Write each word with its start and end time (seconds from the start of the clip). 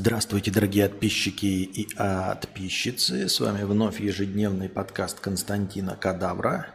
Здравствуйте, 0.00 0.52
дорогие 0.52 0.88
подписчики 0.88 1.46
и 1.46 1.88
подписчицы. 1.96 3.28
С 3.28 3.40
вами 3.40 3.64
вновь 3.64 3.98
ежедневный 3.98 4.68
подкаст 4.68 5.18
Константина 5.18 5.96
Кадавра. 5.96 6.66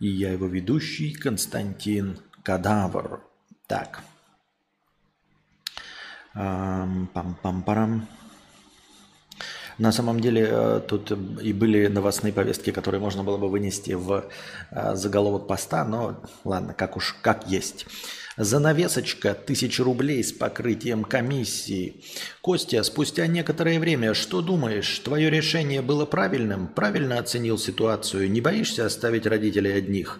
И 0.00 0.08
я 0.08 0.32
его 0.32 0.48
ведущий 0.48 1.12
Константин 1.12 2.18
Кадавр. 2.42 3.22
Так. 3.68 4.00
Пам-пам-парам. 6.34 8.08
На 9.78 9.92
самом 9.92 10.18
деле 10.18 10.48
э, 10.50 10.80
тут 10.80 11.12
и 11.12 11.52
были 11.52 11.86
новостные 11.86 12.32
повестки, 12.32 12.72
которые 12.72 13.00
можно 13.00 13.22
было 13.22 13.38
бы 13.38 13.48
вынести 13.48 13.92
в 13.92 14.24
э, 14.72 14.96
заголовок 14.96 15.46
поста, 15.46 15.84
но 15.84 16.20
ладно, 16.42 16.74
как 16.74 16.96
уж 16.96 17.14
как 17.22 17.46
есть. 17.46 17.86
Занавесочка 18.36 19.30
1000 19.30 19.84
рублей 19.84 20.24
с 20.24 20.32
покрытием 20.32 21.04
комиссии. 21.04 22.02
Костя, 22.40 22.82
спустя 22.82 23.28
некоторое 23.28 23.78
время, 23.78 24.12
что 24.12 24.40
думаешь? 24.42 24.98
Твое 24.98 25.30
решение 25.30 25.82
было 25.82 26.04
правильным? 26.04 26.66
Правильно 26.66 27.20
оценил 27.20 27.58
ситуацию? 27.58 28.28
Не 28.28 28.40
боишься 28.40 28.86
оставить 28.86 29.26
родителей 29.26 29.72
одних? 29.72 30.18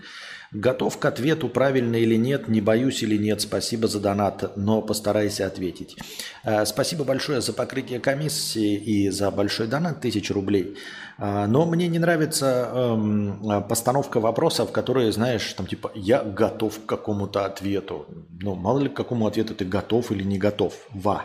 Готов 0.55 0.99
к 0.99 1.05
ответу, 1.05 1.49
правильно 1.49 1.97
или 1.97 2.15
нет, 2.15 2.47
не 2.47 2.61
боюсь 2.61 3.03
или 3.03 3.17
нет. 3.17 3.41
Спасибо 3.41 3.89
за 3.89 3.99
донат, 3.99 4.57
но 4.57 4.83
постарайся 4.83 5.49
ответить. 5.49 5.97
Э, 6.45 6.65
спасибо 6.65 7.03
большое 7.03 7.41
за 7.41 7.53
покрытие 7.53 7.99
комиссии 7.99 8.77
и 8.77 9.11
за 9.11 9.33
большой 9.33 9.67
донат, 9.67 10.01
тысячу 10.01 10.33
рублей. 10.33 10.77
Э, 11.19 11.47
но 11.47 11.67
мне 11.67 11.89
не 11.89 11.99
нравится 11.99 12.71
эм, 12.73 13.65
постановка 13.69 14.21
вопросов, 14.21 14.71
которые, 14.71 15.11
знаешь, 15.11 15.53
там 15.55 15.67
типа 15.67 15.91
«я 15.97 16.23
готов 16.23 16.85
к 16.85 16.87
какому-то 16.87 17.45
ответу». 17.47 18.07
Ну, 18.41 18.55
мало 18.55 18.79
ли 18.79 18.89
к 18.89 18.95
какому 18.95 19.27
ответу 19.27 19.57
ты 19.57 19.65
готов 19.65 20.13
или 20.13 20.23
не 20.23 20.39
готов. 20.39 20.75
Ва 20.93 21.25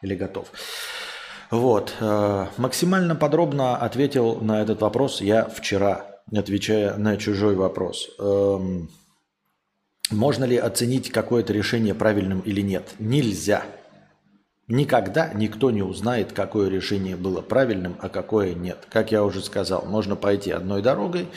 или 0.00 0.14
готов. 0.14 0.50
Вот. 1.50 1.92
Э, 2.00 2.46
максимально 2.56 3.14
подробно 3.14 3.76
ответил 3.76 4.36
на 4.36 4.62
этот 4.62 4.80
вопрос 4.80 5.20
я 5.20 5.44
вчера 5.44 6.06
отвечая 6.32 6.96
на 6.96 7.16
чужой 7.16 7.54
вопрос. 7.54 8.10
Эм, 8.18 8.90
можно 10.10 10.44
ли 10.44 10.56
оценить 10.56 11.10
какое-то 11.10 11.52
решение 11.52 11.94
правильным 11.94 12.40
или 12.40 12.60
нет? 12.60 12.94
Нельзя. 12.98 13.64
Никогда 14.66 15.32
никто 15.34 15.70
не 15.70 15.82
узнает, 15.82 16.32
какое 16.32 16.68
решение 16.68 17.16
было 17.16 17.40
правильным, 17.40 17.96
а 18.00 18.08
какое 18.08 18.54
нет. 18.54 18.86
Как 18.88 19.12
я 19.12 19.24
уже 19.24 19.42
сказал, 19.42 19.84
можно 19.86 20.16
пойти 20.16 20.50
одной 20.52 20.82
дорогой, 20.82 21.28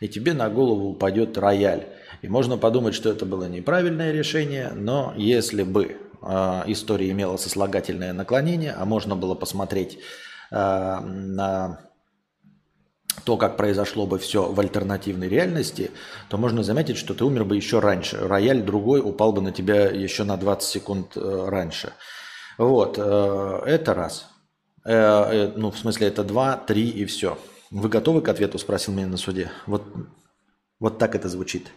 и 0.00 0.08
тебе 0.08 0.32
на 0.32 0.48
голову 0.48 0.90
упадет 0.90 1.36
рояль. 1.38 1.88
И 2.22 2.28
можно 2.28 2.56
подумать, 2.56 2.94
что 2.94 3.10
это 3.10 3.26
было 3.26 3.48
неправильное 3.48 4.12
решение, 4.12 4.70
но 4.74 5.12
если 5.16 5.64
бы 5.64 5.96
э, 6.22 6.62
история 6.66 7.10
имела 7.10 7.36
сослагательное 7.36 8.12
наклонение, 8.12 8.74
а 8.78 8.84
можно 8.84 9.16
было 9.16 9.34
посмотреть 9.34 9.98
э, 10.50 10.54
на 10.54 11.80
то, 13.24 13.36
как 13.36 13.56
произошло 13.56 14.06
бы 14.06 14.18
все 14.18 14.50
в 14.50 14.58
альтернативной 14.60 15.28
реальности, 15.28 15.90
то 16.28 16.38
можно 16.38 16.62
заметить, 16.62 16.96
что 16.96 17.14
ты 17.14 17.24
умер 17.24 17.44
бы 17.44 17.56
еще 17.56 17.80
раньше. 17.80 18.18
Рояль 18.18 18.62
другой 18.62 19.00
упал 19.00 19.32
бы 19.32 19.40
на 19.40 19.52
тебя 19.52 19.86
еще 19.86 20.24
на 20.24 20.36
20 20.36 20.68
секунд 20.68 21.16
э, 21.16 21.46
раньше. 21.48 21.92
Вот, 22.58 22.98
э, 22.98 23.62
это 23.66 23.94
раз. 23.94 24.28
Э, 24.84 25.52
ну, 25.56 25.70
в 25.70 25.78
смысле, 25.78 26.08
это 26.08 26.24
два, 26.24 26.56
три 26.56 26.88
и 26.88 27.04
все. 27.04 27.38
Вы 27.70 27.88
готовы 27.88 28.22
к 28.22 28.28
ответу, 28.28 28.58
спросил 28.58 28.94
меня 28.94 29.06
на 29.06 29.16
суде. 29.16 29.50
Вот, 29.66 29.82
вот 30.80 30.98
так 30.98 31.14
это 31.14 31.28
звучит. 31.28 31.68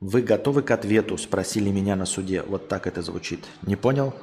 Вы 0.00 0.22
готовы 0.22 0.62
к 0.62 0.70
ответу, 0.70 1.16
спросили 1.16 1.70
меня 1.70 1.94
на 1.94 2.06
суде. 2.06 2.42
Вот 2.42 2.68
так 2.68 2.86
это 2.86 3.02
звучит. 3.02 3.44
Не 3.62 3.76
понял? 3.76 4.14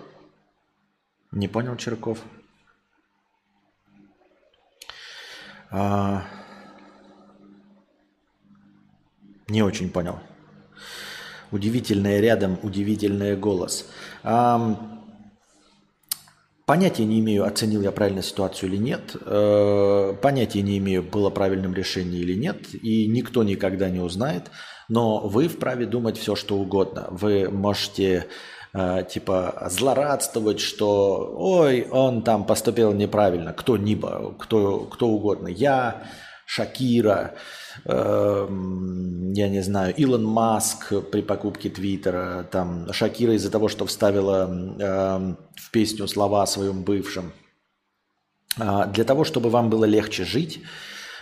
Не 1.32 1.48
понял, 1.48 1.78
Черков? 1.78 2.20
А... 5.72 6.24
Не 9.48 9.64
очень 9.64 9.90
понял. 9.90 10.20
Удивительное 11.52 12.20
рядом, 12.20 12.60
удивительный 12.64 13.36
голос. 13.36 13.90
А... 14.24 14.98
Понятия 16.70 17.06
не 17.06 17.20
имею, 17.20 17.46
оценил 17.46 17.82
я 17.82 17.92
правильно 17.92 18.22
ситуацию 18.22 18.70
или 18.70 18.78
нет. 18.78 19.16
Э, 19.26 20.14
понятия 20.22 20.62
не 20.62 20.78
имею, 20.78 21.02
было 21.02 21.32
правильным 21.32 21.74
решение 21.74 22.22
или 22.22 22.36
нет. 22.36 22.76
И 22.76 23.08
никто 23.08 23.44
никогда 23.44 23.90
не 23.90 24.00
узнает. 24.00 24.52
Но 24.88 25.28
вы 25.28 25.48
вправе 25.48 25.88
думать 25.88 26.20
все, 26.20 26.36
что 26.36 26.58
угодно. 26.58 27.08
Вы 27.10 27.50
можете 27.50 28.28
э, 28.74 29.04
типа 29.10 29.68
злорадствовать, 29.70 30.60
что 30.60 31.34
ой, 31.38 31.88
он 31.90 32.24
там 32.24 32.46
поступил 32.46 32.94
неправильно, 32.94 33.54
кто-нибудь, 33.54 34.38
кто, 34.40 34.80
кто 34.82 35.08
угодно. 35.08 35.48
Я, 35.48 36.04
Шакира, 36.46 37.36
э, 37.86 38.48
я 39.34 39.50
не 39.50 39.62
знаю, 39.62 39.94
Илон 39.96 40.26
Маск 40.26 40.94
при 41.12 41.22
покупке 41.22 41.70
Твиттера, 41.70 42.48
там 42.52 42.92
Шакира 42.92 43.34
из-за 43.34 43.52
того, 43.52 43.68
что 43.68 43.86
вставила 43.86 44.50
э, 44.80 45.36
в 45.56 45.72
песню 45.72 46.08
слова 46.08 46.44
о 46.44 46.48
своем 46.48 46.84
бывшем. 46.84 47.32
Э, 48.60 48.86
для 48.92 49.04
того, 49.04 49.24
чтобы 49.24 49.50
вам 49.50 49.70
было 49.70 49.86
легче 49.86 50.26
жить, 50.26 50.62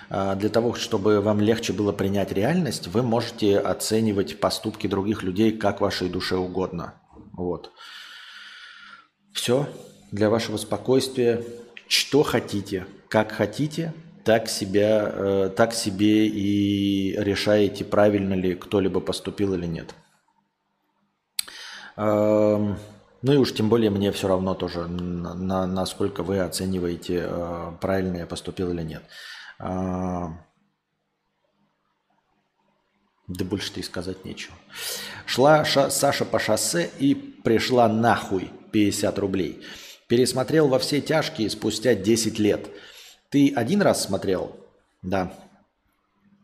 а, 0.09 0.35
для 0.35 0.49
того, 0.49 0.73
чтобы 0.73 1.21
вам 1.21 1.41
легче 1.41 1.73
было 1.73 1.91
принять 1.91 2.31
реальность, 2.31 2.87
вы 2.87 3.03
можете 3.03 3.59
оценивать 3.59 4.39
поступки 4.39 4.87
других 4.87 5.23
людей 5.23 5.51
как 5.51 5.81
вашей 5.81 6.09
душе 6.09 6.37
угодно. 6.37 6.93
Вот. 7.37 7.71
Все 9.31 9.69
для 10.11 10.29
вашего 10.29 10.57
спокойствия. 10.57 11.43
Что 11.87 12.23
хотите, 12.23 12.85
как 13.07 13.31
хотите, 13.31 13.93
так, 14.25 14.49
себя, 14.49 15.09
э, 15.13 15.49
так 15.55 15.73
себе 15.73 16.27
и 16.27 17.15
решаете, 17.17 17.85
правильно 17.85 18.33
ли 18.33 18.55
кто-либо 18.55 18.99
поступил 18.99 19.53
или 19.53 19.65
нет. 19.65 19.95
Эм, 21.95 22.77
ну 23.21 23.33
и 23.33 23.37
уж 23.37 23.53
тем 23.53 23.69
более 23.69 23.89
мне 23.89 24.11
все 24.11 24.27
равно 24.27 24.53
тоже, 24.53 24.87
на, 24.87 25.33
на, 25.33 25.65
насколько 25.65 26.23
вы 26.23 26.39
оцениваете, 26.39 27.25
э, 27.25 27.71
правильно 27.79 28.17
я 28.17 28.25
поступил 28.25 28.71
или 28.71 28.81
нет. 28.81 29.03
Э, 29.59 30.27
да 33.27 33.45
больше-то 33.45 33.79
и 33.79 33.83
сказать 33.83 34.25
нечего. 34.25 34.55
Шла 35.27 35.65
ша 35.65 35.89
Саша 35.89 36.23
по 36.23 36.39
шоссе 36.39 36.89
и 36.99 37.13
пришла 37.13 37.89
нахуй 37.89 38.49
50 38.71 39.19
рублей. 39.19 39.61
Пересмотрел 40.07 40.69
во 40.69 40.79
все 40.79 41.01
тяжкие 41.01 41.49
спустя 41.49 41.95
10 41.95 42.39
лет. 42.39 42.69
Ты 43.29 43.53
один 43.53 43.81
раз 43.81 44.05
смотрел? 44.05 44.55
Да. 45.01 45.33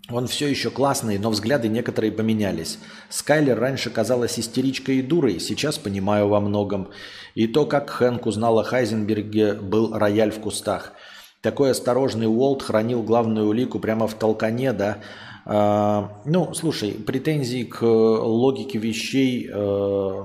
Он 0.10 0.28
все 0.28 0.48
еще 0.48 0.70
классный, 0.70 1.18
но 1.18 1.30
взгляды 1.30 1.70
некоторые 1.70 2.12
поменялись. 2.12 2.78
Скайлер 3.08 3.58
раньше 3.58 3.90
казалась 3.90 4.38
истеричкой 4.38 4.98
и 4.98 5.02
дурой, 5.02 5.40
сейчас 5.40 5.78
понимаю 5.78 6.28
во 6.28 6.42
многом. 6.42 6.90
И 7.36 7.48
то, 7.48 7.66
как 7.66 7.90
Хэнк 7.90 8.26
узнал 8.26 8.60
о 8.60 8.66
Хайзенберге, 8.66 9.54
был 9.54 9.98
рояль 9.98 10.32
в 10.32 10.42
кустах. 10.42 10.92
Такой 11.42 11.72
осторожный 11.72 12.28
Уолт 12.28 12.64
хранил 12.64 13.02
главную 13.02 13.48
улику 13.48 13.80
прямо 13.80 14.08
в 14.08 14.14
толкане, 14.16 14.74
да, 14.74 14.98
ну, 15.46 16.54
слушай, 16.54 16.92
претензии 16.92 17.64
к 17.64 17.82
логике 17.84 18.80
вещей, 18.80 19.50
э, 19.52 20.24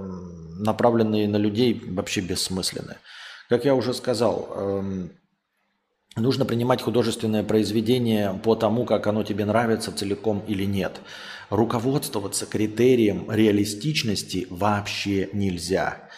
направленные 0.59 1.27
на 1.29 1.37
людей, 1.37 1.83
вообще 1.89 2.21
бессмысленны. 2.21 2.97
Как 3.49 3.65
я 3.65 3.75
уже 3.75 3.95
сказал, 3.95 4.49
эм, 4.55 5.11
нужно 6.17 6.45
принимать 6.45 6.83
художественное 6.83 7.43
произведение 7.43 8.39
по 8.45 8.55
тому, 8.55 8.85
как 8.85 9.07
оно 9.07 9.23
тебе 9.25 9.45
нравится 9.45 9.97
целиком 9.97 10.45
или 10.47 10.65
нет. 10.65 11.01
Руководствоваться 11.51 12.45
критерием 12.45 13.31
реалистичности 13.31 14.47
вообще 14.51 15.31
нельзя. 15.33 16.09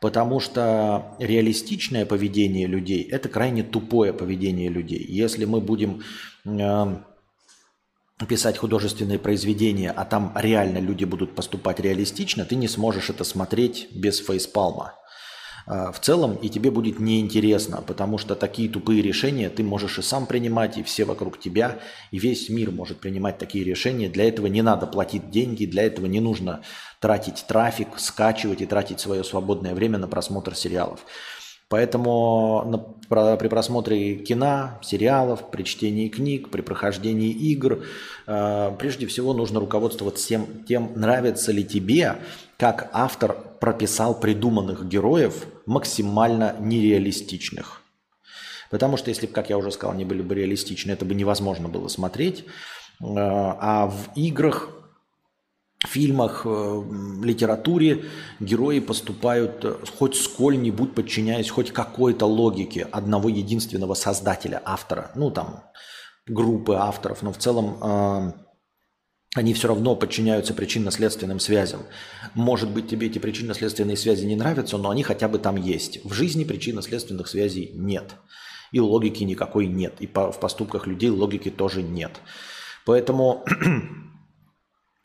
Потому 0.00 0.40
что 0.40 1.14
реалистичное 1.20 2.04
поведение 2.04 2.66
людей– 2.66 3.02
это 3.10 3.28
крайне 3.28 3.62
тупое 3.62 4.12
поведение 4.12 4.68
людей. 4.68 5.06
Если 5.08 5.44
мы 5.44 5.60
будем 5.60 6.02
эм, 6.44 7.04
писать 8.26 8.58
художественные 8.58 9.18
произведения, 9.18 9.90
а 9.90 10.04
там 10.04 10.32
реально 10.36 10.78
люди 10.78 11.04
будут 11.04 11.34
поступать 11.34 11.80
реалистично, 11.80 12.44
ты 12.44 12.56
не 12.56 12.68
сможешь 12.68 13.10
это 13.10 13.24
смотреть 13.24 13.88
без 13.92 14.18
фейспалма. 14.18 14.94
А, 15.66 15.92
в 15.92 16.00
целом 16.00 16.34
и 16.36 16.48
тебе 16.48 16.70
будет 16.70 16.98
неинтересно, 16.98 17.82
потому 17.82 18.18
что 18.18 18.34
такие 18.34 18.68
тупые 18.68 19.02
решения 19.02 19.48
ты 19.48 19.62
можешь 19.62 19.98
и 19.98 20.02
сам 20.02 20.26
принимать, 20.26 20.78
и 20.78 20.82
все 20.82 21.04
вокруг 21.04 21.38
тебя, 21.38 21.80
и 22.10 22.18
весь 22.18 22.48
мир 22.48 22.70
может 22.70 22.98
принимать 22.98 23.38
такие 23.38 23.64
решения. 23.64 24.08
Для 24.08 24.28
этого 24.28 24.46
не 24.46 24.62
надо 24.62 24.86
платить 24.86 25.30
деньги, 25.30 25.66
для 25.66 25.84
этого 25.84 26.06
не 26.06 26.20
нужно 26.20 26.62
тратить 27.00 27.44
трафик, 27.46 27.88
скачивать 27.98 28.60
и 28.60 28.66
тратить 28.66 29.00
свое 29.00 29.24
свободное 29.24 29.74
время 29.74 29.98
на 29.98 30.08
просмотр 30.08 30.54
сериалов. 30.54 31.00
Поэтому 31.72 32.90
при 33.08 33.48
просмотре 33.48 34.16
кино, 34.16 34.78
сериалов, 34.82 35.50
при 35.50 35.62
чтении 35.62 36.10
книг, 36.10 36.50
при 36.50 36.60
прохождении 36.60 37.30
игр, 37.30 37.84
э, 38.26 38.72
прежде 38.78 39.06
всего 39.06 39.32
нужно 39.32 39.58
руководствоваться 39.58 40.28
тем, 40.28 40.64
тем, 40.68 40.92
нравится 40.96 41.50
ли 41.50 41.64
тебе, 41.64 42.18
как 42.58 42.90
автор 42.92 43.38
прописал 43.58 44.20
придуманных 44.20 44.86
героев 44.86 45.46
максимально 45.64 46.56
нереалистичных. 46.60 47.80
Потому 48.70 48.98
что 48.98 49.08
если 49.08 49.26
бы, 49.26 49.32
как 49.32 49.48
я 49.48 49.56
уже 49.56 49.70
сказал, 49.70 49.94
они 49.94 50.04
были 50.04 50.20
бы 50.20 50.34
реалистичны, 50.34 50.92
это 50.92 51.06
бы 51.06 51.14
невозможно 51.14 51.70
было 51.70 51.88
смотреть. 51.88 52.44
Э, 53.00 53.06
а 53.06 53.86
в 53.86 54.14
играх 54.14 54.81
фильмах, 55.86 56.42
э, 56.44 56.82
литературе 57.22 58.04
герои 58.40 58.80
поступают 58.80 59.64
э, 59.64 59.74
хоть 59.98 60.16
сколь-нибудь 60.16 60.94
подчиняясь 60.94 61.50
хоть 61.50 61.72
какой-то 61.72 62.26
логике 62.26 62.86
одного 62.90 63.28
единственного 63.28 63.94
создателя, 63.94 64.62
автора. 64.64 65.10
Ну, 65.14 65.30
там, 65.30 65.64
группы 66.26 66.74
авторов, 66.74 67.22
но 67.22 67.32
в 67.32 67.38
целом 67.38 67.78
э, 67.82 68.32
они 69.34 69.54
все 69.54 69.68
равно 69.68 69.96
подчиняются 69.96 70.54
причинно-следственным 70.54 71.40
связям. 71.40 71.80
Может 72.34 72.70
быть, 72.70 72.88
тебе 72.88 73.06
эти 73.06 73.18
причинно-следственные 73.18 73.96
связи 73.96 74.26
не 74.26 74.36
нравятся, 74.36 74.76
но 74.76 74.90
они 74.90 75.02
хотя 75.02 75.28
бы 75.28 75.38
там 75.38 75.56
есть. 75.56 76.04
В 76.04 76.12
жизни 76.12 76.44
причинно-следственных 76.44 77.28
связей 77.28 77.72
нет. 77.74 78.14
И 78.72 78.80
логики 78.80 79.24
никакой 79.24 79.66
нет. 79.66 79.94
И 80.00 80.06
по, 80.06 80.32
в 80.32 80.38
поступках 80.38 80.86
людей 80.86 81.10
логики 81.10 81.50
тоже 81.50 81.82
нет. 81.82 82.20
Поэтому 82.84 83.44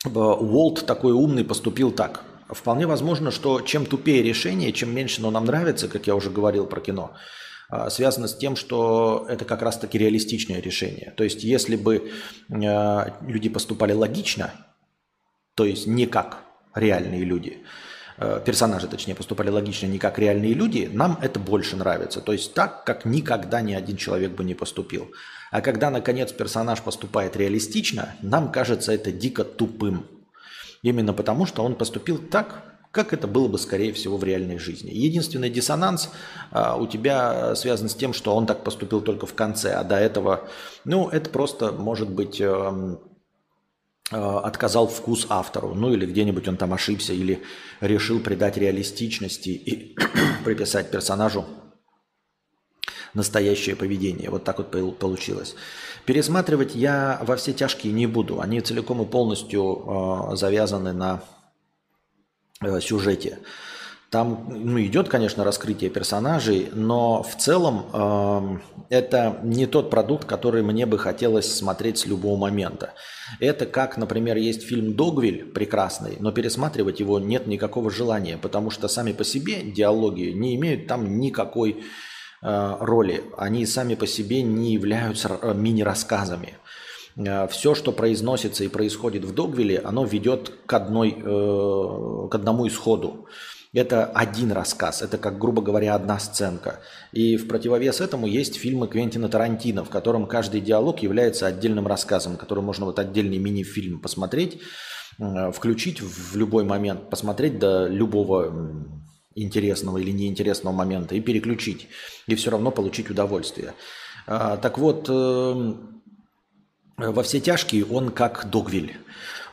Уолт 0.06 0.86
такой 0.86 1.12
умный 1.12 1.44
поступил 1.44 1.90
так. 1.90 2.22
Вполне 2.48 2.86
возможно, 2.86 3.30
что 3.30 3.60
чем 3.60 3.84
тупее 3.84 4.22
решение, 4.22 4.72
чем 4.72 4.94
меньше 4.94 5.20
оно 5.20 5.30
нам 5.30 5.44
нравится, 5.44 5.88
как 5.88 6.06
я 6.06 6.14
уже 6.14 6.30
говорил 6.30 6.66
про 6.66 6.80
кино, 6.80 7.14
а, 7.68 7.90
связано 7.90 8.28
с 8.28 8.36
тем, 8.36 8.56
что 8.56 9.26
это 9.28 9.44
как 9.44 9.60
раз-таки 9.60 9.98
реалистичное 9.98 10.60
решение. 10.62 11.12
То 11.16 11.24
есть 11.24 11.42
если 11.42 11.76
бы 11.76 12.12
а, 12.50 13.18
люди 13.26 13.48
поступали 13.48 13.92
логично, 13.92 14.52
то 15.54 15.64
есть 15.64 15.86
не 15.86 16.06
как 16.06 16.44
реальные 16.74 17.24
люди, 17.24 17.58
персонажи, 18.44 18.88
точнее, 18.88 19.14
поступали 19.14 19.48
логично 19.48 19.86
не 19.86 19.98
как 19.98 20.18
реальные 20.18 20.54
люди, 20.54 20.88
нам 20.92 21.18
это 21.22 21.38
больше 21.38 21.76
нравится. 21.76 22.20
То 22.20 22.32
есть 22.32 22.52
так, 22.52 22.84
как 22.84 23.04
никогда 23.04 23.60
ни 23.60 23.74
один 23.74 23.96
человек 23.96 24.32
бы 24.32 24.42
не 24.42 24.54
поступил. 24.54 25.12
А 25.50 25.60
когда, 25.60 25.90
наконец, 25.90 26.32
персонаж 26.32 26.82
поступает 26.82 27.36
реалистично, 27.36 28.14
нам 28.22 28.52
кажется 28.52 28.92
это 28.92 29.12
дико 29.12 29.44
тупым. 29.44 30.06
Именно 30.82 31.12
потому, 31.12 31.46
что 31.46 31.64
он 31.64 31.74
поступил 31.74 32.18
так, 32.18 32.68
как 32.90 33.12
это 33.12 33.26
было 33.26 33.48
бы, 33.48 33.58
скорее 33.58 33.92
всего, 33.92 34.16
в 34.16 34.24
реальной 34.24 34.58
жизни. 34.58 34.90
Единственный 34.90 35.50
диссонанс 35.50 36.10
а, 36.50 36.76
у 36.76 36.86
тебя 36.86 37.54
связан 37.54 37.88
с 37.88 37.94
тем, 37.94 38.12
что 38.12 38.34
он 38.34 38.46
так 38.46 38.64
поступил 38.64 39.00
только 39.00 39.26
в 39.26 39.34
конце, 39.34 39.74
а 39.74 39.84
до 39.84 39.96
этого, 39.96 40.48
ну, 40.84 41.08
это 41.08 41.28
просто, 41.30 41.72
может 41.72 42.08
быть, 42.08 42.40
э, 42.40 42.96
э, 44.10 44.16
отказал 44.16 44.88
вкус 44.88 45.26
автору, 45.28 45.74
ну, 45.74 45.92
или 45.92 46.06
где-нибудь 46.06 46.48
он 46.48 46.56
там 46.56 46.72
ошибся, 46.72 47.12
или 47.12 47.42
решил 47.80 48.20
придать 48.20 48.56
реалистичности 48.56 49.50
и 49.50 49.96
приписать 50.44 50.90
персонажу 50.90 51.44
настоящее 53.14 53.76
поведение. 53.76 54.30
Вот 54.30 54.44
так 54.44 54.58
вот 54.58 54.98
получилось. 54.98 55.54
Пересматривать 56.04 56.74
я 56.74 57.20
во 57.22 57.36
все 57.36 57.52
тяжкие 57.52 57.92
не 57.92 58.06
буду. 58.06 58.40
Они 58.40 58.60
целиком 58.60 59.02
и 59.02 59.06
полностью 59.06 60.30
э, 60.32 60.36
завязаны 60.36 60.92
на 60.92 61.22
э, 62.62 62.80
сюжете. 62.80 63.38
Там 64.10 64.48
ну, 64.48 64.80
идет, 64.80 65.10
конечно, 65.10 65.44
раскрытие 65.44 65.90
персонажей, 65.90 66.70
но 66.72 67.22
в 67.22 67.36
целом 67.36 67.84
э, 67.92 68.58
это 68.88 69.38
не 69.42 69.66
тот 69.66 69.90
продукт, 69.90 70.24
который 70.24 70.62
мне 70.62 70.86
бы 70.86 70.96
хотелось 70.96 71.54
смотреть 71.54 71.98
с 71.98 72.06
любого 72.06 72.38
момента. 72.38 72.94
Это 73.38 73.66
как, 73.66 73.98
например, 73.98 74.38
есть 74.38 74.62
фильм 74.62 74.96
«Догвиль» 74.96 75.44
прекрасный, 75.44 76.16
но 76.20 76.32
пересматривать 76.32 77.00
его 77.00 77.18
нет 77.18 77.46
никакого 77.46 77.90
желания, 77.90 78.38
потому 78.38 78.70
что 78.70 78.88
сами 78.88 79.12
по 79.12 79.24
себе 79.24 79.60
диалоги 79.60 80.30
не 80.30 80.56
имеют 80.56 80.86
там 80.86 81.18
никакой 81.18 81.84
роли, 82.40 83.24
они 83.36 83.66
сами 83.66 83.94
по 83.94 84.06
себе 84.06 84.42
не 84.42 84.72
являются 84.72 85.38
э, 85.42 85.54
мини-рассказами. 85.54 86.54
Э, 87.16 87.48
Все, 87.48 87.74
что 87.74 87.92
произносится 87.92 88.64
и 88.64 88.68
происходит 88.68 89.24
в 89.24 89.34
Догвилле, 89.34 89.78
оно 89.78 90.04
ведет 90.04 90.52
к, 90.66 90.72
одной, 90.72 91.12
к 91.12 92.34
одному 92.34 92.68
исходу. 92.68 93.26
Это 93.74 94.06
один 94.06 94.52
рассказ, 94.52 95.02
это, 95.02 95.18
как 95.18 95.38
грубо 95.38 95.60
говоря, 95.60 95.94
одна 95.94 96.18
сценка. 96.18 96.80
И 97.12 97.36
в 97.36 97.48
противовес 97.48 98.00
этому 98.00 98.26
есть 98.26 98.56
фильмы 98.56 98.88
Квентина 98.88 99.28
Тарантино, 99.28 99.84
в 99.84 99.90
котором 99.90 100.26
каждый 100.26 100.62
диалог 100.62 101.00
является 101.02 101.46
отдельным 101.46 101.86
рассказом, 101.86 102.36
который 102.36 102.64
можно 102.64 102.86
вот 102.86 102.98
отдельный 102.98 103.38
мини-фильм 103.38 104.00
посмотреть, 104.00 104.62
включить 105.52 106.00
в 106.00 106.36
любой 106.36 106.64
момент, 106.64 107.10
посмотреть 107.10 107.58
до 107.58 107.86
любого 107.88 108.54
интересного 109.42 109.98
или 109.98 110.10
неинтересного 110.10 110.74
момента 110.74 111.14
и 111.14 111.20
переключить, 111.20 111.88
и 112.26 112.34
все 112.34 112.50
равно 112.50 112.70
получить 112.70 113.10
удовольствие. 113.10 113.74
А, 114.26 114.56
так 114.56 114.78
вот, 114.78 115.06
э, 115.08 115.74
во 116.98 117.22
все 117.22 117.40
тяжкие 117.40 117.84
он 117.84 118.10
как 118.10 118.50
Догвиль. 118.50 118.96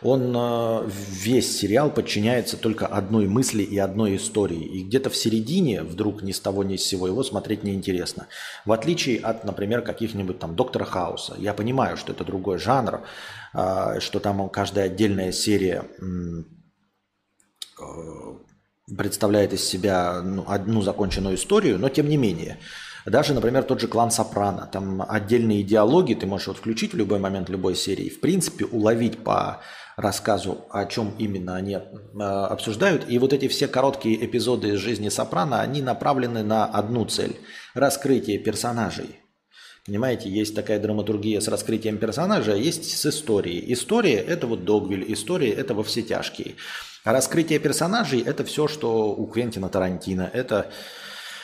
Он 0.01 0.35
э, 0.35 0.89
весь 0.89 1.57
сериал 1.57 1.89
подчиняется 1.89 2.57
только 2.57 2.85
одной 2.85 3.27
мысли 3.27 3.63
и 3.63 3.77
одной 3.77 4.17
истории. 4.17 4.63
И 4.63 4.83
где-то 4.83 5.09
в 5.09 5.15
середине, 5.15 5.83
вдруг 5.83 6.21
ни 6.21 6.31
с 6.31 6.39
того 6.39 6.63
ни 6.63 6.75
с 6.75 6.83
сего, 6.83 7.07
его 7.07 7.23
смотреть 7.23 7.63
неинтересно. 7.63 8.27
В 8.65 8.71
отличие 8.71 9.19
от, 9.19 9.45
например, 9.45 9.81
каких-нибудь 9.81 10.39
там 10.39 10.55
Доктора 10.55 10.85
Хауса. 10.85 11.35
Я 11.39 11.53
понимаю, 11.53 11.97
что 11.97 12.11
это 12.11 12.23
другой 12.23 12.59
жанр, 12.59 13.01
а, 13.53 13.99
что 13.99 14.19
там 14.19 14.49
каждая 14.49 14.85
отдельная 14.87 15.31
серия 15.31 15.85
э, 17.79 17.83
представляет 18.93 19.53
из 19.53 19.63
себя 19.63 20.21
ну, 20.21 20.45
одну 20.47 20.81
законченную 20.81 21.35
историю, 21.35 21.79
но 21.79 21.89
тем 21.89 22.07
не 22.07 22.17
менее. 22.17 22.59
Даже, 23.05 23.33
например, 23.33 23.63
тот 23.63 23.79
же 23.79 23.87
клан 23.87 24.09
Сопрано. 24.09 24.67
Там 24.71 25.05
отдельные 25.07 25.63
диалоги 25.63 26.15
ты 26.15 26.25
можешь 26.25 26.47
вот 26.47 26.57
включить 26.57 26.93
в 26.93 26.97
любой 26.97 27.19
момент 27.19 27.49
любой 27.49 27.75
серии. 27.75 28.09
В 28.09 28.19
принципе, 28.19 28.65
уловить 28.65 29.23
по 29.23 29.61
рассказу, 29.95 30.65
о 30.71 30.85
чем 30.85 31.13
именно 31.19 31.55
они 31.55 31.73
э, 31.73 31.79
обсуждают. 32.19 33.05
И 33.07 33.19
вот 33.19 33.31
эти 33.31 33.47
все 33.47 33.67
короткие 33.67 34.25
эпизоды 34.25 34.69
из 34.69 34.79
жизни 34.79 35.09
Сопрано, 35.09 35.61
они 35.61 35.81
направлены 35.81 36.43
на 36.43 36.65
одну 36.65 37.05
цель– 37.05 37.35
раскрытие 37.75 38.39
персонажей. 38.39 39.19
Понимаете, 39.85 40.29
есть 40.29 40.55
такая 40.55 40.79
драматургия 40.79 41.39
с 41.39 41.47
раскрытием 41.47 41.99
персонажа, 41.99 42.53
а 42.53 42.57
есть 42.57 42.89
с 42.89 43.05
историей. 43.05 43.71
История– 43.71 44.15
это 44.27 44.47
вот 44.47 44.65
Догвиль, 44.65 45.05
история– 45.13 45.51
это 45.51 45.75
во 45.75 45.83
все 45.83 46.01
тяжкие. 46.01 46.55
А 47.05 47.13
раскрытие 47.13 47.59
персонажей– 47.59 48.19
это 48.25 48.43
все, 48.43 48.67
что 48.67 49.13
у 49.13 49.27
Квентина 49.27 49.69
Тарантино. 49.69 50.27
Это 50.33 50.71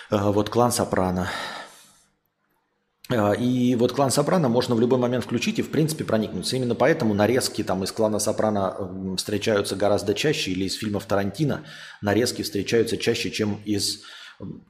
э, 0.09 0.17
вот 0.17 0.49
клан 0.49 0.71
Сопрано. 0.71 1.29
Э, 3.11 3.35
и 3.35 3.75
вот 3.75 3.91
клан 3.91 4.09
Сопрано 4.09 4.49
можно 4.49 4.73
в 4.73 4.79
любой 4.79 4.97
момент 4.97 5.23
включить 5.23 5.59
и, 5.59 5.61
в 5.61 5.69
принципе, 5.69 6.03
проникнуться. 6.03 6.55
Именно 6.55 6.73
поэтому 6.73 7.13
нарезки 7.13 7.63
там 7.63 7.83
из 7.83 7.91
клана 7.91 8.17
Сопрано 8.17 9.15
встречаются 9.17 9.75
гораздо 9.75 10.15
чаще, 10.15 10.49
или 10.49 10.65
из 10.65 10.73
фильмов 10.73 11.05
Тарантино 11.05 11.63
нарезки 12.01 12.41
встречаются 12.41 12.97
чаще, 12.97 13.29
чем 13.29 13.61
из 13.63 14.01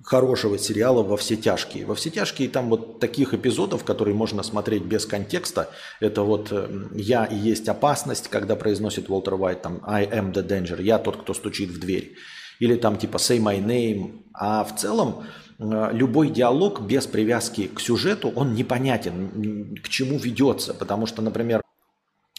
хорошего 0.04 0.58
сериала 0.58 1.04
«Во 1.04 1.18
все 1.18 1.36
тяжкие». 1.36 1.86
«Во 1.86 1.96
все 1.96 2.10
тяжкие» 2.10 2.50
там 2.50 2.70
вот 2.70 3.00
таких 3.00 3.34
эпизодов, 3.34 3.84
которые 3.84 4.16
можно 4.16 4.44
смотреть 4.44 4.84
без 4.84 5.06
контекста. 5.06 5.70
Это 6.00 6.24
вот 6.24 6.50
э, 6.52 6.88
«Я 6.94 7.26
и 7.26 7.36
есть 7.36 7.70
опасность», 7.70 8.28
когда 8.28 8.56
произносит 8.56 9.10
Уолтер 9.10 9.36
Уайт 9.36 9.62
там 9.62 9.82
«I 9.86 10.06
am 10.06 10.34
the 10.34 10.46
danger», 10.46 10.82
«Я 10.82 10.98
тот, 11.00 11.18
кто 11.18 11.34
стучит 11.34 11.70
в 11.70 11.80
дверь». 11.80 12.16
Или 12.60 12.76
там 12.76 12.98
типа 12.98 13.18
«Say 13.18 13.40
my 13.40 13.64
name». 13.64 14.24
А 14.34 14.64
в 14.64 14.76
целом 14.76 15.24
э, 15.60 15.90
любой 15.94 16.30
диалог 16.30 16.82
без 16.82 17.08
привязки 17.08 17.68
к 17.68 17.80
сюжету, 17.80 18.32
он 18.36 18.54
непонятен, 18.54 19.78
к 19.84 19.90
чему 19.90 20.18
ведется. 20.18 20.74
Потому 20.74 21.06
что, 21.06 21.22
например, 21.22 21.62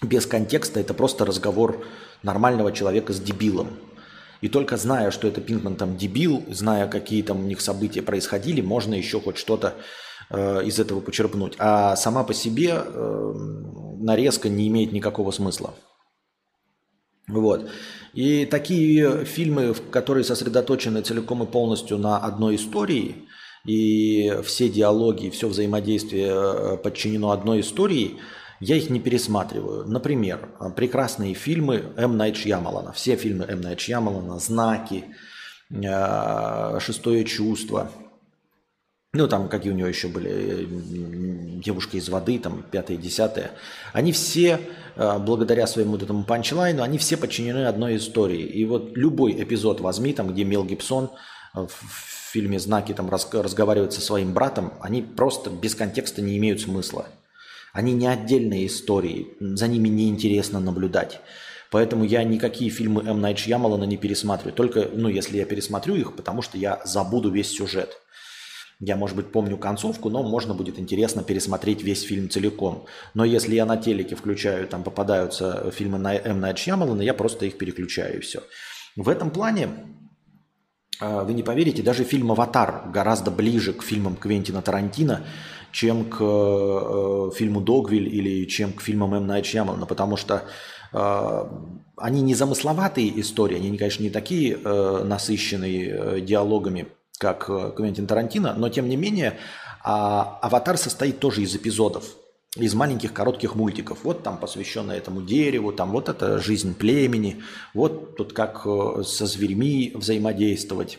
без 0.02 0.26
контекста 0.26 0.80
это 0.80 0.94
просто 0.94 1.24
разговор 1.24 1.84
нормального 2.22 2.72
человека 2.72 3.12
с 3.12 3.20
дебилом. 3.20 3.68
И 4.42 4.48
только 4.48 4.76
зная, 4.76 5.12
что 5.12 5.28
это 5.28 5.40
Пинкман 5.40 5.76
там 5.76 5.96
дебил, 5.96 6.42
зная, 6.48 6.88
какие 6.88 7.22
там 7.22 7.44
у 7.44 7.46
них 7.46 7.60
события 7.60 8.02
происходили, 8.02 8.60
можно 8.60 8.92
еще 8.92 9.20
хоть 9.20 9.38
что-то 9.38 9.74
э, 10.30 10.64
из 10.64 10.80
этого 10.80 11.00
почерпнуть. 11.00 11.54
А 11.58 11.94
сама 11.94 12.24
по 12.24 12.34
себе 12.34 12.74
э, 12.74 13.32
нарезка 14.00 14.48
не 14.48 14.66
имеет 14.66 14.92
никакого 14.92 15.30
смысла. 15.30 15.74
Вот. 17.28 17.70
И 18.14 18.44
такие 18.44 19.24
фильмы, 19.24 19.74
которые 19.92 20.24
сосредоточены 20.24 21.02
целиком 21.02 21.44
и 21.44 21.46
полностью 21.46 21.96
на 21.98 22.18
одной 22.18 22.56
истории, 22.56 23.28
и 23.64 24.40
все 24.44 24.68
диалоги, 24.68 25.30
все 25.30 25.46
взаимодействие 25.46 26.32
э, 26.34 26.76
подчинено 26.78 27.30
одной 27.30 27.60
истории– 27.60 28.18
я 28.62 28.76
их 28.76 28.90
не 28.90 29.00
пересматриваю. 29.00 29.84
Например, 29.88 30.48
прекрасные 30.76 31.34
фильмы 31.34 31.82
М. 31.96 32.16
Найт 32.16 32.36
Шьямалана. 32.36 32.92
Все 32.92 33.16
фильмы 33.16 33.44
М. 33.44 33.60
Найт 33.60 33.80
Шьямалана, 33.80 34.38
«Знаки», 34.38 35.04
э, 35.70 36.78
«Шестое 36.80 37.24
чувство», 37.24 37.90
ну, 39.14 39.28
там, 39.28 39.48
какие 39.48 39.72
у 39.72 39.74
него 39.74 39.88
еще 39.88 40.08
были, 40.08 40.66
девушка 41.62 41.96
из 41.96 42.08
воды, 42.08 42.38
там, 42.38 42.62
пятое, 42.70 42.96
десятое, 42.96 43.50
они 43.92 44.12
все, 44.12 44.60
э, 44.94 45.18
благодаря 45.18 45.66
своему 45.66 45.92
вот 45.92 46.02
этому 46.04 46.24
панчлайну, 46.24 46.82
они 46.82 46.98
все 46.98 47.16
подчинены 47.16 47.66
одной 47.66 47.96
истории. 47.96 48.42
И 48.42 48.64
вот 48.64 48.96
любой 48.96 49.42
эпизод 49.42 49.80
возьми, 49.80 50.14
там, 50.14 50.32
где 50.32 50.44
Мел 50.44 50.64
Гибсон 50.64 51.10
в 51.52 51.68
фильме 52.30 52.58
«Знаки» 52.60 52.94
там 52.94 53.10
разговаривает 53.10 53.92
со 53.92 54.00
своим 54.00 54.32
братом, 54.32 54.72
они 54.80 55.02
просто 55.02 55.50
без 55.50 55.74
контекста 55.74 56.22
не 56.22 56.38
имеют 56.38 56.60
смысла. 56.60 57.06
Они 57.72 57.92
не 57.92 58.06
отдельные 58.06 58.66
истории, 58.66 59.28
за 59.40 59.66
ними 59.66 59.88
неинтересно 59.88 60.60
наблюдать. 60.60 61.20
Поэтому 61.70 62.04
я 62.04 62.22
никакие 62.22 62.70
фильмы 62.70 63.02
М. 63.02 63.22
Найт 63.22 63.38
Шьямалана 63.38 63.84
не 63.84 63.96
пересматриваю. 63.96 64.54
Только, 64.54 64.90
ну, 64.92 65.08
если 65.08 65.38
я 65.38 65.46
пересмотрю 65.46 65.94
их, 65.94 66.14
потому 66.14 66.42
что 66.42 66.58
я 66.58 66.82
забуду 66.84 67.30
весь 67.30 67.50
сюжет. 67.50 67.98
Я, 68.78 68.96
может 68.96 69.16
быть, 69.16 69.32
помню 69.32 69.56
концовку, 69.56 70.10
но 70.10 70.22
можно 70.22 70.54
будет 70.54 70.78
интересно 70.78 71.22
пересмотреть 71.22 71.82
весь 71.82 72.02
фильм 72.02 72.28
целиком. 72.28 72.84
Но 73.14 73.24
если 73.24 73.54
я 73.54 73.64
на 73.64 73.78
телеке 73.78 74.16
включаю, 74.16 74.68
там 74.68 74.82
попадаются 74.82 75.70
фильмы 75.70 75.98
на 75.98 76.14
М. 76.14 76.40
Найт 76.40 76.58
Шьямалана, 76.58 77.00
я 77.00 77.14
просто 77.14 77.46
их 77.46 77.56
переключаю 77.56 78.18
и 78.18 78.20
все. 78.20 78.42
В 78.96 79.08
этом 79.08 79.30
плане, 79.30 79.70
а, 81.00 81.24
вы 81.24 81.32
не 81.32 81.42
поверите, 81.42 81.82
даже 81.82 82.04
фильм 82.04 82.32
«Аватар» 82.32 82.90
гораздо 82.92 83.30
ближе 83.30 83.72
к 83.72 83.82
фильмам 83.82 84.14
Квентина 84.16 84.60
Тарантино, 84.60 85.24
чем 85.72 86.04
к 86.04 86.18
э, 86.20 87.30
фильму 87.34 87.60
«Догвиль» 87.60 88.08
или 88.08 88.46
чем 88.46 88.72
к 88.72 88.82
фильмам 88.82 89.14
М. 89.14 89.26
Найт 89.26 89.46
Шьямалана, 89.46 89.86
потому 89.86 90.16
что 90.16 90.44
э, 90.92 91.44
они 91.96 92.22
не 92.22 92.34
замысловатые 92.34 93.20
истории, 93.20 93.56
они, 93.56 93.76
конечно, 93.76 94.02
не 94.02 94.10
такие 94.10 94.58
э, 94.62 95.04
насыщенные 95.04 96.20
диалогами, 96.20 96.86
как 97.18 97.48
э, 97.48 97.72
Квентин 97.76 98.06
Тарантино, 98.06 98.54
но 98.54 98.68
тем 98.68 98.88
не 98.88 98.96
менее 98.96 99.38
а, 99.84 100.38
«Аватар» 100.42 100.76
состоит 100.76 101.18
тоже 101.18 101.42
из 101.42 101.54
эпизодов, 101.56 102.04
из 102.56 102.74
маленьких 102.74 103.12
коротких 103.12 103.54
мультиков. 103.54 103.98
Вот 104.04 104.22
там 104.22 104.38
посвященное 104.38 104.96
этому 104.96 105.22
дереву, 105.22 105.72
там 105.72 105.90
вот 105.92 106.08
это 106.08 106.38
жизнь 106.38 106.74
племени, 106.74 107.42
вот 107.74 108.16
тут 108.16 108.32
как 108.32 108.62
э, 108.66 109.02
со 109.04 109.26
зверьми 109.26 109.92
взаимодействовать. 109.94 110.98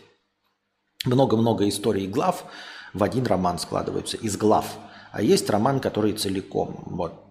Много-много 1.05 1.67
историй 1.67 2.07
глав 2.07 2.45
в 2.93 3.03
один 3.03 3.25
роман 3.25 3.59
складываются 3.59 4.17
из 4.17 4.37
глав. 4.37 4.77
А 5.11 5.21
есть 5.21 5.49
роман, 5.49 5.79
который 5.79 6.13
целиком. 6.13 6.83
Вот. 6.85 7.23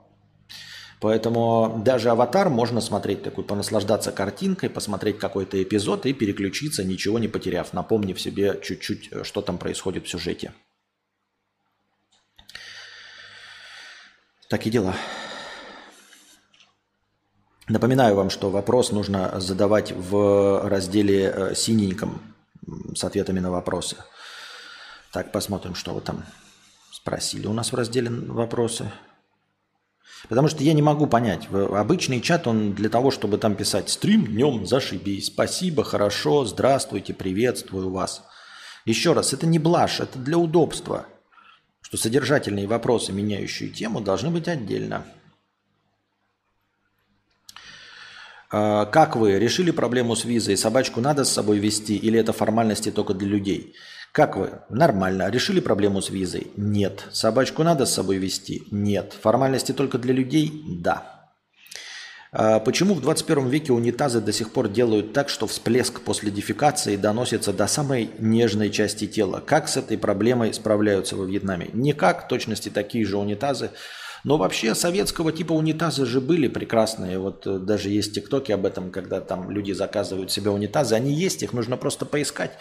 Поэтому 1.01 1.83
даже 1.85 2.11
«Аватар» 2.11 2.49
можно 2.49 2.81
смотреть 2.81 3.25
такой, 3.25 3.43
понаслаждаться 3.43 4.13
картинкой, 4.13 4.71
посмотреть 4.71 5.19
какой-то 5.19 5.61
эпизод 5.61 6.07
и 6.07 6.13
переключиться, 6.13 6.85
ничего 6.85 7.19
не 7.19 7.27
потеряв, 7.27 7.73
напомнив 7.73 8.21
себе 8.21 8.61
чуть-чуть, 8.63 9.09
э, 9.11 9.25
что 9.25 9.43
там 9.43 9.59
происходит 9.59 10.07
в 10.07 10.09
сюжете. 10.09 10.53
Так 14.49 14.65
и 14.65 14.71
дела. 14.71 14.95
Напоминаю 17.69 18.15
вам, 18.15 18.31
что 18.31 18.51
вопрос 18.51 18.93
нужно 18.93 19.41
задавать 19.41 19.91
в 19.91 20.69
разделе 20.69 21.33
э, 21.35 21.55
синеньком 21.57 22.21
с 22.95 23.03
ответами 23.03 23.41
на 23.41 23.51
вопросы. 23.51 23.97
Так, 25.13 25.31
посмотрим, 25.31 25.75
что 25.75 25.93
вы 25.93 26.01
там 26.01 26.25
спросили 26.91 27.47
у 27.47 27.53
нас 27.53 27.71
в 27.71 27.77
разделе 27.77 28.09
вопросы. 28.09 28.91
Потому 30.29 30.49
что 30.49 30.63
я 30.63 30.73
не 30.73 30.81
могу 30.81 31.07
понять. 31.07 31.49
Обычный 31.53 32.21
чат, 32.23 32.47
он 32.47 32.73
для 32.73 32.89
того, 32.89 33.11
чтобы 33.11 33.37
там 33.37 33.55
писать 33.55 33.91
«Стрим 33.91 34.25
днем, 34.25 34.65
зашибись, 34.67 35.27
спасибо, 35.27 35.85
хорошо, 35.85 36.47
здравствуйте, 36.47 37.13
приветствую 37.13 37.91
вас». 37.91 38.23
Еще 38.87 39.13
раз, 39.13 39.33
это 39.35 39.47
не 39.47 39.59
блажь, 39.59 40.01
это 40.01 40.19
для 40.19 40.39
удобства. 40.39 41.07
Что 41.83 41.99
содержательные 41.99 42.67
вопросы, 42.67 43.13
меняющие 43.13 43.69
тему, 43.69 44.01
должны 44.01 44.31
быть 44.31 44.49
отдельно. 44.49 45.05
А, 48.51 48.87
как 48.87 49.17
вы 49.17 49.39
решили 49.39 49.73
проблему 49.73 50.17
с 50.17 50.25
визой? 50.25 50.57
Собачку 50.57 51.01
надо 51.01 51.25
с 51.25 51.33
собой 51.33 51.59
вести 51.59 51.97
или 51.97 52.19
это 52.19 52.33
формальности 52.33 52.91
только 52.91 53.13
для 53.13 53.29
людей? 53.29 53.75
Как 54.13 54.37
вы? 54.37 54.51
Нормально. 54.69 55.31
Решили 55.31 55.61
проблему 55.61 56.03
с 56.03 56.11
визой? 56.11 56.49
Нет. 56.55 57.07
Собачку 57.13 57.63
надо 57.63 57.87
с 57.87 57.95
собой 57.95 58.19
вести? 58.19 58.63
Нет. 58.71 59.17
Формальности 59.19 59.73
только 59.73 59.97
для 59.97 60.13
людей? 60.13 60.53
Да. 60.83 61.31
А 62.31 62.61
почему 62.61 62.93
в 62.93 63.01
21 63.01 63.49
веке 63.49 63.73
унитазы 63.73 64.21
до 64.21 64.33
сих 64.33 64.53
пор 64.53 64.69
делают 64.69 65.15
так, 65.15 65.31
что 65.31 65.47
всплеск 65.47 66.03
после 66.03 66.31
дефекации 66.31 66.97
доносится 66.97 67.55
до 67.55 67.67
самой 67.67 68.11
нежной 68.19 68.69
части 68.69 69.07
тела? 69.07 69.41
Как 69.41 69.67
с 69.67 69.79
этой 69.79 69.97
проблемой 69.97 70.53
справляются 70.53 71.17
во 71.17 71.25
Вьетнаме? 71.25 71.71
Никак, 71.73 72.29
точности 72.29 72.69
такие 72.69 73.07
же 73.07 73.17
унитазы. 73.17 73.71
Но 74.25 74.37
вообще 74.37 74.75
советского 74.75 75.33
типа 75.33 75.53
унитазы 75.53 76.05
же 76.05 76.21
были 76.21 76.49
прекрасные. 76.49 77.19
Вот 77.19 77.47
э, 77.47 77.59
даже 77.59 77.89
есть 77.89 78.15
тиктоки 78.15 78.53
об 78.53 78.67
этом, 78.67 78.91
когда 78.91 79.21
там 79.21 79.51
люди 79.51 79.73
заказывают 79.73 80.31
себе 80.31 80.51
унитазы. 80.51 80.95
Они 80.95 81.13
есть, 81.13 81.43
их 81.43 81.53
нужно 81.53 81.77
просто 81.77 82.07
поискать. 82.07 82.53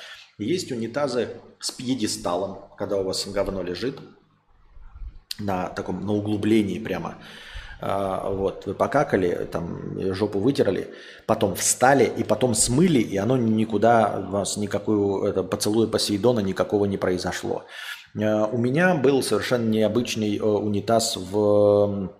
Есть 0.41 0.71
унитазы 0.71 1.29
с 1.59 1.69
пьедесталом, 1.69 2.57
когда 2.77 2.97
у 2.97 3.03
вас 3.03 3.27
говно 3.27 3.61
лежит 3.61 3.99
на 5.37 5.69
таком, 5.69 6.03
на 6.03 6.13
углублении 6.13 6.79
прямо. 6.79 7.17
А, 7.79 8.27
вот, 8.29 8.65
вы 8.65 8.73
покакали, 8.73 9.47
там, 9.51 9.99
жопу 10.13 10.39
вытерли, 10.39 10.93
потом 11.27 11.55
встали 11.55 12.05
и 12.05 12.23
потом 12.23 12.55
смыли, 12.55 12.99
и 12.99 13.17
оно 13.17 13.37
никуда, 13.37 14.23
у 14.27 14.31
вас 14.31 14.57
никакую, 14.57 15.25
это, 15.25 15.43
поцелуя 15.43 15.87
Посейдона 15.87 16.39
никакого 16.39 16.85
не 16.85 16.97
произошло. 16.97 17.65
А, 18.19 18.45
у 18.45 18.57
меня 18.57 18.95
был 18.95 19.21
совершенно 19.21 19.69
необычный 19.69 20.37
э, 20.37 20.41
унитаз 20.43 21.17
в 21.17 22.11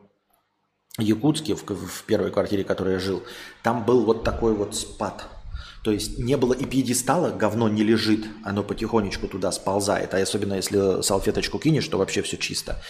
Якутске, 1.00 1.56
в, 1.56 1.64
в 1.64 2.04
первой 2.04 2.30
квартире, 2.30 2.64
в 2.64 2.68
которой 2.68 2.94
я 2.94 3.00
жил. 3.00 3.24
Там 3.64 3.84
был 3.84 4.06
вот 4.06 4.24
такой 4.24 4.54
вот 4.54 4.76
спад– 4.76 5.26
то 5.84 5.92
есть 5.92 6.20
не 6.20 6.38
было 6.38 6.54
и 6.54 6.66
пьедестала, 6.66 7.32
говно 7.32 7.68
не 7.68 7.84
лежит, 7.84 8.26
оно 8.44 8.64
потихонечку 8.64 9.28
туда 9.28 9.52
сползает. 9.52 10.14
А 10.14 10.18
особенно 10.18 10.54
если 10.54 11.02
салфеточку 11.02 11.58
кинешь, 11.58 11.88
то 11.88 11.98
вообще 11.98 12.22
все 12.22 12.38
чисто. 12.38 12.82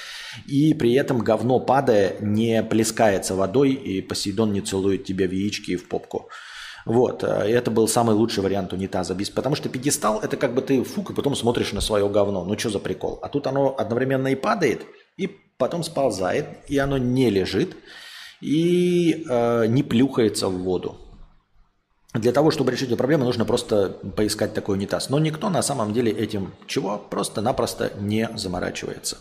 И 0.45 0.73
при 0.73 0.93
этом 0.93 1.19
говно, 1.19 1.59
падая, 1.61 2.17
не 2.19 2.61
плескается 2.63 3.35
водой, 3.35 3.71
и 3.71 4.01
Посейдон 4.01 4.51
не 4.51 4.59
целует 4.59 5.05
тебя 5.05 5.27
в 5.27 5.31
яички 5.31 5.71
и 5.71 5.75
в 5.77 5.87
попку. 5.87 6.29
Вот, 6.85 7.23
э, 7.23 7.27
это 7.27 7.71
был 7.71 7.87
самый 7.87 8.13
лучший 8.15 8.43
вариант 8.43 8.73
унитаза. 8.73 9.15
Потому 9.35 9.55
что 9.55 9.69
пьедестал– 9.69 10.19
это 10.23 10.35
как 10.35 10.53
бы 10.53 10.61
ты 10.61 10.83
фук, 10.83 11.11
и 11.11 11.13
потом 11.13 11.35
смотришь 11.35 11.71
на 11.71 11.79
свое 11.79 12.09
говно. 12.09 12.43
Ну, 12.43 12.59
что 12.59 12.71
за 12.71 12.79
прикол? 12.79 13.19
А 13.21 13.29
тут 13.29 13.47
оно 13.47 13.73
одновременно 13.77 14.27
и 14.27 14.35
падает, 14.35 14.81
и 15.15 15.27
потом 15.57 15.83
сползает, 15.83 16.45
и 16.67 16.77
оно 16.77 16.97
не 16.97 17.29
лежит, 17.29 17.77
и 18.41 19.25
э, 19.29 19.67
не 19.67 19.83
плюхается 19.83 20.49
в 20.49 20.57
воду. 20.57 20.97
Для 22.13 22.33
того, 22.33 22.51
чтобы 22.51 22.71
решить 22.71 22.89
эту 22.89 22.97
проблему, 22.97 23.23
нужно 23.23 23.45
просто 23.45 23.89
поискать 23.89 24.53
такой 24.53 24.75
унитаз. 24.75 25.09
Но 25.09 25.17
никто 25.17 25.49
на 25.49 25.61
самом 25.61 25.93
деле 25.93 26.11
этим 26.11 26.53
чего 26.67 26.97
просто-напросто 26.97 27.93
не 27.99 28.29
заморачивается. 28.35 29.17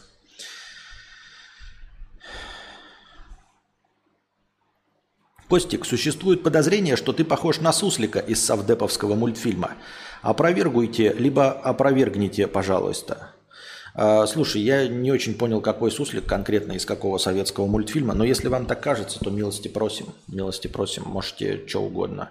Костик, 5.49 5.85
существует 5.85 6.45
подозрение, 6.45 6.95
что 6.95 7.13
ты 7.13 7.25
похож 7.25 7.61
на 7.61 7.73
суслика 7.73 8.21
из 8.21 8.45
совдеповского 8.45 9.15
мультфильма. 9.15 9.73
Опровергуйте, 10.23 11.13
либо 11.13 11.51
опровергните, 11.51 12.47
пожалуйста. 12.47 13.35
А, 13.95 14.27
слушай, 14.27 14.63
я 14.63 14.87
не 14.87 15.11
очень 15.11 15.35
понял, 15.35 15.61
какой 15.61 15.91
суслик 15.91 16.25
конкретно 16.27 16.73
из 16.73 16.87
какого 16.87 17.19
советского 17.19 17.67
мультфильма, 17.67 18.15
но 18.15 18.25
если 18.25 18.47
вам 18.47 18.67
так 18.67 18.81
кажется, 18.81 19.19
то 19.19 19.31
милости 19.31 19.67
просим, 19.67 20.07
милости 20.29 20.69
просим, 20.69 21.03
можете 21.07 21.67
что 21.67 21.83
угодно. 21.83 22.31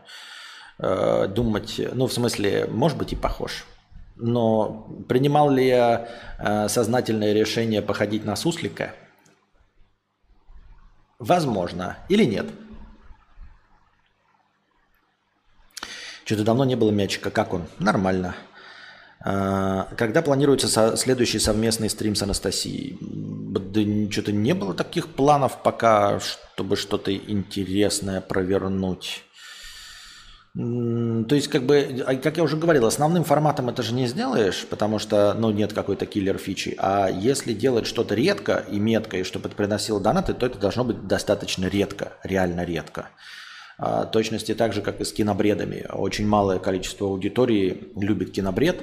Э, 0.81 1.27
думать, 1.27 1.81
ну, 1.93 2.07
в 2.07 2.13
смысле, 2.13 2.65
может 2.67 2.98
быть 2.98 3.12
и 3.12 3.15
похож. 3.15 3.65
Но 4.15 4.88
принимал 5.09 5.50
ли 5.50 5.67
я 5.67 6.07
э, 6.39 6.69
сознательное 6.69 7.33
решение 7.33 7.81
походить 7.81 8.24
на 8.24 8.38
суслика? 8.38 8.93
Возможно. 11.19 11.98
Или 12.07 12.24
нет. 12.24 12.48
Что-то 16.24 16.43
давно 16.43 16.63
не 16.63 16.75
было 16.75 16.91
мячика. 16.91 17.29
Как 17.29 17.53
он? 17.53 17.63
Нормально. 17.79 18.36
Э, 19.25 19.83
когда 19.98 20.21
планируется 20.21 20.95
следующий 20.95 21.39
совместный 21.39 21.89
стрим 21.89 22.15
с 22.15 22.21
Анастасией? 22.21 22.98
Да 23.01 23.81
что-то 24.12 24.31
не 24.31 24.53
было 24.53 24.74
таких 24.74 25.09
планов 25.09 25.62
пока, 25.62 26.21
чтобы 26.21 26.77
что-то 26.77 27.13
интересное 27.13 28.21
провернуть. 28.21 29.25
То 30.59 31.35
есть, 31.35 31.47
как 31.47 31.63
бы, 31.63 32.03
а, 32.05 32.15
как 32.15 32.35
я 32.35 32.43
уже 32.43 32.57
говорил, 32.57 32.85
основным 32.85 33.23
форматом 33.23 33.69
это 33.69 33.81
же 33.81 33.93
не 33.93 34.07
сделаешь, 34.07 34.67
потому 34.69 34.99
что, 34.99 35.33
ну, 35.33 35.51
нет 35.51 35.71
какой-то 35.71 36.05
киллер-фичи. 36.05 36.75
А 36.77 37.07
если 37.07 37.53
делать 37.53 37.87
что-то 37.87 38.13
редко 38.13 38.65
и 38.69 38.77
метко, 38.77 39.17
и 39.17 39.23
чтобы 39.23 39.47
это 39.47 39.55
приносило 39.55 40.01
донаты, 40.01 40.33
то 40.33 40.45
это 40.45 40.57
должно 40.57 40.83
быть 40.83 41.07
достаточно 41.07 41.67
редко, 41.67 42.11
реально 42.23 42.65
редко. 42.65 43.07
А, 43.77 44.03
точности 44.05 44.53
так 44.53 44.73
же, 44.73 44.81
как 44.81 44.99
и 44.99 45.05
с 45.05 45.13
кинобредами. 45.13 45.85
Очень 45.93 46.27
малое 46.27 46.59
количество 46.59 47.07
аудитории 47.07 47.93
любит 47.95 48.31
кинобред, 48.31 48.81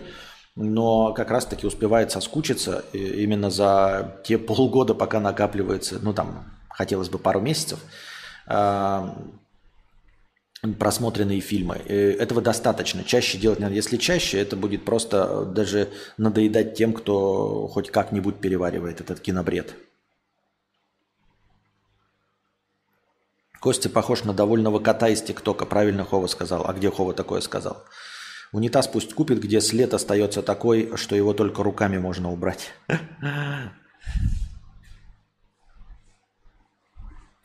но 0.55 1.13
как 1.13 1.31
раз-таки 1.31 1.67
успевает 1.67 2.11
соскучиться 2.11 2.87
именно 2.95 3.51
за 3.51 4.17
те 4.25 4.39
полгода, 4.39 4.95
пока 4.95 5.21
накапливается, 5.21 5.99
ну 6.01 6.15
там, 6.15 6.51
хотелось 6.71 7.11
бы 7.11 7.19
пару 7.19 7.43
месяцев, 7.43 7.81
а, 8.47 9.15
просмотренные 10.75 11.41
фильмы. 11.41 11.77
Этого 11.77 12.41
достаточно. 12.41 13.05
Чаще 13.05 13.39
делать 13.39 13.61
надо. 13.61 13.75
Если 13.75 13.97
чаще, 13.97 14.39
это 14.39 14.57
будет 14.57 14.85
просто 14.85 15.45
даже 15.45 15.89
надоедать 16.17 16.75
тем, 16.75 16.93
кто 16.93 17.67
хоть 17.69 17.91
как-нибудь 17.91 18.37
переваривает 18.41 19.01
этот 19.01 19.21
кинобред. 19.21 19.75
Костя 23.61 23.89
похож 23.89 24.25
на 24.25 24.33
довольного 24.33 24.79
кота 24.79 25.09
из 25.09 25.23
ТикТока. 25.23 25.67
Правильно 25.67 26.05
Хова 26.05 26.27
сказал. 26.29 26.67
А 26.69 26.73
где 26.73 26.91
Хова 26.91 27.15
такое 27.15 27.41
сказал? 27.41 27.83
Унитаз 28.53 28.87
пусть 28.87 29.13
купит, 29.15 29.41
где 29.41 29.61
след 29.61 29.93
остается 29.93 30.43
такой, 30.43 30.97
что 30.97 31.17
его 31.17 31.35
только 31.35 31.63
руками 31.63 31.99
можно 31.99 32.31
убрать. 32.31 32.73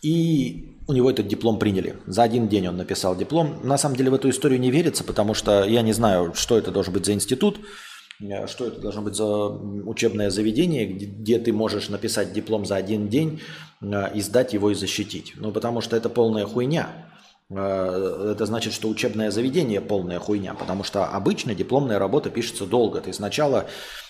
И 0.01 0.75
у 0.87 0.93
него 0.93 1.11
этот 1.11 1.27
диплом 1.27 1.59
приняли. 1.59 1.95
За 2.07 2.23
один 2.23 2.47
день 2.47 2.67
он 2.67 2.75
написал 2.75 3.15
диплом. 3.15 3.59
На 3.63 3.77
самом 3.77 3.95
деле 3.95 4.09
в 4.09 4.15
эту 4.15 4.29
историю 4.29 4.59
не 4.59 4.71
верится, 4.71 5.03
потому 5.03 5.33
что 5.33 5.63
я 5.63 5.83
не 5.83 5.93
знаю, 5.93 6.33
что 6.33 6.57
это 6.57 6.71
должен 6.71 6.93
быть 6.93 7.05
за 7.05 7.13
институт. 7.13 7.59
Э, 8.21 8.47
что 8.47 8.67
это 8.67 8.79
должно 8.79 9.01
быть 9.01 9.15
за 9.15 9.25
учебное 9.25 10.29
заведение, 10.29 10.85
где, 10.85 11.39
ты 11.39 11.53
можешь 11.53 11.89
написать 11.89 12.33
диплом 12.33 12.65
за 12.65 12.75
один 12.75 13.09
день, 13.09 13.41
э, 13.81 14.11
издать 14.13 14.53
его 14.53 14.71
и 14.71 14.75
защитить. 14.75 15.33
Ну, 15.35 15.51
потому 15.51 15.81
что 15.81 15.95
это 15.95 16.09
полная 16.09 16.45
хуйня. 16.45 16.89
Э, 17.53 18.31
это 18.33 18.45
значит, 18.45 18.73
что 18.73 18.89
учебное 18.89 19.31
заведение 19.31 19.81
полная 19.81 20.19
хуйня, 20.19 20.53
потому 20.53 20.83
что 20.83 21.05
обычно 21.05 21.53
дипломная 21.53 21.99
работа 21.99 22.29
пишется 22.29 22.65
долго. 22.65 23.01
Ты 23.01 23.13
сначала 23.13 23.65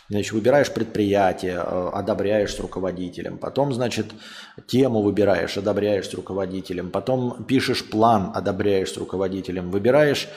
значит, 0.09 0.33
выбираешь 0.33 0.71
предприятие, 0.71 1.59
одобряешь 1.59 2.53
с 2.53 2.59
руководителем, 2.59 3.37
потом, 3.37 3.73
значит, 3.73 4.07
тему 4.67 5.01
выбираешь, 5.01 5.57
одобряешь 5.57 6.09
с 6.09 6.13
руководителем, 6.13 6.91
потом 6.91 7.45
пишешь 7.45 7.89
план, 7.89 8.31
одобряешь 8.35 8.91
с 8.91 8.97
руководителем, 8.97 9.71
выбираешь 9.71 10.27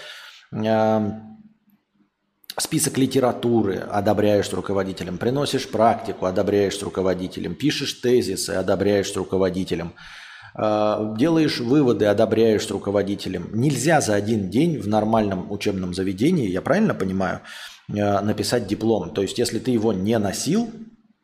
список 2.57 2.99
литературы, 2.99 3.79
одобряешь 3.79 4.49
с 4.49 4.53
руководителем, 4.53 5.19
приносишь 5.19 5.69
практику, 5.69 6.27
одобряешь 6.27 6.79
с 6.79 6.83
руководителем, 6.83 7.57
пишешь 7.57 7.95
тезисы, 7.95 8.51
одобряешь 8.51 9.11
с 9.11 9.17
руководителем, 9.17 9.89
э, 9.89 10.24
делаешь 10.57 11.59
выводы, 11.59 12.07
одобряешь 12.07 12.67
с 12.67 12.71
руководителем. 12.71 13.51
Нельзя 13.53 14.01
за 14.01 14.15
один 14.15 14.51
день 14.51 14.79
в 14.79 14.87
нормальном 14.87 15.51
учебном 15.51 15.95
заведении, 15.95 16.49
я 16.49 16.63
правильно 16.63 16.95
понимаю, 16.95 17.41
э, 17.89 18.21
написать 18.21 18.69
диплом. 18.69 19.11
То 19.11 19.23
есть, 19.23 19.39
если 19.39 19.59
ты 19.59 19.73
его 19.73 19.93
не 19.93 20.17
носил, 20.19 20.71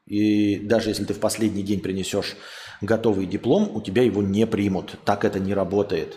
и 0.06 0.56
даже 0.56 0.88
если 0.88 1.04
ты 1.04 1.14
в 1.14 1.20
последний 1.20 1.62
день 1.62 1.80
принесешь 1.80 2.36
готовый 2.80 3.26
диплом, 3.26 3.70
у 3.72 3.80
тебя 3.80 4.02
его 4.02 4.22
не 4.22 4.46
примут. 4.46 4.96
Так 5.04 5.24
это 5.24 5.38
не 5.38 5.54
работает. 5.54 6.16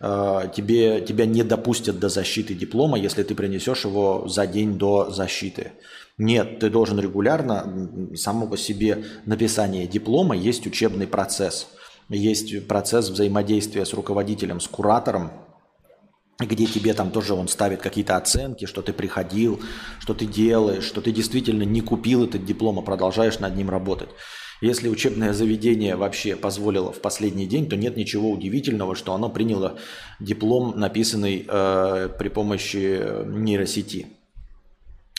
Э, 0.00 0.42
тебе, 0.54 1.00
тебя 1.00 1.26
не 1.26 1.42
допустят 1.42 1.98
до 1.98 2.08
защиты 2.08 2.54
диплома, 2.54 2.96
если 2.98 3.24
ты 3.24 3.34
принесешь 3.34 3.84
его 3.84 4.28
за 4.28 4.46
день 4.46 4.78
до 4.78 5.10
защиты. 5.10 5.72
Нет, 6.18 6.60
ты 6.60 6.70
должен 6.70 7.00
регулярно, 7.00 7.90
само 8.14 8.46
по 8.46 8.56
себе 8.56 9.04
написание 9.26 9.88
диплома 9.88 10.36
есть 10.36 10.64
учебный 10.68 11.08
процесс. 11.08 11.66
Есть 12.08 12.66
процесс 12.66 13.08
взаимодействия 13.08 13.86
с 13.86 13.94
руководителем, 13.94 14.60
с 14.60 14.68
куратором, 14.68 15.30
где 16.38 16.66
тебе 16.66 16.92
там 16.94 17.10
тоже 17.10 17.34
он 17.34 17.48
ставит 17.48 17.80
какие-то 17.80 18.16
оценки, 18.16 18.66
что 18.66 18.82
ты 18.82 18.92
приходил, 18.92 19.60
что 20.00 20.14
ты 20.14 20.26
делаешь, 20.26 20.84
что 20.84 21.00
ты 21.00 21.12
действительно 21.12 21.62
не 21.62 21.80
купил 21.80 22.24
этот 22.24 22.44
диплом, 22.44 22.78
а 22.78 22.82
продолжаешь 22.82 23.38
над 23.38 23.56
ним 23.56 23.70
работать. 23.70 24.08
Если 24.60 24.88
учебное 24.88 25.32
заведение 25.32 25.96
вообще 25.96 26.36
позволило 26.36 26.92
в 26.92 27.00
последний 27.00 27.46
день, 27.46 27.68
то 27.68 27.76
нет 27.76 27.96
ничего 27.96 28.30
удивительного, 28.30 28.94
что 28.94 29.12
оно 29.12 29.28
приняло 29.28 29.78
диплом, 30.20 30.78
написанный 30.78 31.44
э, 31.46 32.08
при 32.18 32.28
помощи 32.28 33.24
нейросети. 33.26 34.06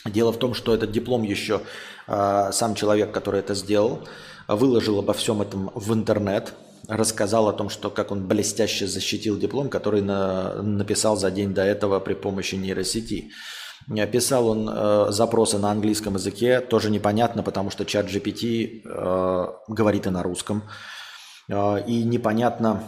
Дело 0.04 0.32
в 0.32 0.38
том, 0.38 0.54
что 0.54 0.74
этот 0.74 0.90
диплом 0.90 1.22
еще 1.22 1.62
э, 2.06 2.50
сам 2.52 2.74
человек, 2.74 3.12
который 3.12 3.40
это 3.40 3.54
сделал, 3.54 4.06
выложил 4.48 4.98
обо 4.98 5.12
всем 5.12 5.42
этом 5.42 5.70
в 5.74 5.92
интернет, 5.92 6.54
рассказал 6.88 7.48
о 7.48 7.52
том, 7.52 7.68
что 7.68 7.90
как 7.90 8.10
он 8.10 8.26
блестяще 8.26 8.86
защитил 8.86 9.38
диплом, 9.38 9.68
который 9.68 10.02
на, 10.02 10.62
написал 10.62 11.16
за 11.16 11.30
день 11.30 11.54
до 11.54 11.62
этого 11.62 12.00
при 12.00 12.14
помощи 12.14 12.54
нейросети. 12.54 13.30
Писал 14.10 14.48
он 14.48 14.68
э, 14.68 15.06
запросы 15.10 15.58
на 15.58 15.70
английском 15.70 16.14
языке, 16.14 16.60
тоже 16.60 16.90
непонятно, 16.90 17.42
потому 17.42 17.70
что 17.70 17.84
чат 17.84 18.06
GPT 18.06 18.82
э, 18.84 19.46
говорит 19.68 20.06
и 20.06 20.10
на 20.10 20.22
русском. 20.22 20.64
Э, 21.48 21.84
и 21.86 22.02
непонятно, 22.02 22.82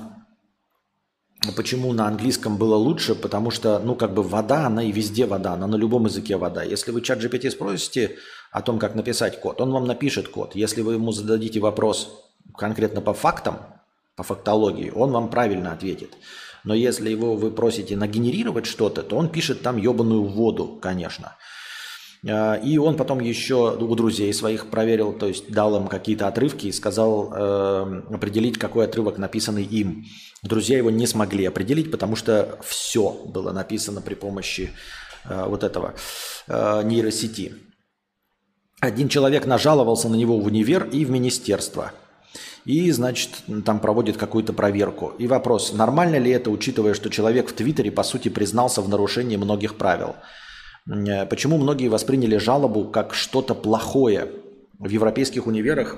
почему 1.56 1.92
на 1.92 2.08
английском 2.08 2.56
было 2.56 2.74
лучше, 2.74 3.14
потому 3.14 3.50
что, 3.52 3.78
ну, 3.78 3.94
как 3.94 4.12
бы 4.12 4.22
вода, 4.22 4.66
она 4.66 4.82
и 4.82 4.90
везде 4.90 5.26
вода, 5.26 5.52
она 5.52 5.68
на 5.68 5.76
любом 5.76 6.06
языке 6.06 6.36
вода. 6.36 6.64
Если 6.64 6.90
вы 6.90 7.00
чат 7.00 7.20
GPT 7.20 7.50
спросите 7.50 8.16
о 8.50 8.62
том, 8.62 8.80
как 8.80 8.96
написать 8.96 9.40
код, 9.40 9.60
он 9.60 9.70
вам 9.70 9.86
напишет 9.86 10.28
код. 10.28 10.56
Если 10.56 10.80
вы 10.80 10.94
ему 10.94 11.12
зададите 11.12 11.60
вопрос 11.60 12.24
конкретно 12.56 13.00
по 13.00 13.14
фактам, 13.14 13.77
по 14.18 14.24
фактологии, 14.24 14.90
он 14.90 15.12
вам 15.12 15.30
правильно 15.30 15.72
ответит. 15.72 16.14
Но 16.64 16.74
если 16.74 17.08
его 17.08 17.36
вы 17.36 17.52
просите 17.52 17.96
нагенерировать 17.96 18.66
что-то, 18.66 19.02
то 19.04 19.16
он 19.16 19.28
пишет 19.28 19.62
там 19.62 19.76
ебаную 19.76 20.24
воду, 20.24 20.76
конечно. 20.82 21.36
А, 22.28 22.56
и 22.56 22.78
он 22.78 22.96
потом 22.96 23.20
еще 23.20 23.76
у 23.76 23.94
друзей 23.94 24.34
своих 24.34 24.70
проверил, 24.70 25.12
то 25.12 25.28
есть 25.28 25.52
дал 25.52 25.76
им 25.76 25.86
какие-то 25.86 26.26
отрывки 26.26 26.66
и 26.66 26.72
сказал 26.72 27.32
э, 27.32 28.02
определить, 28.12 28.58
какой 28.58 28.86
отрывок 28.86 29.18
написанный 29.18 29.62
им. 29.62 30.04
Друзья 30.42 30.76
его 30.76 30.90
не 30.90 31.06
смогли 31.06 31.44
определить, 31.44 31.92
потому 31.92 32.16
что 32.16 32.58
все 32.64 33.12
было 33.24 33.52
написано 33.52 34.00
при 34.00 34.14
помощи 34.14 34.72
э, 35.26 35.44
вот 35.46 35.62
этого 35.62 35.94
э, 36.48 36.82
нейросети. 36.82 37.54
Один 38.80 39.08
человек 39.08 39.46
нажаловался 39.46 40.08
на 40.08 40.16
него 40.16 40.40
в 40.40 40.46
универ 40.46 40.88
и 40.90 41.04
в 41.04 41.10
министерство– 41.10 41.92
и, 42.64 42.90
значит, 42.90 43.30
там 43.64 43.80
проводит 43.80 44.16
какую-то 44.16 44.52
проверку. 44.52 45.14
И 45.18 45.26
вопрос, 45.26 45.72
нормально 45.72 46.16
ли 46.16 46.30
это, 46.30 46.50
учитывая, 46.50 46.94
что 46.94 47.08
человек 47.08 47.48
в 47.48 47.52
Твиттере, 47.54 47.90
по 47.90 48.02
сути, 48.02 48.28
признался 48.28 48.82
в 48.82 48.88
нарушении 48.88 49.36
многих 49.36 49.76
правил? 49.76 50.16
Э, 50.86 51.26
почему 51.26 51.58
многие 51.58 51.88
восприняли 51.88 52.36
жалобу 52.36 52.84
как 52.84 53.14
что-то 53.14 53.54
плохое? 53.54 54.30
В 54.78 54.88
европейских 54.88 55.46
универах 55.46 55.96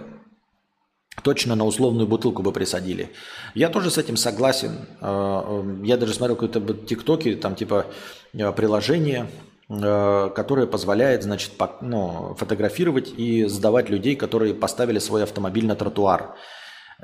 точно 1.22 1.54
на 1.54 1.66
условную 1.66 2.06
бутылку 2.06 2.42
бы 2.42 2.52
присадили. 2.52 3.10
Я 3.54 3.68
тоже 3.68 3.90
с 3.90 3.98
этим 3.98 4.16
согласен. 4.16 4.86
Э, 5.00 5.42
э, 5.44 5.84
я 5.84 5.96
даже 5.96 6.14
смотрел 6.14 6.36
какие-то 6.36 6.74
тиктоки, 6.86 7.34
там 7.34 7.56
типа 7.56 7.86
приложение, 8.32 9.26
которое 9.70 10.66
позволяет, 10.66 11.22
значит, 11.22 11.52
ну, 11.80 12.34
фотографировать 12.36 13.12
и 13.16 13.44
сдавать 13.44 13.88
людей, 13.88 14.16
которые 14.16 14.52
поставили 14.52 14.98
свой 14.98 15.22
автомобиль 15.22 15.66
на 15.66 15.76
тротуар. 15.76 16.34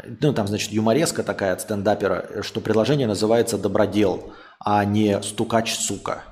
Ну, 0.05 0.33
там, 0.33 0.49
значит, 0.49 0.73
юмореска 0.73 1.23
такая 1.23 1.53
от 1.53 1.61
стендапера, 1.61 2.43
что 2.43 2.61
приложение 2.61 3.07
называется 3.07 3.57
«Добродел», 3.57 4.33
а 4.59 4.85
не 4.85 5.23
«Стукач, 5.23 5.75
сука». 5.77 6.25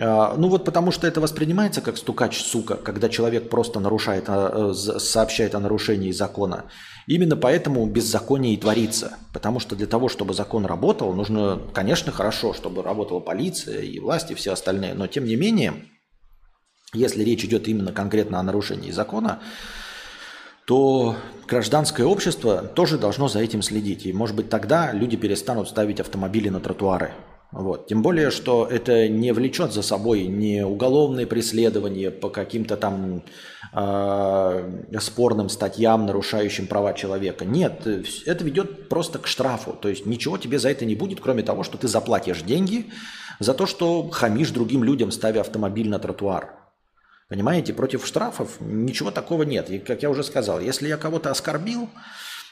А, 0.00 0.34
ну 0.36 0.48
вот 0.48 0.64
потому 0.64 0.90
что 0.90 1.06
это 1.06 1.20
воспринимается 1.20 1.80
как 1.80 1.96
стукач, 1.96 2.42
сука, 2.42 2.76
когда 2.76 3.08
человек 3.08 3.50
просто 3.50 3.80
нарушает, 3.80 4.24
э, 4.28 4.72
сообщает 4.74 5.54
о 5.54 5.60
нарушении 5.60 6.12
закона. 6.12 6.64
Именно 7.06 7.36
поэтому 7.36 7.86
беззаконие 7.86 8.54
и 8.54 8.56
творится. 8.56 9.18
Потому 9.32 9.60
что 9.60 9.76
для 9.76 9.86
того, 9.86 10.08
чтобы 10.08 10.34
закон 10.34 10.66
работал, 10.66 11.12
нужно, 11.12 11.60
конечно, 11.74 12.12
хорошо, 12.12 12.54
чтобы 12.54 12.82
работала 12.82 13.20
полиция 13.20 13.80
и 13.80 13.98
власти, 13.98 14.32
и 14.32 14.36
все 14.36 14.52
остальные. 14.52 14.94
Но 14.94 15.06
тем 15.06 15.24
не 15.24 15.36
менее, 15.36 15.74
если 16.94 17.24
речь 17.24 17.44
идет 17.44 17.68
именно 17.68 17.92
конкретно 17.92 18.38
о 18.38 18.42
нарушении 18.42 18.90
закона, 18.90 19.40
то 20.66 21.16
гражданское 21.48 22.04
общество 22.04 22.62
тоже 22.62 22.98
должно 22.98 23.28
за 23.28 23.40
этим 23.40 23.62
следить. 23.62 24.06
И, 24.06 24.12
может 24.12 24.36
быть, 24.36 24.48
тогда 24.48 24.92
люди 24.92 25.16
перестанут 25.16 25.68
ставить 25.68 26.00
автомобили 26.00 26.48
на 26.48 26.60
тротуары. 26.60 27.12
Вот. 27.50 27.86
Тем 27.86 28.02
более, 28.02 28.30
что 28.30 28.66
это 28.66 29.08
не 29.08 29.32
влечет 29.32 29.72
за 29.72 29.82
собой 29.82 30.26
не 30.26 30.64
уголовные 30.64 31.26
преследования 31.26 32.10
по 32.10 32.30
каким-то 32.30 32.76
там 32.78 33.22
э, 33.72 34.98
спорным 35.00 35.48
статьям, 35.48 36.06
нарушающим 36.06 36.66
права 36.66 36.92
человека. 36.92 37.44
Нет, 37.44 37.86
это 38.26 38.44
ведет 38.44 38.88
просто 38.88 39.18
к 39.18 39.26
штрафу. 39.26 39.72
То 39.72 39.88
есть 39.88 40.06
ничего 40.06 40.38
тебе 40.38 40.58
за 40.58 40.70
это 40.70 40.84
не 40.84 40.94
будет, 40.94 41.20
кроме 41.20 41.42
того, 41.42 41.62
что 41.62 41.78
ты 41.78 41.88
заплатишь 41.88 42.42
деньги 42.42 42.90
за 43.38 43.54
то, 43.54 43.66
что 43.66 44.08
хамишь 44.10 44.50
другим 44.50 44.84
людям, 44.84 45.10
ставя 45.10 45.40
автомобиль 45.40 45.88
на 45.88 45.98
тротуар. 45.98 46.54
Понимаете, 47.28 47.72
против 47.72 48.06
штрафов 48.06 48.60
ничего 48.60 49.10
такого 49.10 49.44
нет. 49.44 49.70
И, 49.70 49.78
как 49.78 50.02
я 50.02 50.10
уже 50.10 50.22
сказал, 50.22 50.60
если 50.60 50.88
я 50.88 50.98
кого-то 50.98 51.30
оскорбил 51.30 51.88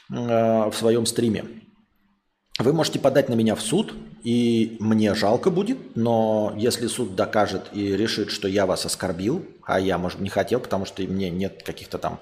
э, 0.09 0.15
в 0.15 0.73
своем 0.73 1.05
стриме, 1.05 1.45
вы 2.63 2.73
можете 2.73 2.99
подать 2.99 3.29
на 3.29 3.33
меня 3.33 3.55
в 3.55 3.61
суд, 3.61 3.93
и 4.23 4.77
мне 4.79 5.13
жалко 5.15 5.49
будет, 5.49 5.95
но 5.95 6.53
если 6.57 6.87
суд 6.87 7.15
докажет 7.15 7.69
и 7.73 7.95
решит, 7.95 8.31
что 8.31 8.47
я 8.47 8.65
вас 8.65 8.85
оскорбил, 8.85 9.45
а 9.63 9.79
я, 9.79 9.97
может, 9.97 10.19
не 10.19 10.29
хотел, 10.29 10.59
потому 10.59 10.85
что 10.85 11.01
мне 11.03 11.29
нет 11.29 11.63
каких-то 11.63 11.97
там 11.97 12.19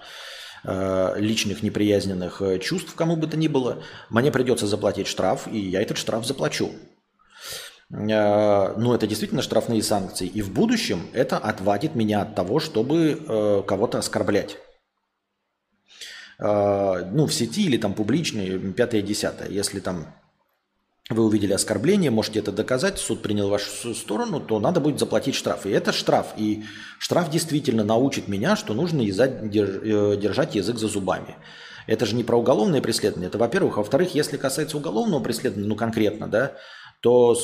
э, 0.64 1.14
личных 1.18 1.64
неприязненных 1.64 2.42
э, 2.42 2.60
чувств 2.60 2.94
кому 2.96 3.16
бы 3.16 3.28
то 3.28 3.38
ни 3.38 3.48
было, 3.48 3.82
мне 4.10 4.32
придется 4.32 4.68
заплатить 4.68 5.08
штраф, 5.08 5.48
и 5.52 5.60
я 5.60 5.82
этот 5.82 5.98
штраф 5.98 6.26
заплачу. 6.26 6.72
Э, 7.92 8.76
ну, 8.78 8.94
это 8.94 9.08
действительно 9.08 9.42
штрафные 9.42 9.82
санкции. 9.82 10.28
И 10.28 10.42
в 10.42 10.52
будущем 10.54 11.08
это 11.14 11.38
отвадит 11.38 11.96
меня 11.96 12.22
от 12.22 12.36
того, 12.36 12.60
чтобы 12.60 13.20
э, 13.28 13.64
кого-то 13.68 13.98
оскорблять. 13.98 14.58
Э, 16.40 17.06
ну, 17.12 17.26
в 17.26 17.34
сети 17.34 17.66
или 17.66 17.78
там 17.78 17.94
публичные, 17.94 18.60
пятое, 18.74 19.02
десятое. 19.02 19.50
Если 19.50 19.80
там 19.80 20.08
вы 21.10 21.26
увидели 21.26 21.54
оскорбление, 21.54 22.12
можете 22.12 22.40
это 22.40 22.52
доказать, 22.52 23.00
суд 23.00 23.22
принял 23.22 23.50
вашу 23.50 23.96
сторону, 23.96 24.40
то 24.40 24.60
надо 24.60 24.80
будет 24.80 25.00
заплатить 25.00 25.34
штраф. 25.34 25.66
И 25.66 25.72
это 25.72 25.92
штраф. 25.92 26.34
И 26.38 26.64
штраф 27.00 27.32
действительно 27.32 27.84
научит 27.84 28.28
меня, 28.28 28.56
что 28.56 28.76
нужно 28.76 29.02
э, 29.02 29.06
держать 30.18 30.56
язык 30.56 30.78
за 30.78 30.88
зубами. 30.88 31.36
Это 31.88 32.06
же 32.06 32.16
не 32.16 32.24
про 32.24 32.38
уголовное 32.38 32.82
преследование. 32.82 33.30
Это, 33.30 33.40
во-первых. 33.40 33.78
А 33.78 33.80
во-вторых, 33.80 34.14
если 34.14 34.38
касается 34.38 34.78
уголовного 34.78 35.24
преследования, 35.24 35.68
ну 35.68 35.76
конкретно, 35.76 36.28
да, 36.28 36.54
то 37.00 37.36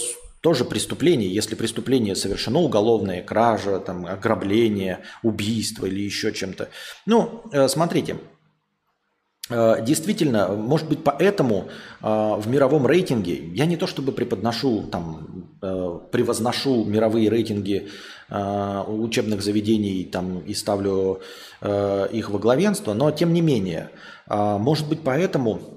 тоже 0.41 0.63
преступление. 0.63 1.33
Если 1.33 1.55
преступление 1.55 2.15
совершено 2.15 2.59
уголовное, 2.59 3.23
кража, 3.23 3.79
там, 3.79 4.05
ограбление, 4.05 4.99
убийство 5.23 5.87
или 5.87 6.01
еще 6.01 6.31
чем-то. 6.31 6.69
Ну, 7.07 7.41
э, 7.51 7.67
смотрите, 7.67 8.17
действительно, 9.49 10.47
может 10.47 10.89
быть, 10.89 11.03
поэтому 11.03 11.67
э, 12.01 12.05
в 12.07 12.47
мировом 12.47 12.87
рейтинге 12.87 13.35
я 13.53 13.65
не 13.65 13.77
то 13.77 13.85
чтобы 13.85 14.11
преподношу, 14.11 14.83
там, 14.91 15.57
э, 15.61 15.99
превозношу 16.11 16.83
мировые 16.85 17.29
рейтинги 17.29 17.89
учебных 18.27 19.43
заведений 19.43 20.03
там, 20.03 20.39
и 20.39 20.55
ставлю 20.55 21.21
их 21.61 22.31
во 22.31 22.39
главенство, 22.39 22.95
но 22.95 23.11
тем 23.11 23.33
не 23.33 23.41
менее, 23.41 23.91
может 24.27 24.89
быть, 24.89 25.01
поэтому 25.03 25.75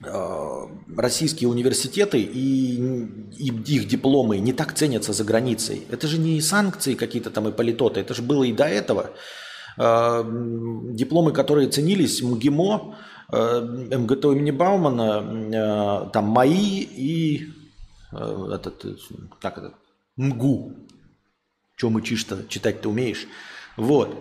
российские 0.00 1.48
университеты 1.50 2.20
и, 2.20 2.76
и 3.36 3.48
их 3.48 3.86
дипломы 3.86 4.38
не 4.38 4.54
так 4.54 4.72
ценятся 4.74 5.12
за 5.12 5.24
границей. 5.24 5.86
Это 5.90 6.06
же 6.06 6.18
не 6.18 6.40
санкции 6.40 6.94
какие-то 6.94 7.30
там 7.30 7.48
и 7.48 7.52
политоты, 7.52 8.00
это 8.00 8.14
же 8.14 8.22
было 8.22 8.44
и 8.44 8.52
до 8.52 8.64
этого. 8.64 9.10
Э, 9.78 10.24
дипломы, 10.24 11.32
которые 11.32 11.68
ценились, 11.68 12.22
МГИМО, 12.22 12.96
э, 13.32 13.60
МГТУ 13.98 14.32
имени 14.32 14.50
Баумана, 14.50 16.06
э, 16.06 16.10
там 16.12 16.24
МАИ 16.26 16.82
и 16.82 17.52
этот, 18.12 18.86
как 19.42 19.58
это, 19.58 19.74
МГУ. 20.16 20.72
Чем 21.76 21.96
учишь-то, 21.96 22.44
читать-то 22.48 22.88
умеешь. 22.88 23.26
Вот. 23.76 24.16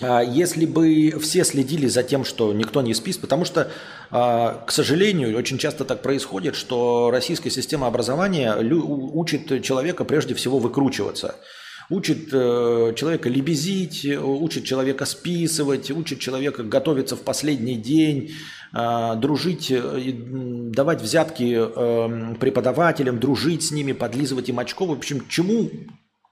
А 0.00 0.22
если 0.22 0.64
бы 0.64 1.18
все 1.20 1.44
следили 1.44 1.86
за 1.86 2.02
тем, 2.02 2.24
что 2.24 2.54
никто 2.54 2.80
не 2.80 2.94
спит, 2.94 3.20
потому 3.20 3.44
что, 3.44 3.70
к 4.10 4.68
сожалению, 4.68 5.36
очень 5.36 5.58
часто 5.58 5.84
так 5.84 6.02
происходит, 6.02 6.54
что 6.54 7.10
российская 7.10 7.50
система 7.50 7.88
образования 7.88 8.56
учит 8.56 9.62
человека 9.62 10.04
прежде 10.04 10.34
всего 10.34 10.58
выкручиваться– 10.58 11.34
учит 11.90 12.28
э, 12.32 12.94
человека 12.96 13.28
лебезить, 13.28 14.04
учит 14.04 14.64
человека 14.64 15.04
списывать, 15.04 15.90
учит 15.90 16.20
человека 16.20 16.62
готовиться 16.62 17.16
в 17.16 17.22
последний 17.22 17.76
день, 17.76 18.32
э, 18.74 19.14
дружить, 19.16 19.70
э, 19.70 20.12
давать 20.12 21.00
взятки 21.00 21.56
э, 21.56 22.34
преподавателям, 22.36 23.20
дружить 23.20 23.62
с 23.62 23.70
ними, 23.70 23.92
подлизывать 23.92 24.48
им 24.48 24.58
очко. 24.58 24.86
В 24.86 24.92
общем, 24.92 25.26
чему 25.28 25.70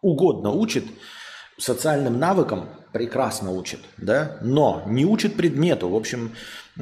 угодно 0.00 0.50
учит, 0.50 0.84
социальным 1.58 2.18
навыкам 2.18 2.70
прекрасно 2.92 3.52
учит, 3.52 3.80
да, 3.98 4.38
но 4.42 4.82
не 4.86 5.04
учит 5.04 5.36
предмету. 5.36 5.88
В 5.88 5.94
общем, 5.94 6.32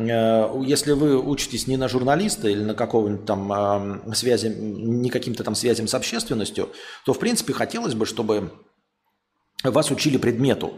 если 0.04 0.92
вы 0.92 1.18
учитесь 1.18 1.66
не 1.66 1.76
на 1.76 1.88
журналиста 1.88 2.48
или 2.48 2.62
на 2.62 2.74
какого-нибудь 2.74 3.24
там 3.24 3.52
э, 3.52 4.14
связи, 4.14 4.48
не 4.48 5.10
каким-то 5.10 5.44
там 5.44 5.54
связям 5.54 5.88
с 5.88 5.94
общественностью, 5.94 6.70
то, 7.04 7.12
в 7.12 7.18
принципе, 7.18 7.52
хотелось 7.52 7.94
бы, 7.94 8.06
чтобы 8.06 8.52
вас 9.64 9.90
учили 9.90 10.16
предмету. 10.16 10.74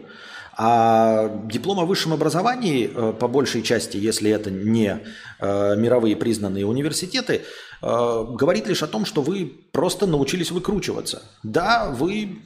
А 0.57 1.29
диплом 1.45 1.79
о 1.79 1.85
высшем 1.85 2.13
образовании, 2.13 2.91
э, 2.93 3.13
по 3.13 3.27
большей 3.27 3.63
части, 3.63 3.97
если 3.97 4.29
это 4.31 4.51
не 4.51 4.99
э, 5.39 5.75
мировые 5.77 6.15
признанные 6.15 6.65
университеты, 6.65 7.41
э, 7.81 8.25
говорит 8.29 8.67
лишь 8.67 8.83
о 8.83 8.87
том, 8.87 9.05
что 9.05 9.21
вы 9.21 9.45
просто 9.71 10.07
научились 10.07 10.51
выкручиваться. 10.51 11.23
Да, 11.43 11.89
вы 11.89 12.39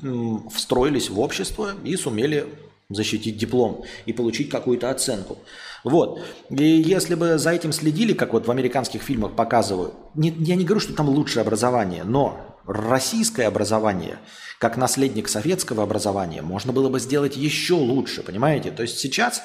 встроились 0.54 1.10
в 1.10 1.20
общество 1.20 1.72
и 1.84 1.96
сумели 1.96 2.46
защитить 2.90 3.38
диплом 3.38 3.84
и 4.06 4.14
получить 4.14 4.50
какую-то 4.50 4.92
оценку. 4.92 5.40
Вот. 5.86 6.22
И 6.50 6.66
если 6.66 7.16
бы 7.16 7.38
за 7.38 7.52
этим 7.52 7.72
следили, 7.72 8.12
как 8.12 8.34
вот 8.34 8.48
в 8.48 8.52
американских 8.52 9.02
фильмах 9.02 9.38
показывают, 9.38 9.94
не, 10.16 10.32
я 10.32 10.56
не 10.56 10.66
говорю, 10.66 10.82
что 10.82 10.94
там 10.94 11.08
лучшее 11.08 11.42
образование, 11.42 12.04
но 12.04 12.58
российское 12.68 13.48
образование– 13.48 14.18
как 14.60 14.78
наследник 14.78 15.28
советского 15.28 15.84
образования 15.84 16.42
можно 16.42 16.72
было 16.72 16.90
бы 16.90 17.00
сделать 17.00 17.36
еще 17.36 17.74
лучше, 17.74 18.24
понимаете? 18.24 18.72
То 18.72 18.84
есть 18.84 18.98
сейчас 19.00 19.42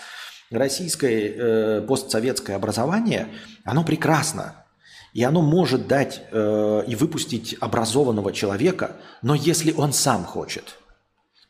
российское 0.50 1.28
э, 1.28 1.80
постсоветское 1.82 2.56
образование, 2.56 3.28
оно 3.64 3.84
прекрасно. 3.84 4.64
И 5.12 5.24
оно 5.24 5.42
может 5.42 5.88
дать 5.88 6.22
э, 6.30 6.84
и 6.86 6.94
выпустить 6.94 7.56
образованного 7.60 8.32
человека, 8.32 8.96
но 9.22 9.34
если 9.34 9.72
он 9.72 9.92
сам 9.92 10.24
хочет. 10.24 10.76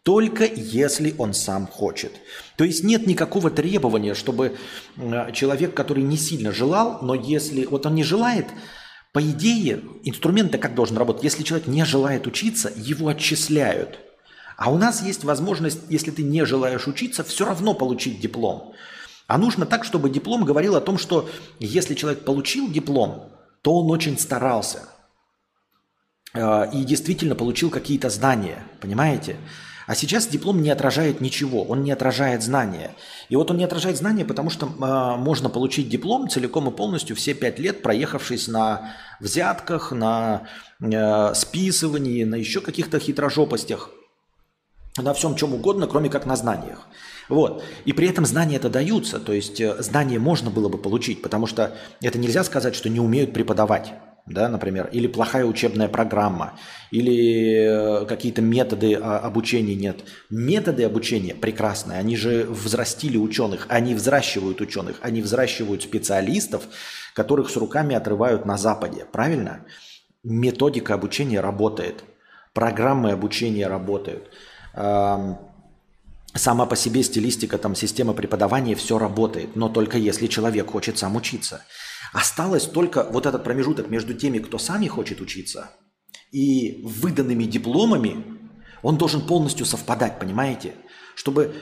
Только 0.03 0.47
если 0.47 1.15
он 1.19 1.35
сам 1.35 1.67
хочет. 1.67 2.13
То 2.57 2.65
есть 2.65 2.85
нет 2.85 3.07
никакого 3.07 3.51
требования, 3.51 4.15
чтобы 4.15 4.57
э, 4.97 5.33
человек, 5.33 5.75
который 5.75 6.03
не 6.03 6.17
сильно 6.17 6.53
желал, 6.53 7.01
но 7.03 7.15
если 7.15 7.67
вот 7.67 7.85
он 7.85 7.95
не 7.95 8.03
желает, 8.03 8.47
по 9.13 9.21
идее, 9.21 9.83
инструмент 10.05 10.57
как 10.57 10.75
должен 10.75 10.97
работать? 10.97 11.25
Если 11.25 11.43
человек 11.43 11.67
не 11.67 11.85
желает 11.85 12.27
учиться, 12.27 12.73
его 12.75 13.09
отчисляют. 13.09 13.99
А 14.57 14.71
у 14.71 14.79
нас 14.79 15.03
есть 15.03 15.25
возможность, 15.25 15.81
если 15.89 16.11
ты 16.11 16.23
не 16.23 16.45
желаешь 16.45 16.87
учиться, 16.87 17.25
все 17.25 17.45
равно 17.45 17.75
получить 17.75 18.21
диплом. 18.21 18.75
А 19.27 19.37
нужно 19.37 19.67
так, 19.67 19.85
чтобы 19.85 20.11
диплом 20.11 20.45
говорил 20.45 20.77
о 20.77 20.81
том, 20.81 20.97
что 20.97 21.29
если 21.59 21.95
человек 21.95 22.25
получил 22.25 22.71
диплом, 22.71 23.33
то 23.63 23.75
он 23.75 23.91
очень 23.91 24.19
старался. 24.19 24.89
Э, 26.33 26.71
и 26.73 26.85
действительно 26.85 27.35
получил 27.35 27.69
какие-то 27.71 28.09
знания, 28.11 28.65
понимаете? 28.81 29.37
А 29.91 29.97
сейчас 29.97 30.29
диплом 30.29 30.63
не 30.63 30.71
отражает 30.71 31.21
ничего, 31.21 31.65
он 31.65 31.83
не 31.83 31.91
отражает 31.91 32.45
знания. 32.45 32.95
И 33.29 33.35
вот 33.35 33.51
он 33.51 33.57
не 33.57 33.65
отражает 33.65 33.97
знания, 33.97 34.25
потому 34.25 34.49
что 34.49 34.67
э, 34.67 35.17
можно 35.19 35.49
получить 35.49 35.89
диплом 35.89 36.29
целиком 36.29 36.69
и 36.69 36.71
полностью 36.71 37.17
все 37.17 37.35
пять 37.35 37.59
лет, 37.59 37.83
проехавшись 37.83 38.47
на 38.47 38.95
взятках, 39.19 39.91
на 39.91 40.43
э, 40.81 41.35
списывании, 41.35 42.23
на 42.23 42.37
еще 42.37 42.61
каких-то 42.61 43.01
хитрожопостях, 43.01 43.91
на 44.97 45.13
всем 45.13 45.35
чем 45.35 45.55
угодно, 45.55 45.89
кроме 45.89 46.09
как 46.09 46.25
на 46.25 46.37
знаниях. 46.37 46.87
Вот. 47.29 47.65
И 47.85 47.93
при 47.93 48.09
этом 48.09 48.25
знания 48.27 48.59
это 48.59 48.71
даются, 48.71 49.19
то 49.19 49.33
есть 49.33 49.61
э, 49.61 49.83
знания 49.83 50.21
можно 50.21 50.51
было 50.51 50.69
бы 50.69 50.79
получить, 50.79 51.21
потому 51.21 51.49
что 51.49 51.77
это 52.01 52.17
нельзя 52.17 52.45
сказать, 52.45 52.77
что 52.77 52.89
не 52.89 53.01
умеют 53.01 53.33
преподавать 53.33 53.93
да, 54.27 54.49
например, 54.49 54.89
или 54.93 55.07
плохая 55.07 55.45
учебная 55.45 55.89
программа, 55.89 56.59
или 56.91 58.03
э, 58.03 58.07
какие-то 58.07 58.43
методы 58.43 58.95
а, 58.95 59.19
обучения 59.19 59.75
нет. 59.75 60.05
Методы 60.31 60.85
обучения 60.85 61.35
прекрасные, 61.35 61.99
они 61.99 62.17
же 62.17 62.45
взрастили 62.45 63.17
ученых, 63.17 63.67
они 63.69 63.95
взращивают 63.95 64.61
ученых, 64.61 64.97
они 65.03 65.23
взращивают 65.23 65.83
специалистов, 65.83 66.65
которых 67.15 67.51
с 67.51 67.57
руками 67.57 67.95
отрывают 67.95 68.47
на 68.47 68.57
Западе, 68.57 69.07
правильно? 69.11 69.65
Методика 70.23 70.95
обучения 70.95 71.41
работает, 71.41 72.05
программы 72.53 73.13
обучения 73.13 73.67
работают. 73.67 74.31
сама 76.35 76.67
по 76.67 76.77
себе 76.77 77.03
стилистика, 77.03 77.59
там, 77.59 77.75
система 77.75 78.13
преподавания, 78.13 78.75
все 78.75 78.99
работает, 78.99 79.57
но 79.57 79.69
только 79.69 79.99
если 79.99 80.27
человек 80.27 80.71
хочет 80.71 80.99
сам 80.99 81.17
учиться. 81.17 81.63
Осталось 82.13 82.67
только 82.67 83.05
вот 83.05 83.27
этот 83.27 83.45
промежуток 83.45 83.89
между 83.89 84.15
теми, 84.15 84.39
кто 84.39 84.59
сами 84.59 84.87
хочет 84.87 85.21
учиться, 85.21 85.71
и 86.33 86.81
выданными 86.85 87.45
дипломами, 87.45 88.25
он 88.83 88.97
должен 88.97 89.27
полностью 89.27 89.67
совпадать, 89.67 90.19
понимаете? 90.19 90.75
Чтобы 91.15 91.55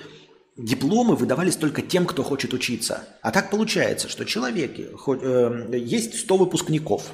дипломы 0.57 1.17
выдавались 1.17 1.57
только 1.57 1.83
тем, 1.83 2.07
кто 2.07 2.23
хочет 2.23 2.53
учиться. 2.53 3.09
А 3.23 3.31
так 3.31 3.51
получается, 3.51 4.09
что 4.09 4.25
человеки, 4.25 4.89
э, 5.07 5.79
есть 5.79 6.21
100 6.21 6.37
выпускников, 6.37 7.13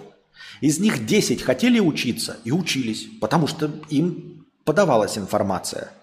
из 0.61 0.79
них 0.79 1.07
10 1.07 1.43
хотели 1.43 1.81
учиться 1.81 2.39
и 2.45 2.53
учились, 2.53 3.07
потому 3.21 3.47
что 3.47 3.71
им 3.89 4.47
подавалась 4.65 5.19
информация– 5.19 5.93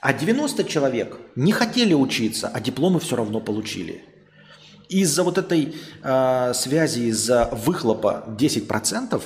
а 0.00 0.12
90 0.12 0.64
человек 0.64 1.18
не 1.34 1.50
хотели 1.50 1.92
учиться, 1.92 2.48
а 2.48 2.60
дипломы 2.60 3.00
все 3.00 3.16
равно 3.16 3.40
получили. 3.40 4.04
Из-за 4.88 5.22
вот 5.22 5.38
этой 5.38 5.74
э, 6.02 6.52
связи, 6.54 7.00
из-за 7.08 7.48
выхлопа 7.52 8.24
10%, 8.38 9.22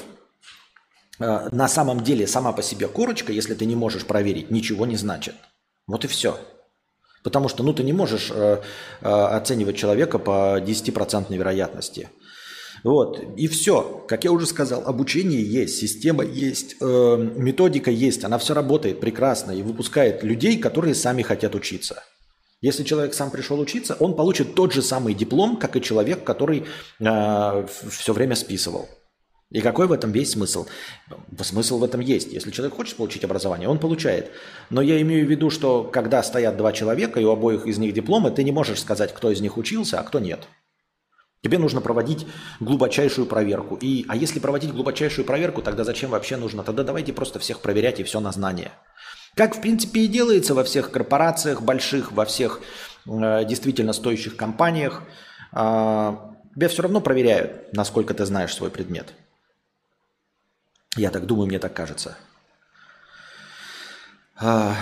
э, 1.21 1.49
на 1.51 1.69
самом 1.69 2.03
деле 2.03 2.27
сама 2.27 2.53
по 2.53 2.63
себе 2.63 2.89
корочка, 2.89 3.33
если 3.33 3.55
ты 3.55 3.65
не 3.67 3.77
можешь 3.77 4.05
проверить, 4.05 4.51
ничего 4.51 4.87
не 4.87 4.97
значит. 4.97 5.35
Вот 5.87 6.05
и 6.05 6.09
все. 6.09 6.39
Потому 7.23 7.49
что 7.49 7.63
ну, 7.63 7.73
ты 7.73 7.85
не 7.85 7.93
можешь 7.93 8.31
э, 8.31 8.61
э, 9.01 9.09
оценивать 9.09 9.77
человека 9.77 10.19
по 10.19 10.59
10% 10.61 11.35
вероятности. 11.35 12.09
Вот, 12.85 13.23
и 13.37 13.47
все. 13.47 14.05
Как 14.09 14.25
я 14.25 14.33
уже 14.33 14.47
сказал, 14.47 14.83
обучение 14.87 15.43
есть, 15.43 15.79
система 15.79 16.25
есть, 16.25 16.77
э, 16.81 17.31
методика 17.37 17.93
есть, 17.93 18.25
она 18.25 18.39
все 18.39 18.55
работает 18.55 18.99
прекрасно 18.99 19.53
и 19.53 19.63
выпускает 19.63 20.25
людей, 20.25 20.59
которые 20.59 20.95
сами 20.97 21.23
хотят 21.23 21.55
учиться. 21.55 22.03
Если 22.63 22.85
человек 22.85 23.13
сам 23.13 23.31
пришел 23.31 23.59
учиться, 23.59 23.97
он 23.99 24.15
получит 24.15 24.55
тот 24.55 24.73
же 24.73 24.83
самый 24.83 25.15
диплом, 25.15 25.57
как 25.57 25.77
и 25.77 25.83
человек, 25.83 26.23
который 26.23 26.65
э, 27.01 27.67
все 27.91 28.13
время 28.13 28.37
списывал. 28.37 28.89
И 29.51 29.61
какой 29.61 29.89
в 29.89 29.93
этом 29.93 30.13
весь 30.13 30.31
смысл? 30.31 30.67
Смысл 31.41 31.79
в 31.79 31.85
этом 31.85 32.01
есть. 32.01 32.33
Если 32.33 32.53
человек 32.53 32.77
хочет 32.77 32.97
получить 32.97 33.25
образование, 33.25 33.69
он 33.69 33.79
получает. 33.79 34.31
Но 34.71 34.81
я 34.81 35.01
имею 35.03 35.27
в 35.27 35.31
виду, 35.31 35.51
что 35.51 35.83
когда 35.83 36.23
стоят 36.23 36.57
два 36.57 36.73
человека, 36.73 37.21
и 37.21 37.25
у 37.25 37.31
обоих 37.31 37.67
из 37.67 37.79
них 37.79 37.93
дипломы, 37.93 38.31
ты 38.31 38.45
не 38.45 38.53
можешь 38.53 38.81
сказать, 38.81 39.13
кто 39.13 39.31
из 39.31 39.41
них 39.41 39.59
учился, 39.59 39.99
а 39.99 40.05
кто 40.05 40.21
нет. 40.21 40.47
Тебе 41.43 41.59
нужно 41.59 41.81
проводить 41.81 42.27
глубочайшую 42.61 43.27
проверку. 43.27 43.75
И, 43.75 44.07
а 44.09 44.15
если 44.15 44.39
проводить 44.39 44.73
глубочайшую 44.73 45.25
проверку, 45.25 45.61
тогда 45.61 45.83
зачем 45.83 46.11
вообще 46.11 46.37
нужно? 46.37 46.63
Тогда 46.63 46.85
давайте 46.85 47.13
просто 47.13 47.41
всех 47.41 47.61
проверять 47.61 47.99
и 47.99 48.05
все 48.05 48.21
на 48.21 48.31
знание. 48.31 48.71
Как, 49.35 49.57
в 49.57 49.61
принципе, 49.61 50.01
и 50.01 50.09
делается 50.09 50.55
во 50.55 50.65
всех 50.65 50.91
корпорациях 50.91 51.63
больших, 51.63 52.13
во 52.13 52.25
всех 52.25 52.61
э, 53.07 53.45
действительно 53.45 53.93
стоящих 53.93 54.37
компаниях. 54.37 55.03
Э, 55.53 56.17
тебя 56.55 56.69
все 56.69 56.83
равно 56.83 57.01
проверяют, 57.01 57.73
насколько 57.73 58.15
ты 58.15 58.27
знаешь 58.27 58.55
свой 58.55 58.71
предмет. 58.71 59.15
Я 60.97 61.11
так 61.11 61.27
думаю, 61.27 61.47
мне 61.47 61.59
так 61.59 61.73
кажется. 61.73 62.17
Э, 64.41 64.73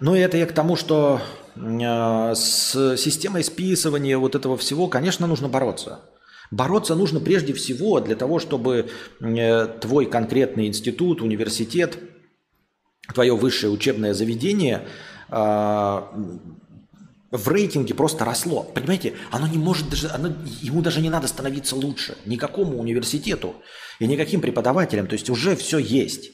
ну 0.00 0.14
и 0.14 0.20
это 0.20 0.36
я 0.36 0.46
к 0.46 0.52
тому, 0.52 0.76
что 0.76 1.20
Э, 1.56 2.34
с 2.34 2.96
системой 2.96 3.44
списывания 3.44 4.18
вот 4.18 4.34
этого 4.34 4.56
всего, 4.56 4.88
конечно, 4.88 5.26
нужно 5.26 5.48
бороться. 5.48 6.00
Бороться 6.50 6.94
нужно 6.94 7.20
прежде 7.20 7.52
всего 7.52 8.00
для 8.00 8.16
того, 8.16 8.38
чтобы 8.38 8.90
э, 9.20 9.66
твой 9.80 10.06
конкретный 10.06 10.66
институт, 10.66 11.22
университет, 11.22 11.98
твое 13.12 13.36
высшее 13.36 13.72
учебное 13.72 14.14
заведение 14.14 14.86
э, 15.30 15.34
в 17.32 17.48
рейтинге 17.48 17.94
просто 17.94 18.24
росло. 18.24 18.62
Понимаете, 18.62 19.14
оно 19.30 19.46
не 19.46 19.58
может 19.58 19.88
даже, 19.88 20.08
оно, 20.08 20.32
ему 20.60 20.82
даже 20.82 21.00
не 21.00 21.10
надо 21.10 21.26
становиться 21.26 21.76
лучше. 21.76 22.16
Никакому 22.26 22.78
университету 22.78 23.56
и 23.98 24.06
никаким 24.06 24.40
преподавателям. 24.40 25.06
То 25.06 25.14
есть 25.14 25.30
уже 25.30 25.56
все 25.56 25.78
есть. 25.78 26.30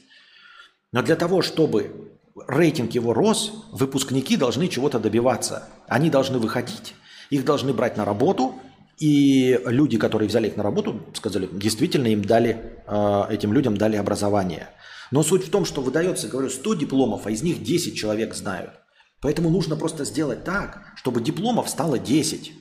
Но 0.93 1.03
для 1.03 1.17
того, 1.17 1.43
чтобы 1.43 2.19
рейтинг 2.49 2.93
его 2.93 3.15
рос, 3.15 3.53
выпускники 3.73 4.37
должны 4.37 4.69
чего-то 4.69 4.99
добиваться. 4.99 5.69
Они 5.87 6.11
должны 6.11 6.39
выходить, 6.39 6.95
их 7.31 7.45
должны 7.45 7.73
брать 7.73 7.97
на 7.97 8.05
работу, 8.05 8.55
и 8.99 9.61
люди, 9.67 9.99
которые 9.99 10.29
взяли 10.29 10.49
их 10.49 10.57
на 10.57 10.65
работу, 10.65 11.01
сказали, 11.15 11.49
действительно 11.53 12.09
им 12.09 12.25
дали, 12.25 12.81
э, 12.87 13.23
этим 13.31 13.53
людям 13.53 13.77
дали 13.77 13.97
образование. 13.97 14.69
Но 15.11 15.23
суть 15.23 15.45
в 15.47 15.51
том, 15.51 15.65
что 15.65 15.81
выдается, 15.81 16.29
говорю, 16.29 16.51
100 16.51 16.75
дипломов, 16.75 17.27
а 17.27 17.31
из 17.31 17.43
них 17.43 17.63
10 17.63 17.97
человек 17.97 18.35
знают. 18.35 18.73
Поэтому 19.21 19.51
нужно 19.51 19.77
просто 19.77 20.05
сделать 20.05 20.45
так, 20.45 20.93
чтобы 20.97 21.21
дипломов 21.21 21.69
стало 21.69 21.99
10. 21.99 22.53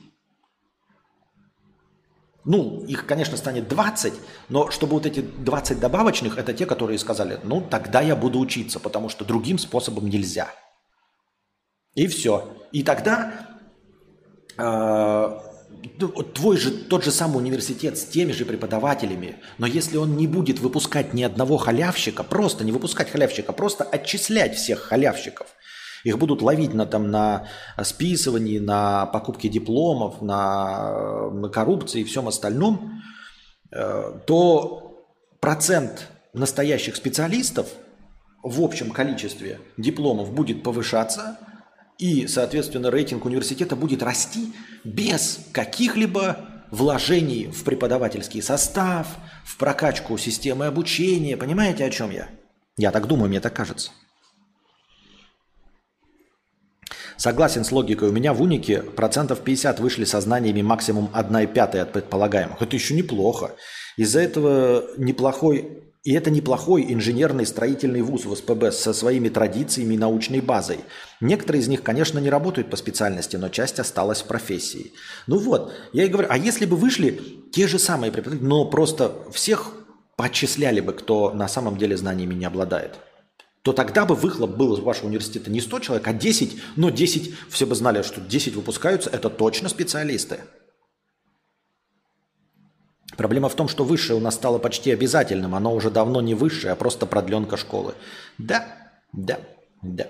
Ну, 2.44 2.82
их, 2.84 3.04
конечно, 3.06 3.36
станет 3.36 3.68
20, 3.68 4.14
но 4.48 4.70
чтобы 4.70 4.94
вот 4.94 5.04
эти 5.04 5.20
20 5.20 5.78
добавочных, 5.78 6.38
это 6.38 6.54
те, 6.54 6.64
которые 6.64 6.98
сказали, 6.98 7.38
ну, 7.44 7.60
тогда 7.60 8.00
я 8.00 8.16
буду 8.16 8.38
учиться, 8.38 8.80
потому 8.80 9.10
что 9.10 9.24
другим 9.24 9.58
способом 9.58 10.08
нельзя. 10.08 10.50
И 11.94 12.06
все. 12.06 12.56
И 12.72 12.82
тогда 12.82 13.58
э, 14.56 15.47
твой 16.34 16.56
же, 16.56 16.70
тот 16.70 17.04
же 17.04 17.10
самый 17.10 17.38
университет 17.38 17.98
с 17.98 18.04
теми 18.04 18.32
же 18.32 18.44
преподавателями, 18.44 19.36
но 19.58 19.66
если 19.66 19.96
он 19.96 20.16
не 20.16 20.26
будет 20.26 20.60
выпускать 20.60 21.14
ни 21.14 21.22
одного 21.22 21.56
халявщика, 21.56 22.24
просто 22.24 22.64
не 22.64 22.72
выпускать 22.72 23.10
халявщика, 23.10 23.52
просто 23.52 23.84
отчислять 23.84 24.56
всех 24.56 24.80
халявщиков, 24.80 25.46
их 26.04 26.18
будут 26.18 26.42
ловить 26.42 26.74
на, 26.74 26.86
там, 26.86 27.10
на 27.10 27.48
списывании, 27.82 28.58
на 28.58 29.06
покупке 29.06 29.48
дипломов, 29.48 30.22
на, 30.22 31.30
на 31.30 31.48
коррупции 31.48 32.02
и 32.02 32.04
всем 32.04 32.28
остальном, 32.28 33.02
э, 33.72 34.20
то 34.26 35.06
процент 35.40 36.08
настоящих 36.32 36.96
специалистов 36.96 37.68
в 38.42 38.62
общем 38.62 38.90
количестве 38.90 39.60
дипломов 39.76 40.32
будет 40.32 40.62
повышаться, 40.62 41.38
и, 41.98 42.28
соответственно, 42.28 42.90
рейтинг 42.90 43.24
университета 43.24 43.74
будет 43.74 44.02
расти 44.02 44.52
без 44.84 45.40
каких-либо 45.52 46.48
вложений 46.70 47.50
в 47.52 47.64
преподавательский 47.64 48.40
состав, 48.40 49.06
в 49.44 49.56
прокачку 49.56 50.16
системы 50.16 50.66
обучения. 50.66 51.36
Понимаете, 51.36 51.84
о 51.84 51.90
чем 51.90 52.10
я? 52.10 52.28
Я 52.76 52.92
так 52.92 53.08
думаю, 53.08 53.28
мне 53.28 53.40
так 53.40 53.54
кажется. 53.54 53.90
Согласен 57.16 57.64
с 57.64 57.72
логикой. 57.72 58.10
У 58.10 58.12
меня 58.12 58.32
в 58.32 58.40
унике 58.40 58.80
процентов 58.80 59.40
50 59.40 59.80
вышли 59.80 60.04
со 60.04 60.20
знаниями 60.20 60.62
максимум 60.62 61.10
1,5 61.12 61.80
от 61.80 61.92
предполагаемых. 61.92 62.62
Это 62.62 62.76
еще 62.76 62.94
неплохо. 62.94 63.56
Из-за 63.96 64.20
этого 64.20 64.84
неплохой 64.96 65.82
и 66.04 66.12
это 66.12 66.30
неплохой 66.30 66.92
инженерный 66.92 67.46
строительный 67.46 68.02
вуз 68.02 68.24
в 68.24 68.34
СПБ 68.34 68.72
со 68.72 68.92
своими 68.92 69.28
традициями 69.28 69.94
и 69.94 69.98
научной 69.98 70.40
базой. 70.40 70.80
Некоторые 71.20 71.62
из 71.62 71.68
них, 71.68 71.82
конечно, 71.82 72.18
не 72.18 72.30
работают 72.30 72.70
по 72.70 72.76
специальности, 72.76 73.36
но 73.36 73.48
часть 73.48 73.80
осталась 73.80 74.22
в 74.22 74.26
профессии. 74.26 74.92
Ну 75.26 75.38
вот, 75.38 75.72
я 75.92 76.04
и 76.04 76.08
говорю, 76.08 76.28
а 76.30 76.38
если 76.38 76.66
бы 76.66 76.76
вышли 76.76 77.20
те 77.52 77.66
же 77.66 77.78
самые 77.78 78.12
преподаватели, 78.12 78.46
но 78.46 78.64
просто 78.64 79.12
всех 79.32 79.72
поотчисляли 80.16 80.80
бы, 80.80 80.92
кто 80.92 81.32
на 81.32 81.48
самом 81.48 81.76
деле 81.76 81.96
знаниями 81.96 82.34
не 82.34 82.44
обладает 82.44 82.98
то 83.62 83.74
тогда 83.74 84.06
бы 84.06 84.14
выхлоп 84.14 84.56
был 84.56 84.74
из 84.74 84.80
вашего 84.80 85.08
университета 85.08 85.50
не 85.50 85.60
100 85.60 85.80
человек, 85.80 86.08
а 86.08 86.14
10, 86.14 86.56
но 86.76 86.88
10, 86.88 87.34
все 87.50 87.66
бы 87.66 87.74
знали, 87.74 88.00
что 88.00 88.18
10 88.18 88.54
выпускаются, 88.54 89.10
это 89.10 89.28
точно 89.28 89.68
специалисты. 89.68 90.38
Проблема 93.18 93.48
в 93.48 93.56
том, 93.56 93.66
что 93.66 93.82
высшее 93.82 94.16
у 94.16 94.22
нас 94.22 94.36
стало 94.36 94.58
почти 94.58 94.92
обязательным, 94.92 95.56
оно 95.56 95.74
уже 95.74 95.90
давно 95.90 96.20
не 96.20 96.34
высшее, 96.34 96.72
а 96.72 96.76
просто 96.76 97.04
продленка 97.04 97.56
школы. 97.56 97.94
Да, 98.38 98.64
да, 99.12 99.40
да. 99.82 100.06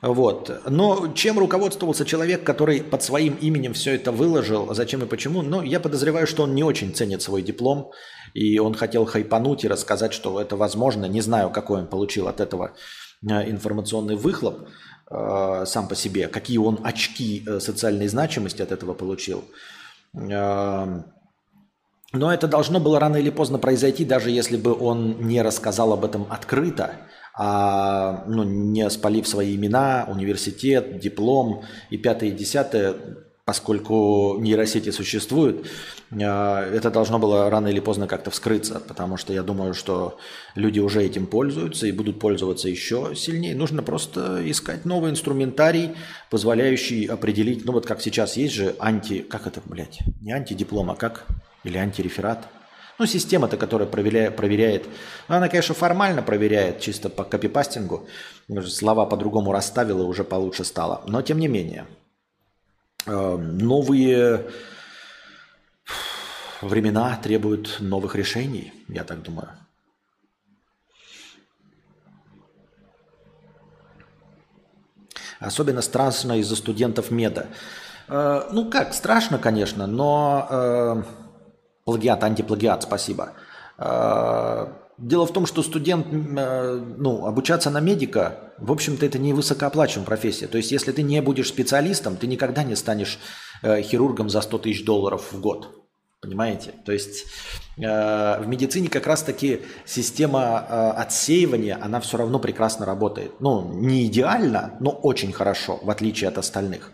Вот. 0.00 0.62
Но 0.66 1.12
чем 1.14 1.38
руководствовался 1.38 2.06
человек, 2.06 2.42
который 2.42 2.82
под 2.82 3.02
своим 3.02 3.34
именем 3.34 3.74
все 3.74 3.94
это 3.94 4.12
выложил, 4.12 4.72
зачем 4.74 5.02
и 5.02 5.06
почему? 5.06 5.42
Ну, 5.42 5.60
я 5.60 5.78
подозреваю, 5.78 6.26
что 6.26 6.44
он 6.44 6.54
не 6.54 6.64
очень 6.64 6.94
ценит 6.94 7.20
свой 7.20 7.42
диплом, 7.42 7.90
и 8.32 8.58
он 8.58 8.72
хотел 8.72 9.04
хайпануть 9.04 9.64
и 9.64 9.68
рассказать, 9.68 10.14
что 10.14 10.40
это 10.40 10.56
возможно. 10.56 11.04
Не 11.04 11.20
знаю, 11.20 11.50
какой 11.50 11.80
он 11.80 11.86
получил 11.86 12.28
от 12.28 12.40
этого 12.40 12.72
э, 13.28 13.50
информационный 13.50 14.16
выхлоп 14.16 14.68
э, 15.10 15.64
сам 15.66 15.86
по 15.86 15.94
себе, 15.94 16.28
какие 16.28 16.56
он 16.56 16.80
очки 16.82 17.44
э, 17.46 17.60
социальной 17.60 18.08
значимости 18.08 18.62
от 18.62 18.72
этого 18.72 18.94
получил. 18.94 19.44
Э, 20.14 21.02
но 22.12 22.32
это 22.32 22.48
должно 22.48 22.80
было 22.80 23.00
рано 23.00 23.16
или 23.16 23.30
поздно 23.30 23.58
произойти, 23.58 24.04
даже 24.04 24.30
если 24.30 24.56
бы 24.56 24.78
он 24.78 25.26
не 25.26 25.42
рассказал 25.42 25.92
об 25.92 26.04
этом 26.04 26.26
открыто– 26.30 26.92
а, 27.34 28.24
ну, 28.26 28.42
не 28.42 28.88
спалив 28.90 29.26
свои 29.26 29.56
имена, 29.56 30.06
университет, 30.08 30.98
диплом 30.98 31.62
и 31.90 31.96
пятое 31.96 32.28
и 32.28 32.32
десятое, 32.32 32.94
поскольку 33.44 34.36
нейросети 34.38 34.90
существуют, 34.90 35.66
это 36.10 36.90
должно 36.90 37.18
было 37.18 37.48
рано 37.48 37.68
или 37.68 37.80
поздно 37.80 38.06
как-то 38.06 38.30
вскрыться, 38.30 38.80
потому 38.86 39.16
что 39.16 39.32
я 39.32 39.42
думаю, 39.42 39.72
что 39.72 40.18
люди 40.54 40.78
уже 40.78 41.02
этим 41.02 41.26
пользуются 41.26 41.86
и 41.86 41.92
будут 41.92 42.20
пользоваться 42.20 42.68
еще 42.68 43.14
сильнее. 43.16 43.56
Нужно 43.56 43.82
просто 43.82 44.48
искать 44.48 44.84
новый 44.84 45.10
инструментарий, 45.10 45.92
позволяющий 46.30 47.06
определить, 47.06 47.64
ну 47.64 47.72
вот 47.72 47.86
как 47.86 48.02
сейчас 48.02 48.36
есть 48.36 48.54
же 48.54 48.76
анти, 48.78 49.20
как 49.20 49.46
это, 49.46 49.62
блядь, 49.64 50.00
не 50.20 50.32
антидиплом, 50.32 50.90
а 50.90 50.94
как, 50.94 51.26
или 51.64 51.78
антиреферат– 51.78 52.48
ну, 53.02 53.06
система-то, 53.06 53.56
которая 53.56 53.88
проверяет, 53.88 54.36
проверяет, 54.36 54.86
ну, 55.28 55.36
она, 55.36 55.48
конечно, 55.48 55.74
формально 55.74 56.22
проверяет, 56.22 56.80
чисто 56.80 57.08
по 57.08 57.24
копипастингу, 57.24 58.06
слова 58.66 59.06
по-другому 59.06 59.52
расставила, 59.52 60.04
уже 60.04 60.24
получше 60.24 60.64
стало. 60.64 61.02
Но, 61.06 61.20
тем 61.22 61.38
не 61.38 61.48
менее, 61.48 61.86
э, 63.06 63.36
новые 63.36 64.50
времена 66.60 67.18
требуют 67.20 67.78
новых 67.80 68.14
решений, 68.14 68.72
я 68.88 69.04
так 69.04 69.22
думаю. 69.22 69.48
Особенно 75.40 75.82
страшно 75.82 76.38
из-за 76.38 76.54
студентов 76.54 77.10
меда. 77.10 77.46
Э, 78.06 78.48
ну 78.52 78.70
как, 78.70 78.94
страшно, 78.94 79.38
конечно, 79.38 79.88
но 79.88 80.46
э, 80.48 81.21
Плагиат, 81.84 82.22
антиплагиат, 82.22 82.84
спасибо. 82.84 83.32
А, 83.78 84.72
дело 84.98 85.26
в 85.26 85.32
том, 85.32 85.46
что 85.46 85.62
студент, 85.62 86.06
э, 86.10 86.80
ну, 86.98 87.26
обучаться 87.26 87.70
на 87.70 87.80
медика, 87.80 88.52
в 88.58 88.70
общем-то, 88.70 89.04
это 89.04 89.18
не 89.18 89.32
высокооплачиваемая 89.32 90.06
профессия. 90.06 90.46
То 90.46 90.58
есть, 90.58 90.70
если 90.70 90.92
ты 90.92 91.02
не 91.02 91.20
будешь 91.20 91.48
специалистом, 91.48 92.16
ты 92.16 92.26
никогда 92.26 92.62
не 92.62 92.76
станешь 92.76 93.18
э, 93.62 93.82
хирургом 93.82 94.30
за 94.30 94.40
100 94.40 94.58
тысяч 94.58 94.84
долларов 94.84 95.32
в 95.32 95.40
год. 95.40 95.70
Понимаете? 96.20 96.72
То 96.84 96.92
есть 96.92 97.24
э, 97.78 98.40
в 98.40 98.46
медицине 98.46 98.88
как 98.88 99.08
раз-таки 99.08 99.62
система 99.84 100.92
отсеивания, 100.92 101.76
она 101.82 101.98
все 101.98 102.16
равно 102.16 102.38
прекрасно 102.38 102.86
работает. 102.86 103.32
Ну, 103.40 103.72
не 103.80 104.06
идеально, 104.06 104.76
но 104.78 104.90
очень 104.90 105.32
хорошо, 105.32 105.80
в 105.82 105.90
отличие 105.90 106.28
от 106.28 106.38
остальных 106.38 106.92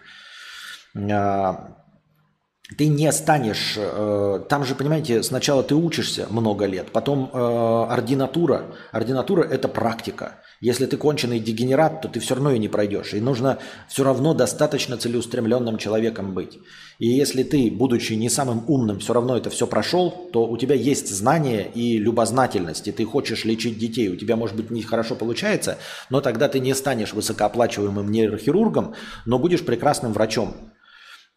ты 2.76 2.88
не 2.88 3.11
станешь, 3.12 3.74
э, 3.78 4.40
там 4.48 4.64
же, 4.64 4.74
понимаете, 4.74 5.22
сначала 5.22 5.62
ты 5.62 5.74
учишься 5.74 6.26
много 6.28 6.66
лет, 6.66 6.92
потом 6.92 7.31
э, 7.33 7.38
ординатура. 7.38 8.66
Ординатура– 8.92 9.42
это 9.50 9.68
практика. 9.68 10.40
Если 10.61 10.85
ты 10.85 10.98
конченый 10.98 11.40
дегенерат, 11.40 12.02
то 12.02 12.09
ты 12.09 12.20
все 12.20 12.35
равно 12.35 12.50
ее 12.50 12.59
не 12.59 12.68
пройдешь. 12.68 13.14
И 13.14 13.20
нужно 13.20 13.59
все 13.88 14.04
равно 14.04 14.35
достаточно 14.35 14.98
целеустремленным 14.98 15.78
человеком 15.78 16.35
быть. 16.35 16.59
И 16.98 17.07
если 17.07 17.42
ты, 17.42 17.70
будучи 17.70 18.12
не 18.14 18.28
самым 18.28 18.64
умным, 18.68 18.98
все 18.98 19.14
равно 19.14 19.37
это 19.37 19.48
все 19.48 19.66
прошел, 19.66 20.28
то 20.33 20.46
у 20.46 20.59
тебя 20.59 20.74
есть 20.74 21.09
знания 21.09 21.70
и 21.74 21.96
любознательность, 21.96 22.87
и 22.87 22.92
ты 22.92 23.07
хочешь 23.07 23.46
лечить 23.46 23.78
детей. 23.78 24.11
У 24.11 24.16
тебя, 24.16 24.37
может 24.37 24.57
быть, 24.57 24.70
не 24.70 24.83
хорошо 24.83 25.14
получается, 25.14 25.78
но 26.11 26.20
тогда 26.20 26.48
ты 26.48 26.59
не 26.59 26.74
станешь 26.74 27.14
высокооплачиваемым 27.14 28.11
нейрохирургом, 28.11 28.94
но 29.24 29.38
будешь 29.38 29.64
прекрасным 29.64 30.12
врачом 30.12 30.54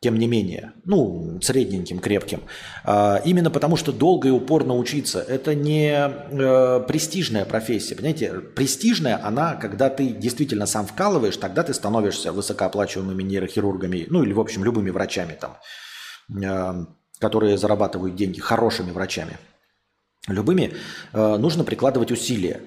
тем 0.02 0.18
не 0.18 0.28
менее, 0.28 0.74
ну, 0.84 1.40
средненьким, 1.42 2.00
крепким. 2.00 2.42
А, 2.84 3.22
именно 3.24 3.52
потому, 3.52 3.78
что 3.78 3.92
долго 3.92 4.30
и 4.30 4.32
упорно 4.32 4.76
учиться. 4.76 5.22
Это 5.22 5.54
не 5.54 5.92
э, 5.92 6.84
престижная 6.88 7.46
профессия. 7.46 7.96
Понимаете, 7.96 8.34
престижная 8.34 9.24
она, 9.24 9.54
когда 9.54 9.92
ты 9.92 10.08
действительно 10.08 10.66
сам 10.66 10.88
вкалываешь, 10.88 11.38
тогда 11.38 11.62
ты 11.62 11.76
становишься 11.76 12.32
высокооплачиваемыми 12.32 13.22
нейрохирургами, 13.22 14.08
ну 14.10 14.24
или, 14.24 14.34
в 14.34 14.40
общем, 14.40 14.64
любыми 14.64 14.90
врачами 14.90 15.38
там, 15.40 15.58
э, 16.44 16.86
которые 17.20 17.60
зарабатывают 17.60 18.16
деньги, 18.16 18.40
хорошими 18.40 18.90
врачами. 18.90 19.38
Любыми 20.28 20.74
э, 21.14 21.38
нужно 21.38 21.64
прикладывать 21.64 22.12
усилия 22.12 22.62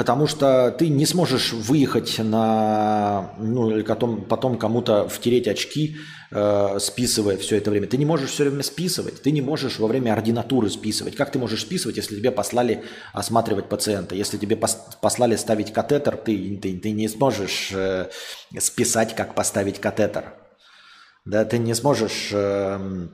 Потому 0.00 0.26
что 0.26 0.70
ты 0.70 0.88
не 0.88 1.04
сможешь 1.04 1.52
выехать 1.52 2.18
на, 2.20 3.34
ну, 3.38 3.70
или 3.70 3.82
потом, 3.82 4.24
потом 4.24 4.56
кому-то 4.56 5.06
втереть 5.10 5.46
очки, 5.46 5.98
э, 6.30 6.78
списывая 6.80 7.36
все 7.36 7.58
это 7.58 7.70
время. 7.70 7.86
Ты 7.86 7.98
не 7.98 8.06
можешь 8.06 8.30
все 8.30 8.44
время 8.44 8.62
списывать, 8.62 9.20
ты 9.20 9.30
не 9.30 9.42
можешь 9.42 9.78
во 9.78 9.86
время 9.88 10.14
ординатуры 10.14 10.70
списывать. 10.70 11.16
Как 11.16 11.30
ты 11.30 11.38
можешь 11.38 11.60
списывать, 11.60 11.98
если 11.98 12.16
тебе 12.16 12.30
послали 12.30 12.82
осматривать 13.12 13.68
пациента? 13.68 14.14
Если 14.14 14.38
тебе 14.38 14.56
пос, 14.56 14.78
послали 15.02 15.36
ставить 15.36 15.70
катетер, 15.70 16.16
ты, 16.16 16.56
ты, 16.56 16.78
ты 16.78 16.92
не 16.92 17.06
сможешь 17.06 17.70
э, 17.74 18.08
списать, 18.58 19.14
как 19.14 19.34
поставить 19.34 19.80
катетер. 19.80 20.32
Да, 21.26 21.44
ты 21.44 21.58
не 21.58 21.74
сможешь 21.74 22.30
э, 22.32 23.08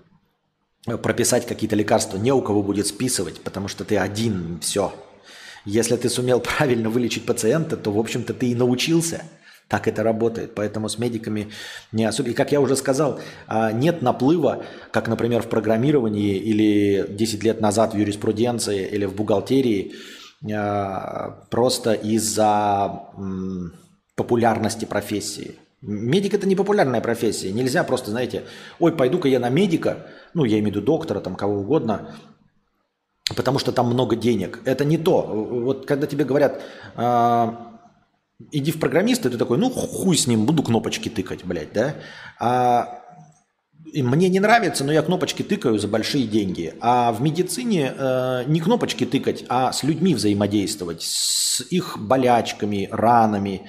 прописать 1.02 1.48
какие-то 1.48 1.74
лекарства. 1.74 2.16
Не 2.16 2.30
у 2.30 2.42
кого 2.42 2.62
будет 2.62 2.86
списывать, 2.86 3.40
потому 3.40 3.66
что 3.66 3.84
ты 3.84 3.96
один, 3.96 4.60
все– 4.60 4.94
если 5.66 5.96
ты 5.96 6.08
сумел 6.08 6.40
правильно 6.58 6.88
вылечить 6.88 7.26
пациента, 7.26 7.76
то, 7.76 7.90
в 7.90 7.98
общем-то, 7.98 8.32
ты 8.32 8.50
и 8.50 8.54
научился. 8.54 9.22
Так 9.68 9.88
это 9.88 10.04
работает. 10.04 10.54
Поэтому 10.54 10.88
с 10.88 10.96
медиками 10.96 11.48
не 11.90 12.04
особо... 12.04 12.30
И, 12.30 12.34
как 12.34 12.52
я 12.52 12.60
уже 12.60 12.76
сказал, 12.76 13.18
а, 13.48 13.72
нет 13.72 14.00
наплыва, 14.00 14.64
как, 14.92 15.08
например, 15.08 15.42
в 15.42 15.48
программировании 15.48 16.36
или 16.36 17.04
10 17.08 17.42
лет 17.42 17.60
назад 17.60 17.92
в 17.92 17.98
юриспруденции 17.98 18.86
или 18.86 19.06
в 19.06 19.16
бухгалтерии, 19.16 19.94
а, 20.54 21.44
просто 21.50 21.94
из-за 21.94 23.10
популярности 24.14 24.84
профессии. 24.84 25.56
Медик 25.82 26.34
это 26.34 26.48
не 26.48 26.54
популярная 26.54 27.00
профессия. 27.00 27.52
Нельзя 27.52 27.82
просто, 27.82 28.12
знаете, 28.12 28.44
ой, 28.78 28.92
пойду-ка 28.92 29.28
я 29.28 29.40
на 29.40 29.50
медика, 29.50 30.06
ну, 30.32 30.44
я 30.44 30.58
имею 30.58 30.72
в 30.72 30.76
виду 30.76 30.86
доктора, 30.86 31.20
там, 31.20 31.34
кого 31.34 31.60
угодно, 31.60 32.14
потому 33.34 33.58
что 33.58 33.72
там 33.72 33.86
много 33.86 34.16
денег. 34.16 34.60
Это 34.64 34.84
не 34.84 34.98
то. 34.98 35.22
Вот 35.22 35.86
когда 35.86 36.06
тебе 36.06 36.24
говорят, 36.24 36.62
э, 36.96 37.52
иди 38.52 38.70
в 38.70 38.78
программиста, 38.78 39.30
ты 39.30 39.38
такой, 39.38 39.58
ну 39.58 39.70
хуй 39.70 40.16
с 40.16 40.26
ним, 40.26 40.46
буду 40.46 40.62
кнопочки 40.62 41.08
тыкать, 41.08 41.44
блядь, 41.44 41.72
да? 41.72 41.94
А 42.38 43.02
и 43.92 44.02
мне 44.02 44.28
не 44.28 44.40
нравится, 44.40 44.84
но 44.84 44.92
я 44.92 45.02
кнопочки 45.02 45.42
тыкаю 45.42 45.78
за 45.78 45.88
большие 45.88 46.26
деньги. 46.26 46.74
А 46.80 47.12
в 47.12 47.22
медицине 47.22 47.94
э, 47.96 48.44
не 48.46 48.60
кнопочки 48.60 49.06
тыкать, 49.06 49.44
а 49.48 49.72
с 49.72 49.82
людьми 49.84 50.14
взаимодействовать, 50.14 51.02
с 51.02 51.60
их 51.70 51.96
болячками, 51.98 52.88
ранами, 52.90 53.62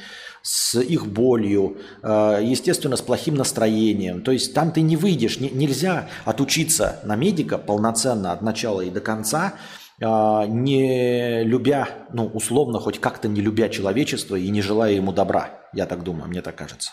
с 0.48 0.80
их 0.80 1.08
болью, 1.08 1.76
э, 2.02 2.40
естественно, 2.42 2.96
с 2.96 3.02
плохим 3.02 3.36
настроением. 3.36 4.22
То 4.22 4.32
есть 4.32 4.54
там 4.54 4.72
ты 4.72 4.80
не 4.80 4.96
выйдешь, 4.96 5.42
нельзя 5.42 6.08
отучиться 6.24 7.02
на 7.04 7.18
медика 7.18 7.58
полноценно 7.58 8.32
от 8.32 8.42
начала 8.42 8.80
и 8.80 8.90
до 8.90 9.02
конца, 9.02 9.56
э, 10.00 10.06
не 10.48 11.44
любя, 11.44 11.90
ну, 12.14 12.28
условно, 12.28 12.80
хоть 12.80 13.02
как-то 13.02 13.28
не 13.28 13.42
любя 13.42 13.68
человечество 13.68 14.38
и 14.38 14.48
не 14.48 14.62
желая 14.62 14.94
ему 14.94 15.12
добра. 15.12 15.50
Я 15.74 15.86
так 15.86 16.04
думаю, 16.04 16.30
мне 16.30 16.42
так 16.42 16.56
кажется. 16.56 16.92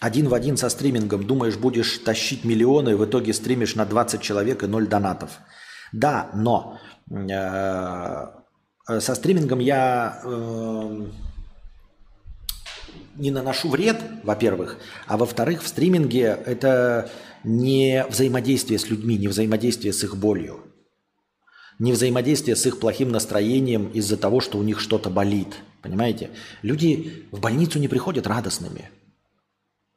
Один 0.00 0.28
в 0.28 0.34
один 0.34 0.56
со 0.56 0.70
стримингом. 0.70 1.26
Думаешь, 1.26 1.58
будешь 1.58 1.98
тащить 1.98 2.44
миллионы, 2.44 2.96
в 2.96 3.04
итоге 3.04 3.34
стримишь 3.34 3.74
на 3.74 3.84
20 3.84 4.22
человек 4.22 4.62
и 4.62 4.66
0 4.66 4.86
донатов. 4.86 5.30
Да, 5.92 6.30
но 6.34 6.78
э, 7.10 9.00
со 9.00 9.14
стримингом 9.14 9.58
я 9.58 10.22
э, 10.24 11.06
не 13.16 13.30
наношу 13.30 13.68
вред, 13.68 14.00
во-первых, 14.22 14.78
а 15.06 15.18
во-вторых, 15.18 15.62
в 15.62 15.68
стриминге 15.68 16.38
это 16.46 17.10
не 17.44 18.06
взаимодействие 18.08 18.78
с 18.78 18.88
людьми, 18.88 19.18
не 19.18 19.28
взаимодействие 19.28 19.92
с 19.92 20.02
их 20.02 20.16
болью, 20.16 20.60
не 21.78 21.92
взаимодействие 21.92 22.56
с 22.56 22.64
их 22.64 22.80
плохим 22.80 23.10
настроением 23.10 23.88
из-за 23.88 24.16
того, 24.16 24.40
что 24.40 24.56
у 24.56 24.62
них 24.62 24.80
что-то 24.80 25.10
болит. 25.10 25.56
Понимаете? 25.82 26.30
Люди 26.62 27.26
в 27.32 27.40
больницу 27.40 27.78
не 27.78 27.88
приходят 27.88 28.26
радостными– 28.26 28.88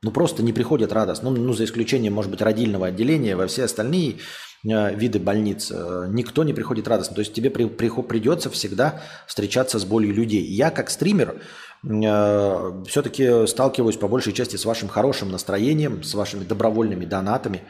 ну, 0.04 0.12
просто 0.12 0.44
не 0.44 0.54
приходят 0.54 0.92
радостно. 0.92 1.30
Ну, 1.30 1.42
ну, 1.42 1.54
за 1.54 1.64
исключением, 1.64 2.14
может 2.14 2.30
быть, 2.30 2.42
родильного 2.42 2.88
отделения, 2.88 3.36
во 3.36 3.48
все 3.48 3.64
остальные 3.64 4.18
э, 4.66 4.96
виды 4.96 5.18
больниц 5.18 5.72
э, 5.72 6.08
никто 6.10 6.44
не 6.44 6.54
приходит 6.54 6.88
радостно. 6.88 7.16
То 7.16 7.22
есть 7.22 7.34
тебе 7.34 7.50
при, 7.50 7.66
при, 7.66 7.90
придется 7.90 8.50
всегда 8.50 9.02
встречаться 9.28 9.80
с 9.80 9.86
болью 9.86 10.14
людей. 10.14 10.44
Я, 10.44 10.72
как 10.72 10.90
стример, 10.90 11.38
э, 11.84 12.84
все-таки 12.88 13.48
сталкиваюсь 13.48 13.98
по 13.98 14.10
большей 14.10 14.34
части 14.34 14.58
с 14.58 14.66
вашим 14.66 14.90
хорошим 14.90 15.32
настроением, 15.32 16.04
с 16.04 16.14
вашими 16.14 16.44
добровольными 16.44 17.06
донатами. 17.06 17.62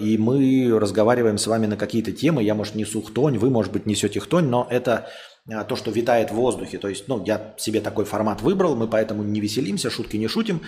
И 0.00 0.18
мы 0.18 0.78
разговариваем 0.78 1.38
с 1.38 1.46
вами 1.46 1.64
на 1.64 1.78
какие-то 1.78 2.12
темы. 2.12 2.42
Я, 2.42 2.54
может, 2.54 2.74
несу 2.74 3.00
хтонь, 3.00 3.38
вы, 3.38 3.48
может 3.48 3.72
быть, 3.72 3.86
несете 3.86 4.20
хтонь, 4.20 4.48
но 4.48 4.66
это 4.68 5.08
то, 5.68 5.76
что 5.76 5.90
витает 5.90 6.30
в 6.30 6.34
воздухе. 6.34 6.76
То 6.76 6.88
есть, 6.88 7.08
ну, 7.08 7.24
я 7.24 7.54
себе 7.56 7.80
такой 7.80 8.04
формат 8.04 8.42
выбрал, 8.42 8.76
мы 8.76 8.86
поэтому 8.86 9.22
не 9.22 9.40
веселимся, 9.40 9.88
шутки 9.88 10.18
не 10.18 10.28
шутим. 10.28 10.60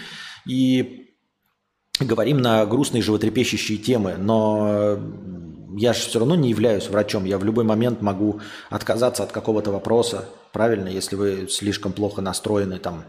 И 0.48 1.14
говорим 2.00 2.38
на 2.38 2.64
грустные 2.66 3.02
животрепещущие 3.02 3.78
темы, 3.78 4.16
но 4.18 4.98
я 5.76 5.92
же 5.92 6.00
все 6.00 6.18
равно 6.18 6.34
не 6.34 6.50
являюсь 6.50 6.88
врачом. 6.88 7.24
Я 7.24 7.38
в 7.38 7.44
любой 7.44 7.64
момент 7.64 8.02
могу 8.02 8.40
отказаться 8.70 9.22
от 9.22 9.32
какого-то 9.32 9.70
вопроса, 9.70 10.28
правильно, 10.52 10.88
если 10.88 11.16
вы 11.16 11.48
слишком 11.48 11.92
плохо 11.92 12.22
настроены 12.22 12.78
там 12.78 13.04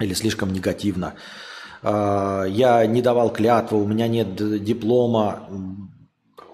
или 0.00 0.14
слишком 0.14 0.52
негативно. 0.52 1.14
А, 1.82 2.44
я 2.44 2.86
не 2.86 3.02
давал 3.02 3.32
клятву, 3.32 3.78
у 3.78 3.86
меня 3.86 4.08
нет 4.08 4.34
диплома, 4.64 5.48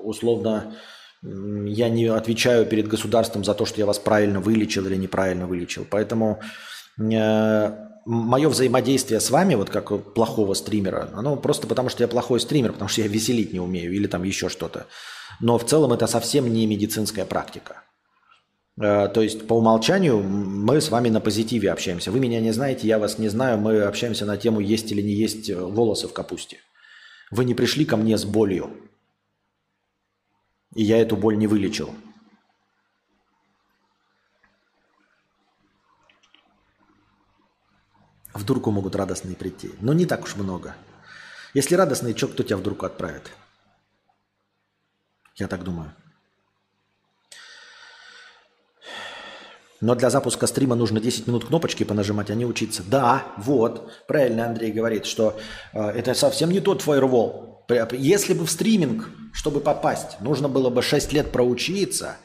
условно, 0.03 0.74
я 1.22 1.89
не 1.89 2.07
отвечаю 2.07 2.66
перед 2.66 2.89
государством 2.89 3.45
за 3.45 3.55
то, 3.55 3.64
что 3.64 3.81
я 3.81 3.87
вас 3.87 3.99
правильно 3.99 4.41
вылечил 4.41 4.87
или 4.87 4.97
неправильно 4.97 5.47
вылечил. 5.47 5.87
Поэтому 5.89 6.41
э, 7.01 7.88
мое 8.09 8.48
взаимодействие 8.48 9.20
с 9.20 9.30
вами, 9.30 9.54
вот 9.54 9.68
как 9.68 10.14
плохого 10.14 10.54
стримера, 10.54 11.11
оно 11.14 11.36
просто 11.36 11.66
потому, 11.66 11.90
что 11.90 12.02
я 12.02 12.09
плохой 12.09 12.40
стример, 12.40 12.72
потому 12.72 12.88
что 12.88 13.02
я 13.02 13.06
веселить 13.06 13.52
не 13.52 13.61
умею 13.61 13.92
или 13.92 14.06
там 14.06 14.22
еще 14.22 14.48
что-то. 14.48 14.86
Но 15.40 15.59
в 15.59 15.66
целом 15.66 15.92
это 15.92 16.06
совсем 16.06 16.50
не 16.50 16.66
медицинская 16.66 17.26
практика. 17.26 17.82
Э, 18.80 19.09
то 19.09 19.20
есть 19.20 19.46
по 19.46 19.52
умолчанию 19.52 20.22
мы 20.22 20.80
с 20.80 20.88
вами 20.88 21.11
на 21.11 21.20
позитиве 21.20 21.70
общаемся. 21.70 22.11
Вы 22.11 22.20
меня 22.20 22.40
не 22.40 22.52
знаете, 22.52 22.88
я 22.88 22.98
вас 22.98 23.18
не 23.18 23.28
знаю, 23.28 23.59
мы 23.59 23.82
общаемся 23.82 24.24
на 24.24 24.38
тему, 24.38 24.61
есть 24.61 24.90
или 24.90 25.02
не 25.02 25.12
есть 25.12 25.50
волосы 25.50 26.09
в 26.09 26.14
капусте. 26.14 26.56
Вы 27.30 27.44
не 27.44 27.54
пришли 27.54 27.84
ко 27.84 27.98
мне 27.98 28.16
с 28.16 28.24
болью. 28.24 28.70
И 30.74 30.82
я 30.82 30.98
эту 30.98 31.14
боль 31.14 31.36
не 31.36 31.46
вылечил. 31.46 31.90
В 38.39 38.45
дурку 38.45 38.70
могут 38.70 38.95
радостные 38.95 39.34
прийти. 39.34 39.72
Но 39.80 39.93
не 39.93 40.07
так 40.07 40.22
уж 40.22 40.36
много. 40.36 40.76
Если 41.55 41.74
радостные, 41.74 42.16
что 42.16 42.28
кто 42.28 42.45
тебя 42.45 42.57
в 42.57 42.62
дурку 42.62 42.86
отправит? 42.86 43.32
Я 45.34 45.49
так 45.49 45.64
думаю. 45.64 45.93
Но 49.80 49.97
для 49.97 50.09
запуска 50.09 50.47
стрима 50.47 50.76
нужно 50.76 51.01
10 51.01 51.26
минут 51.26 51.47
кнопочки 51.47 51.82
понажимать, 51.82 52.30
а 52.30 52.36
не 52.36 52.47
учиться. 52.47 52.84
Да, 52.86 53.26
вот, 53.39 53.91
правильно 54.07 54.47
Андрей 54.47 54.70
говорит, 54.70 55.05
что 55.05 55.36
э, 55.72 55.89
это 55.89 56.14
совсем 56.14 56.53
не 56.53 56.61
тот 56.61 56.82
фаервол. 56.82 57.66
Если 57.91 58.34
бы 58.34 58.47
в 58.47 58.51
стриминг, 58.53 59.09
чтобы 59.32 59.59
попасть, 59.61 60.20
нужно 60.20 60.49
было 60.49 60.70
бы 60.70 60.80
6 60.80 61.12
лет 61.12 61.32
проучиться, 61.32 62.16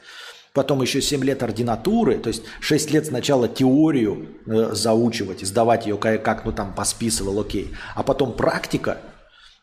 потом 0.54 0.80
еще 0.80 1.02
7 1.02 1.22
лет 1.24 1.42
ординатуры, 1.42 2.16
то 2.18 2.28
есть 2.28 2.44
6 2.60 2.90
лет 2.92 3.06
сначала 3.06 3.48
теорию 3.48 4.28
э, 4.46 4.72
заучивать, 4.72 5.40
сдавать 5.42 5.86
ее 5.86 5.98
как, 5.98 6.24
как 6.24 6.44
ну 6.46 6.52
там 6.52 6.74
посписывал, 6.74 7.40
окей, 7.40 7.74
а 7.94 8.02
потом 8.02 8.32
практика, 8.32 8.98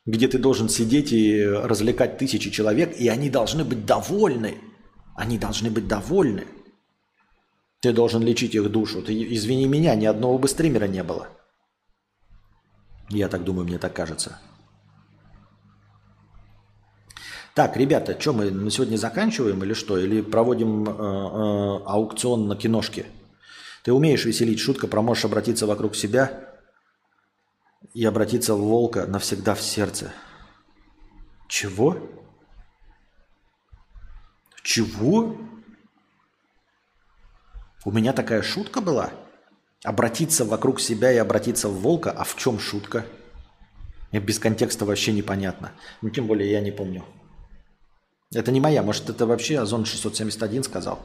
где 0.05 0.27
ты 0.27 0.37
должен 0.37 0.69
сидеть 0.69 1.11
и 1.13 1.43
развлекать 1.43 2.17
тысячи 2.17 2.51
человек, 2.51 2.95
и 2.99 3.07
они 3.07 3.29
должны 3.29 3.63
быть 3.63 3.85
довольны. 3.85 4.55
Они 5.15 5.37
должны 5.37 5.69
быть 5.69 5.87
довольны. 5.87 6.45
Ты 7.81 7.93
должен 7.93 8.21
лечить 8.21 8.55
их 8.55 8.69
душу. 8.71 9.01
Ты, 9.01 9.13
извини 9.35 9.67
меня, 9.67 9.95
ни 9.95 10.05
одного 10.05 10.37
бы 10.37 10.47
стримера 10.47 10.85
не 10.85 11.03
было. 11.03 11.27
Я 13.09 13.27
так 13.27 13.43
думаю, 13.43 13.65
мне 13.65 13.77
так 13.77 13.93
кажется. 13.93 14.39
Так, 17.53 17.75
ребята, 17.75 18.17
что 18.19 18.31
мы 18.31 18.49
на 18.49 18.71
сегодня 18.71 18.95
заканчиваем 18.95 19.61
или 19.63 19.73
что? 19.73 19.97
Или 19.97 20.21
проводим 20.21 20.87
э, 20.87 20.89
э, 20.89 21.83
аукцион 21.85 22.47
на 22.47 22.55
киношке? 22.55 23.05
Ты 23.83 23.91
умеешь 23.91 24.23
веселить, 24.23 24.59
шутка 24.59 24.87
про 24.87 25.01
можешь 25.01 25.25
обратиться 25.25 25.65
вокруг 25.65 25.95
себя 25.95 26.55
и 27.93 28.05
обратиться 28.05 28.55
в 28.55 28.61
волка 28.61 29.05
навсегда 29.05 29.53
в 29.53 29.61
сердце. 29.61 30.13
Чего? 31.49 31.97
Чего? 34.63 35.35
У 37.83 37.91
меня 37.91 38.13
такая 38.13 38.43
шутка 38.43 38.79
была? 38.79 39.09
Обратиться 39.83 40.45
вокруг 40.45 40.79
себя 40.79 41.11
и 41.11 41.17
обратиться 41.17 41.67
в 41.67 41.81
волка? 41.81 42.11
А 42.11 42.23
в 42.23 42.37
чем 42.37 42.59
шутка? 42.59 43.05
Мне 44.11 44.21
без 44.21 44.39
контекста 44.39 44.85
вообще 44.85 45.11
непонятно. 45.11 45.71
Ну, 46.01 46.09
тем 46.11 46.27
более 46.27 46.49
я 46.49 46.61
не 46.61 46.71
помню. 46.71 47.03
Это 48.33 48.51
не 48.51 48.59
моя. 48.61 48.81
Может, 48.81 49.09
это 49.09 49.25
вообще 49.25 49.59
Озон 49.59 49.85
671 49.85 50.63
сказал? 50.63 51.01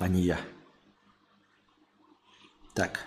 А 0.00 0.08
не 0.08 0.22
я. 0.22 0.40
Так. 2.74 3.00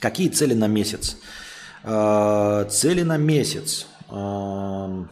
Какие 0.00 0.28
цели 0.30 0.54
на 0.54 0.68
месяц? 0.68 1.18
Э, 1.84 2.66
цели 2.70 3.02
на 3.02 3.18
месяц. 3.18 3.86
Э, 4.08 5.04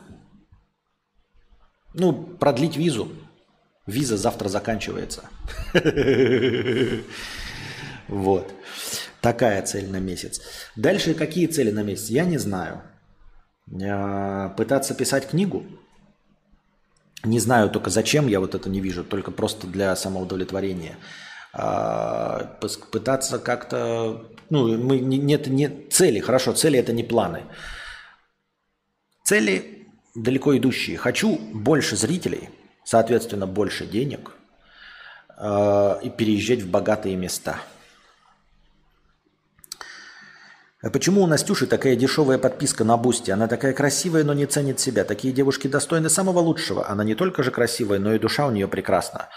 ну, 1.93 2.13
продлить 2.39 2.77
визу. 2.77 3.11
Виза 3.87 4.17
завтра 4.17 4.49
заканчивается. 4.49 5.29
Вот. 8.09 8.56
Такая 9.21 9.63
цель 9.63 9.91
на 9.91 9.99
месяц. 9.99 10.41
Дальше 10.77 11.15
какие 11.15 11.47
цели 11.47 11.71
на 11.71 11.83
месяц? 11.83 12.11
Я 12.11 12.25
не 12.25 12.39
знаю. 12.39 12.83
Пытаться 14.57 14.95
писать 14.95 15.29
книгу. 15.29 15.65
Не 17.25 17.41
знаю 17.41 17.71
только 17.71 17.91
зачем, 17.91 18.29
я 18.29 18.41
вот 18.41 18.55
это 18.55 18.69
не 18.69 18.81
вижу, 18.81 19.03
только 19.03 19.31
просто 19.31 19.67
для 19.67 19.97
самоудовлетворения. 19.97 20.97
А, 21.53 22.59
пытаться 22.93 23.39
как-то... 23.39 24.31
Ну, 24.51 24.79
мы, 24.79 24.99
нет, 25.01 25.49
нет 25.49 25.93
цели, 25.93 26.21
хорошо, 26.21 26.53
цели 26.53 26.79
это 26.79 26.93
не 26.93 27.03
планы. 27.03 27.43
Цели 29.25 29.89
далеко 30.15 30.57
идущие. 30.57 30.97
Хочу 30.97 31.37
больше 31.37 31.97
зрителей, 31.97 32.51
соответственно, 32.85 33.47
больше 33.47 33.87
денег 33.87 34.37
э, 35.37 35.99
и 36.05 36.11
переезжать 36.11 36.63
в 36.63 36.71
богатые 36.71 37.17
места. 37.17 37.59
А 40.87 40.91
почему 40.91 41.23
у 41.23 41.27
Настюши 41.27 41.67
такая 41.67 41.97
дешевая 41.97 42.39
подписка 42.39 42.85
на 42.85 42.97
Boosty? 42.97 43.33
Она 43.33 43.49
такая 43.49 43.73
красивая, 43.73 44.23
но 44.23 44.35
не 44.35 44.47
ценит 44.47 44.79
себя. 44.79 45.03
Такие 45.03 45.35
девушки 45.35 45.67
достойны 45.67 46.09
самого 46.09 46.39
лучшего. 46.39 46.89
Она 46.89 47.03
не 47.03 47.17
только 47.17 47.43
же 47.43 47.51
красивая, 47.51 47.99
но 47.99 48.15
и 48.15 48.21
душа 48.21 48.47
у 48.47 48.53
нее 48.53 48.69
прекрасна. 48.69 49.29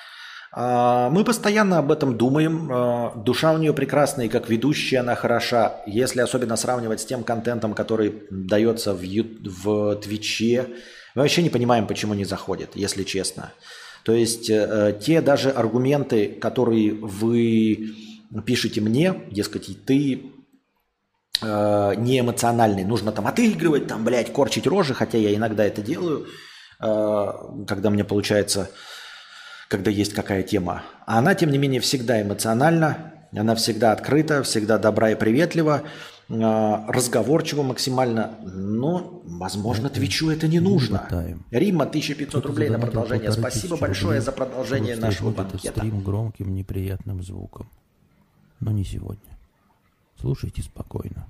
А, 0.51 1.09
мы 1.09 1.23
постоянно 1.23 1.79
об 1.79 1.91
этом 1.91 2.19
думаем. 2.19 2.69
А, 2.71 3.13
душа 3.15 3.51
у 3.51 3.57
нее 3.57 3.73
прекрасная, 3.73 4.27
и 4.27 4.29
как 4.29 4.47
ведущая 4.47 4.99
она 4.99 5.15
хороша. 5.15 5.81
Если 5.87 6.21
особенно 6.21 6.55
сравнивать 6.55 7.01
с 7.01 7.05
тем 7.05 7.23
контентом, 7.23 7.73
который 7.73 8.25
дается 8.29 8.93
в, 8.93 9.01
в 9.01 9.95
Twitch 9.95 10.49
е, 10.49 10.67
мы 11.15 11.23
вообще 11.23 11.41
не 11.41 11.49
понимаем, 11.49 11.87
почему 11.87 12.13
не 12.13 12.25
заходит, 12.25 12.75
если 12.75 13.01
честно. 13.01 13.53
То 14.03 14.13
есть 14.13 14.51
э, 14.51 14.99
те 15.01 15.19
даже 15.21 15.49
аргументы, 15.49 16.27
которые 16.27 16.93
вы 16.93 17.95
пишете 18.45 18.81
мне, 18.81 19.23
дескать, 19.31 19.83
ты 19.87 20.31
э, 21.41 21.93
не 21.97 22.19
эмоциональный, 22.19 22.83
нужно 22.83 23.11
там 23.11 23.27
отыгрывать, 23.27 23.87
там, 23.87 24.03
блядь, 24.03 24.31
корчить 24.31 24.67
рожи, 24.67 24.93
хотя 24.93 25.17
я 25.17 25.33
иногда 25.35 25.65
это 25.65 25.81
делаю, 25.81 26.27
э, 26.81 27.27
когда 27.67 27.89
мне 27.89 28.03
получается 28.03 28.69
когда 29.69 29.91
есть 29.91 30.13
какая 30.13 30.43
тема. 30.43 30.83
А 31.05 31.19
она, 31.19 31.35
тем 31.35 31.51
не 31.51 31.57
менее, 31.57 31.79
всегда 31.79 32.21
эмоциональна, 32.21 33.13
она 33.31 33.55
всегда 33.55 33.91
открыта, 33.91 34.43
всегда 34.43 34.79
добра 34.79 35.11
и 35.11 35.15
приветлива, 35.15 35.83
а, 36.29 36.85
разговорчива 36.91 37.61
максимально, 37.61 38.35
но, 38.43 39.21
возможно, 39.25 39.89
Твичу 39.89 40.31
это 40.31 40.47
не 40.47 40.59
нужно. 40.59 41.07
Рима, 41.51 41.85
1500 41.85 42.45
рублей 42.45 42.69
на 42.69 42.79
продолжение. 42.79 43.31
Спасибо 43.31 43.77
большое 43.77 44.21
за 44.21 44.31
продолжение 44.31 44.95
нашего 44.95 45.29
банкета. 45.29 45.79
стрим 45.79 46.03
громким 46.03 46.53
неприятным 46.53 47.23
звуком. 47.23 47.69
Но 48.59 48.71
не 48.71 48.83
сегодня. 48.83 49.38
Слушайте 50.19 50.61
спокойно. 50.61 51.27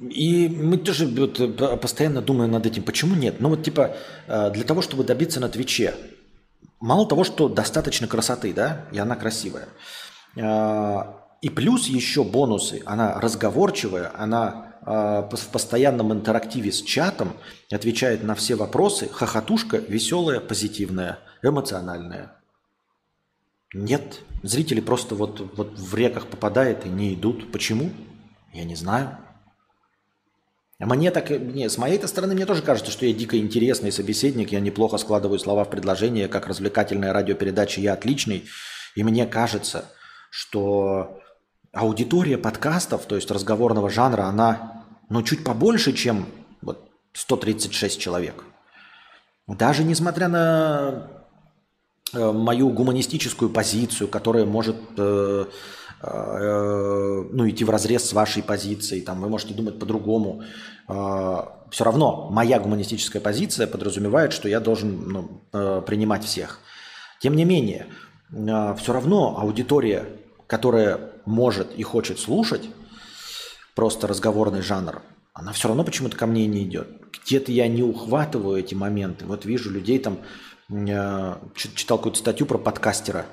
И 0.00 0.48
мы 0.48 0.76
тоже 0.76 1.06
вот, 1.06 1.40
э, 1.40 1.76
постоянно 1.76 2.20
думаем 2.20 2.50
над 2.50 2.66
этим, 2.66 2.82
почему 2.82 3.14
нет? 3.14 3.36
Ну 3.40 3.48
вот 3.48 3.62
типа 3.62 3.96
э, 4.26 4.50
для 4.50 4.64
того, 4.64 4.82
чтобы 4.82 5.04
добиться 5.04 5.40
на 5.40 5.48
Твиче, 5.48 5.94
мало 6.80 7.08
того, 7.08 7.24
что 7.24 7.48
достаточно 7.48 8.06
красоты, 8.06 8.52
да, 8.52 8.84
и 8.92 8.98
она 8.98 9.16
красивая. 9.16 9.68
Э, 10.36 10.98
и 11.40 11.48
плюс 11.48 11.86
еще 11.86 12.24
бонусы. 12.24 12.82
Она 12.84 13.20
разговорчивая, 13.20 14.12
она 14.14 14.64
в 14.82 15.48
постоянном 15.50 16.12
интерактиве 16.12 16.70
с 16.70 16.80
чатом 16.80 17.32
отвечает 17.72 18.22
на 18.22 18.36
все 18.36 18.54
вопросы. 18.54 19.08
Хохотушка 19.08 19.78
веселая, 19.78 20.38
позитивная, 20.38 21.18
эмоциональная. 21.42 22.35
Нет, 23.76 24.22
зрители 24.42 24.80
просто 24.80 25.14
вот, 25.14 25.52
вот 25.54 25.78
в 25.78 25.94
реках 25.94 26.28
попадают 26.28 26.86
и 26.86 26.88
не 26.88 27.12
идут. 27.12 27.52
Почему? 27.52 27.90
Я 28.54 28.64
не 28.64 28.74
знаю. 28.74 29.18
Мне 30.78 31.10
так, 31.10 31.28
не, 31.28 31.68
с 31.68 31.76
моей 31.76 32.00
стороны, 32.06 32.34
мне 32.34 32.46
тоже 32.46 32.62
кажется, 32.62 32.90
что 32.90 33.04
я 33.04 33.12
дико 33.12 33.36
интересный 33.36 33.92
собеседник, 33.92 34.50
я 34.50 34.60
неплохо 34.60 34.96
складываю 34.96 35.38
слова 35.38 35.64
в 35.64 35.70
предложение, 35.70 36.26
как 36.26 36.46
развлекательная 36.46 37.12
радиопередача 37.12 37.82
«Я 37.82 37.92
отличный». 37.92 38.44
И 38.94 39.04
мне 39.04 39.26
кажется, 39.26 39.90
что 40.30 41.20
аудитория 41.72 42.38
подкастов, 42.38 43.04
то 43.04 43.14
есть 43.14 43.30
разговорного 43.30 43.90
жанра, 43.90 44.22
она 44.22 44.84
ну, 45.10 45.22
чуть 45.22 45.44
побольше, 45.44 45.92
чем 45.92 46.26
вот 46.62 46.90
136 47.12 48.00
человек. 48.00 48.42
Даже 49.46 49.84
несмотря 49.84 50.28
на 50.28 51.15
мою 52.12 52.70
гуманистическую 52.70 53.50
позицию, 53.50 54.08
которая 54.08 54.44
может 54.46 54.76
э, 54.96 55.46
Э, 56.02 57.24
ну, 57.32 57.48
идти 57.48 57.64
в 57.64 57.70
разрез 57.70 58.04
с 58.04 58.12
вашей 58.12 58.42
позицией, 58.42 59.00
там, 59.00 59.20
вы 59.20 59.28
можете 59.28 59.54
думать 59.54 59.78
по-другому. 59.78 60.42
Э, 60.88 61.38
Все 61.70 61.84
равно 61.84 62.28
моя 62.30 62.60
гуманистическая 62.60 63.20
позиция 63.20 63.66
подразумевает, 63.66 64.32
что 64.32 64.48
я 64.48 64.60
должен 64.60 65.08
ну, 65.08 65.42
э, 65.52 65.82
принимать 65.86 66.24
всех. 66.24 66.60
Тем 67.18 67.34
не 67.34 67.44
менее, 67.44 67.86
все 68.30 68.92
равно 68.92 69.38
аудитория, 69.38 70.06
которая 70.46 71.00
может 71.24 71.74
и 71.74 71.82
хочет 71.82 72.18
слушать, 72.18 72.68
просто 73.74 74.06
разговорный 74.06 74.60
жанр, 74.60 75.00
она 75.32 75.52
все 75.52 75.68
равно 75.68 75.82
почему-то 75.82 76.16
ко 76.16 76.26
мне 76.26 76.46
не 76.46 76.64
идет. 76.64 76.88
Где-то 77.24 77.52
я 77.52 77.68
не 77.68 77.82
ухватываю 77.82 78.58
эти 78.58 78.74
моменты. 78.74 79.24
Вот 79.24 79.46
вижу 79.46 79.70
людей 79.70 79.98
там, 79.98 80.18
читал 80.68 81.98
какую-то 81.98 82.18
статью 82.18 82.46
про 82.46 82.58
подкастера, 82.58 83.26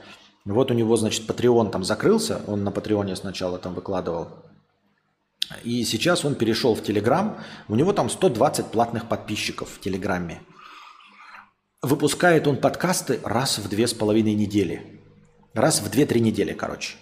вот 0.46 0.72
у 0.72 0.74
него, 0.74 0.98
значит, 0.98 1.30
Patreon 1.30 1.72
там 1.72 1.84
закрылся, 1.84 2.42
он 2.48 2.64
на 2.64 2.72
Патреоне 2.72 3.16
сначала 3.16 3.58
там 3.58 3.74
выкладывал. 3.74 4.28
И 5.64 5.84
сейчас 5.86 6.26
он 6.26 6.36
перешел 6.36 6.76
в 6.76 6.84
Телеграм, 6.84 7.38
у 7.68 7.76
него 7.76 7.94
там 7.94 8.10
120 8.10 8.68
платных 8.68 9.08
подписчиков 9.08 9.70
в 9.70 9.80
Телеграме. 9.80 10.42
Выпускает 11.82 12.48
он 12.48 12.58
подкасты 12.58 13.20
раз 13.24 13.58
в 13.58 13.70
две 13.70 13.88
с 13.88 13.94
половиной 13.94 14.34
недели. 14.34 15.02
Раз 15.54 15.82
в 15.82 15.90
две-три 15.90 16.20
недели, 16.20 16.54
короче. 16.54 16.96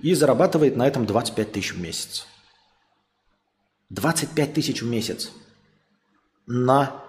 И 0.00 0.14
зарабатывает 0.14 0.76
на 0.76 0.86
этом 0.86 1.06
25 1.06 1.52
тысяч 1.52 1.72
в 1.74 1.80
месяц. 1.80 2.26
25 3.90 4.54
тысяч 4.54 4.82
в 4.82 4.86
месяц 4.86 5.30
на 6.46 7.01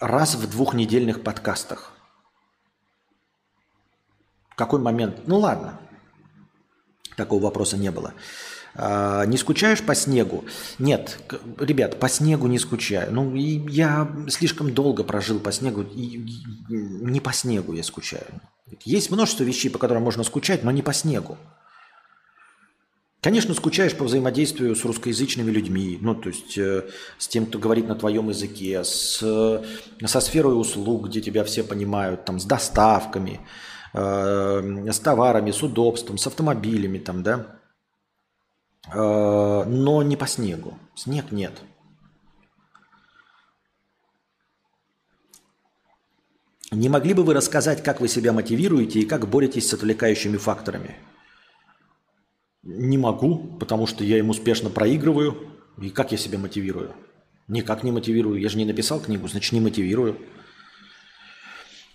раз 0.00 0.34
в 0.34 0.50
двухнедельных 0.50 1.22
подкастах. 1.22 1.92
Какой 4.56 4.80
момент? 4.80 5.26
Ну 5.26 5.38
ладно, 5.38 5.80
такого 7.16 7.42
вопроса 7.42 7.76
не 7.76 7.90
было. 7.90 8.14
А, 8.76 9.24
не 9.26 9.36
скучаешь 9.36 9.82
по 9.82 9.94
снегу? 9.94 10.44
Нет, 10.78 11.18
ребят, 11.58 12.00
по 12.00 12.08
снегу 12.08 12.46
не 12.46 12.58
скучаю. 12.58 13.12
Ну, 13.12 13.34
я 13.34 14.10
слишком 14.28 14.74
долго 14.74 15.04
прожил 15.04 15.38
по 15.38 15.52
снегу, 15.52 15.82
и 15.82 16.24
не 16.68 17.20
по 17.20 17.32
снегу 17.32 17.72
я 17.72 17.82
скучаю. 17.82 18.40
Есть 18.84 19.10
множество 19.10 19.44
вещей, 19.44 19.68
по 19.68 19.78
которым 19.78 20.02
можно 20.02 20.24
скучать, 20.24 20.64
но 20.64 20.70
не 20.70 20.82
по 20.82 20.92
снегу. 20.92 21.36
Конечно, 23.24 23.54
скучаешь 23.54 23.96
по 23.96 24.04
взаимодействию 24.04 24.76
с 24.76 24.84
русскоязычными 24.84 25.50
людьми, 25.50 25.98
ну, 26.00 26.14
то 26.14 26.28
есть 26.28 26.58
э, 26.58 26.84
с 27.18 27.26
тем, 27.26 27.46
кто 27.46 27.58
говорит 27.58 27.88
на 27.88 27.96
твоем 27.96 28.28
языке, 28.28 28.84
с, 28.84 29.18
со 30.04 30.20
сферой 30.20 30.60
услуг, 30.60 31.08
где 31.08 31.20
тебя 31.20 31.42
все 31.42 31.64
понимают, 31.64 32.24
там, 32.26 32.38
с 32.38 32.44
доставками, 32.44 33.40
Э, 33.94 34.90
с 34.90 34.98
товарами, 34.98 35.52
с 35.52 35.62
удобством, 35.62 36.18
с 36.18 36.26
автомобилями 36.26 36.98
там, 36.98 37.22
да, 37.22 37.60
э, 38.92 39.64
но 39.64 40.02
не 40.02 40.16
по 40.16 40.26
снегу. 40.26 40.76
Снег 40.96 41.30
нет. 41.30 41.52
Не 46.72 46.88
могли 46.88 47.14
бы 47.14 47.22
вы 47.22 47.34
рассказать, 47.34 47.84
как 47.84 48.00
вы 48.00 48.08
себя 48.08 48.32
мотивируете 48.32 48.98
и 48.98 49.06
как 49.06 49.28
боретесь 49.28 49.68
с 49.68 49.74
отвлекающими 49.74 50.38
факторами? 50.38 50.96
Не 52.64 52.96
могу, 52.96 53.58
потому 53.60 53.86
что 53.86 54.04
я 54.04 54.18
им 54.18 54.30
успешно 54.30 54.70
проигрываю. 54.70 55.36
И 55.80 55.90
как 55.90 56.12
я 56.12 56.18
себя 56.18 56.38
мотивирую? 56.38 56.94
Никак 57.46 57.84
не 57.84 57.92
мотивирую. 57.92 58.40
Я 58.40 58.48
же 58.48 58.56
не 58.56 58.64
написал 58.64 59.00
книгу, 59.00 59.28
значит 59.28 59.52
не 59.52 59.60
мотивирую. 59.60 60.18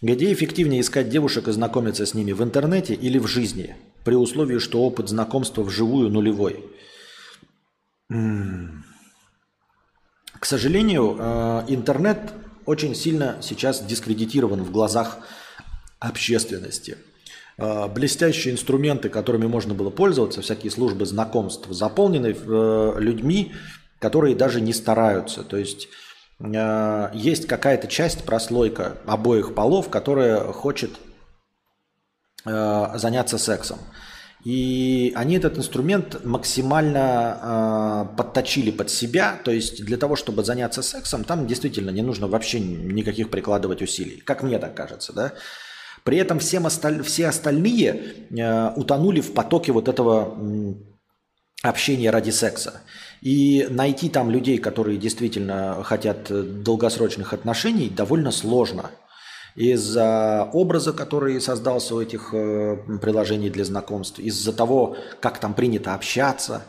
Где 0.01 0.31
эффективнее 0.31 0.81
искать 0.81 1.09
девушек 1.09 1.47
и 1.47 1.51
знакомиться 1.51 2.05
с 2.05 2.13
ними 2.13 2.31
в 2.31 2.43
интернете 2.43 2.93
или 2.93 3.17
в 3.17 3.27
жизни, 3.27 3.75
при 4.05 4.15
условии, 4.15 4.59
что 4.59 4.83
опыт 4.83 5.09
знакомства 5.09 5.63
вживую 5.63 6.09
нулевой? 6.09 6.63
К 8.07 8.85
сожалению, 10.45 11.17
э, 11.19 11.65
интернет 11.67 12.31
очень 12.65 12.95
сильно 12.95 13.37
сейчас 13.41 13.83
дискредитирован 13.83 14.63
в 14.63 14.71
глазах 14.71 15.19
общественности. 15.99 16.97
Э, 17.59 17.87
блестящие 17.87 18.53
инструменты, 18.53 19.09
которыми 19.09 19.47
можно 19.47 19.73
было 19.73 19.89
пользоваться, 19.89 20.41
всякие 20.41 20.71
службы 20.71 21.05
знакомств, 21.05 21.67
заполнены 21.69 22.35
э, 22.35 22.93
людьми, 22.99 23.53
которые 23.99 24.35
даже 24.35 24.61
не 24.61 24.73
стараются. 24.73 25.43
То 25.43 25.57
есть 25.57 25.89
Э, 26.39 27.09
есть 27.13 27.47
какая-то 27.47 27.87
часть, 27.87 28.23
прослойка 28.23 28.97
обоих 29.05 29.53
полов, 29.55 29.89
которая 29.89 30.39
хочет 30.51 30.91
заняться 32.45 33.37
сексом. 33.37 33.79
И 34.45 35.11
они 35.17 35.35
этот 35.35 35.57
инструмент 35.57 36.23
максимально 36.23 38.07
э, 38.13 38.15
подточили 38.15 38.71
под 38.71 38.89
себя. 38.89 39.37
То 39.43 39.51
есть 39.51 39.83
для 39.83 39.97
того, 39.97 40.15
чтобы 40.15 40.45
заняться 40.45 40.81
сексом, 40.81 41.25
там 41.25 41.45
действительно 41.45 41.89
не 41.89 42.01
нужно 42.01 42.27
вообще 42.27 42.61
никаких 42.61 43.29
прикладывать 43.29 43.81
усилий. 43.81 44.21
Как 44.21 44.41
мне 44.41 44.57
так 44.57 44.73
кажется, 44.73 45.11
да? 45.11 45.33
При 46.03 46.17
этом 46.17 46.39
всем 46.39 46.65
осталь... 46.65 47.03
все 47.03 47.27
остальные 47.27 48.27
э, 48.29 48.71
утонули 48.75 49.21
в 49.21 49.33
потоке 49.33 49.71
вот 49.71 49.87
этого 49.87 50.35
э, 50.37 50.73
общения 51.61 52.09
ради 52.09 52.29
секса. 52.29 52.81
И 53.21 53.67
найти 53.69 54.09
там 54.09 54.29
людей, 54.29 54.57
которые 54.57 54.97
действительно 54.97 55.83
хотят 55.83 56.31
э, 56.31 56.41
долгосрочных 56.43 57.33
отношений, 57.33 57.89
довольно 57.89 58.31
сложно. 58.31 58.91
Из-за 59.55 60.49
образа, 60.53 60.93
который 60.93 61.41
создался 61.41 61.95
у 61.95 62.01
этих 62.01 62.33
э, 62.33 62.77
приложений 63.01 63.49
для 63.49 63.65
знакомств, 63.65 64.19
из-за 64.19 64.53
того, 64.53 64.95
как 65.19 65.39
там 65.39 65.53
принято 65.53 65.93
общаться. 65.93 66.63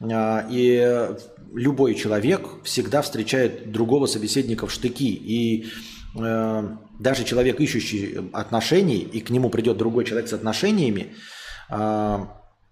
Э, 0.00 0.44
и 0.48 1.10
любой 1.52 1.94
человек 1.94 2.48
всегда 2.64 3.02
встречает 3.02 3.70
другого 3.70 4.06
собеседника 4.06 4.66
в 4.66 4.72
штыки. 4.72 5.12
И 5.12 5.66
даже 6.14 7.24
человек, 7.24 7.60
ищущий 7.60 8.30
отношений, 8.32 8.98
и 8.98 9.20
к 9.20 9.30
нему 9.30 9.50
придет 9.50 9.76
другой 9.76 10.04
человек 10.04 10.28
с 10.28 10.32
отношениями, 10.32 11.14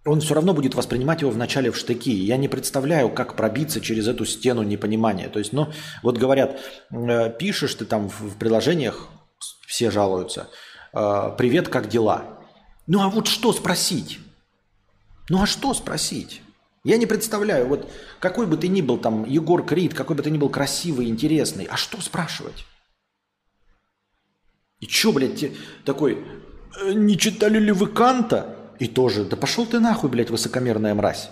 он 0.06 0.20
все 0.20 0.34
равно 0.34 0.54
будет 0.54 0.74
воспринимать 0.74 1.20
его 1.20 1.30
вначале 1.30 1.70
в 1.70 1.76
штыки. 1.76 2.12
Я 2.12 2.36
не 2.36 2.48
представляю, 2.48 3.10
как 3.10 3.36
пробиться 3.36 3.80
через 3.80 4.08
эту 4.08 4.24
стену 4.24 4.62
непонимания. 4.62 5.28
То 5.28 5.38
есть, 5.38 5.52
ну, 5.52 5.70
вот 6.02 6.16
говорят, 6.16 6.58
э, 6.90 7.30
пишешь 7.38 7.74
ты 7.74 7.84
там 7.84 8.08
в, 8.08 8.36
приложениях, 8.38 9.08
все 9.66 9.90
жалуются, 9.90 10.48
э, 10.94 11.34
привет, 11.36 11.68
как 11.68 11.88
дела? 11.88 12.24
Ну, 12.86 13.02
а 13.02 13.08
вот 13.08 13.26
что 13.26 13.52
спросить? 13.52 14.18
Ну, 15.28 15.42
а 15.42 15.46
что 15.46 15.74
спросить? 15.74 16.40
Я 16.82 16.96
не 16.96 17.04
представляю, 17.04 17.68
вот 17.68 17.86
какой 18.20 18.46
бы 18.46 18.56
ты 18.56 18.68
ни 18.68 18.80
был 18.80 18.96
там 18.96 19.26
Егор 19.26 19.62
Крид, 19.62 19.92
какой 19.92 20.16
бы 20.16 20.22
ты 20.22 20.30
ни 20.30 20.38
был 20.38 20.48
красивый, 20.48 21.08
интересный, 21.08 21.66
а 21.66 21.76
что 21.76 22.00
спрашивать? 22.00 22.64
И 24.80 24.86
чё, 24.86 25.12
блядь, 25.12 25.44
такой, 25.84 26.24
«Э, 26.80 26.92
не 26.92 27.16
читали 27.18 27.58
ли 27.58 27.72
вы 27.72 27.86
Канта? 27.86 28.56
И 28.78 28.88
тоже, 28.88 29.24
да 29.24 29.36
пошел 29.36 29.66
ты 29.66 29.78
нахуй, 29.78 30.08
блядь, 30.08 30.30
высокомерная 30.30 30.94
мразь. 30.94 31.30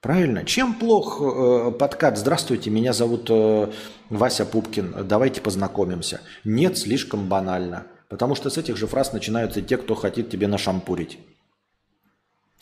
Правильно? 0.00 0.44
Чем 0.44 0.74
плох 0.74 1.20
э, 1.20 1.70
подкат? 1.70 2.18
Здравствуйте, 2.18 2.70
меня 2.70 2.92
зовут 2.92 3.28
э, 3.30 3.72
Вася 4.10 4.44
Пупкин, 4.44 5.06
давайте 5.08 5.40
познакомимся. 5.40 6.20
Нет, 6.44 6.76
слишком 6.76 7.28
банально. 7.28 7.86
Потому 8.08 8.34
что 8.34 8.50
с 8.50 8.58
этих 8.58 8.76
же 8.76 8.86
фраз 8.86 9.12
начинаются 9.12 9.62
те, 9.62 9.76
кто 9.76 9.94
хотит 9.94 10.30
тебе 10.30 10.48
нашампурить. 10.48 11.18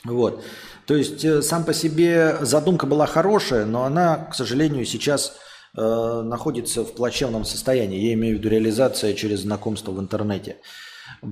Вот. 0.05 0.45
То 0.87 0.97
есть 0.97 1.25
э, 1.25 1.43
сам 1.43 1.65
по 1.65 1.73
себе 1.73 2.37
задумка 2.43 2.87
была 2.87 3.07
хорошая, 3.07 3.65
но 3.65 3.85
она, 3.85 4.17
к 4.17 4.35
сожалению, 4.35 4.85
сейчас 4.85 5.37
э, 5.77 6.23
находится 6.23 6.85
в 6.85 6.95
плачевном 6.95 7.45
состоянии. 7.45 7.99
Я 7.99 8.15
имею 8.15 8.37
в 8.37 8.39
виду 8.39 8.49
реализация 8.49 9.15
через 9.15 9.41
знакомство 9.41 9.93
в 9.93 10.01
интернете. 10.01 10.57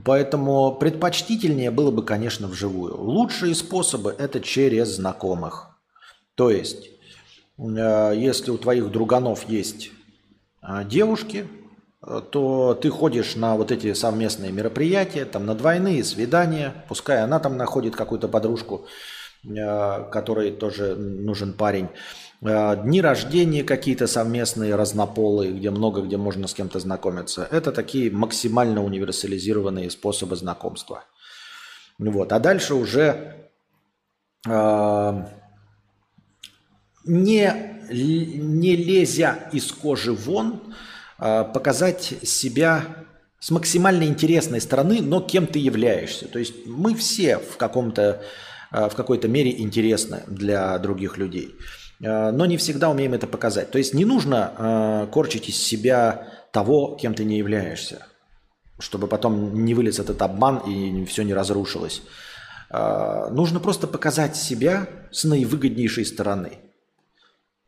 Поэтому 0.05 0.75
предпочтительнее 0.75 1.71
было 1.71 1.91
бы, 1.91 2.05
конечно, 2.05 2.47
вживую. 2.49 2.97
Лучшие 3.01 3.55
способы– 3.55 4.15
это 4.19 4.41
через 4.41 4.97
знакомых. 4.97 5.79
То 6.35 6.51
есть, 6.51 6.91
э, 7.59 8.13
если 8.17 8.51
у 8.51 8.59
твоих 8.59 8.91
друганов 8.91 9.49
есть 9.49 9.91
э, 10.63 10.85
девушки, 10.85 11.47
то 12.33 12.75
ты 12.75 12.91
ходишь 12.91 13.37
на 13.37 13.57
вот 13.57 13.71
эти 13.71 13.93
совместные 13.93 14.51
мероприятия, 14.51 15.25
там 15.25 15.47
на 15.47 15.55
двойные 15.55 16.03
свидания, 16.03 16.85
пускай 16.89 17.23
она 17.23 17.39
там 17.39 17.57
находит 17.57 17.95
какую-то 17.95 18.27
подружку, 18.27 18.87
которой 19.45 20.51
тоже 20.51 20.97
нужен 20.97 21.53
парень. 21.53 21.89
Э, 22.45 22.77
дни 22.83 23.01
рождения 23.01 23.63
какие-то 23.63 24.07
совместные, 24.07 24.75
разнополые, 24.75 25.53
где 25.53 25.71
много 25.71 26.03
где 26.03 26.17
можно 26.17 26.49
с 26.49 26.55
кем-то 26.55 26.81
знакомиться. 26.81 27.47
Это 27.51 27.71
такие 27.73 28.11
максимально 28.11 28.83
универсализированные 28.83 29.91
способы 29.91 30.37
знакомства. 30.37 31.05
Вот. 31.99 32.33
А 32.33 32.41
дальше 32.41 32.75
уже 32.75 33.49
э, 34.49 35.27
не, 37.05 37.55
не 37.91 38.77
лезя 38.77 39.49
из 39.53 39.71
кожи 39.71 40.13
вон, 40.13 40.75
э, 41.19 41.45
показать 41.45 42.15
себя 42.25 42.85
с 43.39 43.51
максимально 43.51 44.05
интересной 44.05 44.61
стороны, 44.61 45.01
но 45.01 45.21
кем 45.21 45.47
ты 45.47 45.61
являешься. 45.61 46.27
То 46.27 46.41
есть 46.41 46.67
мы 46.67 46.95
все 46.95 47.39
в, 47.39 47.57
каком-то, 47.57 48.23
э, 48.73 48.89
в 48.89 48.95
какой-то 48.97 49.29
мере 49.29 49.61
интересны 49.61 50.25
для 50.27 50.77
других 50.79 51.19
людей. 51.19 51.55
Э, 52.03 52.31
но 52.33 52.47
не 52.47 52.57
всегда 52.57 52.91
умеем 52.91 53.15
это 53.15 53.27
показать. 53.27 53.71
То 53.71 53.79
есть 53.79 53.95
не 53.95 54.05
нужно 54.05 54.53
э, 54.57 55.13
корчить 55.13 55.49
из 55.49 55.57
себя 55.57 56.29
того, 56.53 56.97
кем 57.01 57.15
ты 57.15 57.25
не 57.25 57.39
являешься, 57.39 58.07
чтобы 58.79 59.07
потом 59.07 59.65
не 59.65 59.75
вылез 59.75 59.99
этот 59.99 60.21
обман 60.21 60.59
и 60.59 61.05
все 61.05 61.23
не 61.23 61.33
разрушилось. 61.33 62.03
Э, 62.71 63.29
нужно 63.31 63.61
просто 63.61 63.87
показать 63.87 64.37
себя 64.37 64.89
с 65.11 65.25
наивыгоднейшей 65.25 66.05
стороны. 66.05 66.59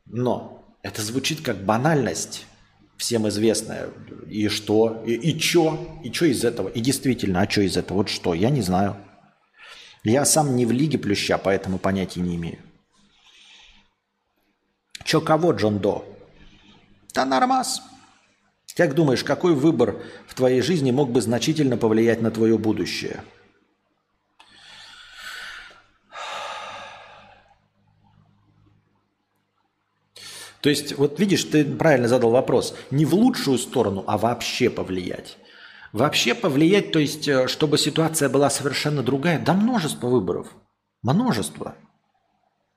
Но 0.07 0.77
это 0.83 1.01
звучит 1.01 1.41
как 1.41 1.65
банальность, 1.65 2.47
всем 2.97 3.29
известная. 3.29 3.89
И 4.29 4.49
что? 4.49 5.03
И, 5.07 5.15
и 5.15 5.39
чё? 5.39 5.79
И 6.03 6.13
что 6.13 6.27
из 6.27 6.45
этого? 6.45 6.69
И 6.69 6.81
действительно, 6.81 7.41
а 7.41 7.51
что 7.51 7.63
из 7.63 7.77
этого? 7.77 7.99
Вот 7.99 8.09
что? 8.09 8.35
Я 8.35 8.51
не 8.51 8.63
знаю. 8.63 8.97
Я 10.03 10.25
сам 10.27 10.57
не 10.57 10.67
в 10.67 10.73
лиге 10.73 10.99
плюща, 10.99 11.39
поэтому 11.39 11.79
понятия 11.79 12.21
не 12.21 12.37
имею. 12.37 12.59
Чё 15.05 15.21
кого, 15.21 15.53
Джон 15.53 15.79
До? 15.79 16.05
Да 17.15 17.25
нормас. 17.25 17.83
Как 18.77 18.95
думаешь, 18.95 19.23
какой 19.23 19.55
выбор 19.55 20.03
в 20.27 20.35
твоей 20.35 20.61
жизни 20.61 20.91
мог 20.91 21.11
бы 21.11 21.21
значительно 21.21 21.77
повлиять 21.77 22.21
на 22.23 22.31
твое 22.31 22.59
будущее? 22.59 23.23
То 30.61 30.71
есть, 30.71 30.97
вот 30.97 31.21
видишь, 31.21 31.45
ты 31.45 31.63
правильно 31.63 32.09
задал 32.09 32.31
вопрос. 32.31 32.75
Не 32.91 33.05
в 33.05 33.15
лучшую 33.15 33.59
сторону, 33.59 34.03
а 34.07 34.17
вообще 34.17 34.71
повлиять. 34.71 35.37
Вообще 35.93 36.35
повлиять, 36.35 36.91
то 36.91 36.99
есть, 36.99 37.29
э, 37.29 37.49
чтобы 37.49 37.77
ситуация 37.77 38.31
была 38.31 38.49
совершенно 38.49 39.03
другая. 39.03 39.39
Да 39.39 39.53
множество 39.53 40.09
выборов. 40.09 40.49
Множество. 41.03 41.77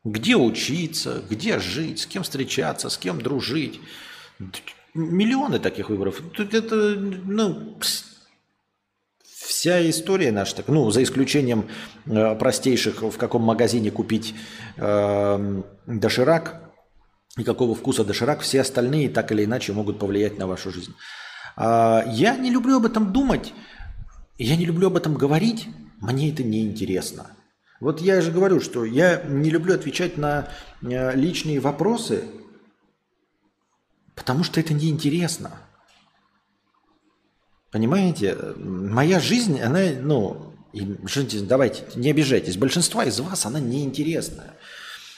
Где 0.07 0.37
учиться, 0.37 1.21
где 1.29 1.59
жить, 1.59 1.99
с 1.99 2.05
кем 2.05 2.23
встречаться, 2.23 2.89
с 2.89 2.97
кем 2.97 3.21
дружить. 3.21 3.81
Миллионы 4.93 5.59
таких 5.59 5.89
выборов. 5.89 6.21
Тут 6.33 6.53
это, 6.53 6.75
ну, 6.95 7.77
вся 9.21 9.89
история 9.89 10.31
наша, 10.31 10.55
так, 10.55 10.69
ну, 10.69 10.89
за 10.91 11.03
исключением 11.03 11.67
э, 12.05 12.35
простейших, 12.35 13.01
в 13.01 13.17
каком 13.17 13.41
магазине 13.41 13.91
купить 13.91 14.33
э, 14.77 15.61
доширак 15.87 16.71
и 17.37 17.43
какого 17.43 17.75
вкуса 17.75 18.05
доширак, 18.05 18.39
все 18.39 18.61
остальные 18.61 19.09
так 19.09 19.33
или 19.33 19.43
иначе 19.43 19.73
могут 19.73 19.99
повлиять 19.99 20.37
на 20.37 20.47
вашу 20.47 20.71
жизнь. 20.71 20.93
Э, 21.57 22.03
я 22.07 22.37
не 22.37 22.49
люблю 22.49 22.77
об 22.77 22.85
этом 22.85 23.11
думать, 23.11 23.53
я 24.37 24.55
не 24.55 24.65
люблю 24.65 24.87
об 24.87 24.95
этом 24.95 25.15
говорить, 25.15 25.67
мне 25.99 26.31
это 26.31 26.43
не 26.43 26.61
интересно. 26.61 27.36
Вот 27.79 28.01
я 28.01 28.21
же 28.21 28.31
говорю, 28.31 28.59
что 28.59 28.85
я 28.85 29.21
не 29.23 29.49
люблю 29.49 29.75
отвечать 29.75 30.17
на 30.17 30.49
э, 30.81 31.15
личные 31.15 31.59
вопросы, 31.59 32.23
потому 34.15 34.43
что 34.43 34.59
это 34.59 34.73
неинтересно. 34.73 35.51
Понимаете? 37.71 38.35
Моя 38.57 39.19
жизнь, 39.19 39.61
она, 39.61 39.81
ну, 40.01 40.53
давайте, 41.43 41.83
не 41.95 42.09
обижайтесь, 42.09 42.57
большинство 42.57 43.03
из 43.03 43.19
вас, 43.19 43.45
она 43.45 43.59
неинтересная. 43.59 44.55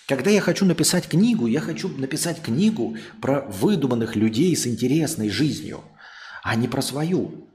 Когда 0.08 0.32
я 0.32 0.42
хочу 0.42 0.66
написать 0.66 1.08
книгу, 1.08 1.46
я 1.46 1.62
хочу 1.62 1.88
написать 1.88 2.42
книгу 2.42 2.98
про 3.22 3.42
выдуманных 3.42 4.16
людей 4.16 4.56
с 4.56 4.66
интересной 4.66 5.30
жизнью, 5.30 5.82
а 6.44 6.56
не 6.56 6.68
про 6.68 6.82
свою. 6.82 7.48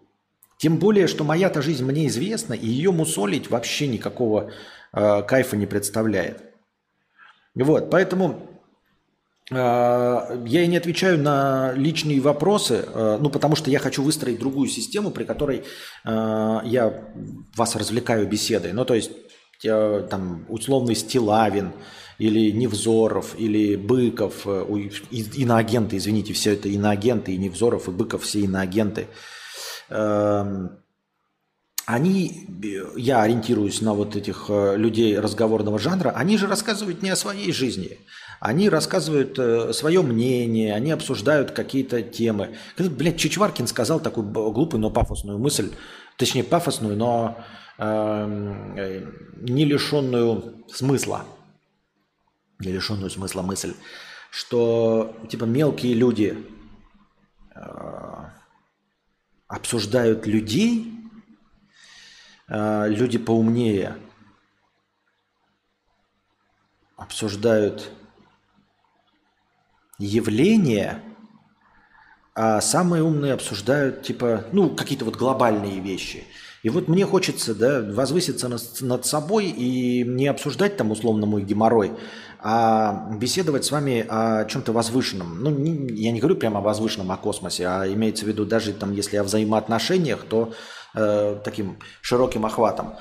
Тем 0.64 0.78
более, 0.78 1.08
что 1.08 1.24
моя-то 1.24 1.60
жизнь 1.60 1.84
мне 1.84 2.06
известна, 2.06 2.54
и 2.54 2.66
ее 2.66 2.90
мусолить 2.90 3.50
вообще 3.50 3.86
никакого 3.86 4.50
э, 4.94 5.22
кайфа 5.22 5.58
не 5.58 5.66
представляет. 5.66 6.40
Вот, 7.54 7.90
поэтому 7.90 8.48
э, 9.50 9.54
я 9.54 10.62
и 10.62 10.66
не 10.66 10.78
отвечаю 10.78 11.18
на 11.18 11.74
личные 11.74 12.18
вопросы, 12.22 12.82
э, 12.82 13.18
ну, 13.20 13.28
потому 13.28 13.56
что 13.56 13.68
я 13.68 13.78
хочу 13.78 14.02
выстроить 14.02 14.38
другую 14.38 14.70
систему, 14.70 15.10
при 15.10 15.24
которой 15.24 15.58
э, 15.58 16.60
я 16.64 16.98
вас 17.54 17.76
развлекаю 17.76 18.26
беседой. 18.26 18.72
Ну, 18.72 18.86
то 18.86 18.94
есть, 18.94 19.10
э, 19.64 20.06
там, 20.08 20.46
условный 20.48 20.94
Стилавин, 20.94 21.72
или 22.16 22.52
Невзоров, 22.52 23.34
или 23.36 23.76
Быков, 23.76 24.46
э, 24.46 24.64
иноагенты, 25.10 25.98
извините, 25.98 26.32
все 26.32 26.54
это 26.54 26.70
иноагенты, 26.70 27.34
и 27.34 27.36
Невзоров, 27.36 27.88
и 27.88 27.90
Быков, 27.90 28.22
все 28.22 28.40
иноагенты. 28.40 29.08
Э, 29.90 30.68
они, 31.86 32.46
я 32.96 33.22
ориентируюсь 33.22 33.82
на 33.82 33.92
вот 33.92 34.16
этих 34.16 34.46
э, 34.48 34.76
людей 34.76 35.18
разговорного 35.18 35.78
жанра, 35.78 36.12
они 36.16 36.38
же 36.38 36.46
рассказывают 36.46 37.02
не 37.02 37.10
о 37.10 37.16
своей 37.16 37.52
жизни. 37.52 37.98
Они 38.40 38.70
рассказывают 38.70 39.38
э, 39.38 39.72
свое 39.74 40.02
мнение, 40.02 40.74
они 40.74 40.92
обсуждают 40.92 41.50
какие-то 41.50 42.02
темы. 42.02 42.56
Блядь, 42.78 43.18
Чичваркин 43.18 43.66
сказал 43.66 44.00
такую 44.00 44.26
глупую, 44.26 44.80
но 44.80 44.90
пафосную 44.90 45.38
мысль, 45.38 45.72
точнее 46.16 46.44
пафосную, 46.44 46.96
но 46.96 47.38
эм, 47.78 48.76
э, 48.76 49.06
не 49.40 49.66
лишенную 49.66 50.64
смысла, 50.72 51.26
не 52.60 52.72
лишенную 52.72 53.10
смысла 53.10 53.42
мысль, 53.42 53.74
что 54.30 55.14
типа 55.28 55.44
мелкие 55.44 55.92
люди 55.92 56.38
э, 57.54 57.60
обсуждают 59.48 60.26
людей, 60.26 60.94
Э, 62.48 62.86
люди 62.88 63.18
поумнее 63.18 63.96
обсуждают 66.96 67.90
явления, 69.98 71.02
а 72.34 72.60
самые 72.60 73.02
умные 73.02 73.32
обсуждают 73.32 74.02
типа, 74.02 74.44
ну, 74.52 74.70
какие-то 74.70 75.04
вот 75.04 75.16
глобальные 75.16 75.80
вещи. 75.80 76.24
И 76.62 76.70
вот 76.70 76.88
мне 76.88 77.04
хочется, 77.04 77.54
да, 77.54 77.82
возвыситься 77.82 78.48
над 78.48 79.06
собой 79.06 79.46
и 79.46 80.02
не 80.02 80.26
обсуждать 80.26 80.76
там 80.76 80.90
условно 80.90 81.26
мой 81.26 81.42
геморрой, 81.42 81.92
а 82.46 83.08
беседовать 83.18 83.64
с 83.64 83.70
вами 83.70 84.04
о 84.06 84.44
чем-то 84.44 84.72
возвышенном. 84.72 85.42
Ну, 85.42 85.48
не, 85.48 85.94
я 85.94 86.12
не 86.12 86.20
говорю 86.20 86.36
прямо 86.36 86.58
о 86.58 86.62
возвышенном, 86.62 87.10
о 87.10 87.16
космосе, 87.16 87.66
а 87.66 87.88
имеется 87.88 88.26
в 88.26 88.28
виду 88.28 88.44
даже 88.44 88.74
там, 88.74 88.92
если 88.92 89.16
о 89.16 89.24
взаимоотношениях, 89.24 90.26
то 90.28 90.52
э, 90.94 91.40
таким 91.42 91.78
широким 92.02 92.44
охватом, 92.44 92.96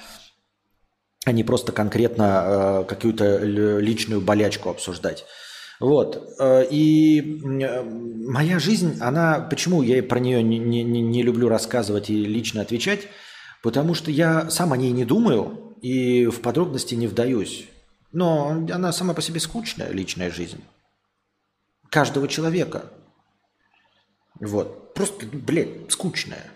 а 1.26 1.34
не 1.34 1.44
просто 1.44 1.74
конкретно 1.74 2.24
э, 2.24 2.84
какую-то 2.86 3.40
личную 3.40 4.22
болячку 4.22 4.70
обсуждать. 4.70 5.26
Вот. 5.82 6.36
Э, 6.40 6.66
и 6.70 7.42
моя 7.44 8.60
жизнь, 8.60 8.96
она, 9.02 9.42
почему 9.42 9.82
я 9.82 10.02
про 10.02 10.22
нее 10.22 10.42
не, 10.42 10.58
не, 10.58 10.84
не 10.84 11.22
люблю 11.22 11.50
рассказывать 11.50 12.10
и 12.10 12.16
лично 12.16 12.62
отвечать, 12.62 13.10
потому 13.62 13.94
что 13.94 14.10
я 14.10 14.50
сам 14.50 14.72
о 14.72 14.78
ней 14.78 14.94
не 14.94 15.04
думаю 15.04 15.76
и 15.82 16.28
в 16.28 16.40
подробности 16.40 16.96
не 16.96 17.08
вдаюсь. 17.08 17.68
Но 18.14 18.64
она 18.72 18.94
сама 18.94 19.14
по 19.14 19.22
себе 19.22 19.40
скучная, 19.40 19.90
личная 19.90 20.32
жизнь. 20.32 20.64
Каждого 21.90 22.28
человека. 22.28 22.92
Вот. 24.40 24.94
Просто, 24.94 25.26
блядь, 25.26 25.92
скучная. 25.92 26.52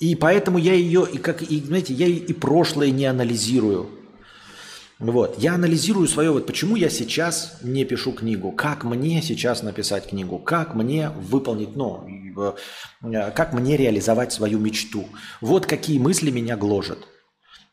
И 0.00 0.14
поэтому 0.14 0.56
я 0.56 0.72
ее, 0.72 1.06
и 1.12 1.18
как, 1.18 1.42
и, 1.42 1.60
знаете, 1.60 1.92
я 1.92 2.06
и 2.06 2.32
прошлое 2.32 2.90
не 2.90 3.04
анализирую. 3.04 3.90
Вот. 4.98 5.38
Я 5.38 5.54
анализирую 5.54 6.08
свое, 6.08 6.30
вот 6.30 6.46
почему 6.46 6.74
я 6.76 6.88
сейчас 6.88 7.58
не 7.62 7.84
пишу 7.84 8.12
книгу, 8.12 8.50
как 8.50 8.84
мне 8.84 9.20
сейчас 9.20 9.62
написать 9.62 10.08
книгу, 10.08 10.38
как 10.38 10.74
мне 10.74 11.10
выполнить, 11.10 11.76
ну, 11.76 12.06
э, 13.02 13.30
как 13.32 13.52
мне 13.52 13.76
реализовать 13.76 14.32
свою 14.32 14.58
мечту. 14.58 15.06
Вот 15.42 15.66
какие 15.66 15.98
мысли 15.98 16.30
меня 16.30 16.56
гложат. 16.56 17.06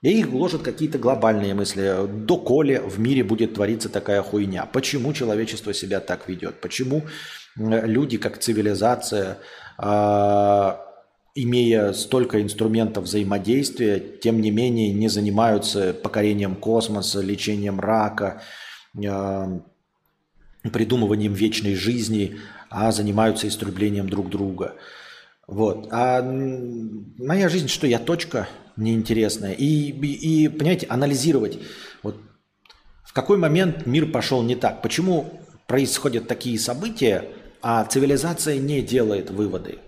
И 0.07 0.19
их 0.19 0.29
гложат 0.29 0.61
какие-то 0.61 0.97
глобальные 0.99 1.53
мысли. 1.53 2.07
Доколе 2.07 2.79
в 2.79 2.97
мире 2.97 3.25
будет 3.25 3.55
твориться 3.55 3.89
такая 3.89 4.21
хуйня? 4.21 4.65
Почему 4.65 5.11
человечество 5.11 5.73
себя 5.73 5.99
так 5.99 6.29
ведет? 6.29 6.61
Почему 6.61 7.03
люди 7.57 8.17
как 8.17 8.37
цивилизация 8.37 9.39
а, 9.77 10.79
имея 11.35 11.91
столько 11.91 12.41
инструментов 12.41 13.03
взаимодействия, 13.03 13.99
тем 13.99 14.39
не 14.39 14.49
менее 14.49 14.93
не 14.93 15.09
занимаются 15.09 15.93
покорением 15.93 16.55
космоса, 16.55 17.19
лечением 17.19 17.81
рака, 17.81 18.41
э, 18.95 19.59
придумыванием 20.71 21.33
вечной 21.33 21.75
жизни, 21.75 22.37
а 22.69 22.93
занимаются 22.93 23.45
истреблением 23.49 24.07
друг 24.07 24.29
друга. 24.29 24.75
Вот. 25.47 25.89
А 25.91 26.21
моя 26.21 27.49
жизнь, 27.49 27.67
что 27.67 27.87
я 27.87 27.99
точка 27.99 28.47
неинтересная. 28.77 29.53
И, 29.53 29.91
и, 29.91 30.45
и, 30.45 30.47
понимаете, 30.47 30.87
анализировать, 30.87 31.59
вот 32.03 32.17
в 33.03 33.13
какой 33.13 33.37
момент 33.37 33.85
мир 33.85 34.11
пошел 34.11 34.43
не 34.43 34.55
так. 34.55 34.81
Почему 34.81 35.41
происходят 35.67 36.27
такие 36.27 36.57
события, 36.57 37.25
а 37.61 37.83
цивилизация 37.83 38.57
не 38.57 38.81
делает 38.81 39.29
выводы. 39.29 39.79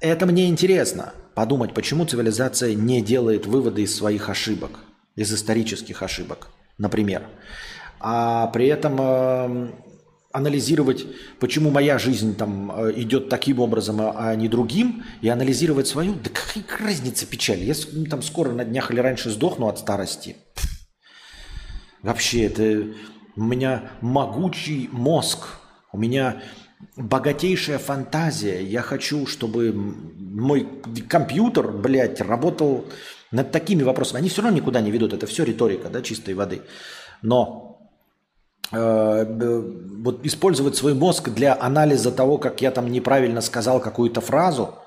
Это 0.00 0.26
мне 0.26 0.48
интересно 0.48 1.14
подумать, 1.34 1.74
почему 1.74 2.04
цивилизация 2.04 2.74
не 2.74 3.00
делает 3.00 3.46
выводы 3.46 3.82
из 3.82 3.96
своих 3.96 4.28
ошибок, 4.28 4.80
из 5.14 5.32
исторических 5.32 6.02
ошибок, 6.02 6.48
например. 6.76 7.26
А 7.98 8.48
при 8.48 8.66
этом 8.66 8.96
э, 9.00 9.70
анализировать, 10.36 11.06
почему 11.40 11.70
моя 11.70 11.98
жизнь 11.98 12.36
там 12.36 12.70
э, 12.70 12.92
идет 12.96 13.28
таким 13.28 13.60
образом, 13.60 14.00
а, 14.00 14.30
а 14.30 14.34
не 14.36 14.48
другим, 14.48 15.02
и 15.22 15.28
анализировать 15.28 15.86
свою, 15.86 16.14
да 16.14 16.30
какая 16.30 16.86
разница 16.86 17.26
печаль? 17.26 17.60
Я 17.60 17.74
ну, 17.92 18.04
там 18.04 18.22
скоро 18.22 18.52
на 18.52 18.64
днях 18.64 18.90
или 18.90 19.00
раньше 19.00 19.30
сдохну 19.30 19.68
от 19.68 19.78
старости. 19.78 20.36
Вообще, 22.02 22.44
это 22.44 22.86
у 23.34 23.42
меня 23.42 23.90
могучий 24.00 24.88
мозг, 24.92 25.46
у 25.92 25.98
меня 25.98 26.42
богатейшая 26.96 27.78
фантазия. 27.78 28.62
Я 28.62 28.82
хочу, 28.82 29.26
чтобы 29.26 29.72
мой 29.72 30.68
компьютер, 31.08 31.72
блядь, 31.72 32.20
работал 32.20 32.84
над 33.30 33.50
такими 33.50 33.82
вопросами. 33.82 34.18
Они 34.18 34.28
все 34.28 34.42
равно 34.42 34.56
никуда 34.56 34.80
не 34.80 34.90
ведут. 34.90 35.12
Это 35.12 35.26
все 35.26 35.44
риторика, 35.44 35.88
да, 35.88 36.02
чистой 36.02 36.34
воды. 36.34 36.62
Но 37.22 37.75
вот 38.72 40.24
использовать 40.24 40.76
свой 40.76 40.94
мозг 40.94 41.28
для 41.30 41.56
анализа 41.58 42.10
того, 42.10 42.38
как 42.38 42.60
я 42.62 42.70
там 42.70 42.90
неправильно 42.90 43.40
сказал 43.40 43.80
какую-то 43.80 44.20
фразу– 44.20 44.74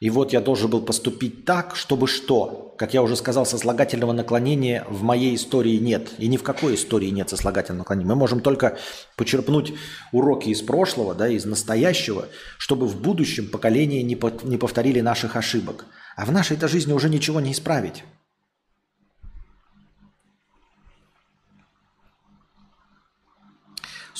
и 0.00 0.10
вот 0.10 0.32
я 0.32 0.40
должен 0.40 0.70
был 0.70 0.82
поступить 0.82 1.44
так, 1.44 1.74
чтобы 1.74 2.06
что? 2.06 2.74
Как 2.78 2.94
я 2.94 3.02
уже 3.02 3.16
сказал, 3.16 3.44
сослагательного 3.44 4.12
наклонения 4.12 4.84
в 4.88 5.02
моей 5.02 5.34
истории 5.34 5.76
нет. 5.78 6.10
И 6.18 6.28
ни 6.28 6.36
в 6.36 6.44
какой 6.44 6.76
истории 6.76 7.08
нет 7.08 7.30
сослагательного 7.30 7.80
наклонения. 7.80 8.08
Мы 8.08 8.14
можем 8.14 8.40
только 8.40 8.78
почерпнуть 9.16 9.74
уроки 10.12 10.50
из 10.50 10.62
прошлого, 10.62 11.16
да, 11.16 11.28
из 11.28 11.44
настоящего, 11.44 12.26
чтобы 12.58 12.86
в 12.86 13.00
будущем 13.00 13.48
поколения 13.48 14.04
не, 14.04 14.14
по, 14.14 14.32
не 14.44 14.56
повторили 14.56 15.00
наших 15.00 15.34
ошибок. 15.34 15.86
А 16.16 16.24
в 16.24 16.30
нашей-то 16.30 16.68
жизни 16.68 16.92
уже 16.92 17.08
ничего 17.08 17.40
не 17.40 17.50
исправить. 17.50 18.04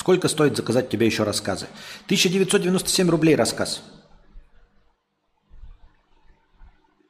Сколько 0.08 0.28
стоит 0.28 0.56
заказать 0.56 0.88
тебе 0.88 1.04
еще 1.04 1.24
рассказы? 1.24 1.66
1997 2.06 3.10
рублей 3.10 3.36
рассказ. 3.36 3.82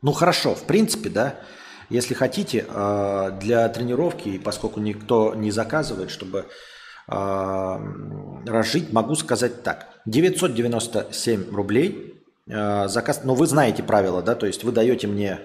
Ну 0.02 0.10
хорошо, 0.10 0.56
в 0.56 0.64
принципе, 0.64 1.08
да, 1.08 1.36
если 1.90 2.14
хотите, 2.14 2.66
а, 2.68 3.30
для 3.30 3.68
тренировки, 3.68 4.36
поскольку 4.38 4.80
никто 4.80 5.36
не 5.36 5.52
заказывает, 5.52 6.10
чтобы 6.10 6.46
а, 7.06 7.80
разжить, 8.44 8.92
могу 8.92 9.14
сказать 9.14 9.62
так. 9.62 9.86
997 10.06 11.54
рублей 11.54 12.20
а, 12.50 12.88
заказ, 12.88 13.20
ну 13.22 13.34
вы 13.34 13.46
знаете 13.46 13.84
правила, 13.84 14.22
да, 14.22 14.34
то 14.34 14.46
есть 14.46 14.64
вы 14.64 14.72
даете 14.72 15.06
мне, 15.06 15.38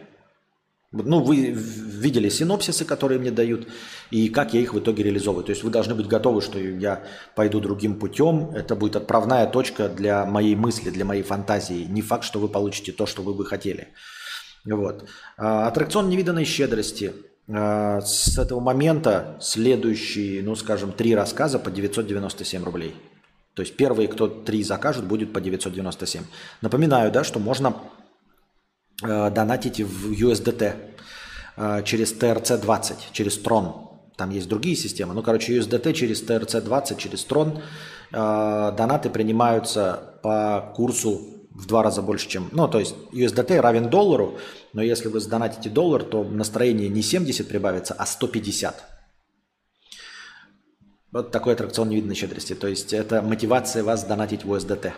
ну 0.93 1.23
вы 1.23 1.47
видели 1.47 2.29
синопсисы, 2.29 2.85
которые 2.85 3.19
мне 3.19 3.31
дают, 3.31 3.67
и 4.11 4.29
как 4.29 4.53
я 4.53 4.61
их 4.61 4.73
в 4.73 4.79
итоге 4.79 5.03
реализовываю. 5.03 5.43
То 5.43 5.51
есть 5.51 5.63
вы 5.63 5.71
должны 5.71 5.95
быть 5.95 6.07
готовы, 6.07 6.41
что 6.41 6.59
я 6.59 7.03
пойду 7.35 7.59
другим 7.59 7.99
путем, 7.99 8.51
это 8.51 8.75
будет 8.75 8.95
отправная 8.95 9.47
точка 9.47 9.89
для 9.89 10.25
моей 10.25 10.55
мысли, 10.55 10.91
для 10.91 11.03
моей 11.03 11.23
фантазии. 11.23 11.85
Не 11.89 12.01
факт, 12.01 12.23
что 12.23 12.39
вы 12.39 12.47
получите 12.47 12.91
то, 12.91 13.05
что 13.07 13.23
вы 13.23 13.33
бы 13.33 13.45
хотели. 13.45 13.87
Вот. 14.65 15.05
А, 15.37 15.67
аттракцион 15.67 16.09
невиданной 16.09 16.45
щедрости. 16.45 17.13
А, 17.49 17.99
с 18.01 18.37
этого 18.37 18.59
момента 18.59 19.37
следующие, 19.41 20.43
ну 20.43 20.55
скажем, 20.55 20.91
три 20.91 21.15
рассказа 21.15 21.59
по 21.59 21.71
997 21.71 22.63
рублей. 22.63 22.95
То 23.55 23.61
есть 23.61 23.75
первые, 23.75 24.07
кто 24.07 24.27
три 24.27 24.63
закажут, 24.63 25.05
будет 25.05 25.33
по 25.33 25.41
997. 25.41 26.23
Напоминаю, 26.61 27.11
да, 27.11 27.23
что 27.23 27.39
можно 27.39 27.75
э, 29.03 29.29
донатить 29.31 29.79
в 29.81 30.11
USDT 30.11 30.75
э, 31.57 31.83
через 31.83 32.13
TRC20, 32.13 32.95
через 33.11 33.41
Tron. 33.43 33.89
Там 34.15 34.29
есть 34.29 34.47
другие 34.47 34.75
системы. 34.75 35.13
Ну, 35.13 35.23
короче, 35.23 35.57
USDT 35.57 35.93
через 35.93 36.23
TRC20, 36.23 36.97
через 36.97 37.25
Tron. 37.27 37.61
Э, 38.11 38.73
донаты 38.77 39.09
принимаются 39.09 40.19
по 40.21 40.73
курсу 40.75 41.33
в 41.51 41.65
два 41.67 41.83
раза 41.83 42.01
больше, 42.01 42.27
чем... 42.27 42.49
Ну, 42.51 42.67
то 42.67 42.79
есть 42.79 42.95
USDT 43.11 43.59
равен 43.59 43.89
доллару, 43.89 44.37
но 44.73 44.81
если 44.81 45.07
вы 45.07 45.19
сдонатите 45.19 45.69
доллар, 45.69 46.03
то 46.03 46.23
настроение 46.23 46.89
не 46.89 47.01
70 47.01 47.47
прибавится, 47.47 47.93
а 47.93 48.05
150. 48.05 48.83
Вот 51.11 51.29
такой 51.31 51.53
аттракцион 51.53 51.89
невиданной 51.89 52.15
щедрости. 52.15 52.55
То 52.55 52.67
есть 52.67 52.91
это 52.91 53.21
мотивация 53.21 53.83
вас 53.83 54.03
донатить 54.03 54.45
в 54.45 54.53
USDT. 54.53 54.93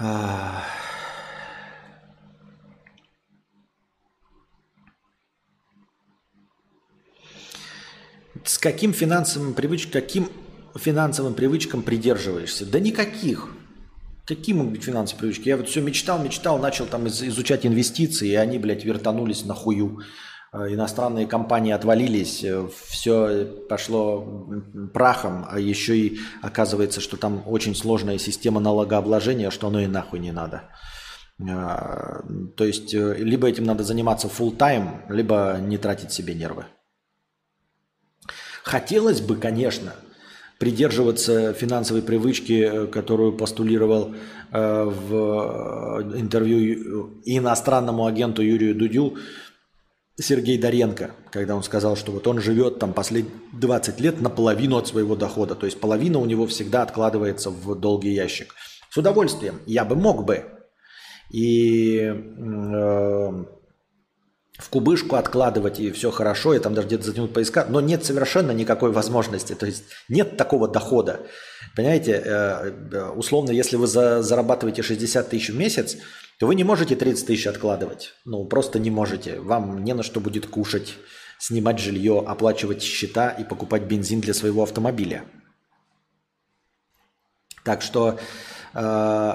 С 0.00 0.06
каким 8.58 8.94
финансовым 8.94 9.52
привычкам, 9.52 9.92
каким 9.92 10.30
финансовым 10.74 11.34
привычкам 11.34 11.82
придерживаешься? 11.82 12.64
Да 12.64 12.80
никаких. 12.80 13.50
Какие 14.24 14.54
могут 14.54 14.72
быть 14.72 14.84
финансовые 14.84 15.20
привычки? 15.20 15.48
Я 15.48 15.58
вот 15.58 15.68
все 15.68 15.82
мечтал, 15.82 16.22
мечтал, 16.22 16.58
начал 16.58 16.86
там 16.86 17.06
изучать 17.08 17.66
инвестиции, 17.66 18.30
и 18.30 18.34
они, 18.36 18.58
блядь, 18.58 18.84
вертанулись 18.84 19.44
на 19.44 19.52
хую. 19.52 20.00
Э, 20.52 20.66
иностранные 20.72 21.26
компании 21.26 21.72
отвалились, 21.72 22.42
э, 22.42 22.68
все 22.88 23.46
пошло 23.68 24.48
прахом, 24.92 25.46
а 25.48 25.60
еще 25.60 25.96
и 25.96 26.18
оказывается, 26.42 27.00
что 27.00 27.16
там 27.16 27.42
очень 27.46 27.76
сложная 27.76 28.18
система 28.18 28.60
налогообложения, 28.60 29.50
что 29.50 29.68
оно 29.68 29.80
и 29.80 29.86
нахуй 29.86 30.18
не 30.18 30.32
надо. 30.32 30.62
Э, 31.38 32.22
то 32.56 32.64
есть 32.64 32.92
либо 32.92 33.48
этим 33.48 33.64
надо 33.64 33.84
заниматься 33.84 34.26
full 34.26 34.56
time, 34.56 35.02
либо 35.08 35.58
не 35.60 35.78
тратить 35.78 36.12
себе 36.12 36.34
нервы. 36.34 36.64
Хотелось 38.64 39.20
бы, 39.20 39.36
конечно, 39.36 39.94
придерживаться 40.58 41.52
финансовой 41.54 42.02
привычки, 42.02 42.86
которую 42.88 43.32
постулировал 43.32 44.14
в 44.52 46.12
интервью 46.14 47.22
иностранному 47.24 48.04
агенту 48.04 48.42
Юрию 48.42 48.74
Дудю 48.74 49.16
Сергей 50.20 50.58
Доренко, 50.58 51.12
когда 51.30 51.56
он 51.56 51.62
сказал, 51.62 51.96
что 51.96 52.12
вот 52.12 52.26
он 52.26 52.40
живет 52.40 52.78
там 52.78 52.92
последние 52.92 53.34
20 53.52 54.00
лет 54.00 54.20
наполовину 54.20 54.76
от 54.76 54.86
своего 54.86 55.16
дохода, 55.16 55.54
то 55.54 55.66
есть 55.66 55.80
половина 55.80 56.18
у 56.18 56.26
него 56.26 56.46
всегда 56.46 56.82
откладывается 56.82 57.50
в 57.50 57.74
долгий 57.74 58.12
ящик. 58.12 58.54
С 58.90 58.96
удовольствием, 58.96 59.60
я 59.66 59.84
бы 59.84 59.96
мог 59.96 60.24
бы. 60.24 60.44
И 61.30 61.96
э, 61.98 63.44
в 64.60 64.68
кубышку 64.68 65.16
откладывать 65.16 65.80
и 65.80 65.90
все 65.90 66.10
хорошо, 66.10 66.54
и 66.54 66.58
там 66.58 66.74
даже 66.74 66.88
где-то 66.88 67.04
затянуть 67.04 67.32
поиска, 67.32 67.64
но 67.68 67.80
нет 67.80 68.04
совершенно 68.04 68.50
никакой 68.50 68.90
возможности, 68.90 69.54
то 69.54 69.66
есть 69.66 69.84
нет 70.08 70.36
такого 70.36 70.68
дохода. 70.68 71.20
Понимаете, 71.76 72.20
э, 72.24 72.72
э, 72.92 73.10
условно, 73.10 73.52
если 73.52 73.76
вы 73.76 73.86
зарабатываете 73.86 74.82
60 74.82 75.30
тысяч 75.30 75.50
в 75.50 75.56
месяц, 75.56 75.96
то 76.40 76.46
вы 76.46 76.54
не 76.54 76.64
можете 76.64 76.96
30 76.96 77.26
тысяч 77.26 77.46
откладывать, 77.46 78.14
ну 78.24 78.46
просто 78.46 78.78
не 78.78 78.90
можете, 78.90 79.40
вам 79.40 79.84
не 79.84 79.92
на 79.92 80.02
что 80.02 80.20
будет 80.20 80.46
кушать, 80.46 80.94
снимать 81.38 81.78
жилье, 81.78 82.24
оплачивать 82.26 82.82
счета 82.82 83.28
и 83.28 83.44
покупать 83.44 83.82
бензин 83.82 84.22
для 84.22 84.32
своего 84.32 84.62
автомобиля. 84.62 85.24
Так 87.62 87.82
что 87.82 88.18
э, 88.72 89.32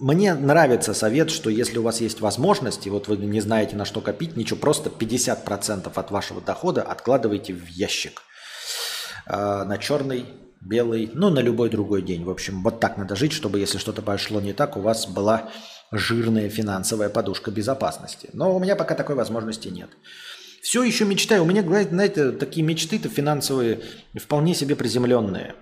мне 0.00 0.34
нравится 0.34 0.92
совет, 0.92 1.30
что 1.30 1.48
если 1.48 1.78
у 1.78 1.82
вас 1.82 2.02
есть 2.02 2.20
возможность, 2.20 2.86
и 2.86 2.90
вот 2.90 3.08
вы 3.08 3.16
не 3.16 3.40
знаете, 3.40 3.74
на 3.76 3.86
что 3.86 4.02
копить, 4.02 4.36
ничего, 4.36 4.60
просто 4.60 4.90
50% 4.90 5.90
от 5.94 6.10
вашего 6.10 6.42
дохода 6.42 6.82
откладывайте 6.82 7.54
в 7.54 7.66
ящик. 7.68 8.20
Э, 9.24 9.64
на 9.64 9.78
черный, 9.78 10.26
белый, 10.60 11.10
ну, 11.14 11.30
на 11.30 11.38
любой 11.38 11.70
другой 11.70 12.02
день. 12.02 12.22
В 12.24 12.30
общем, 12.30 12.62
вот 12.62 12.80
так 12.80 12.98
надо 12.98 13.16
жить, 13.16 13.32
чтобы 13.32 13.60
если 13.60 13.78
что-то 13.78 14.02
пошло 14.02 14.42
не 14.42 14.52
так, 14.52 14.76
у 14.76 14.82
вас 14.82 15.06
была 15.06 15.50
жирная 15.92 16.48
финансовая 16.48 17.10
подушка 17.10 17.50
безопасности. 17.50 18.30
Но 18.32 18.56
у 18.56 18.58
меня 18.58 18.74
пока 18.74 18.94
такой 18.94 19.14
возможности 19.14 19.68
нет. 19.68 19.90
Все 20.62 20.82
еще 20.82 21.04
мечтаю. 21.04 21.42
У 21.42 21.46
меня, 21.46 21.62
знаете, 21.62 22.32
такие 22.32 22.64
мечты-то 22.64 23.08
финансовые 23.08 23.82
вполне 24.14 24.54
себе 24.54 24.74
приземленные. 24.74 25.54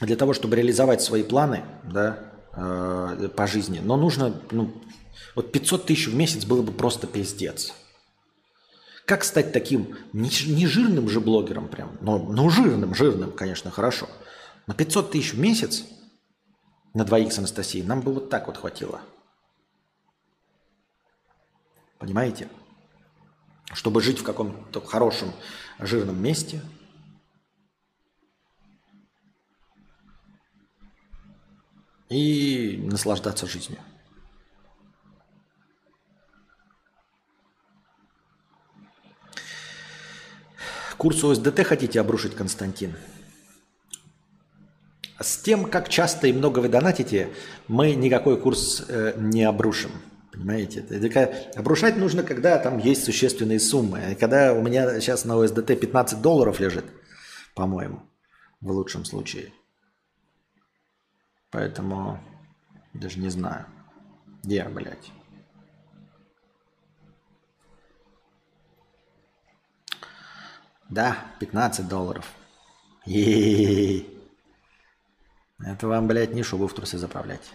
Для 0.00 0.16
того, 0.16 0.32
чтобы 0.32 0.56
реализовать 0.56 1.02
свои 1.02 1.22
планы, 1.22 1.62
да, 1.84 2.18
э, 2.56 3.28
по 3.36 3.46
жизни. 3.46 3.80
Но 3.82 3.96
нужно, 3.96 4.34
ну, 4.50 4.72
вот 5.36 5.52
500 5.52 5.86
тысяч 5.86 6.08
в 6.08 6.14
месяц 6.14 6.44
было 6.44 6.62
бы 6.62 6.72
просто 6.72 7.06
пиздец. 7.06 7.72
Как 9.06 9.24
стать 9.24 9.52
таким, 9.52 9.96
не, 10.12 10.30
не 10.46 10.66
жирным 10.66 11.08
же 11.08 11.20
блогером 11.20 11.68
прям, 11.68 11.98
но, 12.00 12.18
но 12.18 12.48
жирным, 12.48 12.94
жирным, 12.94 13.32
конечно, 13.32 13.70
хорошо. 13.70 14.08
На 14.66 14.74
500 14.74 15.10
тысяч 15.10 15.34
в 15.34 15.38
месяц 15.38 15.84
на 16.94 17.04
двоих 17.04 17.32
с 17.32 17.38
Анастасией 17.38 17.86
нам 17.86 18.00
бы 18.00 18.12
вот 18.12 18.30
так 18.30 18.46
вот 18.46 18.56
хватило. 18.56 19.00
Понимаете? 21.98 22.48
Чтобы 23.72 24.00
жить 24.00 24.18
в 24.18 24.24
каком-то 24.24 24.80
хорошем, 24.80 25.32
жирном 25.78 26.20
месте. 26.20 26.62
И 32.08 32.80
наслаждаться 32.82 33.46
жизнью. 33.46 33.78
Курс 40.96 41.22
ОСДТ 41.22 41.64
хотите 41.64 42.00
обрушить, 42.00 42.34
Константин? 42.34 42.96
С 45.20 45.36
тем, 45.36 45.66
как 45.66 45.90
часто 45.90 46.28
и 46.28 46.32
много 46.32 46.60
вы 46.60 46.70
донатите, 46.70 47.30
мы 47.68 47.94
никакой 47.94 48.40
курс 48.40 48.82
э, 48.88 49.12
не 49.18 49.44
обрушим. 49.44 49.90
Понимаете? 50.32 50.80
Это, 50.88 51.50
обрушать 51.56 51.98
нужно, 51.98 52.22
когда 52.22 52.56
там 52.58 52.78
есть 52.78 53.04
существенные 53.04 53.60
суммы. 53.60 54.16
когда 54.18 54.54
у 54.54 54.62
меня 54.62 54.98
сейчас 54.98 55.26
на 55.26 55.36
ОСДТ 55.36 55.78
15 55.78 56.22
долларов 56.22 56.58
лежит, 56.58 56.86
по-моему, 57.54 58.02
в 58.62 58.70
лучшем 58.70 59.04
случае. 59.04 59.52
Поэтому 61.50 62.18
даже 62.94 63.18
не 63.18 63.28
знаю. 63.28 63.66
Где, 64.42 64.64
блядь? 64.64 65.12
Да, 70.88 71.18
15 71.40 71.86
долларов. 71.86 72.32
Е-е-е. 73.04 74.19
Это 75.66 75.86
вам, 75.86 76.06
блядь, 76.06 76.34
не 76.34 76.42
шубу 76.42 76.66
в 76.66 76.74
трусы 76.74 76.98
заправлять. 76.98 77.50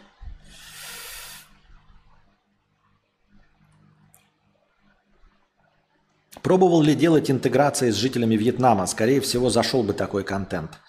Пробовал 6.43 6.83
ли 6.83 6.93
делать 6.93 7.31
интеграции 7.31 7.89
с 7.89 7.95
жителями 7.95 8.35
Вьетнама? 8.35 8.85
Скорее 8.85 9.19
всего, 9.19 9.49
зашел 9.49 9.81
бы 9.81 9.93
такой 9.93 10.23
контент. 10.23 10.79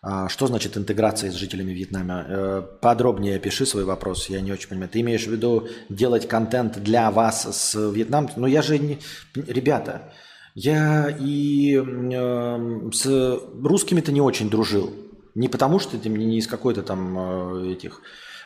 А, 0.00 0.28
что 0.28 0.46
значит 0.46 0.76
интеграция 0.76 1.32
с 1.32 1.34
жителями 1.34 1.72
Вьетнама? 1.72 2.24
Э, 2.28 2.62
подробнее 2.80 3.36
опиши 3.36 3.66
свой 3.66 3.84
вопрос, 3.84 4.28
я 4.28 4.40
не 4.40 4.52
очень 4.52 4.68
понимаю. 4.68 4.90
Ты 4.90 5.00
имеешь 5.00 5.26
в 5.26 5.30
виду 5.32 5.68
делать 5.88 6.28
контент 6.28 6.78
для 6.78 7.10
вас 7.10 7.48
с 7.56 7.90
Вьетнамом? 7.90 8.30
Ну 8.36 8.46
я 8.46 8.62
же 8.62 8.78
не... 8.78 9.00
Ребята, 9.34 10.12
я 10.54 11.08
и 11.08 11.76
э, 11.76 12.90
с 12.92 13.40
русскими-то 13.60 14.12
не 14.12 14.20
очень 14.20 14.50
дружил. 14.50 15.01
Не 15.34 15.48
потому 15.48 15.78
что 15.78 15.98
ты 15.98 16.08
не 16.08 16.38
из 16.38 16.46
какой-то 16.46 16.82
там 16.82 17.18
э, 17.18 17.72
этих... 17.72 18.02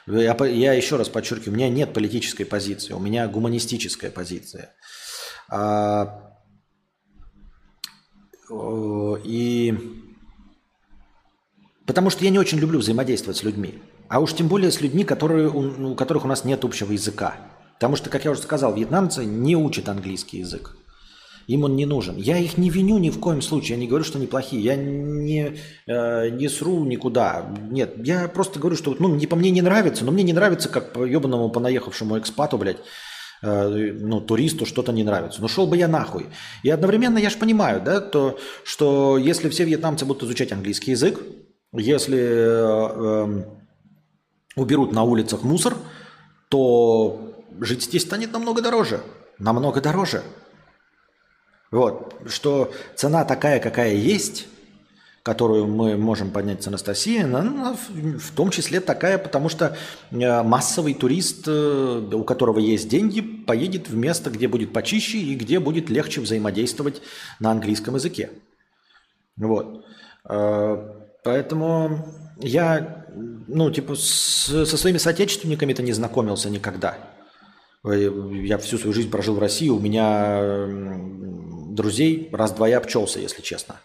Я, 0.07 0.37
я 0.47 0.73
еще 0.73 0.97
раз 0.97 1.09
подчеркиваю, 1.09 1.53
у 1.53 1.57
меня 1.57 1.69
нет 1.69 1.93
политической 1.93 2.45
позиции, 2.45 2.93
у 2.93 3.01
меня 3.01 3.27
гуманистическая 3.27 4.11
позиция. 4.11 4.73
А, 5.51 6.33
и 9.25 9.75
потому 11.87 12.11
что 12.11 12.25
я 12.25 12.31
не 12.31 12.39
очень 12.39 12.59
люблю 12.59 12.79
взаимодействовать 12.79 13.39
с 13.39 13.43
людьми. 13.43 13.83
А 14.09 14.21
уж 14.21 14.35
тем 14.35 14.47
более 14.47 14.71
с 14.71 14.81
людьми, 14.81 15.03
которые, 15.03 15.49
у, 15.49 15.93
у 15.93 15.95
которых 15.97 16.25
у 16.25 16.29
нас 16.29 16.45
нет 16.45 16.65
общего 16.65 16.93
языка. 16.93 17.35
Потому 17.75 17.97
что, 17.97 18.09
как 18.09 18.25
я 18.25 18.31
уже 18.31 18.41
сказал, 18.41 18.75
вьетнамцы 18.75 19.25
не 19.25 19.57
учат 19.57 19.89
английский 19.89 20.39
язык. 20.39 20.77
Им 21.47 21.65
он 21.65 21.77
не 21.77 21.87
нужен. 21.87 22.17
Я 22.17 22.39
их 22.39 22.59
не 22.59 22.71
виню 22.71 22.99
ни 22.99 23.11
в 23.11 23.21
коем 23.21 23.43
случае. 23.43 23.77
Я 23.77 23.81
не 23.81 23.87
говорю, 23.87 24.05
что 24.05 24.19
они 24.19 24.27
плохие. 24.27 24.63
Я 24.63 24.77
не, 24.77 25.57
э, 25.87 26.31
не 26.31 26.49
сру 26.49 26.85
никуда. 26.85 27.55
Нет, 27.71 27.95
я 28.05 28.29
просто 28.29 28.59
говорю, 28.59 28.77
что 28.77 28.97
ну, 28.99 29.15
не 29.15 29.27
по 29.27 29.37
мне 29.37 29.51
не 29.51 29.63
нравится, 29.63 30.05
но 30.05 30.13
мне 30.13 30.23
не 30.23 30.33
нравится, 30.33 30.69
как 30.69 30.93
по 30.93 31.05
ебаному 31.05 31.51
понаехавшему 31.51 32.19
экспату, 32.19 32.59
блядь, 32.59 32.79
Э, 33.43 33.69
ну, 33.69 34.21
туристу 34.21 34.67
что-то 34.67 34.93
не 34.93 35.05
нравится. 35.05 35.41
Ну, 35.41 35.49
шел 35.49 35.67
бы 35.67 35.77
я 35.77 35.89
нахуй. 35.89 36.27
И 36.63 36.71
одновременно 36.71 37.19
я 37.19 37.31
же 37.31 37.39
понимаю, 37.39 37.83
да, 37.83 38.01
то, 38.01 38.39
что 38.65 39.19
если 39.19 39.49
все 39.49 39.65
вьетнамцы 39.65 40.05
будут 40.05 40.23
изучать 40.25 40.53
английский 40.53 40.93
язык, 40.93 41.21
если 41.73 42.19
э, 42.19 42.89
э, 42.97 43.45
уберут 44.57 44.93
на 44.93 45.03
улицах 45.03 45.43
мусор, 45.43 45.77
то 46.49 47.35
жить 47.61 47.85
здесь 47.85 48.03
станет 48.03 48.33
намного 48.33 48.63
дороже. 48.63 49.01
Намного 49.39 49.81
дороже. 49.81 50.23
Вот, 51.71 52.15
что 52.29 52.73
цена 52.95 53.25
такая, 53.25 53.59
какая 53.61 53.95
есть, 53.95 54.47
которую 55.27 55.67
мы 55.67 55.97
можем 55.97 56.31
поднять 56.31 56.63
с 56.63 56.69
Анастасией, 56.69 57.25
она 57.25 57.77
в 57.91 58.31
том 58.37 58.51
числе 58.51 58.81
такая, 58.81 59.19
потому 59.19 59.49
что 59.49 59.77
э, 60.13 60.43
массовый 60.45 60.95
турист, 60.95 61.49
э, 61.49 62.11
у 62.13 62.23
которого 62.23 62.61
есть 62.61 62.89
деньги, 62.89 63.21
поедет 63.21 63.89
в 63.89 63.97
место, 63.97 64.31
где 64.31 64.47
будет 64.47 64.73
почище 64.73 65.19
и 65.19 65.35
где 65.35 65.59
будет 65.59 65.91
легче 65.91 66.21
взаимодействовать 66.21 67.03
на 67.41 67.51
английском 67.51 67.97
языке. 67.97 68.31
Вот. 69.37 69.85
Э, 70.31 70.95
поэтому 71.25 72.07
я, 72.39 73.05
ну, 73.49 73.73
типа, 73.73 73.97
с, 73.97 74.65
со 74.65 74.77
своими 74.77 74.99
соотечественниками-то 74.99 75.83
не 75.83 75.93
знакомился 75.93 76.49
никогда. 76.51 76.99
Я 77.83 78.59
всю 78.59 78.79
свою 78.79 78.95
жизнь 78.95 79.11
прожил 79.11 79.35
в 79.35 79.41
России, 79.41 79.69
у 79.71 79.81
меня 79.81 80.67
друзей 81.77 82.29
раз-два 82.33 82.69
я 82.69 82.79
обчелся, 82.79 83.21
если 83.21 83.43
честно. 83.43 83.77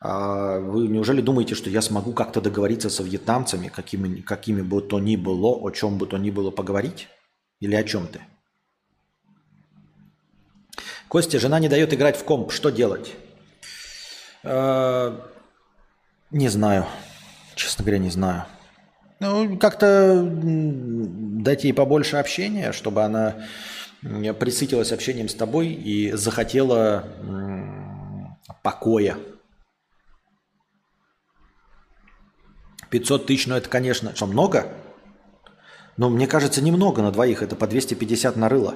А 0.00 0.58
вы 0.58 0.86
неужели 0.88 1.20
думаете, 1.20 1.54
что 1.54 1.70
я 1.70 1.82
смогу 1.82 2.12
как-то 2.12 2.40
договориться 2.40 2.90
со 2.90 3.02
вьетнамцами, 3.02 3.68
какими, 3.68 4.20
какими 4.20 4.62
бы 4.62 4.82
то 4.82 5.00
ни 5.00 5.16
было, 5.16 5.48
о 5.48 5.70
чем 5.70 5.98
бы 5.98 6.06
то 6.06 6.18
ни 6.18 6.30
было 6.30 6.50
поговорить? 6.50 7.08
Или 7.60 7.74
о 7.74 7.84
чем 7.84 8.06
ты? 8.06 8.20
Костя, 11.08 11.38
жена 11.38 11.58
не 11.60 11.68
дает 11.68 11.94
играть 11.94 12.16
в 12.16 12.24
комп. 12.24 12.52
Что 12.52 12.70
делать? 12.70 13.14
А, 14.42 15.20
не 16.30 16.48
знаю. 16.48 16.86
Честно 17.54 17.84
говоря, 17.84 17.98
не 17.98 18.10
знаю. 18.10 18.44
Ну, 19.20 19.56
как-то 19.58 20.22
дать 20.22 21.64
ей 21.64 21.72
побольше 21.72 22.16
общения, 22.16 22.72
чтобы 22.72 23.04
она 23.04 23.46
присытилась 24.38 24.92
общением 24.92 25.28
с 25.28 25.34
тобой 25.34 25.68
и 25.68 26.12
захотела 26.12 27.08
покоя 28.62 29.16
500 32.90 33.26
тысяч, 33.26 33.46
ну 33.48 33.56
это, 33.56 33.68
конечно, 33.68 34.14
что, 34.14 34.26
много? 34.26 34.72
Но 35.96 36.10
мне 36.10 36.28
кажется, 36.28 36.62
немного 36.62 37.02
на 37.02 37.10
двоих, 37.10 37.42
это 37.42 37.56
по 37.56 37.66
250 37.66 38.36
на 38.36 38.48
рыло. 38.48 38.74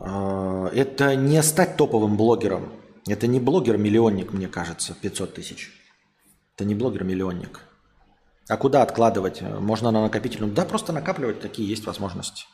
Это 0.00 1.16
не 1.16 1.42
стать 1.42 1.76
топовым 1.76 2.16
блогером. 2.16 2.72
Это 3.06 3.26
не 3.26 3.40
блогер-миллионник, 3.40 4.32
мне 4.32 4.48
кажется, 4.48 4.94
500 4.94 5.34
тысяч. 5.34 5.70
Это 6.54 6.64
не 6.64 6.74
блогер-миллионник. 6.74 7.67
А 8.48 8.56
куда 8.56 8.82
откладывать? 8.82 9.42
Можно 9.42 9.90
на 9.90 10.02
накопительную? 10.02 10.52
Да, 10.52 10.64
просто 10.64 10.92
накапливать, 10.92 11.40
такие 11.40 11.68
есть 11.68 11.86
возможности. 11.86 12.44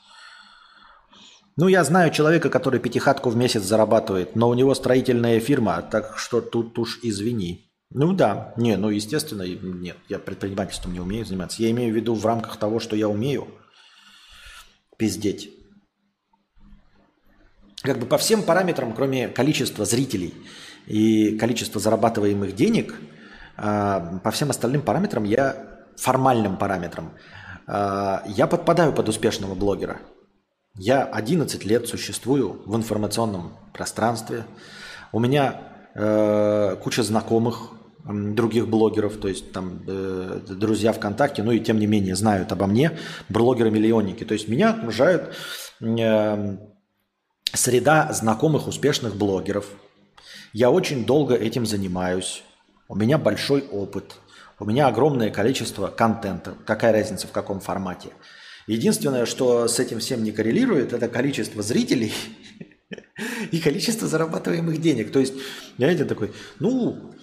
Ну, 1.57 1.69
я 1.69 1.85
знаю 1.85 2.11
человека, 2.11 2.51
который 2.51 2.81
пятихатку 2.81 3.31
в 3.31 3.37
месяц 3.37 3.63
зарабатывает, 3.63 4.35
но 4.35 4.49
у 4.49 4.55
него 4.55 4.75
строительная 4.75 5.39
фирма, 5.39 5.83
так 5.83 6.19
что 6.19 6.41
тут 6.41 6.77
уж 6.81 6.99
извини. 7.05 7.71
Ну 7.91 8.13
да, 8.13 8.53
не, 8.57 8.77
ну 8.77 8.89
естественно, 8.89 9.43
нет, 9.47 9.97
я 10.09 10.19
предпринимательством 10.19 10.93
не 10.93 11.01
умею 11.01 11.25
заниматься. 11.25 11.63
Я 11.63 11.71
имею 11.71 11.93
в 11.93 11.97
виду 11.97 12.15
в 12.15 12.27
рамках 12.27 12.57
того, 12.57 12.81
что 12.81 12.97
я 12.97 13.09
умею 13.09 13.47
пиздеть. 14.99 15.51
Как 17.83 18.01
бы 18.01 18.07
по 18.07 18.19
всем 18.19 18.43
параметрам, 18.43 18.93
кроме 18.95 19.29
количества 19.29 19.85
зрителей 19.85 20.35
и 20.87 21.39
количества 21.39 21.81
зарабатываемых 21.81 22.57
денег, 22.57 22.95
а, 23.57 24.19
по 24.25 24.33
всем 24.33 24.51
остальным 24.51 24.83
параметрам 24.83 25.23
я, 25.23 25.74
формальным 25.97 26.57
параметрам, 26.57 27.13
а, 27.67 28.23
я 28.27 28.47
подпадаю 28.47 28.93
под 28.93 29.09
успешного 29.09 29.55
блогера. 29.55 30.01
Я 30.77 31.05
11 31.05 31.65
лет 31.65 31.87
существую 31.89 32.63
в 32.67 32.75
информационном 32.77 33.53
пространстве. 33.73 34.45
У 35.13 35.21
меня 35.21 35.61
э, 35.95 36.77
куча 36.83 37.05
знакомых, 37.05 37.71
других 38.05 38.69
блогеров, 38.69 39.17
то 39.17 39.29
есть 39.29 39.53
там 39.53 39.83
э, 39.87 40.41
друзья 40.49 40.93
ВКонтакте, 40.93 41.43
ну 41.43 41.53
и 41.53 41.61
тем 41.61 41.79
не 41.79 41.87
менее 41.87 42.17
знают 42.17 42.53
обо 42.53 42.67
мне, 42.67 42.99
блогеры-миллионники. 43.29 44.25
То 44.25 44.35
есть 44.35 44.49
меня 44.49 44.71
окружают 44.71 45.35
э, 45.81 46.57
среда 47.53 48.13
знакомых 48.13 48.67
успешных 48.67 49.17
блогеров. 49.17 49.67
Я 50.53 50.71
очень 50.71 51.07
долго 51.07 51.35
этим 51.35 51.67
занимаюсь. 51.67 52.43
У 52.89 52.95
меня 52.95 53.17
большой 53.17 53.63
опыт. 53.63 54.17
У 54.59 54.65
меня 54.65 54.87
огромное 54.87 55.31
количество 55.31 55.89
контента. 55.89 56.55
Какая 56.65 56.93
разница 56.93 57.27
в 57.27 57.33
каком 57.33 57.61
формате. 57.61 58.11
Единственное, 58.67 59.27
что 59.27 59.69
с 59.69 59.79
этим 59.79 59.99
всем 59.99 60.23
не 60.23 60.33
коррелирует, 60.33 60.93
это 60.93 61.09
количество 61.09 61.63
зрителей 61.63 62.15
и 63.51 63.59
количество 63.61 64.09
зарабатываемых 64.09 64.81
денег. 64.81 65.13
То 65.13 65.19
есть, 65.19 65.35
знаете, 65.77 66.05
такой, 66.05 66.33
ну, 66.61 67.15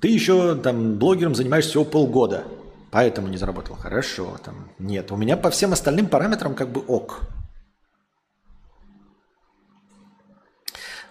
ты 0.00 0.08
еще 0.08 0.56
там 0.56 0.98
блогером 0.98 1.34
занимаешься 1.34 1.70
всего 1.70 1.84
полгода, 1.84 2.44
поэтому 2.90 3.28
не 3.28 3.38
заработал. 3.38 3.76
Хорошо, 3.76 4.36
там, 4.44 4.70
нет. 4.78 5.10
У 5.10 5.16
меня 5.16 5.36
по 5.36 5.50
всем 5.50 5.72
остальным 5.72 6.06
параметрам 6.06 6.54
как 6.54 6.70
бы 6.70 6.80
ок. 6.80 7.20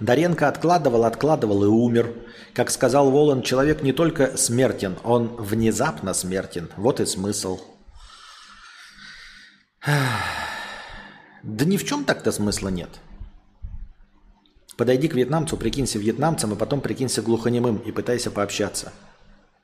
Даренко 0.02 0.48
откладывал, 0.48 1.06
откладывал 1.06 1.64
и 1.64 1.68
умер. 1.68 2.14
Как 2.54 2.72
сказал 2.72 3.12
Волан, 3.12 3.44
человек 3.44 3.84
не 3.84 3.94
только 3.94 4.36
смертен, 4.36 4.98
он 5.04 5.28
внезапно 5.38 6.16
смертен. 6.16 6.70
Вот 6.76 7.00
и 7.00 7.06
смысл. 7.06 7.60
Да 11.44 11.66
ни 11.66 11.78
в 11.78 11.86
чем 11.86 12.04
так-то 12.04 12.32
смысла 12.32 12.70
нет. 12.70 12.90
Подойди 14.76 15.08
к 15.08 15.14
вьетнамцу, 15.14 15.56
прикинься 15.56 16.00
вьетнамцем, 16.00 16.54
и 16.54 16.58
потом 16.58 16.82
прикинься 16.82 17.22
глухонемым 17.22 17.78
и 17.78 17.92
пытайся 17.92 18.32
пообщаться. 18.32 18.94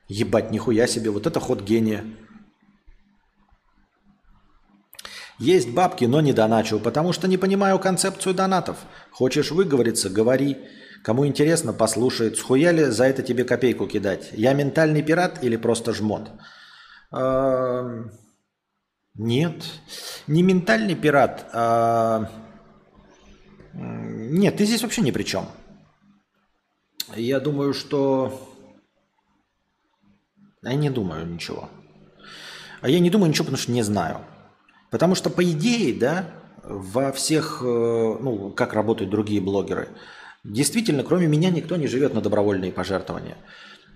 Ебать, 0.06 0.52
нихуя 0.52 0.86
себе, 0.86 1.10
вот 1.10 1.26
это 1.26 1.40
ход 1.40 1.62
гения. 1.62 2.04
Есть 5.38 5.70
бабки, 5.72 6.04
но 6.04 6.20
не 6.20 6.32
доначу, 6.32 6.80
потому 6.80 7.12
что 7.12 7.28
не 7.28 7.36
понимаю 7.36 7.78
концепцию 7.78 8.34
донатов. 8.34 8.78
Хочешь 9.12 9.52
выговориться, 9.52 10.10
говори. 10.10 10.58
Кому 11.04 11.26
интересно, 11.26 11.72
послушает. 11.72 12.36
Схуяли 12.36 12.84
за 12.84 13.04
это 13.04 13.22
тебе 13.22 13.44
копейку 13.44 13.86
кидать? 13.86 14.30
Я 14.32 14.52
ментальный 14.52 15.02
пират 15.02 15.44
или 15.44 15.56
просто 15.56 15.94
жмот? 15.94 16.32
Эм, 17.12 18.10
нет, 19.14 19.64
не 20.26 20.42
ментальный 20.42 20.94
пират, 20.96 21.48
а... 21.52 22.30
Нет, 23.74 24.56
ты 24.56 24.64
здесь 24.64 24.82
вообще 24.82 25.02
ни 25.02 25.12
при 25.12 25.22
чем. 25.22 25.46
Я 27.14 27.38
думаю, 27.38 27.74
что... 27.74 28.54
Я 30.62 30.74
не 30.74 30.90
думаю 30.90 31.26
ничего. 31.26 31.70
А 32.80 32.88
я 32.88 32.98
не 32.98 33.10
думаю 33.10 33.30
ничего, 33.30 33.44
потому 33.44 33.62
что 33.62 33.70
не 33.70 33.82
знаю. 33.82 34.20
Потому 34.90 35.14
что, 35.14 35.30
по 35.30 35.44
идее, 35.44 35.98
да, 35.98 36.30
во 36.62 37.12
всех, 37.12 37.60
э, 37.62 37.64
ну, 37.64 38.50
как 38.50 38.72
работают 38.72 39.10
другие 39.10 39.40
блогеры, 39.40 39.88
действительно, 40.44 41.02
кроме 41.02 41.26
меня, 41.26 41.50
никто 41.50 41.76
не 41.76 41.86
живет 41.86 42.14
на 42.14 42.20
добровольные 42.20 42.72
пожертвования. 42.72 43.36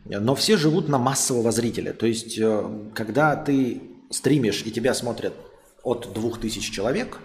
Но 0.04 0.34
все 0.34 0.56
живут 0.56 0.88
на 0.88 0.98
массового 0.98 1.52
зрителя. 1.52 1.92
То 1.92 2.06
есть, 2.06 2.38
э, 2.38 2.90
когда 2.94 3.36
ты 3.36 3.82
стримишь 4.10 4.62
и 4.64 4.70
тебя 4.70 4.94
смотрят 4.94 5.34
от 5.82 6.12
2000 6.12 6.72
человек, 6.72 7.18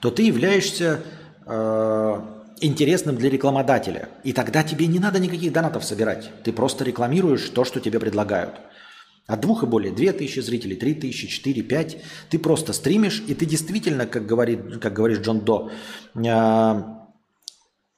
то 0.00 0.10
ты 0.10 0.22
являешься 0.22 1.00
э, 1.46 2.20
интересным 2.60 3.16
для 3.16 3.30
рекламодателя. 3.30 4.08
И 4.24 4.32
тогда 4.32 4.62
тебе 4.62 4.86
не 4.86 4.98
надо 4.98 5.18
никаких 5.18 5.52
донатов 5.52 5.84
собирать. 5.84 6.30
Ты 6.44 6.52
просто 6.52 6.84
рекламируешь 6.84 7.48
то, 7.50 7.64
что 7.64 7.80
тебе 7.80 8.00
предлагают. 8.00 8.54
От 9.26 9.40
двух 9.40 9.62
и 9.62 9.66
более, 9.66 9.92
две 9.92 10.12
тысячи 10.12 10.40
зрителей, 10.40 10.76
три 10.76 10.94
тысячи, 10.94 11.28
четыре, 11.28 11.62
пять. 11.62 11.98
Ты 12.28 12.38
просто 12.38 12.72
стримишь, 12.72 13.22
и 13.26 13.34
ты 13.34 13.46
действительно, 13.46 14.06
как, 14.06 14.26
говорит, 14.26 14.80
как 14.80 14.92
говоришь 14.92 15.20
Джон 15.20 15.40
До, 15.40 15.70
э, 16.14 16.82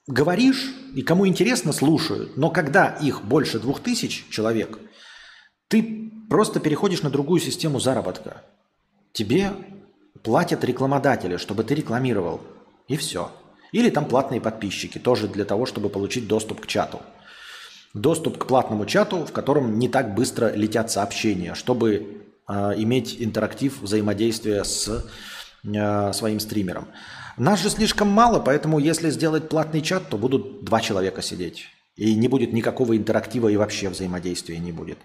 говоришь, 0.07 0.71
и 0.93 1.01
кому 1.01 1.27
интересно, 1.27 1.73
слушают. 1.73 2.37
Но 2.37 2.51
когда 2.51 2.89
их 2.89 3.23
больше 3.23 3.59
двух 3.59 3.81
тысяч 3.81 4.27
человек, 4.29 4.77
ты 5.67 6.11
просто 6.29 6.59
переходишь 6.59 7.01
на 7.01 7.09
другую 7.09 7.41
систему 7.41 7.79
заработка. 7.79 8.43
Тебе 9.11 9.51
платят 10.23 10.63
рекламодатели, 10.63 11.37
чтобы 11.37 11.63
ты 11.63 11.73
рекламировал. 11.75 12.41
И 12.87 12.97
все. 12.97 13.31
Или 13.71 13.89
там 13.89 14.05
платные 14.05 14.39
подписчики, 14.39 14.99
тоже 14.99 15.27
для 15.27 15.43
того, 15.43 15.65
чтобы 15.65 15.89
получить 15.89 16.27
доступ 16.27 16.61
к 16.61 16.67
чату. 16.67 17.01
Доступ 17.95 18.37
к 18.37 18.45
платному 18.45 18.85
чату, 18.85 19.25
в 19.25 19.31
котором 19.31 19.79
не 19.79 19.87
так 19.87 20.15
быстро 20.15 20.53
летят 20.53 20.91
сообщения, 20.91 21.55
чтобы 21.55 22.25
э, 22.45 22.53
иметь 22.75 23.15
интерактив, 23.19 23.81
взаимодействие 23.81 24.65
с 24.65 25.05
э, 25.63 26.11
своим 26.11 26.41
стримером. 26.41 26.89
Нас 27.37 27.61
же 27.61 27.69
слишком 27.69 28.09
мало, 28.09 28.41
поэтому 28.41 28.79
если 28.79 29.09
сделать 29.09 29.47
платный 29.47 29.81
чат, 29.81 30.09
то 30.09 30.17
будут 30.17 30.65
два 30.65 30.81
человека 30.81 31.21
сидеть. 31.21 31.67
И 31.95 32.15
не 32.15 32.27
будет 32.27 32.51
никакого 32.51 32.97
интерактива 32.97 33.47
и 33.47 33.55
вообще 33.55 33.87
взаимодействия 33.87 34.57
не 34.57 34.73
будет. 34.73 34.97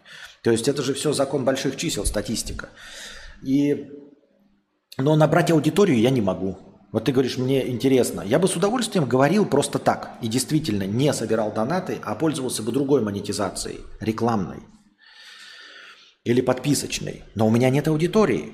То 0.43 0.51
есть 0.51 0.67
это 0.67 0.83
же 0.83 0.93
все 0.93 1.13
закон 1.13 1.45
больших 1.45 1.77
чисел, 1.77 2.05
статистика. 2.05 2.71
И... 3.41 3.89
Но 4.99 5.15
набрать 5.15 5.53
аудиторию 5.53 6.01
я 6.01 6.11
не 6.11 6.21
могу. 6.21 6.59
Вот 6.93 7.05
ты 7.05 7.13
говоришь, 7.13 7.39
мне 7.39 7.69
интересно. 7.69 8.23
Я 8.23 8.39
бы 8.39 8.49
с 8.49 8.57
удовольствием 8.57 9.07
говорил 9.07 9.47
просто 9.47 9.79
так. 9.79 10.19
И 10.23 10.29
действительно 10.29 10.85
не 10.85 11.13
собирал 11.13 11.53
донаты, 11.53 12.01
а 12.03 12.15
пользовался 12.15 12.63
бы 12.63 12.73
другой 12.73 13.01
монетизацией, 13.01 13.81
рекламной. 14.01 14.59
Или 16.25 16.41
подписочной. 16.41 17.23
Но 17.35 17.47
у 17.47 17.51
меня 17.51 17.71
нет 17.71 17.87
аудитории. 17.87 18.53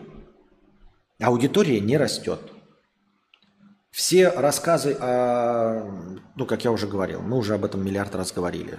Аудитория 1.18 1.80
не 1.80 1.97
растет. 1.97 2.41
Все 3.91 4.28
рассказы 4.28 4.93
о, 5.01 5.91
ну, 6.34 6.45
как 6.45 6.64
я 6.64 6.70
уже 6.70 6.87
говорил, 6.87 7.22
мы 7.22 7.39
уже 7.39 7.55
об 7.55 7.64
этом 7.64 7.82
миллиард 7.82 8.14
раз 8.14 8.30
говорили, 8.30 8.78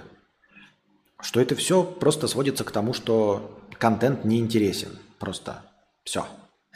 что 1.20 1.40
это 1.40 1.56
все 1.56 1.82
просто 1.82 2.28
сводится 2.28 2.62
к 2.62 2.70
тому, 2.70 2.92
что 2.92 3.58
контент 3.78 4.24
не 4.24 4.38
интересен. 4.38 4.96
Просто 5.18 5.64
все. 6.04 6.24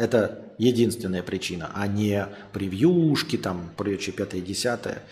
Это 0.03 0.53
единственная 0.59 1.23
причина, 1.23 1.71
а 1.75 1.87
не 1.87 2.27
превьюшки, 2.53 3.39
там, 3.39 3.71
прочее, 3.77 4.13
пятое, 4.13 4.41
десятое. 4.41 5.05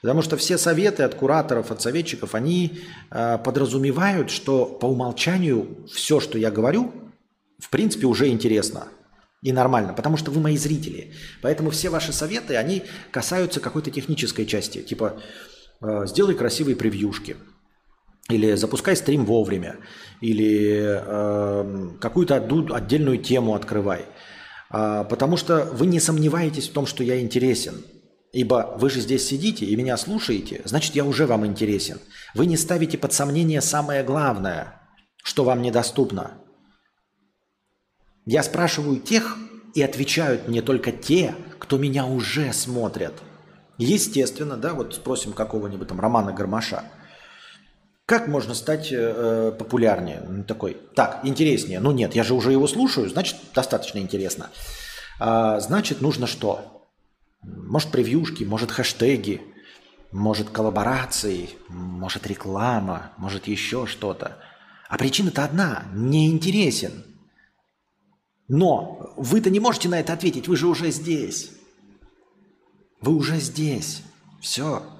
Потому 0.00 0.22
что 0.22 0.36
все 0.36 0.58
советы 0.58 1.02
от 1.02 1.16
кураторов, 1.16 1.72
от 1.72 1.82
советчиков, 1.82 2.36
они 2.36 2.78
э, 3.10 3.38
подразумевают, 3.38 4.30
что 4.30 4.64
по 4.64 4.86
умолчанию 4.86 5.88
все, 5.92 6.20
что 6.20 6.38
я 6.38 6.52
говорю, 6.52 6.92
в 7.58 7.68
принципе, 7.68 8.06
уже 8.06 8.28
интересно 8.28 8.86
и 9.42 9.50
нормально, 9.50 9.92
потому 9.92 10.16
что 10.16 10.30
вы 10.30 10.40
мои 10.40 10.56
зрители. 10.56 11.14
Поэтому 11.42 11.70
все 11.70 11.88
ваши 11.88 12.12
советы, 12.12 12.54
они 12.54 12.84
касаются 13.10 13.58
какой-то 13.58 13.90
технической 13.90 14.46
части, 14.46 14.82
типа 14.82 15.20
э, 15.82 16.06
сделай 16.06 16.36
красивые 16.36 16.76
превьюшки, 16.76 17.34
или 18.28 18.54
запускай 18.54 18.94
стрим 18.94 19.24
вовремя, 19.24 19.78
или 20.20 20.80
э, 20.80 21.98
какую-то 22.00 22.36
отдельную 22.36 23.18
тему 23.18 23.54
открывай. 23.54 24.04
А, 24.70 25.04
потому 25.04 25.36
что 25.36 25.64
вы 25.64 25.86
не 25.86 26.00
сомневаетесь 26.00 26.68
в 26.68 26.72
том, 26.72 26.86
что 26.86 27.02
я 27.02 27.20
интересен. 27.20 27.84
Ибо 28.32 28.74
вы 28.78 28.90
же 28.90 29.00
здесь 29.00 29.26
сидите 29.26 29.64
и 29.64 29.76
меня 29.76 29.96
слушаете, 29.96 30.60
значит, 30.64 30.94
я 30.94 31.04
уже 31.04 31.26
вам 31.26 31.46
интересен. 31.46 31.98
Вы 32.34 32.46
не 32.46 32.56
ставите 32.56 32.98
под 32.98 33.12
сомнение 33.12 33.62
самое 33.62 34.02
главное, 34.02 34.80
что 35.22 35.44
вам 35.44 35.62
недоступно. 35.62 36.42
Я 38.26 38.42
спрашиваю 38.42 39.00
тех, 39.00 39.38
и 39.74 39.82
отвечают 39.82 40.48
мне 40.48 40.60
только 40.60 40.92
те, 40.92 41.34
кто 41.58 41.78
меня 41.78 42.06
уже 42.06 42.52
смотрят. 42.52 43.14
Естественно, 43.76 44.56
да, 44.56 44.74
вот 44.74 44.94
спросим 44.94 45.32
какого-нибудь 45.32 45.88
там 45.88 46.00
Романа 46.00 46.32
Гармаша. 46.32 46.84
Как 48.08 48.26
можно 48.26 48.54
стать 48.54 48.88
э, 48.90 49.52
популярнее? 49.58 50.22
Ну, 50.26 50.42
такой, 50.42 50.78
так, 50.94 51.20
интереснее. 51.24 51.78
Ну 51.78 51.92
нет, 51.92 52.14
я 52.14 52.24
же 52.24 52.32
уже 52.32 52.52
его 52.52 52.66
слушаю, 52.66 53.10
значит, 53.10 53.36
достаточно 53.54 53.98
интересно. 53.98 54.48
А, 55.20 55.60
значит, 55.60 56.00
нужно 56.00 56.26
что? 56.26 56.88
Может, 57.42 57.90
превьюшки, 57.90 58.44
может, 58.44 58.70
хэштеги, 58.70 59.42
может, 60.10 60.48
коллаборации, 60.48 61.50
может, 61.68 62.26
реклама, 62.26 63.12
может, 63.18 63.46
еще 63.46 63.84
что-то. 63.84 64.38
А 64.88 64.96
причина-то 64.96 65.44
одна– 65.44 65.84
не 65.92 66.30
интересен. 66.30 67.04
Но 68.48 69.12
вы-то 69.18 69.50
не 69.50 69.60
можете 69.60 69.90
на 69.90 70.00
это 70.00 70.14
ответить, 70.14 70.48
вы 70.48 70.56
же 70.56 70.66
уже 70.68 70.92
здесь. 70.92 71.50
Вы 73.02 73.14
уже 73.14 73.36
здесь. 73.38 74.00
Все. 74.40 74.97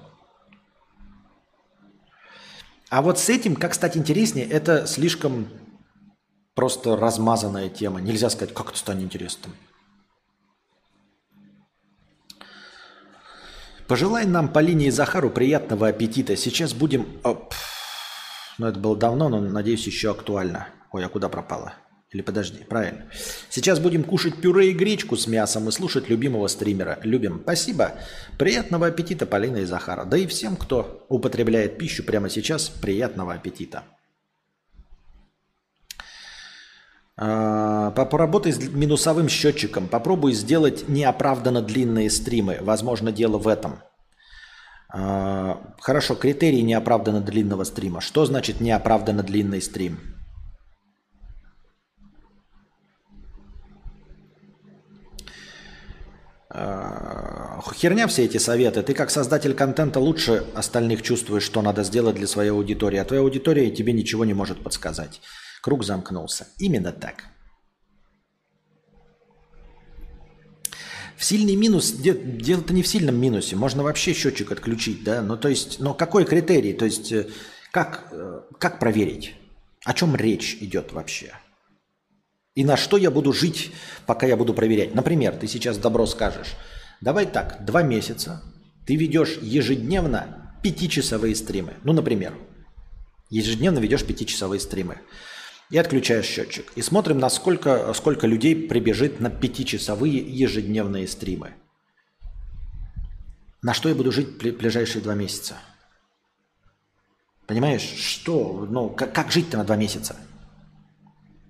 А 2.89 3.01
вот 3.01 3.19
с 3.19 3.29
этим, 3.29 3.55
как 3.55 3.73
стать 3.73 3.95
интереснее, 3.95 4.47
это 4.47 4.87
слишком 4.87 5.47
просто 6.55 6.95
размазанная 6.95 7.69
тема. 7.69 8.01
Нельзя 8.01 8.29
сказать, 8.29 8.53
как 8.53 8.69
это 8.69 8.77
станет 8.77 9.03
интересным. 9.03 9.53
Пожелай 13.87 14.25
нам 14.25 14.49
по 14.49 14.59
линии 14.59 14.89
Захару 14.89 15.29
приятного 15.29 15.87
аппетита. 15.87 16.35
Сейчас 16.35 16.73
будем... 16.73 17.07
Оп. 17.23 17.53
Ну, 18.57 18.67
это 18.67 18.79
было 18.79 18.95
давно, 18.95 19.29
но, 19.29 19.39
надеюсь, 19.39 19.85
еще 19.87 20.11
актуально. 20.11 20.67
Ой, 20.91 21.05
а 21.05 21.09
куда 21.09 21.29
пропала? 21.29 21.73
Или 22.11 22.23
подожди, 22.23 22.63
правильно. 22.67 23.05
Сейчас 23.49 23.79
будем 23.79 24.03
кушать 24.03 24.41
пюре 24.41 24.71
и 24.71 24.73
гречку 24.73 25.15
с 25.15 25.27
мясом 25.27 25.69
и 25.69 25.71
слушать 25.71 26.09
любимого 26.09 26.47
стримера. 26.47 26.97
Любим. 27.03 27.41
Спасибо. 27.43 27.93
Приятного 28.39 28.87
аппетита, 28.87 29.27
Полина 29.27 29.57
и 29.57 29.65
Захара. 29.65 30.05
Да 30.05 30.17
и 30.17 30.25
всем, 30.25 30.55
кто 30.55 31.05
употребляет 31.07 31.77
пищу 31.77 32.03
прямо 32.03 32.29
сейчас, 32.29 32.69
приятного 32.69 33.33
аппетита. 33.33 33.83
А, 37.15 37.91
Поработай 37.91 38.53
с 38.53 38.59
минусовым 38.59 39.29
счетчиком. 39.29 39.87
Попробуй 39.87 40.33
сделать 40.33 40.89
неоправданно 40.89 41.61
длинные 41.61 42.09
стримы. 42.09 42.57
Возможно, 42.61 43.11
дело 43.11 43.37
в 43.37 43.47
этом. 43.47 43.83
А, 44.91 45.61
Хорошо, 45.79 46.15
критерий 46.15 46.63
неоправданно 46.63 47.21
длинного 47.21 47.65
стрима. 47.65 48.01
Что 48.01 48.25
значит 48.25 48.61
неоправданно 48.61 49.21
длинный 49.21 49.61
стрим? 49.61 50.18
Херня 56.51 58.07
все 58.07 58.25
эти 58.25 58.37
советы. 58.37 58.81
Ты 58.81 58.93
как 58.93 59.11
создатель 59.11 59.53
контента 59.53 59.99
лучше 59.99 60.45
остальных 60.55 61.03
чувствуешь, 61.03 61.43
что 61.43 61.61
надо 61.61 61.83
сделать 61.83 62.15
для 62.15 62.27
своей 62.27 62.49
аудитории, 62.49 62.97
а 62.97 63.05
твоя 63.05 63.21
аудитория 63.21 63.69
тебе 63.69 63.93
ничего 63.93 64.25
не 64.25 64.33
может 64.33 64.63
подсказать. 64.63 65.21
Круг 65.61 65.83
замкнулся. 65.83 66.47
Именно 66.57 66.91
так. 66.91 67.25
В 71.17 71.23
сильный 71.25 71.55
минус, 71.55 71.91
де- 71.91 72.13
дело-то 72.13 72.73
не 72.73 72.81
в 72.81 72.87
сильном 72.87 73.19
минусе, 73.19 73.57
можно 73.57 73.83
вообще 73.83 74.13
счетчик 74.13 74.53
отключить, 74.53 75.03
да, 75.03 75.21
ну 75.21 75.35
то 75.35 75.49
есть, 75.49 75.79
но 75.81 75.93
какой 75.93 76.23
критерий, 76.23 76.71
то 76.71 76.85
есть, 76.85 77.11
э, 77.11 77.27
как, 77.71 78.07
э, 78.11 78.41
как 78.57 78.79
проверить, 78.79 79.35
о 79.83 79.93
чем 79.93 80.15
речь 80.15 80.57
идет 80.61 80.93
вообще? 80.93 81.33
И 82.59 82.65
на 82.65 82.75
что 82.75 82.97
я 82.97 83.09
буду 83.09 83.31
жить, 83.31 83.71
пока 84.05 84.27
я 84.27 84.35
буду 84.35 84.53
проверять? 84.53 84.93
Например, 84.93 85.33
ты 85.33 85.47
сейчас 85.47 85.77
добро 85.77 86.05
скажешь, 86.05 86.57
давай 86.99 87.25
так, 87.25 87.63
два 87.63 87.83
месяца 87.83 88.43
ты 88.85 88.97
ведешь 88.97 89.37
ежедневно 89.41 90.57
пятичасовые 90.61 91.35
стримы, 91.35 91.75
ну, 91.85 91.93
например, 91.93 92.33
ежедневно 93.29 93.79
ведешь 93.79 94.03
пятичасовые 94.03 94.59
стримы 94.59 94.97
и 95.69 95.77
отключаешь 95.77 96.25
счетчик. 96.25 96.69
И 96.75 96.81
смотрим, 96.81 97.17
насколько 97.17 97.93
сколько 97.93 98.27
людей 98.27 98.67
прибежит 98.67 99.21
на 99.21 99.29
пятичасовые 99.29 100.17
ежедневные 100.17 101.07
стримы. 101.07 101.53
На 103.61 103.73
что 103.73 103.87
я 103.87 103.95
буду 103.95 104.11
жить 104.11 104.35
ближайшие 104.37 105.01
два 105.01 105.15
месяца? 105.15 105.55
Понимаешь, 107.47 107.83
что, 107.83 108.67
ну, 108.69 108.89
как, 108.89 109.15
как 109.15 109.31
жить-то 109.31 109.57
на 109.57 109.63
два 109.63 109.77
месяца? 109.77 110.17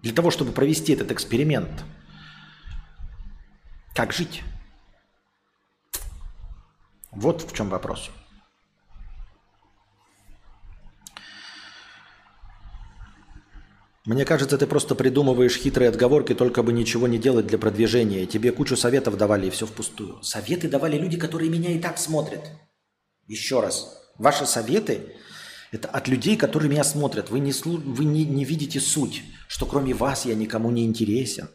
Для 0.01 0.13
того, 0.13 0.31
чтобы 0.31 0.51
провести 0.51 0.93
этот 0.93 1.11
эксперимент. 1.11 1.83
Как 3.93 4.13
жить? 4.13 4.43
Вот 7.11 7.41
в 7.41 7.53
чем 7.53 7.69
вопрос. 7.69 8.09
Мне 14.05 14.25
кажется, 14.25 14.57
ты 14.57 14.65
просто 14.65 14.95
придумываешь 14.95 15.57
хитрые 15.57 15.89
отговорки, 15.89 16.33
только 16.33 16.63
бы 16.63 16.73
ничего 16.73 17.07
не 17.07 17.19
делать 17.19 17.45
для 17.45 17.57
продвижения. 17.57 18.25
Тебе 18.25 18.51
кучу 18.51 18.75
советов 18.75 19.17
давали, 19.17 19.47
и 19.47 19.49
все 19.49 19.67
впустую. 19.67 20.23
Советы 20.23 20.69
давали 20.69 20.97
люди, 20.97 21.17
которые 21.17 21.51
меня 21.51 21.71
и 21.71 21.79
так 21.79 21.97
смотрят. 21.97 22.49
Еще 23.27 23.59
раз. 23.59 24.01
Ваши 24.17 24.45
советы– 24.45 25.15
это 25.71 25.87
от 25.87 26.07
людей, 26.07 26.35
которые 26.35 26.69
меня 26.69 26.83
смотрят. 26.83 27.29
Вы, 27.29 27.39
не, 27.39 27.51
вы 27.63 28.05
не, 28.05 28.25
не 28.25 28.43
видите 28.43 28.79
суть, 28.79 29.23
что 29.47 29.65
кроме 29.65 29.93
вас 29.93 30.25
я 30.25 30.35
никому 30.35 30.71
не 30.71 30.85
интересен. 30.85 31.49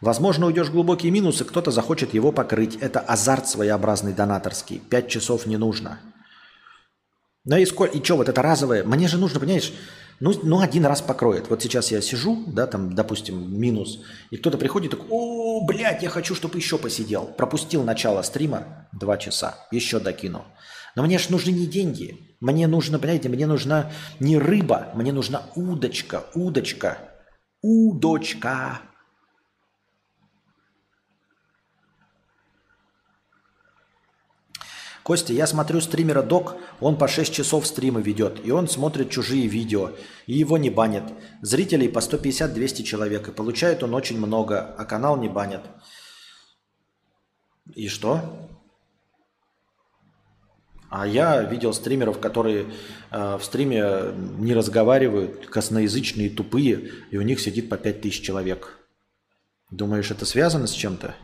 Возможно, 0.00 0.46
уйдешь 0.46 0.68
в 0.68 0.72
глубокие 0.72 1.12
минусы, 1.12 1.44
кто-то 1.44 1.70
захочет 1.70 2.12
его 2.14 2.32
покрыть. 2.32 2.76
Это 2.76 3.00
азарт 3.00 3.48
своеобразный 3.48 4.12
донаторский. 4.12 4.78
Пять 4.78 5.08
часов 5.08 5.46
не 5.46 5.56
нужно. 5.56 6.00
Ну 7.44 7.56
и, 7.56 7.66
сколь, 7.66 7.90
и 7.92 8.02
что, 8.02 8.16
вот 8.16 8.28
это 8.28 8.42
разовое? 8.42 8.84
Мне 8.84 9.06
же 9.06 9.18
нужно, 9.18 9.38
понимаешь, 9.38 9.72
ну, 10.20 10.32
ну, 10.42 10.60
один 10.60 10.86
раз 10.86 11.02
покроет. 11.02 11.50
Вот 11.50 11.62
сейчас 11.62 11.90
я 11.90 12.00
сижу, 12.00 12.44
да, 12.46 12.66
там, 12.66 12.94
допустим, 12.94 13.58
минус, 13.58 14.00
и 14.30 14.36
кто-то 14.36 14.58
приходит 14.58 14.92
такой, 14.92 15.06
о, 15.10 15.64
блядь, 15.64 16.02
я 16.02 16.08
хочу, 16.08 16.34
чтобы 16.34 16.58
еще 16.58 16.78
посидел. 16.78 17.26
Пропустил 17.26 17.82
начало 17.82 18.22
стрима 18.22 18.88
два 18.92 19.18
часа, 19.18 19.58
еще 19.70 20.00
докину. 20.00 20.44
Но 20.96 21.02
мне 21.02 21.18
же 21.18 21.30
нужны 21.30 21.50
не 21.50 21.66
деньги. 21.66 22.33
Мне 22.44 22.66
нужно, 22.66 22.98
понимаете, 22.98 23.30
мне 23.30 23.46
нужна 23.46 23.90
не 24.20 24.36
рыба, 24.36 24.90
мне 24.94 25.14
нужна 25.14 25.46
удочка, 25.54 26.26
удочка, 26.34 26.98
удочка. 27.62 28.82
Костя, 35.02 35.32
я 35.32 35.46
смотрю 35.46 35.80
стримера 35.80 36.22
Док, 36.22 36.56
он 36.80 36.98
по 36.98 37.08
6 37.08 37.32
часов 37.32 37.66
стримы 37.66 38.02
ведет, 38.02 38.44
и 38.44 38.50
он 38.50 38.68
смотрит 38.68 39.08
чужие 39.08 39.46
видео, 39.46 39.92
и 40.26 40.34
его 40.34 40.58
не 40.58 40.68
банят. 40.68 41.14
Зрителей 41.40 41.88
по 41.88 42.00
150-200 42.00 42.82
человек, 42.82 43.28
и 43.28 43.32
получает 43.32 43.82
он 43.82 43.94
очень 43.94 44.18
много, 44.18 44.74
а 44.76 44.84
канал 44.84 45.16
не 45.16 45.30
банят. 45.30 45.62
И 47.74 47.88
что? 47.88 48.53
А 50.96 51.08
я 51.08 51.42
видел 51.42 51.74
стримеров, 51.74 52.20
которые 52.20 52.66
э, 53.10 53.36
в 53.36 53.42
стриме 53.42 54.14
не 54.38 54.54
разговаривают, 54.54 55.46
косноязычные, 55.46 56.30
тупые, 56.30 56.92
и 57.10 57.16
у 57.16 57.22
них 57.22 57.40
сидит 57.40 57.68
по 57.68 57.76
5000 57.76 58.22
человек. 58.22 58.78
Думаешь, 59.72 60.12
это 60.12 60.24
связано 60.24 60.68
с 60.68 60.70
чем-то? 60.70 61.16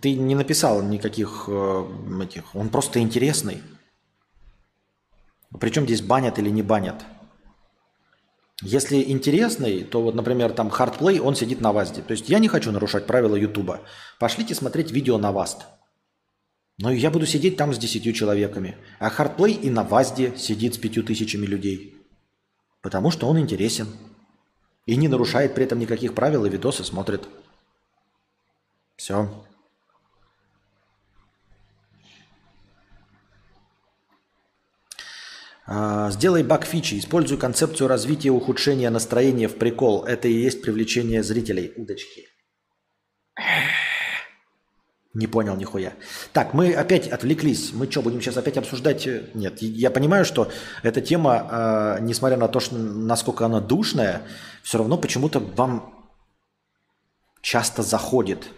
Ты 0.00 0.14
не 0.14 0.34
написал 0.34 0.80
никаких 0.80 1.44
э, 1.48 1.84
этих. 2.22 2.54
Он 2.54 2.70
просто 2.70 3.00
интересный. 3.00 3.60
Причем 5.60 5.84
здесь 5.84 6.00
банят 6.00 6.38
или 6.38 6.48
не 6.48 6.62
банят. 6.62 7.04
Если 8.62 9.02
интересный, 9.02 9.84
то 9.84 10.00
вот, 10.00 10.14
например, 10.14 10.54
там 10.54 10.70
хардплей, 10.70 11.20
он 11.20 11.36
сидит 11.36 11.60
на 11.60 11.74
ВАЗде. 11.74 12.00
То 12.00 12.12
есть 12.12 12.30
я 12.30 12.38
не 12.38 12.48
хочу 12.48 12.72
нарушать 12.72 13.06
правила 13.06 13.36
Ютуба. 13.36 13.82
Пошлите 14.18 14.54
смотреть 14.54 14.92
видео 14.92 15.18
на 15.18 15.30
ВАЗд. 15.30 15.66
Но 16.78 16.90
я 16.90 17.10
буду 17.10 17.26
сидеть 17.26 17.56
там 17.56 17.72
с 17.72 17.78
десятью 17.78 18.12
человеками. 18.12 18.76
А 18.98 19.08
хардплей 19.08 19.54
и 19.54 19.70
на 19.70 19.84
ВАЗде 19.84 20.36
сидит 20.36 20.74
с 20.74 20.78
пятью 20.78 21.04
тысячами 21.04 21.46
людей. 21.46 21.96
Потому 22.82 23.10
что 23.10 23.28
он 23.28 23.38
интересен. 23.38 23.88
И 24.86 24.96
не 24.96 25.08
нарушает 25.08 25.54
при 25.54 25.64
этом 25.64 25.78
никаких 25.78 26.14
правил, 26.14 26.44
и 26.44 26.50
видосы 26.50 26.84
смотрит. 26.84 27.28
Все. 28.96 29.46
А, 35.66 36.10
сделай 36.10 36.42
баг 36.42 36.64
фичи. 36.66 36.98
Используй 36.98 37.38
концепцию 37.38 37.88
развития 37.88 38.30
ухудшения 38.30 38.90
настроения 38.90 39.48
в 39.48 39.56
прикол. 39.56 40.04
Это 40.04 40.28
и 40.28 40.32
есть 40.32 40.60
привлечение 40.60 41.22
зрителей. 41.22 41.72
Удочки. 41.76 42.26
Не 45.14 45.28
понял 45.28 45.56
нихуя. 45.56 45.92
Так, 46.32 46.54
мы 46.54 46.74
опять 46.74 47.06
отвлеклись. 47.06 47.72
Мы 47.72 47.88
что, 47.88 48.02
будем 48.02 48.20
сейчас 48.20 48.36
опять 48.36 48.56
обсуждать? 48.56 49.08
Нет, 49.34 49.62
я 49.62 49.90
понимаю, 49.90 50.24
что 50.24 50.50
эта 50.82 51.00
тема, 51.00 51.48
э, 51.50 51.98
несмотря 52.00 52.36
на 52.36 52.48
то, 52.48 52.58
что, 52.58 52.76
насколько 52.76 53.46
она 53.46 53.60
душная, 53.60 54.22
все 54.64 54.78
равно 54.78 54.98
почему-то 54.98 55.38
вам 55.38 56.08
часто 57.40 57.82
заходит 57.84 58.48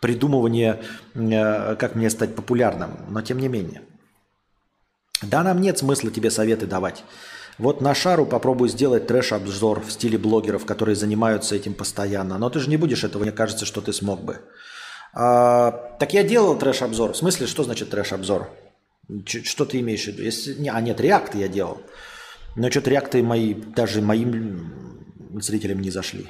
придумывание, 0.00 0.82
э, 1.14 1.76
как 1.76 1.94
мне 1.94 2.10
стать 2.10 2.34
популярным. 2.34 2.96
Но 3.08 3.22
тем 3.22 3.38
не 3.38 3.46
менее. 3.46 3.82
Да, 5.22 5.44
нам 5.44 5.60
нет 5.60 5.78
смысла 5.78 6.10
тебе 6.10 6.32
советы 6.32 6.66
давать. 6.66 7.04
Вот 7.58 7.80
на 7.80 7.94
шару 7.94 8.26
попробуй 8.26 8.68
сделать 8.70 9.06
трэш-обзор 9.06 9.82
в 9.82 9.92
стиле 9.92 10.18
блогеров, 10.18 10.66
которые 10.66 10.96
занимаются 10.96 11.54
этим 11.54 11.74
постоянно. 11.74 12.38
Но 12.38 12.50
ты 12.50 12.58
же 12.58 12.68
не 12.68 12.76
будешь 12.76 13.04
этого, 13.04 13.22
мне 13.22 13.30
кажется, 13.30 13.66
что 13.66 13.80
ты 13.80 13.92
смог 13.92 14.20
бы. 14.22 14.40
А, 15.14 15.70
так 15.98 16.14
я 16.14 16.22
делал 16.22 16.58
трэш-обзор. 16.58 17.12
В 17.12 17.16
смысле, 17.16 17.46
что 17.46 17.64
значит 17.64 17.90
трэш-обзор? 17.90 18.50
Что 19.26 19.64
ты 19.64 19.80
имеешь 19.80 20.04
в 20.04 20.06
виду? 20.08 20.22
Если, 20.22 20.54
не, 20.54 20.70
а 20.70 20.80
нет, 20.80 21.00
реакты 21.00 21.38
я 21.38 21.48
делал. 21.48 21.82
Но 22.56 22.70
что-то 22.70 22.90
реакты 22.90 23.22
мои, 23.22 23.54
даже 23.54 24.00
моим 24.00 25.02
зрителям 25.40 25.80
не 25.80 25.90
зашли. 25.90 26.28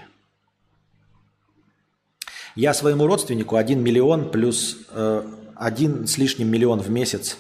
Я 2.55 2.75
своему 2.75 3.07
родственнику 3.07 3.57
1 3.57 3.83
миллион 3.83 4.31
плюс 4.31 4.79
э, 4.91 5.23
1 5.57 6.07
с 6.07 6.19
лишним 6.19 6.49
миллион 6.49 6.81
в 6.81 6.91
месяц 6.91 7.39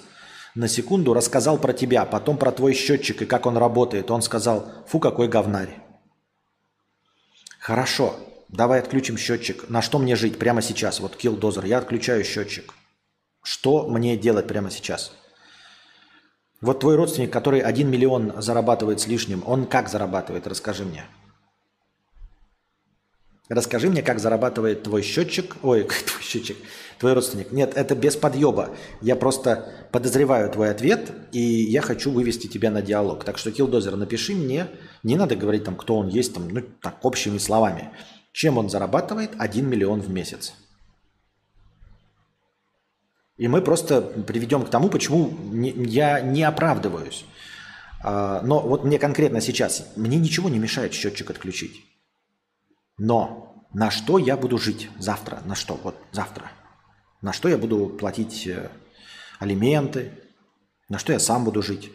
на 0.54 0.68
секунду 0.68 1.14
рассказал 1.14 1.58
про 1.58 1.72
тебя, 1.72 2.04
потом 2.04 2.36
про 2.36 2.52
твой 2.52 2.74
счетчик 2.74 3.22
и 3.22 3.26
как 3.26 3.46
он 3.46 3.56
работает. 3.56 4.10
Он 4.10 4.22
сказал, 4.22 4.70
фу, 4.86 5.00
какой 5.00 5.28
говнарь. 5.28 5.78
Хорошо, 7.58 8.16
давай 8.52 8.78
отключим 8.78 9.16
счетчик. 9.16 9.68
На 9.68 9.82
что 9.82 9.98
мне 9.98 10.14
жить 10.14 10.38
прямо 10.38 10.62
сейчас? 10.62 11.00
Вот 11.00 11.16
килдозер, 11.16 11.64
я 11.64 11.78
отключаю 11.78 12.22
счетчик. 12.22 12.72
Что 13.42 13.88
мне 13.88 14.16
делать 14.16 14.46
прямо 14.46 14.70
сейчас? 14.70 15.12
Вот 16.60 16.78
твой 16.78 16.94
родственник, 16.94 17.32
который 17.32 17.58
1 17.58 17.90
миллион 17.90 18.40
зарабатывает 18.40 19.00
с 19.00 19.08
лишним, 19.08 19.42
он 19.46 19.66
как 19.66 19.88
зарабатывает? 19.88 20.46
Расскажи 20.46 20.84
мне. 20.84 21.04
Расскажи 23.48 23.90
мне, 23.90 24.02
как 24.02 24.20
зарабатывает 24.20 24.84
твой 24.84 25.02
счетчик, 25.02 25.56
ой, 25.62 25.82
твой 26.06 26.22
счетчик, 26.22 26.56
Твой 27.02 27.14
родственник. 27.14 27.50
Нет, 27.50 27.72
это 27.74 27.96
без 27.96 28.14
подъеба. 28.14 28.70
Я 29.00 29.16
просто 29.16 29.88
подозреваю 29.90 30.48
твой 30.50 30.70
ответ, 30.70 31.10
и 31.32 31.40
я 31.40 31.82
хочу 31.82 32.12
вывести 32.12 32.46
тебя 32.46 32.70
на 32.70 32.80
диалог. 32.80 33.24
Так 33.24 33.38
что, 33.38 33.50
Килдозер, 33.50 33.96
напиши 33.96 34.36
мне, 34.36 34.68
не 35.02 35.16
надо 35.16 35.34
говорить 35.34 35.64
там, 35.64 35.74
кто 35.74 35.96
он 35.96 36.06
есть, 36.06 36.32
там, 36.32 36.48
ну, 36.48 36.62
так, 36.80 37.04
общими 37.04 37.38
словами. 37.38 37.90
Чем 38.32 38.58
он 38.58 38.70
зарабатывает 38.70 39.32
1 39.38 39.68
миллион 39.68 40.00
в 40.00 40.10
месяц? 40.10 40.54
И 43.36 43.48
мы 43.48 43.60
просто 43.60 44.00
приведем 44.00 44.64
к 44.64 44.70
тому, 44.70 44.88
почему 44.88 45.36
я 45.54 46.20
не 46.20 46.42
оправдываюсь. 46.42 47.24
А, 48.02 48.40
но 48.42 48.60
вот 48.60 48.84
мне 48.84 48.98
конкретно 48.98 49.40
сейчас, 49.40 49.92
мне 49.96 50.18
ничего 50.18 50.48
не 50.48 50.58
мешает 50.58 50.94
счетчик 50.94 51.30
отключить. 51.30 51.84
Но 52.98 53.66
на 53.72 53.90
что 53.90 54.18
я 54.18 54.36
буду 54.36 54.58
жить 54.58 54.90
завтра? 54.98 55.40
На 55.44 55.54
что? 55.54 55.74
Вот 55.74 55.96
завтра. 56.12 56.50
На 57.20 57.32
что 57.32 57.48
я 57.48 57.58
буду 57.58 57.88
платить 57.88 58.46
э, 58.46 58.70
алименты? 59.38 60.12
На 60.88 60.98
что 60.98 61.12
я 61.12 61.18
сам 61.18 61.44
буду 61.44 61.62
жить? 61.62 61.90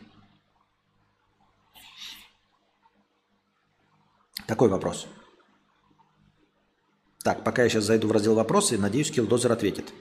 Такой 4.47 4.69
вопрос. 4.69 5.07
Так, 7.27 7.43
пока 7.43 7.63
я 7.63 7.67
сейчас 7.67 7.83
зайду 7.83 8.07
в 8.07 8.13
раздел 8.13 8.35
вопросы, 8.35 8.77
надеюсь, 8.77 9.11
Килдозер 9.11 9.51
ответит. 9.51 9.93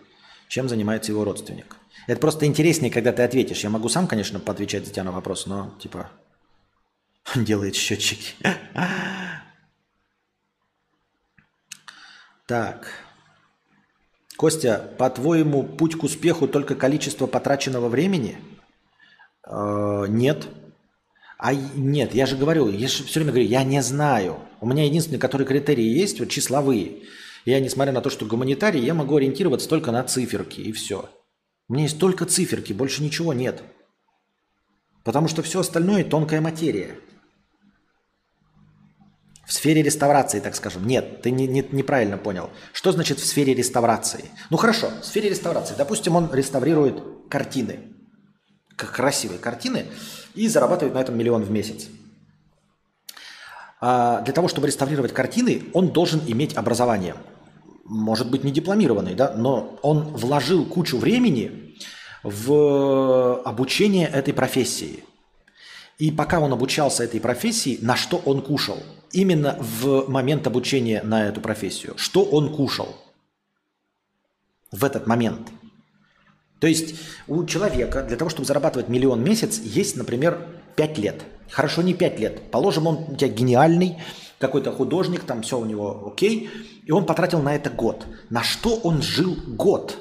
Чем 0.47 0.69
занимается 0.69 1.11
его 1.11 1.25
родственник? 1.25 1.77
Это 2.07 2.21
просто 2.21 2.47
интереснее, 2.47 2.89
когда 2.89 3.11
ты 3.11 3.25
ответишь. 3.25 3.65
Я 3.65 3.69
могу 3.69 3.89
сам, 3.89 4.07
конечно, 4.07 4.39
поотвечать 4.39 4.87
за 4.87 4.93
тебя 4.93 5.03
на 5.03 5.11
вопрос, 5.11 5.47
но 5.47 5.75
типа 5.81 6.09
он 7.35 7.45
делает 7.45 7.75
счетчики. 7.75 8.35
Так. 12.47 12.93
Костя, 14.37 14.95
по-твоему, 14.97 15.65
путь 15.65 15.99
к 15.99 16.05
успеху 16.05 16.47
только 16.47 16.77
количество 16.77 17.27
потраченного 17.27 17.89
времени? 17.89 18.39
Э, 19.45 20.05
нет. 20.07 20.47
А 21.39 21.55
нет, 21.55 22.15
я 22.15 22.25
же 22.27 22.37
говорю, 22.37 22.71
я 22.71 22.89
же 22.89 23.05
все 23.05 23.21
время 23.21 23.33
говорю, 23.33 23.49
я 23.49 23.63
не 23.63 23.83
знаю. 23.83 24.39
У 24.61 24.67
меня 24.67 24.85
единственный, 24.85 25.19
который 25.19 25.47
критерии 25.47 25.85
есть, 25.85 26.19
вот 26.19 26.31
числовые. 26.31 27.03
Я, 27.45 27.61
несмотря 27.61 27.93
на 27.93 28.01
то, 28.01 28.11
что 28.11 28.25
гуманитарий, 28.27 28.85
я 28.85 28.95
могу 28.95 29.17
ориентироваться 29.17 29.69
только 29.69 29.93
на 29.93 30.03
циферки, 30.03 30.61
и 30.61 30.73
все. 30.73 31.11
У 31.69 31.75
меня 31.75 31.85
есть 31.85 31.99
только 31.99 32.25
циферки, 32.25 32.73
больше 32.73 33.03
ничего 33.03 33.35
нет. 33.35 33.63
Потому 35.05 35.29
что 35.29 35.43
все 35.43 35.61
остальное 35.61 36.05
тонкая 36.05 36.41
материя. 36.41 36.99
В 39.47 39.53
сфере 39.53 39.83
реставрации, 39.83 40.41
так 40.41 40.57
скажем. 40.57 40.87
Нет, 40.87 41.23
ты 41.23 41.31
не, 41.31 41.47
не, 41.47 41.65
неправильно 41.71 42.19
понял. 42.19 42.51
Что 42.73 42.91
значит 42.91 43.21
в 43.21 43.27
сфере 43.27 43.55
реставрации? 43.55 44.25
Ну 44.51 44.57
хорошо, 44.57 44.91
в 45.01 45.05
сфере 45.05 45.29
реставрации. 45.29 45.75
Допустим, 45.79 46.17
он 46.17 46.33
реставрирует 46.35 47.01
картины, 47.29 47.95
как 48.75 48.93
красивые 48.93 49.39
картины, 49.39 49.87
и 50.37 50.47
зарабатывает 50.49 50.95
на 50.95 51.01
этом 51.01 51.19
миллион 51.19 51.43
в 51.43 51.51
месяц. 51.51 51.89
А 53.81 54.21
для 54.23 54.33
того, 54.33 54.49
чтобы 54.49 54.69
реставрировать 54.69 55.13
картины, 55.13 55.65
он 55.73 55.89
должен 55.89 56.21
иметь 56.27 56.57
образование– 56.57 57.17
может 57.89 58.31
быть, 58.31 58.45
не 58.45 58.51
дипломированный, 58.51 59.15
да, 59.15 59.33
но 59.37 59.79
он 59.83 60.03
вложил 60.03 60.65
кучу 60.65 60.99
времени 60.99 61.77
в 62.23 63.41
обучение 63.43 64.09
этой 64.09 64.35
профессии. 64.35 65.05
И 65.99 66.11
пока 66.11 66.41
он 66.41 66.53
обучался 66.53 67.05
этой 67.05 67.21
профессии, 67.21 67.79
на 67.81 67.97
что 67.97 68.19
он 68.19 68.43
кушал? 68.43 68.83
Именно 69.13 69.57
в 69.61 70.11
момент 70.11 70.47
обучения 70.47 71.01
на 71.03 71.29
эту 71.29 71.41
профессию. 71.41 71.95
Что 71.97 72.23
он 72.23 72.55
кушал 72.55 72.97
в 74.73 74.85
этот 74.85 75.07
момент? 75.07 75.49
То 76.61 76.67
есть 76.67 76.95
у 77.27 77.45
человека 77.45 78.03
для 78.03 78.17
того, 78.17 78.31
чтобы 78.31 78.47
зарабатывать 78.47 78.89
миллион 78.89 79.21
в 79.21 79.25
месяц, 79.25 79.59
есть, 79.59 79.97
например, 79.97 80.47
5 80.77 80.99
лет. 80.99 81.23
Хорошо, 81.51 81.83
не 81.83 81.95
5 81.95 82.21
лет. 82.21 82.51
Положим, 82.51 82.87
он 82.87 82.97
у 83.09 83.17
тебя 83.17 83.29
гениальный, 83.29 83.99
какой-то 84.39 84.73
художник, 84.73 85.25
там 85.25 85.43
все 85.43 85.59
у 85.59 85.65
него 85.65 86.11
окей, 86.13 86.51
и 86.85 86.93
он 86.93 87.07
потратил 87.07 87.43
на 87.43 87.55
это 87.55 87.71
год. 87.71 88.07
На 88.31 88.43
что 88.43 88.77
он 88.77 89.03
жил 89.03 89.37
год? 89.47 89.99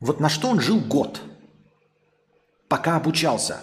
Вот 0.00 0.20
на 0.20 0.28
что 0.28 0.48
он 0.48 0.60
жил 0.60 0.80
год, 0.80 1.20
пока 2.68 2.96
обучался? 2.96 3.60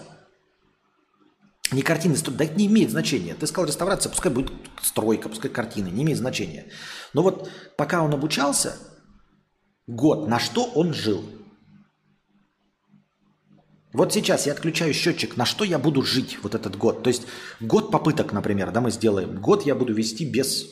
Не 1.72 1.82
картины, 1.82 2.16
да 2.16 2.44
это 2.44 2.56
не 2.56 2.68
имеет 2.68 2.92
значения. 2.92 3.34
Ты 3.34 3.48
сказал 3.48 3.68
реставрация, 3.68 4.10
пускай 4.10 4.32
будет 4.32 4.52
стройка, 4.82 5.30
пускай 5.30 5.50
картины, 5.50 5.88
не 5.88 6.04
имеет 6.04 6.20
значения. 6.20 6.66
Но 7.14 7.24
вот 7.24 7.50
пока 7.78 8.04
он 8.04 8.14
обучался, 8.14 8.78
год, 9.88 10.28
на 10.28 10.40
что 10.40 10.66
он 10.66 10.94
жил? 10.94 11.24
Вот 13.96 14.12
сейчас 14.12 14.46
я 14.46 14.52
отключаю 14.52 14.94
счетчик, 14.94 15.38
на 15.38 15.46
что 15.46 15.64
я 15.64 15.80
буду 15.80 16.02
жить 16.02 16.38
вот 16.44 16.54
этот 16.54 16.76
год. 16.78 17.02
То 17.02 17.08
есть 17.08 17.26
год 17.62 17.92
попыток, 17.92 18.34
например, 18.34 18.72
да, 18.72 18.82
мы 18.82 18.92
сделаем. 18.92 19.40
Год 19.40 19.66
я 19.66 19.74
буду 19.74 19.94
вести 19.94 20.26
без... 20.26 20.66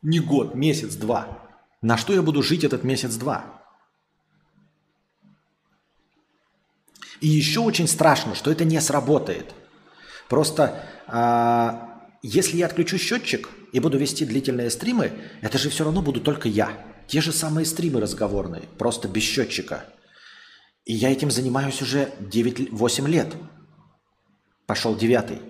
Не 0.00 0.20
год, 0.20 0.54
месяц-два. 0.54 1.48
На 1.80 1.96
что 1.96 2.12
я 2.12 2.22
буду 2.22 2.40
жить 2.40 2.62
этот 2.62 2.84
месяц-два? 2.84 3.64
И 7.20 7.26
еще 7.26 7.58
очень 7.58 7.88
страшно, 7.88 8.36
что 8.36 8.52
это 8.52 8.64
не 8.64 8.80
сработает. 8.80 9.52
Просто 10.28 10.84
а, 11.08 12.00
если 12.22 12.58
я 12.58 12.66
отключу 12.66 12.96
счетчик 12.96 13.48
и 13.72 13.80
буду 13.80 13.98
вести 13.98 14.24
длительные 14.24 14.70
стримы, 14.70 15.10
это 15.40 15.58
же 15.58 15.68
все 15.68 15.82
равно 15.82 16.00
буду 16.00 16.20
только 16.20 16.48
я. 16.48 16.70
Те 17.08 17.20
же 17.20 17.32
самые 17.32 17.66
стримы 17.66 18.00
разговорные, 18.00 18.62
просто 18.78 19.08
без 19.08 19.24
счетчика– 19.24 19.84
и 20.84 20.94
я 20.94 21.10
этим 21.10 21.30
занимаюсь 21.30 21.80
уже 21.80 22.12
9-8 22.20 23.08
лет. 23.08 23.34
Пошел 24.66 24.96
девятый. 24.96 25.40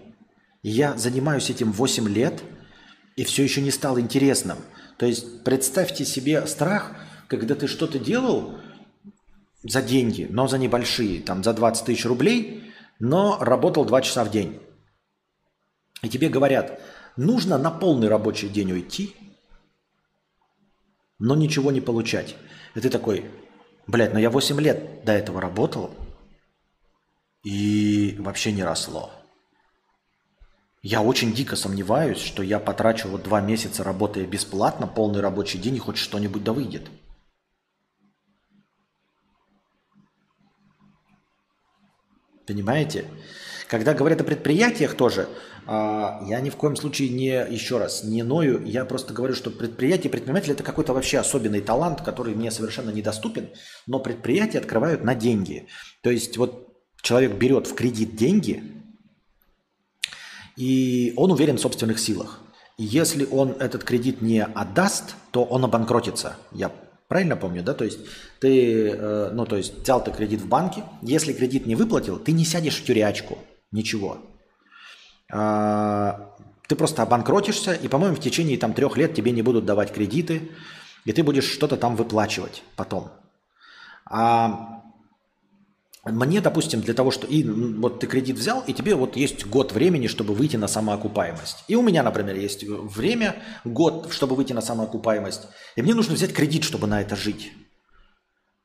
И 0.63 0.71
я 0.71 0.97
занимаюсь 0.97 1.51
этим 1.51 1.73
8 1.73 2.09
лет, 2.09 2.43
и 3.17 3.25
все 3.25 3.43
еще 3.43 3.63
не 3.63 3.71
стало 3.71 4.01
интересным. 4.01 4.59
То 4.99 5.07
есть 5.07 5.43
представьте 5.43 6.05
себе 6.05 6.47
страх, 6.47 6.95
когда 7.29 7.55
ты 7.55 7.67
что-то 7.67 7.99
делал 7.99 8.59
за 9.63 9.83
деньги, 9.83 10.27
но 10.29 10.49
за 10.49 10.59
небольшие, 10.59 11.21
там 11.23 11.43
за 11.43 11.53
20 11.53 11.87
тысяч 11.87 12.05
рублей, 12.05 12.73
но 12.99 13.39
работал 13.41 13.85
2 13.85 14.03
часа 14.03 14.25
в 14.25 14.31
день. 14.31 14.61
И 16.03 16.09
тебе 16.09 16.29
говорят, 16.29 16.81
нужно 17.17 17.59
на 17.59 17.71
полный 17.71 18.09
рабочий 18.09 18.49
день 18.49 18.73
уйти, 18.73 19.15
но 21.19 21.35
ничего 21.35 21.71
не 21.71 21.81
получать. 21.81 22.37
И 22.75 22.81
ты 22.81 22.91
такой, 22.91 23.31
Блять, 23.87 24.13
но 24.13 24.19
я 24.19 24.31
8 24.31 24.61
лет 24.61 25.05
до 25.05 25.13
этого 25.13 25.41
работал 25.41 25.91
и 27.43 28.17
вообще 28.19 28.53
не 28.53 28.63
росло. 28.63 29.11
Я 30.83 31.01
очень 31.03 31.33
дико 31.33 31.55
сомневаюсь, 31.57 32.19
что 32.19 32.43
я 32.43 32.59
потрачу 32.59 33.09
вот 33.09 33.23
два 33.23 33.41
месяца 33.41 33.85
работая 33.85 34.27
бесплатно, 34.27 34.87
полный 34.87 35.21
рабочий 35.21 35.59
день 35.59 35.77
и 35.77 35.79
хоть 35.79 35.97
что-нибудь 35.97 36.43
да 36.43 36.53
выйдет. 36.53 36.91
Понимаете? 42.47 43.07
Когда 43.73 43.95
говорят 43.95 44.21
о 44.21 44.25
предприятиях 44.25 44.95
тоже, 44.95 45.31
а, 45.67 46.23
я 46.29 46.41
ни 46.43 46.51
в 46.51 46.57
коем 46.57 46.77
случае 46.77 47.09
не, 47.09 47.31
еще 47.31 47.79
раз, 47.79 48.05
не 48.05 48.23
ною, 48.23 48.63
я 48.67 48.85
просто 48.85 49.15
говорю, 49.15 49.35
что 49.35 49.51
предприятие, 49.51 50.11
предприниматель– 50.11 50.51
это 50.53 50.63
какой-то 50.63 50.93
вообще 50.93 51.17
особенный 51.17 51.63
талант, 51.63 52.03
который 52.03 52.35
мне 52.35 52.51
совершенно 52.51 52.91
недоступен, 52.91 53.49
но 53.87 53.99
предприятия 53.99 54.59
открывают 54.59 55.05
на 55.05 55.15
деньги. 55.15 55.69
То 56.03 56.11
есть 56.11 56.37
вот 56.37 56.69
человек 57.01 57.33
берет 57.37 57.67
в 57.67 57.75
кредит 57.75 58.15
деньги, 58.15 58.63
и 60.59 61.15
он 61.17 61.33
уверен 61.33 61.57
в 61.57 61.63
собственных 61.63 61.99
силах. 61.99 62.41
И 62.77 62.85
если 62.85 63.25
он 63.25 63.53
этот 63.59 63.85
кредит 63.85 64.21
не 64.21 64.45
отдаст, 64.45 65.15
то 65.31 65.45
он 65.45 65.65
обанкротится. 65.65 66.37
Я 66.53 66.71
правильно 67.09 67.37
помню, 67.37 67.63
да? 67.63 67.73
То 67.73 67.87
есть 67.87 68.01
ты, 68.39 68.91
э, 68.91 69.31
ну 69.33 69.47
то 69.47 69.57
есть 69.57 69.81
взял 69.81 70.05
ты 70.05 70.11
кредит 70.11 70.43
в 70.43 70.47
банке, 70.47 70.85
если 71.01 71.33
кредит 71.33 71.65
не 71.65 71.75
выплатил, 71.75 72.19
ты 72.19 72.33
не 72.33 72.45
сядешь 72.45 72.77
в 72.77 72.85
тюрячку, 72.85 73.39
ничего. 73.73 74.19
А, 75.31 76.35
ты 76.69 76.77
просто 76.77 77.03
обанкротишься, 77.03 77.73
и, 77.73 77.89
по-моему, 77.89 78.17
в 78.17 78.21
течение 78.21 78.59
там, 78.59 78.75
трех 78.75 78.97
лет 78.97 79.15
тебе 79.15 79.33
не 79.33 79.43
будут 79.43 79.65
давать 79.65 79.93
кредиты, 79.93 80.51
и 81.05 81.13
ты 81.13 81.23
будешь 81.23 81.45
что-то 81.45 81.77
там 81.77 81.97
выплачивать 81.97 82.63
потом. 82.77 83.11
А 84.05 84.83
мне, 86.05 86.41
допустим, 86.41 86.81
для 86.81 86.95
того, 86.95 87.13
что 87.13 87.29
и 87.29 87.45
вот 87.45 88.01
ты 88.01 88.09
кредит 88.09 88.37
взял, 88.37 88.63
и 88.67 88.73
тебе 88.73 88.97
вот 88.97 89.17
есть 89.17 89.47
год 89.47 89.73
времени, 89.73 90.09
чтобы 90.09 90.35
выйти 90.35 90.57
на 90.57 90.67
самоокупаемость. 90.67 91.65
И 91.69 91.77
у 91.77 91.83
меня, 91.83 92.03
например, 92.03 92.35
есть 92.37 92.65
время, 92.65 93.37
год, 93.65 94.13
чтобы 94.13 94.35
выйти 94.35 94.53
на 94.53 94.63
самоокупаемость. 94.63 95.47
И 95.77 95.83
мне 95.83 95.95
нужно 95.95 96.15
взять 96.15 96.33
кредит, 96.33 96.65
чтобы 96.65 96.89
на 96.89 97.01
это 97.01 97.15
жить. 97.15 97.53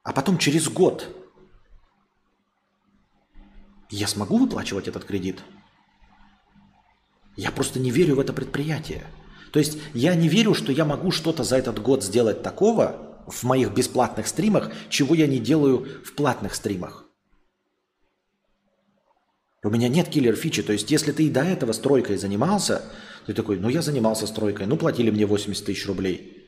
А 0.03 0.13
потом 0.13 0.39
через 0.39 0.67
год 0.67 1.07
я 3.89 4.07
смогу 4.07 4.37
выплачивать 4.37 4.87
этот 4.87 5.05
кредит? 5.05 5.41
Я 7.35 7.51
просто 7.51 7.79
не 7.79 7.91
верю 7.91 8.15
в 8.15 8.19
это 8.19 8.33
предприятие. 8.33 9.05
То 9.51 9.59
есть 9.59 9.77
я 9.93 10.15
не 10.15 10.27
верю, 10.27 10.53
что 10.53 10.71
я 10.71 10.85
могу 10.85 11.11
что-то 11.11 11.43
за 11.43 11.57
этот 11.57 11.81
год 11.81 12.03
сделать 12.03 12.43
такого, 12.43 13.07
в 13.27 13.43
моих 13.43 13.73
бесплатных 13.73 14.27
стримах, 14.27 14.71
чего 14.89 15.13
я 15.13 15.27
не 15.27 15.39
делаю 15.39 16.01
в 16.03 16.13
платных 16.13 16.55
стримах. 16.55 17.05
У 19.63 19.69
меня 19.69 19.89
нет 19.89 20.07
киллер-фичи. 20.07 20.63
То 20.63 20.71
есть, 20.71 20.89
если 20.91 21.11
ты 21.11 21.25
и 21.25 21.29
до 21.29 21.41
этого 21.41 21.73
стройкой 21.73 22.17
занимался, 22.17 22.83
ты 23.25 23.33
такой, 23.33 23.59
ну 23.59 23.67
я 23.67 23.81
занимался 23.81 24.25
стройкой, 24.25 24.65
ну 24.65 24.77
платили 24.77 25.11
мне 25.11 25.25
80 25.25 25.65
тысяч 25.65 25.85
рублей. 25.85 26.47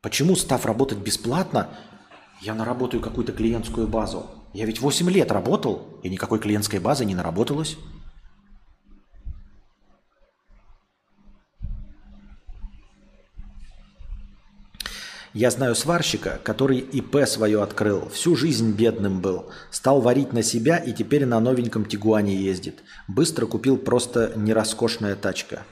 Почему, 0.00 0.36
став 0.36 0.64
работать 0.64 0.98
бесплатно, 0.98 1.76
я 2.40 2.54
наработаю 2.54 3.02
какую-то 3.02 3.32
клиентскую 3.32 3.88
базу? 3.88 4.37
Я 4.52 4.64
ведь 4.64 4.80
8 4.80 5.10
лет 5.10 5.30
работал, 5.30 5.86
и 6.02 6.08
никакой 6.08 6.38
клиентской 6.38 6.78
базы 6.78 7.04
не 7.04 7.14
наработалось. 7.14 7.76
Я 15.34 15.50
знаю 15.50 15.74
сварщика, 15.74 16.40
который 16.42 16.78
ИП 16.78 17.26
свое 17.26 17.62
открыл, 17.62 18.08
всю 18.08 18.34
жизнь 18.34 18.72
бедным 18.72 19.20
был, 19.20 19.50
стал 19.70 20.00
варить 20.00 20.32
на 20.32 20.42
себя 20.42 20.78
и 20.78 20.92
теперь 20.92 21.26
на 21.26 21.38
новеньком 21.38 21.84
Тигуане 21.84 22.34
ездит. 22.34 22.82
Быстро 23.06 23.46
купил 23.46 23.76
просто 23.76 24.32
нероскошная 24.34 25.14
тачка. 25.14 25.64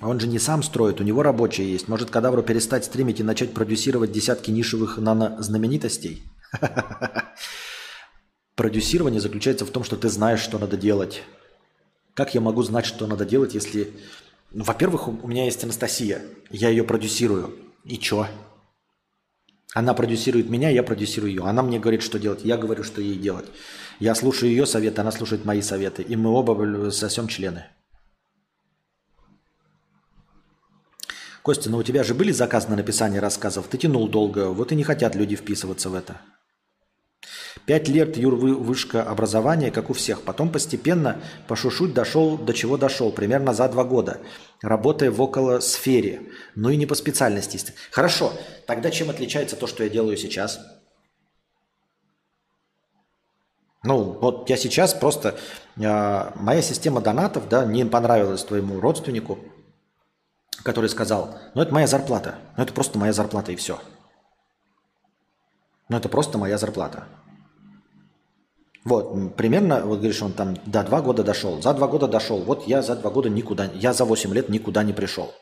Он 0.00 0.20
же 0.20 0.28
не 0.28 0.38
сам 0.38 0.62
строит, 0.62 1.00
у 1.00 1.04
него 1.04 1.22
рабочие 1.22 1.72
есть. 1.72 1.88
Может, 1.88 2.10
кадавру 2.10 2.42
перестать 2.42 2.84
стримить 2.84 3.18
и 3.18 3.24
начать 3.24 3.52
продюсировать 3.52 4.12
десятки 4.12 4.50
нишевых 4.50 4.98
нано-знаменитостей? 4.98 6.22
Продюсирование 8.54 9.20
заключается 9.20 9.64
в 9.64 9.70
том, 9.70 9.82
что 9.82 9.96
ты 9.96 10.08
знаешь, 10.08 10.40
что 10.40 10.58
надо 10.58 10.76
делать. 10.76 11.22
Как 12.14 12.34
я 12.34 12.40
могу 12.40 12.62
знать, 12.62 12.86
что 12.86 13.06
надо 13.06 13.24
делать, 13.24 13.54
если... 13.54 13.92
Ну, 14.52 14.64
во-первых, 14.64 15.08
у 15.08 15.28
меня 15.28 15.44
есть 15.44 15.62
Анастасия. 15.64 16.22
Я 16.50 16.68
ее 16.68 16.84
продюсирую. 16.84 17.56
И 17.84 17.98
чё? 17.98 18.26
Она 19.74 19.94
продюсирует 19.94 20.48
меня, 20.48 20.70
я 20.70 20.82
продюсирую 20.82 21.30
ее. 21.30 21.42
Она 21.42 21.62
мне 21.62 21.78
говорит, 21.78 22.02
что 22.02 22.18
делать. 22.18 22.44
Я 22.44 22.56
говорю, 22.56 22.84
что 22.84 23.00
ей 23.00 23.16
делать. 23.16 23.46
Я 24.00 24.14
слушаю 24.14 24.50
ее 24.50 24.64
советы, 24.64 25.00
она 25.00 25.12
слушает 25.12 25.44
мои 25.44 25.60
советы. 25.60 26.02
И 26.02 26.16
мы 26.16 26.30
оба 26.30 26.90
сосем 26.90 27.28
члены. 27.28 27.66
Костя, 31.48 31.70
ну 31.70 31.78
у 31.78 31.82
тебя 31.82 32.04
же 32.04 32.12
были 32.12 32.30
заказы 32.30 32.68
на 32.68 32.76
написание 32.76 33.22
рассказов? 33.22 33.68
Ты 33.68 33.78
тянул 33.78 34.06
долго, 34.06 34.50
вот 34.50 34.70
и 34.70 34.74
не 34.74 34.84
хотят 34.84 35.14
люди 35.14 35.34
вписываться 35.34 35.88
в 35.88 35.94
это. 35.94 36.20
Пять 37.64 37.88
лет 37.88 38.18
Юр 38.18 38.34
вышка 38.34 39.02
образования, 39.02 39.70
как 39.70 39.88
у 39.88 39.94
всех. 39.94 40.20
Потом 40.24 40.52
постепенно 40.52 41.22
по 41.46 41.56
шушуть 41.56 41.94
дошел 41.94 42.36
до 42.36 42.52
чего 42.52 42.76
дошел, 42.76 43.10
примерно 43.10 43.54
за 43.54 43.66
два 43.70 43.84
года, 43.84 44.20
работая 44.60 45.10
в 45.10 45.22
около 45.22 45.60
сфере. 45.60 46.20
Ну 46.54 46.68
и 46.68 46.76
не 46.76 46.84
по 46.84 46.94
специальности. 46.94 47.72
Хорошо, 47.92 48.34
тогда 48.66 48.90
чем 48.90 49.08
отличается 49.08 49.56
то, 49.56 49.66
что 49.66 49.84
я 49.84 49.88
делаю 49.88 50.18
сейчас? 50.18 50.60
Ну, 53.84 54.18
вот 54.20 54.50
я 54.50 54.58
сейчас 54.58 54.92
просто... 54.92 55.38
Э, 55.78 56.30
моя 56.34 56.60
система 56.60 57.00
донатов, 57.00 57.48
да, 57.48 57.64
не 57.64 57.86
понравилась 57.86 58.44
твоему 58.44 58.80
родственнику, 58.80 59.38
который 60.62 60.88
сказал, 60.88 61.38
ну 61.54 61.62
это 61.62 61.72
моя 61.72 61.86
зарплата, 61.86 62.36
ну 62.56 62.62
это 62.62 62.72
просто 62.72 62.98
моя 62.98 63.12
зарплата 63.12 63.52
и 63.52 63.56
все. 63.56 63.80
Ну 65.88 65.96
это 65.96 66.08
просто 66.08 66.38
моя 66.38 66.58
зарплата. 66.58 67.06
Вот, 68.84 69.36
примерно, 69.36 69.82
вот 69.84 69.98
говоришь, 69.98 70.22
он 70.22 70.32
там 70.32 70.56
до 70.64 70.82
два 70.82 71.02
года 71.02 71.22
дошел. 71.22 71.60
За 71.60 71.74
два 71.74 71.88
года 71.88 72.08
дошел. 72.08 72.38
Вот 72.38 72.66
я 72.66 72.80
за 72.80 72.96
два 72.96 73.10
года 73.10 73.28
никуда, 73.28 73.70
я 73.74 73.92
за 73.92 74.04
восемь 74.04 74.32
лет 74.32 74.48
никуда 74.48 74.82
не 74.82 74.92
пришел. 74.92 75.34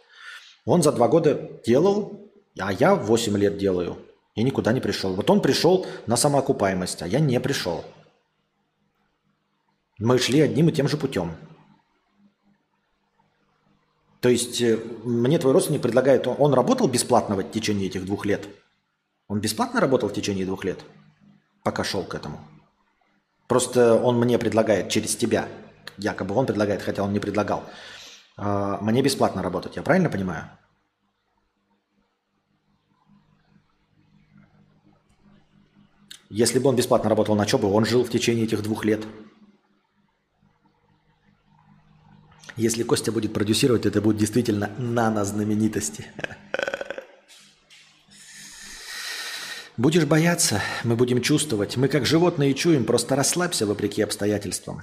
Он 0.64 0.82
за 0.82 0.92
два 0.92 1.06
года 1.06 1.60
делал, 1.64 2.28
а 2.58 2.72
я 2.72 2.94
восемь 2.94 3.36
лет 3.36 3.56
делаю. 3.56 3.98
И 4.34 4.42
никуда 4.42 4.72
не 4.72 4.80
пришел. 4.80 5.14
Вот 5.14 5.30
он 5.30 5.40
пришел 5.40 5.86
на 6.06 6.16
самоокупаемость, 6.16 7.02
а 7.02 7.06
я 7.06 7.20
не 7.20 7.38
пришел. 7.40 7.84
Мы 9.98 10.18
шли 10.18 10.40
одним 10.40 10.68
и 10.68 10.72
тем 10.72 10.88
же 10.88 10.96
путем. 10.96 11.36
То 14.20 14.28
есть 14.28 14.60
э, 14.60 14.78
мне 15.04 15.38
твой 15.38 15.52
родственник 15.52 15.82
предлагает, 15.82 16.26
он 16.26 16.54
работал 16.54 16.88
бесплатно 16.88 17.36
в 17.36 17.42
течение 17.44 17.86
этих 17.86 18.04
двух 18.06 18.26
лет? 18.26 18.48
Он 19.28 19.40
бесплатно 19.40 19.80
работал 19.80 20.08
в 20.08 20.12
течение 20.12 20.46
двух 20.46 20.64
лет, 20.64 20.80
пока 21.62 21.84
шел 21.84 22.04
к 22.04 22.14
этому? 22.14 22.40
Просто 23.48 23.94
он 23.94 24.18
мне 24.18 24.38
предлагает 24.38 24.88
через 24.88 25.16
тебя, 25.16 25.48
якобы 25.98 26.34
он 26.34 26.46
предлагает, 26.46 26.82
хотя 26.82 27.02
он 27.02 27.12
не 27.12 27.20
предлагал, 27.20 27.64
а, 28.36 28.78
мне 28.80 29.02
бесплатно 29.02 29.42
работать. 29.42 29.76
Я 29.76 29.82
правильно 29.82 30.10
понимаю? 30.10 30.50
Если 36.28 36.58
бы 36.58 36.68
он 36.68 36.76
бесплатно 36.76 37.08
работал, 37.08 37.36
на 37.36 37.46
что 37.46 37.58
бы 37.58 37.72
он 37.72 37.84
жил 37.84 38.04
в 38.04 38.10
течение 38.10 38.44
этих 38.44 38.62
двух 38.62 38.84
лет? 38.84 39.04
Если 42.56 42.84
Костя 42.84 43.12
будет 43.12 43.34
продюсировать, 43.34 43.84
это 43.84 44.00
будет 44.00 44.16
действительно 44.16 44.70
нано-знаменитости. 44.78 46.06
Будешь 49.76 50.06
бояться, 50.06 50.62
мы 50.84 50.96
будем 50.96 51.20
чувствовать. 51.20 51.76
Мы 51.76 51.88
как 51.88 52.06
животные 52.06 52.54
чуем, 52.54 52.86
просто 52.86 53.14
расслабься 53.14 53.66
вопреки 53.66 54.00
обстоятельствам. 54.00 54.82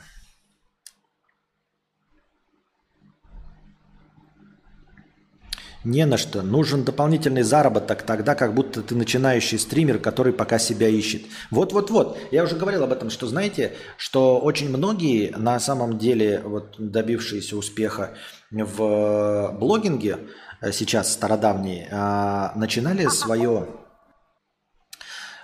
Не 5.83 6.05
на 6.05 6.17
что. 6.17 6.41
Нужен 6.41 6.83
дополнительный 6.83 7.43
заработок 7.43 8.03
тогда, 8.03 8.35
как 8.35 8.53
будто 8.53 8.81
ты 8.81 8.95
начинающий 8.95 9.59
стример, 9.59 9.99
который 9.99 10.31
пока 10.31 10.57
себя 10.57 10.87
ищет. 10.87 11.23
Вот-вот-вот. 11.51 12.17
Я 12.31 12.43
уже 12.43 12.55
говорил 12.55 12.83
об 12.83 12.91
этом, 12.91 13.09
что 13.09 13.27
знаете, 13.27 13.73
что 13.97 14.39
очень 14.39 14.69
многие 14.69 15.33
на 15.37 15.59
самом 15.59 15.97
деле, 15.97 16.41
вот 16.45 16.75
добившиеся 16.77 17.57
успеха 17.57 18.11
в 18.51 19.57
блогинге, 19.59 20.19
э, 20.61 20.71
сейчас 20.71 21.11
стародавние, 21.11 21.89
а, 21.91 22.53
начинали 22.55 23.07
свое 23.07 23.67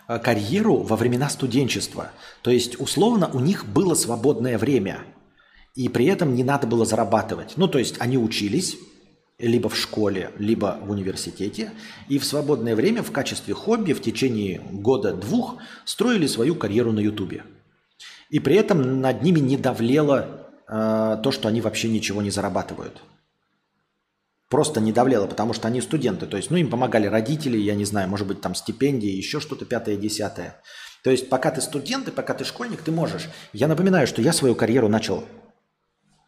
Э, 0.09 0.17
карьеру 0.17 0.77
во 0.77 0.95
времена 0.95 1.29
студенчества. 1.29 2.09
То 2.41 2.49
есть, 2.49 2.79
условно, 2.79 3.29
у 3.31 3.39
них 3.39 3.67
было 3.67 3.93
свободное 3.93 4.57
время, 4.57 5.01
и 5.75 5.87
при 5.87 6.07
этом 6.07 6.33
не 6.33 6.43
надо 6.43 6.65
было 6.65 6.83
зарабатывать. 6.83 7.53
Ну, 7.57 7.67
то 7.67 7.77
есть, 7.77 7.97
они 7.99 8.17
учились 8.17 8.75
либо 9.47 9.69
в 9.69 9.77
школе, 9.77 10.31
либо 10.37 10.77
в 10.81 10.91
университете, 10.91 11.71
и 12.07 12.19
в 12.19 12.25
свободное 12.25 12.75
время 12.75 13.03
в 13.03 13.11
качестве 13.11 13.53
хобби 13.53 13.93
в 13.93 14.01
течение 14.01 14.61
года-двух 14.71 15.57
строили 15.85 16.27
свою 16.27 16.55
карьеру 16.55 16.91
на 16.91 16.99
Ютубе. 16.99 17.43
И 18.29 18.39
при 18.39 18.55
этом 18.55 19.01
над 19.01 19.23
ними 19.23 19.39
не 19.39 19.57
давлело 19.57 20.51
э, 20.67 21.17
то, 21.23 21.31
что 21.31 21.47
они 21.47 21.61
вообще 21.61 21.89
ничего 21.89 22.21
не 22.21 22.29
зарабатывают 22.29 23.01
просто 24.49 24.81
не 24.81 24.91
давлело, 24.91 25.27
потому 25.27 25.53
что 25.53 25.67
они 25.67 25.79
студенты. 25.79 26.25
То 26.25 26.35
есть, 26.35 26.49
ну, 26.49 26.57
им 26.57 26.69
помогали 26.69 27.07
родители, 27.07 27.57
я 27.57 27.75
не 27.75 27.85
знаю, 27.85 28.09
может 28.09 28.27
быть, 28.27 28.41
там 28.41 28.55
стипендии, 28.55 29.09
еще 29.09 29.39
что-то 29.39 29.65
пятое, 29.65 29.95
десятое. 29.95 30.59
То 31.03 31.11
есть, 31.11 31.29
пока 31.29 31.51
ты 31.51 31.61
студент 31.61 32.07
и 32.07 32.11
пока 32.11 32.33
ты 32.33 32.43
школьник, 32.43 32.81
ты 32.81 32.91
можешь. 32.91 33.29
Я 33.53 33.67
напоминаю, 33.67 34.07
что 34.07 34.21
я 34.21 34.33
свою 34.33 34.55
карьеру 34.55 34.89
начал 34.89 35.23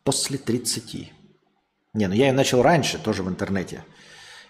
после 0.04 0.38
30. 0.38 1.12
Не, 1.94 2.08
ну 2.08 2.14
я 2.14 2.28
ее 2.28 2.34
начал 2.34 2.62
раньше, 2.62 2.98
тоже 2.98 3.24
в 3.24 3.30
интернете, 3.30 3.84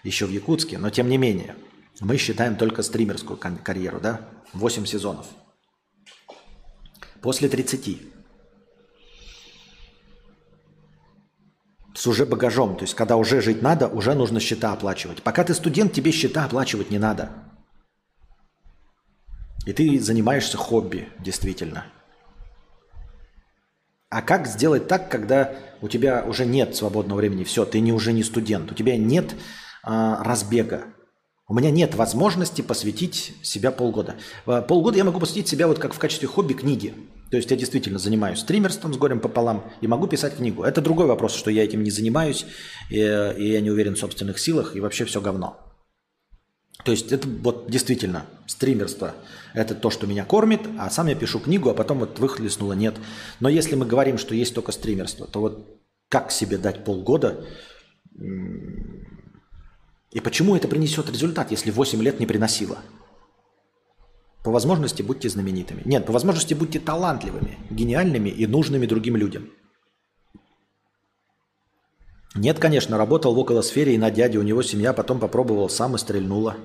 еще 0.04 0.26
в 0.26 0.30
Якутске, 0.30 0.78
но 0.78 0.90
тем 0.90 1.08
не 1.08 1.18
менее. 1.18 1.56
Мы 2.00 2.16
считаем 2.16 2.56
только 2.56 2.82
стримерскую 2.82 3.36
карьеру, 3.38 4.00
да? 4.00 4.20
8 4.54 4.86
сезонов. 4.86 5.26
После 7.20 7.48
30. 7.48 8.12
с 11.94 12.06
уже 12.06 12.26
багажом. 12.26 12.76
То 12.76 12.82
есть, 12.82 12.94
когда 12.94 13.16
уже 13.16 13.40
жить 13.40 13.62
надо, 13.62 13.86
уже 13.86 14.14
нужно 14.14 14.40
счета 14.40 14.72
оплачивать. 14.72 15.22
Пока 15.22 15.44
ты 15.44 15.54
студент, 15.54 15.92
тебе 15.92 16.10
счета 16.10 16.44
оплачивать 16.44 16.90
не 16.90 16.98
надо. 16.98 17.30
И 19.66 19.72
ты 19.72 20.00
занимаешься 20.00 20.56
хобби, 20.56 21.08
действительно. 21.20 21.86
А 24.12 24.20
как 24.20 24.46
сделать 24.46 24.88
так, 24.88 25.10
когда 25.10 25.54
у 25.80 25.88
тебя 25.88 26.22
уже 26.28 26.44
нет 26.44 26.76
свободного 26.76 27.16
времени? 27.16 27.44
Все, 27.44 27.64
ты 27.64 27.80
не, 27.80 27.94
уже 27.94 28.12
не 28.12 28.22
студент, 28.22 28.70
у 28.70 28.74
тебя 28.74 28.98
нет 28.98 29.34
а, 29.82 30.22
разбега. 30.22 30.84
У 31.48 31.54
меня 31.54 31.70
нет 31.70 31.94
возможности 31.94 32.60
посвятить 32.60 33.32
себя 33.42 33.70
полгода. 33.70 34.16
А, 34.44 34.60
полгода 34.60 34.98
я 34.98 35.04
могу 35.04 35.18
посвятить 35.18 35.48
себя 35.48 35.66
вот 35.66 35.78
как 35.78 35.94
в 35.94 35.98
качестве 35.98 36.28
хобби 36.28 36.52
книги. 36.52 36.92
То 37.30 37.38
есть 37.38 37.50
я 37.50 37.56
действительно 37.56 37.98
занимаюсь 37.98 38.40
стримерством 38.40 38.92
с 38.92 38.98
горем 38.98 39.18
пополам 39.18 39.64
и 39.80 39.86
могу 39.86 40.06
писать 40.08 40.36
книгу. 40.36 40.62
Это 40.62 40.82
другой 40.82 41.06
вопрос, 41.06 41.34
что 41.34 41.50
я 41.50 41.64
этим 41.64 41.82
не 41.82 41.90
занимаюсь, 41.90 42.44
и, 42.90 42.96
и 42.98 43.50
я 43.50 43.62
не 43.62 43.70
уверен 43.70 43.94
в 43.94 43.98
собственных 43.98 44.38
силах, 44.38 44.76
и 44.76 44.80
вообще 44.80 45.06
все 45.06 45.22
говно. 45.22 45.71
То 46.84 46.90
есть 46.90 47.12
это 47.12 47.28
вот 47.28 47.70
действительно 47.70 48.26
стримерство. 48.46 49.14
Это 49.54 49.74
то, 49.74 49.90
что 49.90 50.06
меня 50.06 50.24
кормит, 50.24 50.60
а 50.78 50.90
сам 50.90 51.06
я 51.06 51.14
пишу 51.14 51.38
книгу, 51.38 51.70
а 51.70 51.74
потом 51.74 52.00
вот 52.00 52.18
выхлестнуло 52.18 52.72
нет. 52.72 52.96
Но 53.40 53.48
если 53.48 53.76
мы 53.76 53.86
говорим, 53.86 54.18
что 54.18 54.34
есть 54.34 54.54
только 54.54 54.72
стримерство, 54.72 55.26
то 55.26 55.40
вот 55.40 55.80
как 56.08 56.30
себе 56.30 56.58
дать 56.58 56.84
полгода 56.84 57.46
И 60.12 60.20
почему 60.20 60.56
это 60.56 60.68
принесет 60.68 61.08
результат, 61.10 61.50
если 61.50 61.70
8 61.70 62.02
лет 62.02 62.20
не 62.20 62.26
приносило? 62.26 62.78
По 64.44 64.50
возможности 64.50 65.02
будьте 65.02 65.28
знаменитыми. 65.28 65.82
Нет, 65.84 66.04
по 66.04 66.12
возможности 66.12 66.52
будьте 66.54 66.80
талантливыми, 66.80 67.58
гениальными 67.70 68.28
и 68.28 68.46
нужными 68.46 68.86
другим 68.86 69.16
людям. 69.16 69.48
Нет, 72.34 72.58
конечно, 72.58 72.96
работал 72.96 73.34
в 73.34 73.38
околосфере 73.38 73.94
и 73.94 73.98
на 73.98 74.10
дяде, 74.10 74.38
у 74.38 74.42
него 74.42 74.62
семья, 74.62 74.92
потом 74.92 75.20
попробовал 75.20 75.68
сам 75.68 75.96
и 75.96 75.98
стрельнула. 75.98 76.56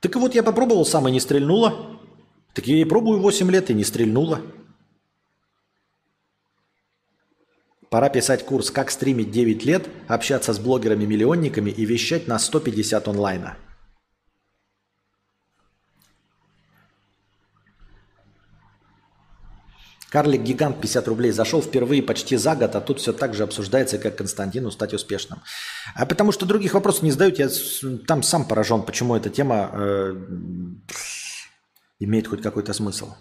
Так 0.00 0.16
вот 0.16 0.34
я 0.34 0.42
попробовал 0.42 0.84
сам 0.84 1.08
и 1.08 1.10
не 1.10 1.20
стрельнула. 1.20 1.98
Так 2.52 2.66
я 2.66 2.76
и 2.76 2.84
пробую 2.84 3.20
8 3.20 3.50
лет 3.50 3.70
и 3.70 3.74
не 3.74 3.84
стрельнула. 3.84 4.42
Пора 7.88 8.08
писать 8.10 8.44
курс 8.44 8.70
«Как 8.70 8.90
стримить 8.90 9.30
9 9.30 9.64
лет», 9.64 9.88
общаться 10.08 10.52
с 10.52 10.58
блогерами-миллионниками 10.58 11.70
и 11.70 11.84
вещать 11.86 12.28
на 12.28 12.38
150 12.38 13.08
онлайна. 13.08 13.56
Карлик-гигант 20.14 20.80
50 20.80 21.08
рублей 21.08 21.32
зашел 21.32 21.60
впервые 21.60 22.00
почти 22.00 22.36
за 22.36 22.54
год, 22.54 22.76
а 22.76 22.80
тут 22.80 23.00
все 23.00 23.12
так 23.12 23.34
же 23.34 23.42
обсуждается, 23.42 23.98
как 23.98 24.14
Константину 24.14 24.70
стать 24.70 24.94
успешным. 24.94 25.40
А 25.96 26.06
потому 26.06 26.30
что 26.30 26.46
других 26.46 26.74
вопросов 26.74 27.02
не 27.02 27.10
задают, 27.10 27.40
я 27.40 27.48
там 28.06 28.22
сам 28.22 28.46
поражен, 28.46 28.82
почему 28.82 29.16
эта 29.16 29.28
тема 29.28 29.70
э, 29.72 30.14
имеет 31.98 32.28
хоть 32.28 32.42
какой-то 32.42 32.72
смысл. 32.72 33.14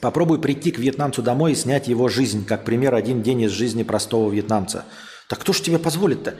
Попробуй 0.00 0.40
прийти 0.40 0.70
к 0.70 0.78
вьетнамцу 0.78 1.20
домой 1.22 1.52
и 1.52 1.54
снять 1.54 1.86
его 1.86 2.08
жизнь, 2.08 2.46
как 2.46 2.64
пример 2.64 2.94
один 2.94 3.22
день 3.22 3.42
из 3.42 3.50
жизни 3.50 3.82
простого 3.82 4.30
вьетнамца. 4.30 4.86
Так 5.28 5.40
кто 5.40 5.52
ж 5.52 5.60
тебе 5.60 5.78
позволит-то? 5.78 6.36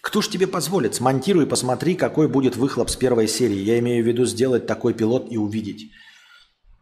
Кто 0.00 0.22
ж 0.22 0.28
тебе 0.28 0.46
позволит? 0.46 0.94
Смонтируй 0.94 1.44
и 1.44 1.48
посмотри, 1.48 1.96
какой 1.96 2.28
будет 2.28 2.56
выхлоп 2.56 2.88
с 2.88 2.96
первой 2.96 3.28
серии. 3.28 3.58
Я 3.58 3.78
имею 3.80 4.02
в 4.02 4.06
виду 4.06 4.24
сделать 4.24 4.66
такой 4.66 4.94
пилот 4.94 5.30
и 5.30 5.36
увидеть. 5.36 5.92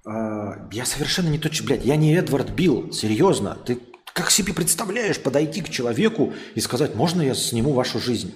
А, 0.06 0.68
я 0.72 0.84
совершенно 0.84 1.28
не 1.28 1.38
точно, 1.38 1.66
блядь, 1.66 1.84
я 1.84 1.96
не 1.96 2.14
Эдвард 2.14 2.50
Билл, 2.50 2.92
серьезно. 2.92 3.56
Ты 3.66 3.78
как 4.12 4.30
себе 4.30 4.52
представляешь 4.52 5.20
подойти 5.20 5.60
к 5.62 5.70
человеку 5.70 6.34
и 6.54 6.60
сказать, 6.60 6.94
можно 6.94 7.22
я 7.22 7.34
сниму 7.34 7.72
вашу 7.72 7.98
жизнь? 7.98 8.34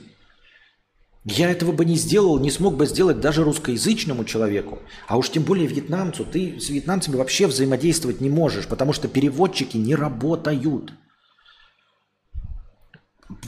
Я 1.24 1.50
этого 1.50 1.72
бы 1.72 1.84
не 1.84 1.96
сделал, 1.96 2.38
не 2.38 2.50
смог 2.50 2.76
бы 2.76 2.86
сделать 2.86 3.20
даже 3.20 3.44
русскоязычному 3.44 4.24
человеку. 4.24 4.78
А 5.06 5.18
уж 5.18 5.30
тем 5.30 5.42
более 5.42 5.66
вьетнамцу. 5.66 6.24
Ты 6.24 6.58
с 6.58 6.70
вьетнамцами 6.70 7.16
вообще 7.16 7.46
взаимодействовать 7.46 8.22
не 8.22 8.30
можешь, 8.30 8.66
потому 8.66 8.94
что 8.94 9.08
переводчики 9.08 9.76
не 9.76 9.94
работают. 9.94 10.94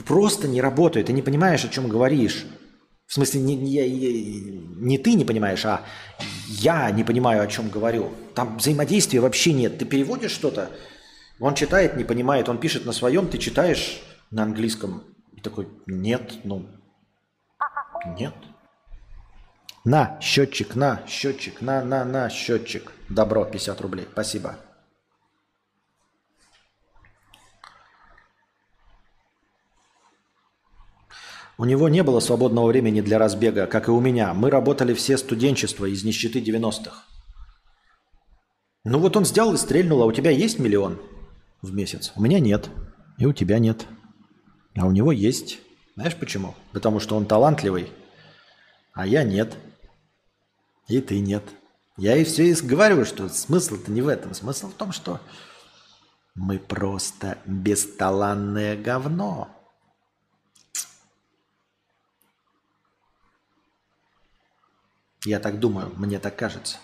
Просто 0.05 0.47
не 0.47 0.61
работают. 0.61 1.07
Ты 1.07 1.13
не 1.13 1.23
понимаешь, 1.23 1.65
о 1.65 1.69
чем 1.69 1.87
говоришь. 1.87 2.45
В 3.11 3.13
смысле, 3.13 3.41
не, 3.41 3.57
не, 3.57 3.89
не 3.89 4.97
ты 4.97 5.15
не 5.15 5.25
понимаешь, 5.25 5.65
а 5.65 5.81
я 6.47 6.89
не 6.91 7.03
понимаю, 7.03 7.43
о 7.43 7.47
чем 7.47 7.67
говорю. 7.67 8.09
Там 8.35 8.57
взаимодействия 8.57 9.19
вообще 9.19 9.51
нет. 9.51 9.77
Ты 9.77 9.83
переводишь 9.83 10.31
что-то, 10.31 10.71
он 11.37 11.53
читает, 11.53 11.97
не 11.97 12.05
понимает, 12.05 12.47
он 12.47 12.57
пишет 12.57 12.85
на 12.85 12.93
своем, 12.93 13.27
ты 13.27 13.37
читаешь 13.37 14.01
на 14.29 14.43
английском. 14.43 15.03
И 15.33 15.41
такой, 15.41 15.67
нет, 15.87 16.35
ну, 16.45 16.69
нет. 18.17 18.33
На, 19.83 20.17
счетчик, 20.21 20.75
на, 20.75 21.03
счетчик, 21.05 21.59
на, 21.59 21.83
на, 21.83 22.05
на, 22.05 22.29
счетчик. 22.29 22.93
Добро, 23.09 23.43
50 23.43 23.81
рублей. 23.81 24.07
Спасибо. 24.13 24.55
У 31.61 31.65
него 31.65 31.89
не 31.89 32.01
было 32.01 32.19
свободного 32.19 32.69
времени 32.69 33.01
для 33.01 33.19
разбега, 33.19 33.67
как 33.67 33.87
и 33.87 33.91
у 33.91 33.99
меня. 33.99 34.33
Мы 34.33 34.49
работали 34.49 34.95
все 34.95 35.15
студенчество 35.15 35.85
из 35.85 36.03
нищеты 36.03 36.39
90-х. 36.39 37.03
Ну 38.83 38.97
вот 38.97 39.15
он 39.15 39.25
сделал 39.25 39.53
и 39.53 39.57
стрельнул, 39.57 40.01
а 40.01 40.07
у 40.07 40.11
тебя 40.11 40.31
есть 40.31 40.57
миллион 40.57 40.99
в 41.61 41.71
месяц? 41.71 42.13
У 42.15 42.21
меня 42.23 42.39
нет. 42.39 42.71
И 43.19 43.27
у 43.27 43.33
тебя 43.33 43.59
нет. 43.59 43.85
А 44.75 44.87
у 44.87 44.91
него 44.91 45.11
есть. 45.11 45.59
Знаешь 45.93 46.15
почему? 46.15 46.55
Потому 46.71 46.99
что 46.99 47.15
он 47.15 47.27
талантливый, 47.27 47.91
а 48.93 49.05
я 49.05 49.21
нет. 49.21 49.55
И 50.87 50.99
ты 50.99 51.19
нет. 51.19 51.43
Я 51.95 52.17
и 52.17 52.23
все 52.23 52.49
и 52.49 52.55
говорю, 52.55 53.05
что 53.05 53.29
смысл-то 53.29 53.91
не 53.91 54.01
в 54.01 54.07
этом. 54.07 54.33
Смысл 54.33 54.69
в 54.69 54.73
том, 54.73 54.91
что 54.91 55.19
мы 56.33 56.57
просто 56.57 57.37
бесталанное 57.45 58.75
говно. 58.75 59.60
Я 65.25 65.39
так 65.39 65.59
думаю, 65.59 65.93
мне 65.97 66.19
так 66.19 66.35
кажется. 66.35 66.77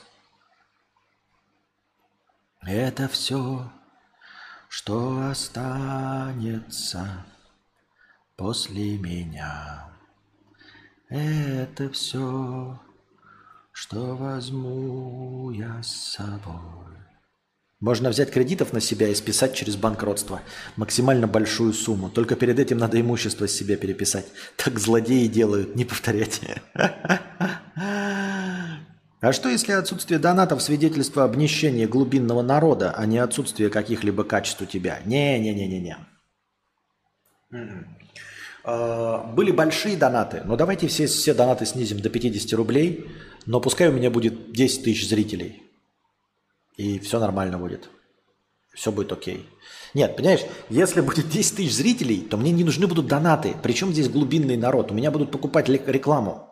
Это 2.62 3.08
все, 3.08 3.72
что 4.70 5.28
останется 5.30 7.26
после 8.36 8.98
меня. 9.00 9.90
Это 11.10 11.90
все, 11.90 12.80
что 13.72 14.16
возьму 14.16 15.50
я 15.52 15.82
с 15.82 16.14
собой. 16.14 16.78
Можно 17.80 18.10
взять 18.10 18.32
кредитов 18.32 18.74
на 18.74 18.82
себя 18.82 19.08
и 19.08 19.16
списать 19.16 19.56
через 19.56 19.76
банкротство. 19.76 20.42
Максимально 20.76 21.28
большую 21.28 21.74
сумму. 21.74 22.10
Только 22.10 22.36
перед 22.36 22.60
этим 22.60 22.80
надо 22.80 23.00
имущество 23.00 23.48
с 23.48 23.52
себя 23.52 23.78
переписать. 23.78 24.28
Так 24.58 24.80
злодеи 24.80 25.28
делают, 25.28 25.76
не 25.76 25.86
повторяйте. 25.86 26.62
А 29.20 29.34
что 29.34 29.50
если 29.50 29.72
отсутствие 29.72 30.20
донатов 30.20 30.62
свидетельство 30.62 31.24
обнищения 31.24 31.88
глубинного 31.88 32.44
народа, 32.44 32.94
а 32.96 33.06
не 33.08 33.18
отсутствие 33.18 33.70
каких-либо 33.70 34.24
качеств 34.24 34.62
у 34.62 34.66
тебя? 34.66 35.00
Не-не-не-не-не. 35.06 35.98
А, 38.64 39.24
были 39.24 39.52
большие 39.52 39.98
донаты, 39.98 40.44
но 40.46 40.56
давайте 40.56 40.88
все, 40.88 41.08
все 41.08 41.34
донаты 41.34 41.66
снизим 41.66 42.00
до 42.00 42.10
50 42.10 42.54
рублей, 42.54 43.10
но 43.48 43.60
пускай 43.60 43.90
у 43.90 43.94
меня 43.94 44.12
будет 44.12 44.52
10 44.52 44.84
тысяч 44.84 45.10
зрителей. 45.10 45.64
И 46.76 47.00
все 47.00 47.20
нормально 47.20 47.58
будет. 47.58 47.90
Все 48.76 48.92
будет 48.92 49.12
окей. 49.12 49.50
Нет, 49.96 50.16
понимаешь, 50.16 50.42
если 50.70 51.02
будет 51.02 51.28
10 51.30 51.56
тысяч 51.56 51.74
зрителей, 51.74 52.22
то 52.22 52.38
мне 52.38 52.52
не 52.52 52.64
нужны 52.64 52.86
будут 52.86 53.08
донаты. 53.08 53.56
Причем 53.64 53.92
здесь 53.92 54.10
глубинный 54.10 54.58
народ? 54.58 54.92
У 54.92 54.94
меня 54.94 55.10
будут 55.10 55.32
покупать 55.32 55.70
рекламу. 55.70 56.47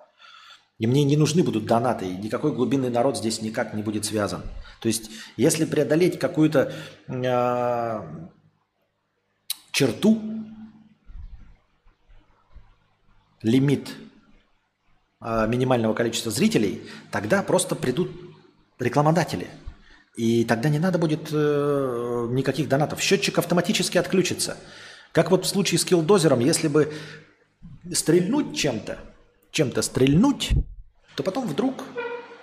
И 0.77 0.87
мне 0.87 1.05
не 1.05 1.15
нужны 1.15 1.41
будут 1.41 1.65
донаты, 1.65 2.05
и 2.05 2.17
никакой 2.17 2.53
глубинный 2.53 2.89
народ 2.89 3.17
здесь 3.17 3.41
никак 3.41 3.73
не 3.73 3.81
будет 3.81 4.03
связан. 4.03 4.41
То 4.81 4.87
есть, 4.89 5.09
если 5.37 5.63
преодолеть 5.63 6.19
какую-то 6.19 6.73
э, 7.07 8.27
черту, 9.71 10.21
лимит 13.41 13.93
э, 15.21 15.47
минимального 15.47 15.93
количества 15.93 16.31
зрителей, 16.31 16.81
тогда 17.09 17.41
просто 17.41 17.75
придут 17.75 18.11
рекламодатели. 18.77 19.47
И 20.17 20.43
тогда 20.43 20.67
не 20.67 20.79
надо 20.79 20.97
будет 20.97 21.29
э, 21.31 22.27
никаких 22.31 22.67
донатов. 22.67 22.99
Счетчик 22.99 23.37
автоматически 23.37 23.97
отключится. 23.97 24.57
Как 25.13 25.31
вот 25.31 25.45
в 25.45 25.47
случае 25.47 25.79
с 25.79 25.85
килдозером, 25.85 26.39
если 26.39 26.67
бы 26.67 26.93
стрельнуть 27.93 28.57
чем-то, 28.57 28.99
чем-то 29.55 29.81
стрельнуть, 29.81 30.51
то 31.15 31.23
потом 31.23 31.47
вдруг, 31.47 31.85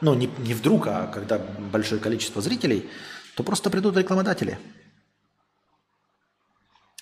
ну 0.01 0.15
не, 0.15 0.31
не 0.39 0.55
вдруг, 0.55 0.87
а 0.87 1.07
когда 1.09 1.39
большое 1.39 2.01
количество 2.01 2.41
зрителей, 2.41 2.89
то 3.37 3.45
просто 3.45 3.69
придут 3.69 3.99
рекламодатели. 3.99 4.59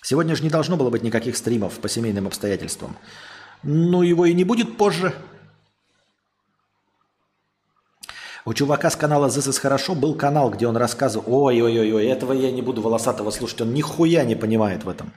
Сегодня 0.03 0.35
же 0.35 0.43
не 0.43 0.51
должно 0.51 0.77
было 0.77 0.91
быть 0.91 1.05
никаких 1.05 1.37
стримов 1.37 1.79
по 1.79 1.89
семейным 1.89 2.27
обстоятельствам. 2.27 2.97
Ну, 3.63 4.03
его 4.03 4.27
и 4.27 4.35
не 4.35 4.43
будет 4.43 4.77
позже. 4.77 5.15
У 8.45 8.53
чувака 8.53 8.91
с 8.91 8.97
канала 8.97 9.29
This 9.29 9.49
is 9.49 9.61
Хорошо 9.61 9.95
был 9.95 10.17
канал, 10.17 10.51
где 10.51 10.67
он 10.67 10.77
рассказывал... 10.77 11.45
Ой-ой-ой, 11.45 12.07
этого 12.07 12.33
я 12.33 12.51
не 12.51 12.63
буду 12.63 12.83
волосатого 12.83 13.31
слушать, 13.31 13.61
он 13.61 13.75
нихуя 13.75 14.25
не 14.25 14.35
понимает 14.35 14.83
в 14.83 14.89
этом. 14.89 15.13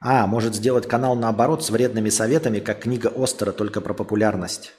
А, 0.00 0.26
может 0.26 0.54
сделать 0.54 0.86
канал 0.86 1.16
наоборот 1.16 1.64
с 1.64 1.70
вредными 1.70 2.10
советами, 2.10 2.60
как 2.60 2.80
книга 2.80 3.12
Остера, 3.16 3.52
только 3.52 3.80
про 3.80 3.94
популярность. 3.94 4.72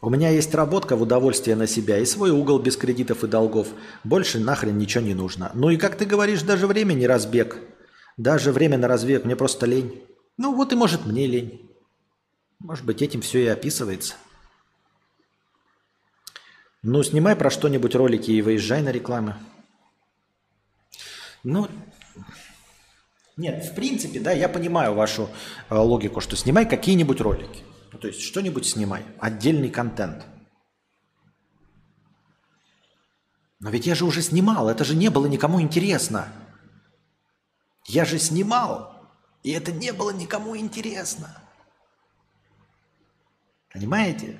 У 0.00 0.10
меня 0.10 0.28
есть 0.28 0.54
работка 0.54 0.96
в 0.96 1.02
удовольствие 1.02 1.56
на 1.56 1.66
себя 1.66 1.98
и 1.98 2.04
свой 2.04 2.30
угол 2.30 2.58
без 2.58 2.76
кредитов 2.76 3.24
и 3.24 3.26
долгов. 3.26 3.68
Больше 4.04 4.38
нахрен 4.38 4.76
ничего 4.76 5.02
не 5.02 5.14
нужно. 5.14 5.50
Ну 5.54 5.70
и 5.70 5.78
как 5.78 5.96
ты 5.96 6.04
говоришь, 6.04 6.42
даже 6.42 6.66
время 6.66 6.92
не 6.92 7.06
разбег. 7.06 7.56
Даже 8.18 8.52
время 8.52 8.76
на 8.76 8.86
разбег, 8.86 9.24
мне 9.24 9.34
просто 9.34 9.64
лень. 9.64 10.04
Ну 10.36 10.54
вот 10.54 10.72
и 10.74 10.76
может 10.76 11.06
мне 11.06 11.26
лень. 11.26 11.70
Может 12.58 12.84
быть 12.84 13.00
этим 13.00 13.22
все 13.22 13.44
и 13.44 13.46
описывается. 13.46 14.14
Ну, 16.86 17.02
снимай 17.02 17.34
про 17.34 17.48
что-нибудь 17.48 17.94
ролики 17.94 18.30
и 18.30 18.42
выезжай 18.42 18.82
на 18.82 18.90
рекламы. 18.90 19.36
Ну, 21.42 21.66
нет, 23.38 23.64
в 23.64 23.74
принципе, 23.74 24.20
да, 24.20 24.32
я 24.32 24.50
понимаю 24.50 24.92
вашу 24.92 25.30
э, 25.70 25.74
логику, 25.74 26.20
что 26.20 26.36
снимай 26.36 26.68
какие-нибудь 26.68 27.22
ролики. 27.22 27.62
Ну, 27.90 27.98
то 27.98 28.06
есть 28.06 28.20
что-нибудь 28.20 28.66
снимай, 28.66 29.02
отдельный 29.18 29.70
контент. 29.70 30.26
Но 33.60 33.70
ведь 33.70 33.86
я 33.86 33.94
же 33.94 34.04
уже 34.04 34.20
снимал, 34.20 34.68
это 34.68 34.84
же 34.84 34.94
не 34.94 35.08
было 35.08 35.24
никому 35.24 35.62
интересно. 35.62 36.28
Я 37.86 38.04
же 38.04 38.18
снимал, 38.18 39.08
и 39.42 39.52
это 39.52 39.72
не 39.72 39.90
было 39.94 40.10
никому 40.10 40.54
интересно. 40.54 41.34
Понимаете? 43.72 44.38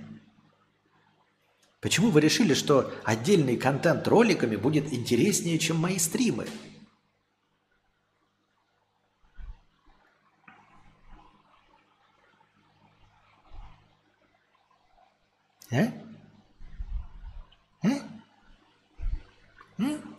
Почему 1.84 2.08
вы 2.08 2.22
решили, 2.22 2.54
что 2.54 2.94
отдельный 3.04 3.58
контент 3.58 4.08
роликами 4.08 4.56
будет 4.56 4.90
интереснее, 4.90 5.58
чем 5.58 5.76
мои 5.76 5.98
стримы? 5.98 6.46
А? 15.70 15.92
А? 17.82 17.88
А? 19.78 20.13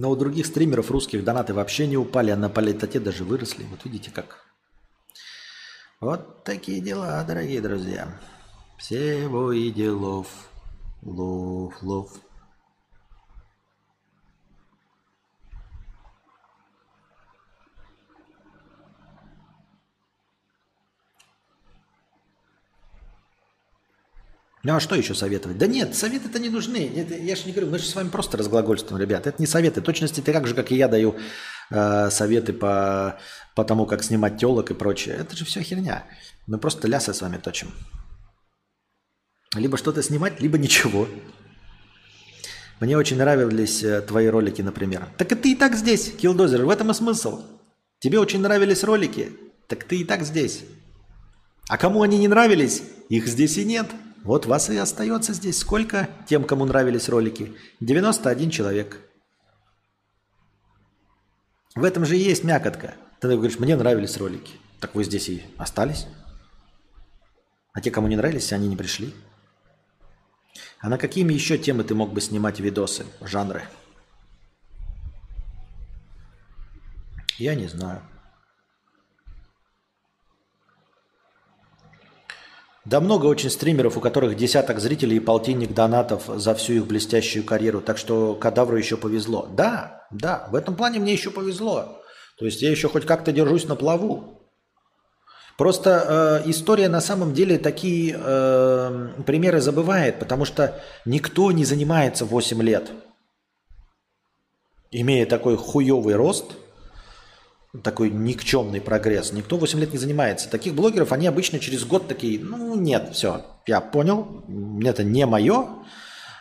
Но 0.00 0.10
у 0.10 0.16
других 0.16 0.46
стримеров 0.46 0.90
русских 0.90 1.24
донаты 1.24 1.52
вообще 1.52 1.86
не 1.86 1.98
упали, 1.98 2.30
а 2.30 2.36
на 2.36 2.48
политоте 2.48 2.98
даже 2.98 3.22
выросли. 3.22 3.64
Вот 3.64 3.84
видите 3.84 4.10
как. 4.10 4.46
Вот 6.00 6.42
такие 6.42 6.80
дела, 6.80 7.22
дорогие 7.22 7.60
друзья. 7.60 8.18
Всего 8.78 9.52
и 9.52 9.70
делов. 9.70 10.26
Лов, 11.02 11.82
лов. 11.82 12.12
Ну 24.62 24.74
а 24.74 24.80
что 24.80 24.94
еще 24.94 25.14
советовать? 25.14 25.56
Да 25.56 25.66
нет, 25.66 25.94
советы-то 25.94 26.38
не 26.38 26.50
нужны. 26.50 26.90
Это, 26.94 27.14
я 27.14 27.34
же 27.34 27.44
не 27.46 27.52
говорю, 27.52 27.70
мы 27.70 27.78
же 27.78 27.86
с 27.86 27.94
вами 27.94 28.10
просто 28.10 28.36
разглагольствуем, 28.36 29.00
ребят. 29.00 29.26
Это 29.26 29.40
не 29.40 29.46
советы. 29.46 29.80
Точности 29.80 30.20
ты 30.20 30.32
так 30.32 30.46
же, 30.46 30.54
как 30.54 30.70
и 30.70 30.76
я 30.76 30.86
даю 30.86 31.16
э, 31.70 32.10
советы 32.10 32.52
по, 32.52 33.18
по 33.54 33.64
тому, 33.64 33.86
как 33.86 34.02
снимать 34.02 34.38
телок 34.38 34.70
и 34.70 34.74
прочее. 34.74 35.16
Это 35.16 35.34
же 35.34 35.46
все 35.46 35.62
херня. 35.62 36.04
Мы 36.46 36.58
просто 36.58 36.88
лясы 36.88 37.14
с 37.14 37.22
вами 37.22 37.38
точим. 37.38 37.72
Либо 39.54 39.78
что-то 39.78 40.02
снимать, 40.02 40.40
либо 40.40 40.58
ничего. 40.58 41.08
Мне 42.80 42.98
очень 42.98 43.16
нравились 43.16 43.82
э, 43.82 44.02
твои 44.02 44.26
ролики, 44.26 44.60
например. 44.60 45.08
Так 45.16 45.32
и 45.32 45.36
ты 45.36 45.52
и 45.52 45.56
так 45.56 45.74
здесь, 45.74 46.12
Килдозер, 46.12 46.66
в 46.66 46.70
этом 46.70 46.90
и 46.90 46.94
смысл. 46.94 47.42
Тебе 47.98 48.18
очень 48.18 48.40
нравились 48.40 48.84
ролики, 48.84 49.32
так 49.68 49.84
ты 49.84 50.00
и 50.00 50.04
так 50.04 50.22
здесь. 50.22 50.64
А 51.68 51.78
кому 51.78 52.02
они 52.02 52.18
не 52.18 52.28
нравились, 52.28 52.82
их 53.08 53.26
здесь 53.26 53.56
и 53.56 53.64
нет. 53.64 53.86
Вот 54.22 54.46
вас 54.46 54.68
и 54.68 54.76
остается 54.76 55.32
здесь 55.32 55.58
сколько 55.58 56.08
тем, 56.26 56.44
кому 56.44 56.64
нравились 56.66 57.08
ролики? 57.08 57.56
91 57.80 58.50
человек. 58.50 59.00
В 61.74 61.84
этом 61.84 62.04
же 62.04 62.16
и 62.16 62.22
есть 62.22 62.44
мякотка. 62.44 62.94
Ты 63.20 63.28
говоришь, 63.28 63.58
мне 63.58 63.76
нравились 63.76 64.18
ролики. 64.18 64.54
Так 64.78 64.94
вы 64.94 65.04
здесь 65.04 65.28
и 65.28 65.44
остались. 65.56 66.06
А 67.72 67.80
те, 67.80 67.90
кому 67.90 68.08
не 68.08 68.16
нравились, 68.16 68.52
они 68.52 68.68
не 68.68 68.76
пришли. 68.76 69.14
А 70.80 70.88
на 70.88 70.98
какими 70.98 71.32
еще 71.32 71.56
темы 71.56 71.84
ты 71.84 71.94
мог 71.94 72.12
бы 72.12 72.20
снимать 72.20 72.60
видосы, 72.60 73.06
жанры? 73.20 73.62
Я 77.38 77.54
не 77.54 77.68
знаю. 77.68 78.02
Да 82.90 82.98
много 82.98 83.26
очень 83.26 83.50
стримеров, 83.50 83.96
у 83.96 84.00
которых 84.00 84.36
десяток 84.36 84.80
зрителей 84.80 85.18
и 85.18 85.20
полтинник 85.20 85.72
донатов 85.72 86.24
за 86.26 86.56
всю 86.56 86.72
их 86.72 86.88
блестящую 86.88 87.44
карьеру. 87.44 87.80
Так 87.80 87.96
что 87.96 88.34
кадавру 88.34 88.76
еще 88.76 88.96
повезло. 88.96 89.46
Да, 89.48 90.08
да, 90.10 90.48
в 90.50 90.56
этом 90.56 90.74
плане 90.74 90.98
мне 90.98 91.12
еще 91.12 91.30
повезло. 91.30 92.00
То 92.36 92.46
есть 92.46 92.60
я 92.62 92.68
еще 92.68 92.88
хоть 92.88 93.06
как-то 93.06 93.30
держусь 93.30 93.68
на 93.68 93.76
плаву. 93.76 94.42
Просто 95.56 96.40
э, 96.44 96.50
история 96.50 96.88
на 96.88 97.00
самом 97.00 97.32
деле 97.32 97.58
такие 97.58 98.18
э, 98.18 99.08
примеры 99.24 99.60
забывает, 99.60 100.18
потому 100.18 100.44
что 100.44 100.82
никто 101.04 101.52
не 101.52 101.64
занимается 101.64 102.24
8 102.24 102.60
лет, 102.60 102.90
имея 104.90 105.26
такой 105.26 105.56
хуевый 105.56 106.16
рост– 106.16 106.46
такой 107.82 108.10
никчемный 108.10 108.80
прогресс. 108.80 109.32
Никто 109.32 109.56
8 109.56 109.78
лет 109.80 109.92
не 109.92 109.98
занимается. 109.98 110.48
Таких 110.50 110.74
блогеров, 110.74 111.12
они 111.12 111.26
обычно 111.26 111.58
через 111.58 111.84
год 111.84 112.08
такие, 112.08 112.40
ну 112.40 112.74
нет, 112.74 113.10
все, 113.12 113.44
я 113.66 113.80
понял, 113.80 114.44
это 114.84 115.04
не 115.04 115.24
мое, 115.26 115.68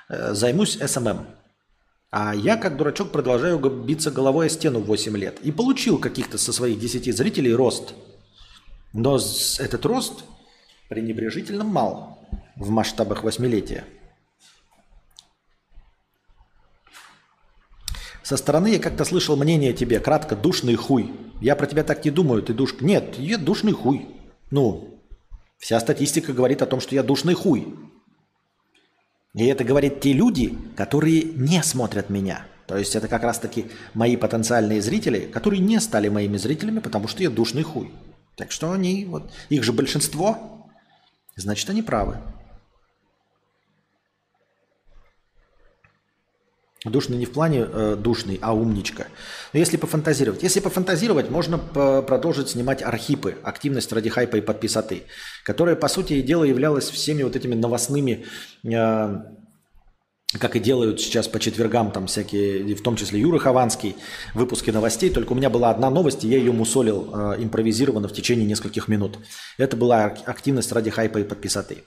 э, 0.10 0.34
займусь 0.34 0.78
SMM. 0.78 1.28
А 2.12 2.34
я, 2.34 2.58
как 2.58 2.76
дурачок, 2.78 3.12
продолжаю 3.12 3.60
биться 3.60 4.10
головой 4.10 4.48
о 4.48 4.50
стену 4.50 4.80
8 4.80 5.16
лет. 5.16 5.40
И 5.42 5.52
получил 5.52 6.00
каких-то 6.00 6.40
со 6.40 6.52
своих 6.52 6.80
10 6.80 7.16
зрителей 7.16 7.54
рост. 7.54 7.94
Но 8.94 9.20
этот 9.60 9.86
рост 9.86 10.24
пренебрежительно 10.90 11.64
мал 11.64 12.18
в 12.56 12.72
масштабах 12.72 13.24
восьмилетия. 13.24 13.86
Со 18.30 18.38
стороны 18.38 18.68
я 18.68 18.78
как-то 18.78 19.06
слышал 19.06 19.36
мнение 19.36 19.74
тебе, 19.74 20.00
кратко, 20.00 20.36
душный 20.36 20.76
хуй. 20.76 21.12
Я 21.42 21.56
про 21.56 21.66
тебя 21.66 21.84
так 21.84 22.06
не 22.06 22.12
думаю, 22.12 22.44
ты 22.44 22.54
душ... 22.54 22.76
Нет, 22.80 23.16
я 23.18 23.40
душный 23.40 23.72
хуй. 23.72 24.06
Ну, 24.52 25.02
вся 25.58 25.80
статистика 25.80 26.32
говорит 26.32 26.62
о 26.62 26.68
том, 26.68 26.80
что 26.80 26.94
я 26.94 27.02
душный 27.02 27.34
хуй. 27.34 27.74
И 29.34 29.48
это 29.48 29.64
говорят 29.64 30.02
те 30.02 30.14
люди, 30.14 30.56
которые 30.78 31.24
не 31.24 31.64
смотрят 31.64 32.12
меня. 32.12 32.46
То 32.68 32.78
есть 32.78 32.96
это 32.96 33.08
как 33.08 33.24
раз-таки 33.24 33.66
мои 33.96 34.16
потенциальные 34.16 34.84
зрители, 34.84 35.22
которые 35.22 35.60
не 35.60 35.80
стали 35.80 36.08
моими 36.08 36.38
зрителями, 36.38 36.82
потому 36.82 37.08
что 37.08 37.24
я 37.24 37.32
душный 37.32 37.64
хуй. 37.64 37.92
Так 38.36 38.52
что 38.52 38.72
они, 38.72 39.06
вот, 39.06 39.32
их 39.50 39.64
же 39.64 39.74
большинство, 39.74 40.70
значит, 41.36 41.68
они 41.72 41.82
правы. 41.82 42.20
Душный 46.86 47.18
не 47.18 47.26
в 47.26 47.32
плане 47.32 47.68
э, 47.70 47.98
душный, 48.00 48.40
а 48.42 48.54
умничка. 48.54 49.08
Но 49.52 49.60
если 49.60 49.76
пофантазировать. 49.76 50.44
Если 50.44 50.62
пофантазировать, 50.62 51.30
можно 51.30 51.58
по 51.58 52.02
продолжить 52.02 52.50
снимать 52.50 52.82
архипы, 52.82 53.36
активность 53.44 53.92
ради 53.92 54.10
хайпа 54.10 54.38
и 54.38 54.42
подписоты, 54.42 55.04
которая, 55.44 55.76
по 55.76 55.90
сути 55.90 56.22
дела, 56.22 56.46
являлась 56.46 56.90
всеми 56.90 57.24
вот 57.24 57.36
этими 57.36 57.54
новостными 57.54 58.26
э, 58.64 59.22
как 60.38 60.56
и 60.56 60.60
делают 60.60 61.02
сейчас 61.02 61.28
по 61.28 61.40
четвергам 61.40 61.92
там 61.92 62.06
всякие, 62.06 62.76
в 62.76 62.84
том 62.84 62.96
числе 62.96 63.20
Юра 63.20 63.40
Хованский, 63.40 63.96
выпуски 64.36 64.70
новостей. 64.70 65.10
Только 65.10 65.34
у 65.34 65.36
меня 65.36 65.50
была 65.50 65.72
одна 65.72 65.90
новость, 65.90 66.24
и 66.24 66.28
я 66.28 66.38
ее 66.38 66.52
мусолил 66.52 67.10
э, 67.12 67.36
импровизированно 67.40 68.08
в 68.08 68.14
течение 68.14 68.46
нескольких 68.46 68.88
минут. 68.88 69.18
Это 69.58 69.76
была 69.76 70.06
активность 70.06 70.72
ради 70.72 70.92
хайпа 70.92 71.18
и 71.18 71.24
подписоты. 71.24 71.80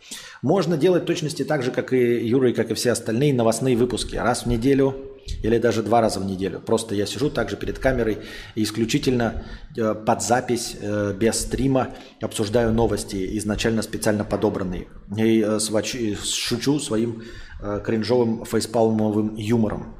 Можно 0.42 0.76
делать 0.76 1.04
точности 1.04 1.44
так 1.44 1.62
же, 1.62 1.70
как 1.70 1.92
и 1.92 2.26
Юра, 2.26 2.50
и 2.50 2.52
как 2.52 2.72
и 2.72 2.74
все 2.74 2.90
остальные 2.90 3.32
новостные 3.32 3.76
выпуски. 3.76 4.16
Раз 4.16 4.42
в 4.42 4.46
неделю 4.46 5.12
или 5.42 5.58
даже 5.58 5.82
два 5.82 6.00
раза 6.00 6.20
в 6.20 6.24
неделю. 6.24 6.60
Просто 6.60 6.94
я 6.94 7.06
сижу 7.06 7.30
также 7.30 7.56
перед 7.56 7.78
камерой 7.78 8.18
и 8.54 8.62
исключительно 8.62 9.44
э, 9.76 9.94
под 9.94 10.22
запись, 10.22 10.76
э, 10.80 11.14
без 11.18 11.40
стрима 11.40 11.90
обсуждаю 12.20 12.72
новости, 12.72 13.38
изначально 13.38 13.82
специально 13.82 14.24
подобранные. 14.24 14.88
И 15.16 15.40
э, 15.40 15.58
свачу, 15.60 15.98
шучу 16.24 16.80
своим 16.80 17.22
э, 17.62 17.80
кринжовым 17.84 18.44
фейспалмовым 18.44 19.34
юмором. 19.36 19.94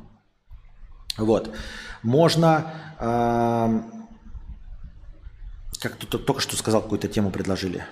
Вот. 1.16 1.54
Можно... 2.02 2.72
Э, 2.98 3.80
как 5.80 5.96
тут 5.96 6.26
только 6.26 6.40
что 6.40 6.56
сказал, 6.56 6.82
какую-то 6.82 7.08
тему 7.08 7.30
предложили. 7.30 7.84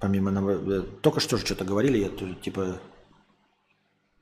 Помимо... 0.00 0.30
Э, 0.52 0.82
только 1.00 1.20
что 1.20 1.36
же 1.36 1.46
что-то 1.46 1.64
говорили, 1.64 1.98
я 1.98 2.34
типа 2.34 2.80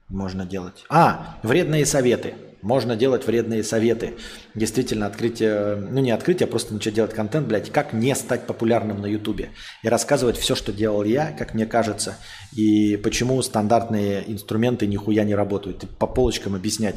можно 0.09 0.47
делать. 0.47 0.85
А, 0.89 1.39
вредные 1.43 1.85
советы. 1.85 2.37
Можно 2.66 2.97
делать 2.97 3.24
вредные 3.24 3.62
советы. 3.62 4.14
Действительно, 4.56 5.06
открытие, 5.06 5.76
ну 5.76 6.01
не 6.01 6.10
открытие, 6.10 6.48
а 6.48 6.51
просто 6.51 6.74
начать 6.74 6.94
делать 6.94 7.14
контент, 7.14 7.47
блядь, 7.47 7.70
как 7.70 7.93
не 7.93 8.12
стать 8.16 8.44
популярным 8.44 9.01
на 9.01 9.06
Ютубе. 9.06 9.51
И 9.84 9.88
рассказывать 9.88 10.36
все, 10.36 10.56
что 10.56 10.72
делал 10.72 11.05
я, 11.05 11.30
как 11.30 11.55
мне 11.55 11.64
кажется, 11.64 12.18
и 12.52 12.97
почему 12.97 13.40
стандартные 13.40 14.24
инструменты 14.26 14.88
нихуя 14.88 15.22
не 15.22 15.36
работают. 15.36 15.84
И 15.84 15.86
по 15.86 16.09
полочкам 16.09 16.56
объяснять, 16.56 16.97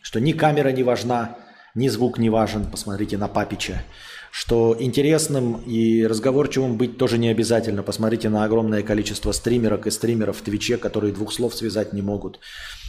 что 0.00 0.18
ни 0.18 0.32
камера 0.32 0.70
не 0.70 0.82
важна, 0.82 1.36
ни 1.74 1.88
звук 1.88 2.16
не 2.16 2.30
важен, 2.30 2.64
посмотрите 2.64 3.18
на 3.18 3.28
Папича. 3.28 3.84
Что 4.32 4.74
интересным 4.78 5.60
и 5.66 6.06
разговорчивым 6.06 6.78
быть 6.78 6.96
тоже 6.96 7.18
не 7.18 7.28
обязательно. 7.28 7.82
Посмотрите 7.82 8.30
на 8.30 8.44
огромное 8.44 8.82
количество 8.82 9.30
стримерок 9.30 9.86
и 9.86 9.90
стримеров 9.90 10.38
в 10.38 10.42
Твиче, 10.42 10.78
которые 10.78 11.12
двух 11.12 11.34
слов 11.34 11.54
связать 11.54 11.92
не 11.92 12.00
могут. 12.00 12.40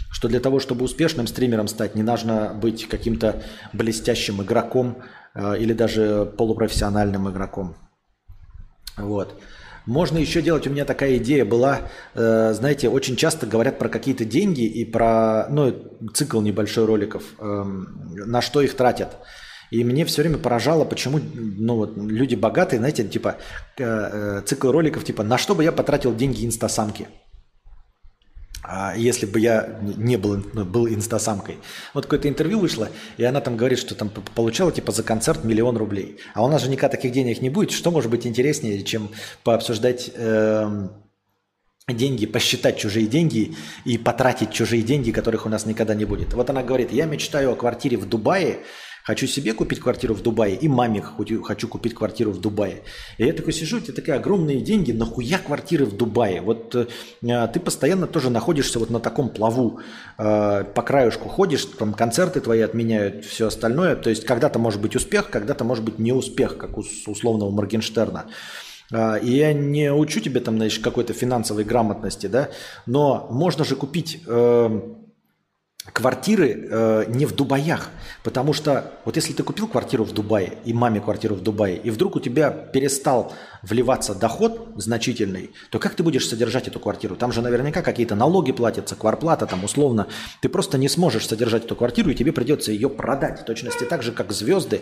Что 0.10 0.30
для 0.30 0.40
того, 0.40 0.62
чтобы 0.62 0.86
успешным 0.86 1.28
стримером 1.28 1.68
стать, 1.68 1.96
не 1.96 2.04
нужно 2.04 2.54
быть 2.54 2.88
каким-то 2.88 3.44
блестящим 3.74 4.42
игроком 4.42 5.04
э, 5.36 5.58
или 5.60 5.74
даже 5.74 6.32
полупрофессиональным 6.38 7.30
игроком. 7.30 7.76
Вот. 8.96 9.38
Можно 9.86 10.20
еще 10.20 10.42
делать, 10.42 10.66
у 10.66 10.70
меня 10.70 10.86
такая 10.86 11.18
идея 11.18 11.44
была, 11.44 11.82
э, 12.14 12.54
знаете, 12.54 12.88
очень 12.88 13.18
часто 13.18 13.48
говорят 13.48 13.78
про 13.80 13.90
какие-то 13.90 14.24
деньги 14.24 14.64
и 14.64 14.86
про, 14.86 15.48
ну, 15.50 15.76
цикл 16.14 16.40
небольшой 16.40 16.86
роликов, 16.86 17.24
э, 17.38 17.64
на 18.26 18.42
что 18.42 18.62
их 18.62 18.78
тратят. 18.78 19.18
И 19.74 19.84
мне 19.84 20.06
все 20.06 20.22
время 20.22 20.38
поражало, 20.38 20.86
почему 20.86 21.20
ну, 21.34 21.78
вот, 21.78 21.98
люди 21.98 22.36
богатые, 22.36 22.78
знаете, 22.78 23.04
типа 23.08 23.38
э, 23.78 23.84
э, 23.84 24.42
цикл 24.46 24.70
роликов, 24.70 25.04
типа, 25.04 25.24
на 25.24 25.40
что 25.40 25.56
бы 25.56 25.64
я 25.64 25.72
потратил 25.72 26.16
деньги 26.16 26.46
инстасамки 26.46 27.08
а 28.66 28.96
если 28.96 29.26
бы 29.26 29.42
я 29.42 29.82
не 29.82 30.16
был, 30.16 30.42
ну, 30.54 30.64
был 30.64 30.88
инстасамкой. 30.88 31.58
Вот 31.94 32.06
какое-то 32.06 32.30
интервью 32.30 32.60
вышло, 32.60 32.88
и 33.18 33.24
она 33.26 33.42
там 33.42 33.58
говорит, 33.58 33.78
что 33.78 33.94
там 33.94 34.10
получала 34.10 34.72
типа 34.72 34.94
за 34.94 35.04
концерт 35.04 35.44
миллион 35.44 35.76
рублей. 35.76 36.18
А 36.34 36.46
у 36.46 36.48
нас 36.48 36.62
же 36.62 36.70
никогда 36.70 36.96
таких 36.96 37.12
денег 37.12 37.42
не 37.42 37.50
будет. 37.50 37.72
Что 37.72 37.92
может 37.92 38.10
быть 38.10 38.26
интереснее, 38.26 38.82
чем 38.84 39.10
пообсуждать 39.44 40.12
э, 40.16 40.88
деньги, 41.90 42.26
посчитать 42.26 42.78
чужие 42.78 43.08
деньги 43.08 43.54
и 43.84 43.98
потратить 43.98 44.54
чужие 44.54 44.82
деньги, 44.82 45.12
которых 45.12 45.46
у 45.46 45.50
нас 45.50 45.66
никогда 45.66 45.94
не 45.94 46.06
будет. 46.06 46.34
Вот 46.34 46.50
она 46.50 46.64
говорит, 46.64 46.94
я 46.94 47.06
мечтаю 47.06 47.52
о 47.52 47.56
квартире 47.56 47.98
в 47.98 48.08
Дубае, 48.08 48.60
Хочу 49.04 49.28
себе 49.28 49.54
купить 49.54 49.82
квартиру 49.82 50.14
в 50.14 50.22
Дубае 50.22 50.56
и 50.56 50.70
маме 50.70 51.02
хочу 51.02 51.68
купить 51.68 51.94
квартиру 51.94 52.32
в 52.32 52.40
Дубае. 52.40 52.84
И 53.18 53.26
я 53.26 53.34
такой 53.34 53.52
сижу, 53.52 53.78
у 53.78 53.80
тебя 53.82 53.94
такие 53.94 54.16
огромные 54.16 54.62
деньги, 54.62 54.94
нахуя 54.94 55.40
квартиры 55.40 55.86
в 55.86 55.98
Дубае? 55.98 56.42
Вот 56.42 56.74
э, 56.74 56.88
ты 57.22 57.60
постоянно 57.60 58.08
тоже 58.08 58.30
находишься 58.30 58.80
вот 58.80 58.90
на 58.90 59.02
таком 59.02 59.28
плаву, 59.28 59.82
э, 60.18 60.64
по 60.64 60.82
краюшку 60.82 61.28
ходишь, 61.28 61.66
там 61.66 61.94
концерты 61.94 62.40
твои 62.40 62.62
отменяют, 62.62 63.26
все 63.26 63.48
остальное. 63.48 63.98
То 63.98 64.10
есть 64.10 64.24
когда-то 64.24 64.58
может 64.58 64.82
быть 64.82 64.96
успех, 64.96 65.30
когда-то 65.30 65.66
может 65.66 65.84
быть 65.84 66.00
не 66.00 66.14
успех, 66.14 66.58
как 66.58 66.78
у 66.78 66.84
условного 67.08 67.52
Моргенштерна. 67.52 68.28
А, 68.94 69.16
и 69.18 69.32
я 69.32 69.52
не 69.52 69.92
учу 69.92 70.22
тебе 70.22 70.40
там, 70.40 70.56
знаешь, 70.56 70.80
какой-то 70.80 71.12
финансовой 71.14 71.66
грамотности, 71.66 72.28
да, 72.28 72.50
но 72.86 73.28
можно 73.32 73.66
же 73.66 73.76
купить 73.76 74.22
э, 74.26 74.82
квартиры 75.92 76.68
э, 76.70 77.06
не 77.10 77.26
в 77.26 77.36
Дубаях. 77.36 77.90
Потому 78.24 78.54
что 78.54 78.92
вот 79.06 79.16
если 79.16 79.34
ты 79.34 79.44
купил 79.44 79.68
квартиру 79.68 80.04
в 80.06 80.14
Дубае 80.14 80.54
и 80.64 80.74
маме 80.74 81.02
квартиру 81.02 81.36
в 81.36 81.42
Дубае, 81.42 81.78
и 81.78 81.90
вдруг 81.90 82.16
у 82.16 82.20
тебя 82.20 82.52
перестал 82.52 83.34
вливаться 83.64 84.14
доход 84.14 84.74
значительный, 84.76 85.52
то 85.70 85.80
как 85.80 85.96
ты 85.96 86.04
будешь 86.04 86.28
содержать 86.28 86.68
эту 86.68 86.80
квартиру? 86.80 87.16
Там 87.16 87.32
же 87.32 87.42
наверняка 87.42 87.82
какие-то 87.82 88.16
налоги 88.16 88.52
платятся, 88.52 88.96
кварплата 88.96 89.46
там 89.48 89.64
условно. 89.64 90.08
Ты 90.42 90.50
просто 90.50 90.78
не 90.78 90.90
сможешь 90.90 91.28
содержать 91.28 91.66
эту 91.66 91.76
квартиру, 91.76 92.12
и 92.12 92.16
тебе 92.16 92.34
придется 92.34 92.72
ее 92.72 92.90
продать. 92.90 93.42
В 93.42 93.46
точности 93.46 93.86
так 93.86 94.04
же, 94.04 94.12
как 94.12 94.32
звезды 94.34 94.82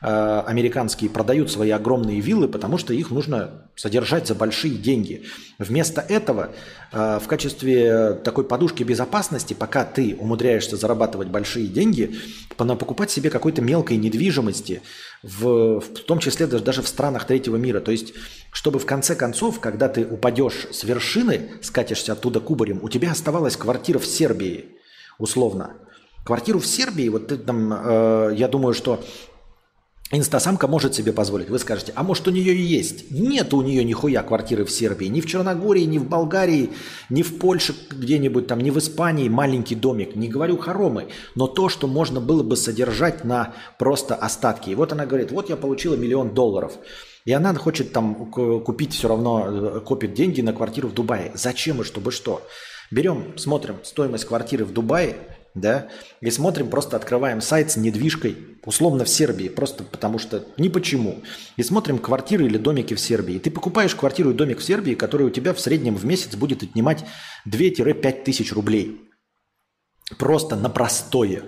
э, 0.00 0.42
американские 0.46 1.10
продают 1.10 1.50
свои 1.50 1.70
огромные 1.70 2.20
виллы, 2.20 2.48
потому 2.48 2.78
что 2.78 2.94
их 2.94 3.10
нужно 3.10 3.68
содержать 3.76 4.26
за 4.26 4.34
большие 4.34 4.74
деньги. 4.74 5.24
Вместо 5.58 6.00
этого 6.00 6.50
э, 6.90 7.18
в 7.22 7.26
качестве 7.26 8.14
такой 8.24 8.44
подушки 8.44 8.82
безопасности, 8.82 9.52
пока 9.52 9.84
ты 9.84 10.16
умудряешься 10.18 10.76
зарабатывать 10.76 11.28
большие 11.28 11.66
деньги, 11.66 12.16
покупать 12.56 13.10
себе 13.10 13.28
какой-то 13.28 13.60
мелкой 13.60 13.98
недвижимости, 13.98 14.82
в, 15.22 15.80
в 15.80 16.00
том 16.04 16.18
числе 16.18 16.46
даже, 16.46 16.64
даже 16.64 16.82
в 16.82 16.88
странах 16.88 17.26
третьего 17.26 17.56
мира. 17.56 17.80
То 17.80 17.92
есть, 17.92 18.12
чтобы 18.52 18.78
в 18.78 18.86
конце 18.86 19.14
концов, 19.14 19.60
когда 19.60 19.88
ты 19.88 20.04
упадешь 20.04 20.66
с 20.70 20.84
вершины, 20.84 21.52
скатишься 21.62 22.12
оттуда 22.12 22.40
кубарем, 22.40 22.80
у 22.82 22.88
тебя 22.88 23.12
оставалась 23.12 23.56
квартира 23.56 23.98
в 23.98 24.06
Сербии, 24.06 24.76
условно. 25.18 25.74
Квартиру 26.24 26.60
в 26.60 26.66
Сербии, 26.66 27.08
вот 27.08 27.28
ты 27.28 27.36
там, 27.36 27.72
э, 27.72 28.34
я 28.36 28.48
думаю, 28.48 28.74
что 28.74 29.04
Инстасамка 30.14 30.68
может 30.68 30.94
себе 30.94 31.10
позволить. 31.10 31.48
Вы 31.48 31.58
скажете, 31.58 31.92
а 31.96 32.02
может 32.02 32.28
у 32.28 32.30
нее 32.30 32.54
и 32.54 32.60
есть? 32.60 33.10
Нет 33.10 33.54
у 33.54 33.62
нее 33.62 33.82
нихуя 33.82 34.22
квартиры 34.22 34.66
в 34.66 34.70
Сербии. 34.70 35.06
Ни 35.06 35.22
в 35.22 35.26
Черногории, 35.26 35.84
ни 35.84 35.96
в 35.96 36.06
Болгарии, 36.06 36.68
ни 37.08 37.22
в 37.22 37.38
Польше 37.38 37.74
где-нибудь 37.90 38.46
там, 38.46 38.60
ни 38.60 38.68
в 38.68 38.78
Испании 38.78 39.30
маленький 39.30 39.74
домик. 39.74 40.14
Не 40.14 40.28
говорю 40.28 40.58
хоромы, 40.58 41.08
но 41.34 41.46
то, 41.46 41.70
что 41.70 41.86
можно 41.86 42.20
было 42.20 42.42
бы 42.42 42.56
содержать 42.56 43.24
на 43.24 43.54
просто 43.78 44.14
остатки. 44.14 44.68
И 44.68 44.74
вот 44.74 44.92
она 44.92 45.06
говорит, 45.06 45.32
вот 45.32 45.48
я 45.48 45.56
получила 45.56 45.94
миллион 45.94 46.34
долларов. 46.34 46.74
И 47.24 47.32
она 47.32 47.54
хочет 47.54 47.92
там 47.92 48.30
купить 48.30 48.92
все 48.92 49.08
равно, 49.08 49.46
э, 49.48 49.80
копит 49.80 50.12
деньги 50.12 50.42
на 50.42 50.52
квартиру 50.52 50.88
в 50.88 50.92
Дубае. 50.92 51.32
Зачем 51.34 51.80
и 51.80 51.84
чтобы 51.84 52.12
что? 52.12 52.42
Берем, 52.90 53.38
смотрим 53.38 53.76
стоимость 53.82 54.26
квартиры 54.26 54.66
в 54.66 54.74
Дубае– 54.74 55.16
да, 55.54 55.88
и 56.20 56.30
смотрим, 56.30 56.70
просто 56.70 56.96
открываем 56.96 57.40
сайт 57.40 57.70
с 57.70 57.76
недвижкой, 57.76 58.36
условно 58.64 59.04
в 59.04 59.08
Сербии, 59.08 59.48
просто 59.48 59.84
потому 59.84 60.18
что 60.18 60.44
ни 60.56 60.68
почему. 60.68 61.22
И 61.56 61.62
смотрим 61.62 61.98
квартиры 61.98 62.46
или 62.46 62.56
домики 62.56 62.94
в 62.94 63.00
Сербии. 63.00 63.34
И 63.34 63.38
ты 63.38 63.50
покупаешь 63.50 63.94
квартиру 63.94 64.30
и 64.30 64.34
домик 64.34 64.58
в 64.58 64.64
Сербии, 64.64 64.94
который 64.94 65.26
у 65.26 65.30
тебя 65.30 65.52
в 65.52 65.60
среднем 65.60 65.94
в 65.94 66.04
месяц 66.06 66.34
будет 66.36 66.62
отнимать 66.62 67.04
2-5 67.46 68.22
тысяч 68.22 68.52
рублей. 68.52 69.10
Просто 70.18 70.56
на 70.56 70.70
простое. 70.70 71.42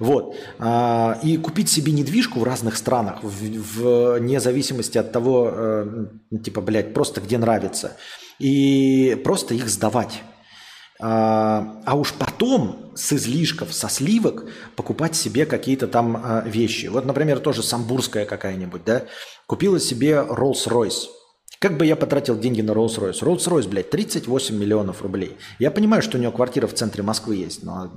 Вот. 0.00 0.34
А, 0.58 1.20
и 1.22 1.36
купить 1.36 1.68
себе 1.68 1.92
недвижку 1.92 2.40
в 2.40 2.44
разных 2.44 2.76
странах, 2.76 3.22
в, 3.22 3.28
в, 3.28 4.18
вне 4.18 4.40
зависимости 4.40 4.96
от 4.98 5.12
того, 5.12 5.50
э, 5.52 6.06
типа, 6.42 6.62
блядь, 6.62 6.94
просто 6.94 7.20
где 7.20 7.36
нравится. 7.38 7.96
И 8.38 9.20
просто 9.22 9.54
их 9.54 9.68
сдавать. 9.68 10.22
А, 11.02 11.80
а 11.86 11.94
уж 11.94 12.12
потом 12.12 12.92
с 12.94 13.12
излишков, 13.12 13.72
со 13.72 13.88
сливок 13.88 14.44
покупать 14.76 15.16
себе 15.16 15.46
какие-то 15.46 15.88
там 15.88 16.20
а, 16.22 16.42
вещи. 16.46 16.86
Вот, 16.86 17.06
например, 17.06 17.40
тоже 17.40 17.62
самбурская 17.62 18.26
какая-нибудь, 18.26 18.84
да, 18.84 19.04
купила 19.46 19.80
себе 19.80 20.24
Rolls-Royce. 20.28 21.08
Как 21.58 21.78
бы 21.78 21.86
я 21.86 21.96
потратил 21.96 22.38
деньги 22.38 22.60
на 22.60 22.72
Rolls-Royce? 22.72 23.22
Rolls-Royce, 23.22 23.68
блядь, 23.68 23.90
38 23.90 24.56
миллионов 24.56 25.02
рублей. 25.02 25.36
Я 25.58 25.70
понимаю, 25.70 26.02
что 26.02 26.18
у 26.18 26.20
него 26.20 26.32
квартира 26.32 26.66
в 26.66 26.74
центре 26.74 27.02
Москвы 27.02 27.36
есть, 27.36 27.62
но, 27.62 27.92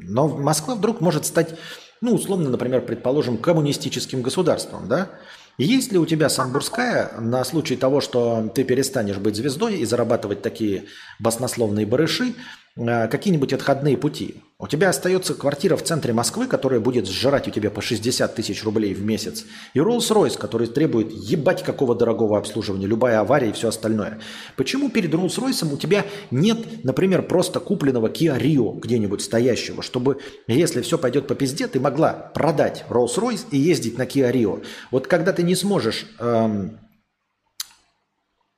но 0.00 0.28
Москва 0.28 0.76
вдруг 0.76 1.00
может 1.00 1.26
стать, 1.26 1.54
ну, 2.00 2.14
условно, 2.14 2.50
например, 2.50 2.82
предположим, 2.82 3.36
коммунистическим 3.38 4.22
государством, 4.22 4.88
да? 4.88 5.10
Есть 5.58 5.90
ли 5.90 5.98
у 5.98 6.06
тебя 6.06 6.28
самбурская 6.28 7.18
на 7.18 7.42
случай 7.44 7.74
того, 7.74 8.00
что 8.00 8.48
ты 8.54 8.62
перестанешь 8.62 9.16
быть 9.18 9.34
звездой 9.34 9.78
и 9.78 9.84
зарабатывать 9.84 10.40
такие 10.40 10.84
баснословные 11.18 11.84
барыши, 11.84 12.34
какие-нибудь 12.78 13.52
отходные 13.52 13.96
пути. 13.96 14.36
У 14.60 14.66
тебя 14.66 14.88
остается 14.88 15.34
квартира 15.34 15.76
в 15.76 15.84
центре 15.84 16.12
Москвы, 16.12 16.46
которая 16.46 16.80
будет 16.80 17.06
сжирать 17.06 17.46
у 17.46 17.50
тебя 17.50 17.70
по 17.70 17.80
60 17.80 18.34
тысяч 18.34 18.64
рублей 18.64 18.92
в 18.92 19.04
месяц, 19.04 19.44
и 19.72 19.78
Rolls-Royce, 19.78 20.36
который 20.36 20.66
требует 20.66 21.12
ебать 21.12 21.62
какого 21.62 21.94
дорогого 21.94 22.38
обслуживания, 22.38 22.86
любая 22.86 23.20
авария 23.20 23.50
и 23.50 23.52
все 23.52 23.68
остальное. 23.68 24.20
Почему 24.56 24.90
перед 24.90 25.14
Rolls-Royce 25.14 25.72
у 25.72 25.76
тебя 25.76 26.04
нет, 26.32 26.84
например, 26.84 27.22
просто 27.22 27.60
купленного 27.60 28.08
Kia 28.08 28.36
Rio 28.36 28.78
где-нибудь 28.80 29.22
стоящего, 29.22 29.82
чтобы, 29.82 30.18
если 30.48 30.82
все 30.82 30.98
пойдет 30.98 31.28
по 31.28 31.36
пизде, 31.36 31.68
ты 31.68 31.78
могла 31.78 32.12
продать 32.12 32.84
Rolls-Royce 32.88 33.46
и 33.52 33.58
ездить 33.58 33.96
на 33.96 34.02
Kia 34.02 34.32
Rio. 34.32 34.64
Вот 34.90 35.06
когда 35.06 35.32
ты 35.32 35.42
не 35.44 35.54
сможешь... 35.54 36.06
Эм, 36.18 36.78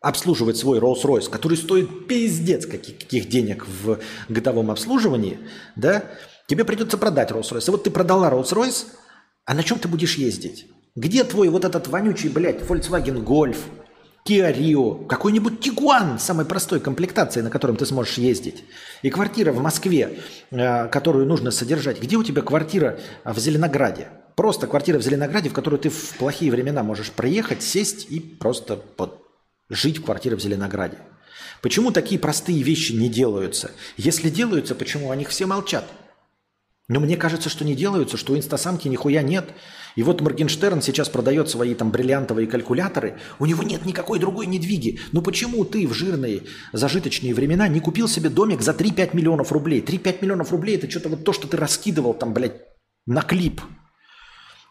обслуживать 0.00 0.56
свой 0.56 0.78
Rolls-Royce, 0.78 1.28
который 1.30 1.56
стоит 1.56 2.06
пиздец 2.06 2.66
каких, 2.66 2.98
каких 2.98 3.28
денег 3.28 3.66
в 3.66 3.98
годовом 4.28 4.70
обслуживании, 4.70 5.38
да, 5.76 6.04
тебе 6.46 6.64
придется 6.64 6.96
продать 6.98 7.30
Rolls-Royce. 7.30 7.68
И 7.68 7.70
вот 7.70 7.84
ты 7.84 7.90
продала 7.90 8.30
Rolls-Royce, 8.30 8.86
а 9.44 9.54
на 9.54 9.62
чем 9.62 9.78
ты 9.78 9.88
будешь 9.88 10.16
ездить? 10.16 10.66
Где 10.96 11.22
твой 11.24 11.48
вот 11.48 11.64
этот 11.64 11.86
вонючий, 11.88 12.28
блядь, 12.28 12.62
Volkswagen 12.62 13.22
Golf, 13.22 13.58
Kia 14.26 14.54
Rio, 14.54 15.06
какой-нибудь 15.06 15.66
Tiguan 15.66 16.18
самой 16.18 16.44
простой 16.44 16.80
комплектации, 16.80 17.40
на 17.40 17.50
котором 17.50 17.76
ты 17.76 17.86
сможешь 17.86 18.18
ездить. 18.18 18.64
И 19.02 19.10
квартира 19.10 19.52
в 19.52 19.62
Москве, 19.62 20.18
э, 20.50 20.88
которую 20.88 21.26
нужно 21.26 21.50
содержать. 21.50 22.00
Где 22.00 22.16
у 22.16 22.24
тебя 22.24 22.42
квартира 22.42 22.98
в 23.24 23.38
Зеленограде? 23.38 24.08
Просто 24.36 24.66
квартира 24.66 24.98
в 24.98 25.02
Зеленограде, 25.02 25.48
в 25.48 25.52
которую 25.52 25.80
ты 25.80 25.88
в 25.90 26.16
плохие 26.18 26.50
времена 26.50 26.82
можешь 26.82 27.10
приехать, 27.10 27.62
сесть 27.62 28.06
и 28.10 28.20
просто 28.20 28.76
под 28.76 29.29
жить 29.70 29.98
в 29.98 30.04
квартире 30.04 30.36
в 30.36 30.40
Зеленограде. 30.40 30.98
Почему 31.62 31.90
такие 31.90 32.18
простые 32.18 32.62
вещи 32.62 32.92
не 32.92 33.08
делаются? 33.08 33.70
Если 33.96 34.28
делаются, 34.28 34.74
почему 34.74 35.10
о 35.10 35.16
них 35.16 35.28
все 35.28 35.46
молчат? 35.46 35.84
Но 36.88 36.98
мне 36.98 37.16
кажется, 37.16 37.48
что 37.48 37.64
не 37.64 37.76
делаются, 37.76 38.16
что 38.16 38.32
у 38.32 38.36
инстасамки 38.36 38.88
нихуя 38.88 39.22
нет. 39.22 39.50
И 39.94 40.02
вот 40.02 40.20
Моргенштерн 40.20 40.82
сейчас 40.82 41.08
продает 41.08 41.48
свои 41.48 41.74
там 41.74 41.92
бриллиантовые 41.92 42.48
калькуляторы, 42.48 43.18
у 43.38 43.46
него 43.46 43.62
нет 43.62 43.86
никакой 43.86 44.18
другой 44.18 44.46
недвиги. 44.46 44.98
Ну 45.12 45.22
почему 45.22 45.64
ты 45.64 45.86
в 45.86 45.94
жирные 45.94 46.42
зажиточные 46.72 47.32
времена 47.32 47.68
не 47.68 47.78
купил 47.78 48.08
себе 48.08 48.28
домик 48.28 48.60
за 48.60 48.72
3-5 48.72 49.14
миллионов 49.14 49.52
рублей? 49.52 49.82
3-5 49.82 50.18
миллионов 50.22 50.50
рублей 50.50 50.76
это 50.76 50.90
что-то 50.90 51.10
вот 51.10 51.24
то, 51.24 51.32
что 51.32 51.46
ты 51.46 51.56
раскидывал 51.56 52.12
там, 52.12 52.34
блядь, 52.34 52.60
на 53.06 53.22
клип. 53.22 53.60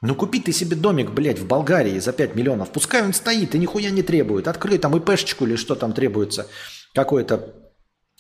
Ну 0.02 0.16
купи 0.16 0.40
ты 0.40 0.54
себе 0.54 0.78
домик, 0.78 1.12
блядь, 1.12 1.40
в 1.40 1.48
Болгарии 1.48 2.00
за 2.00 2.14
5 2.14 2.36
миллионов. 2.36 2.72
Пускай 2.72 3.04
он 3.04 3.14
стоит 3.14 3.54
и 3.54 3.60
нихуя 3.60 3.90
не 3.90 4.02
требует. 4.02 4.48
Открой 4.48 4.78
там 4.78 4.96
ИПшечку 4.96 5.46
или 5.46 5.58
что 5.58 5.76
там 5.76 5.92
требуется. 5.92 6.48
Какое-то 6.94 7.54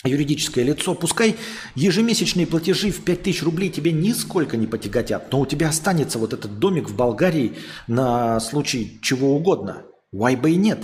юридическое 0.03 0.65
лицо. 0.65 0.93
Пускай 0.93 1.37
ежемесячные 1.75 2.47
платежи 2.47 2.91
в 2.91 3.03
5000 3.03 3.43
рублей 3.43 3.69
тебе 3.69 3.93
нисколько 3.93 4.57
не 4.57 4.67
потяготят. 4.67 5.31
Но 5.31 5.39
у 5.39 5.45
тебя 5.45 5.69
останется 5.69 6.19
вот 6.19 6.33
этот 6.33 6.59
домик 6.59 6.89
в 6.89 6.95
Болгарии 6.95 7.55
на 7.87 8.41
случай 8.41 8.99
чего 9.01 9.35
угодно. 9.35 9.85
Why 10.13 10.35
бы 10.35 10.51
и 10.51 10.55
нет. 10.57 10.79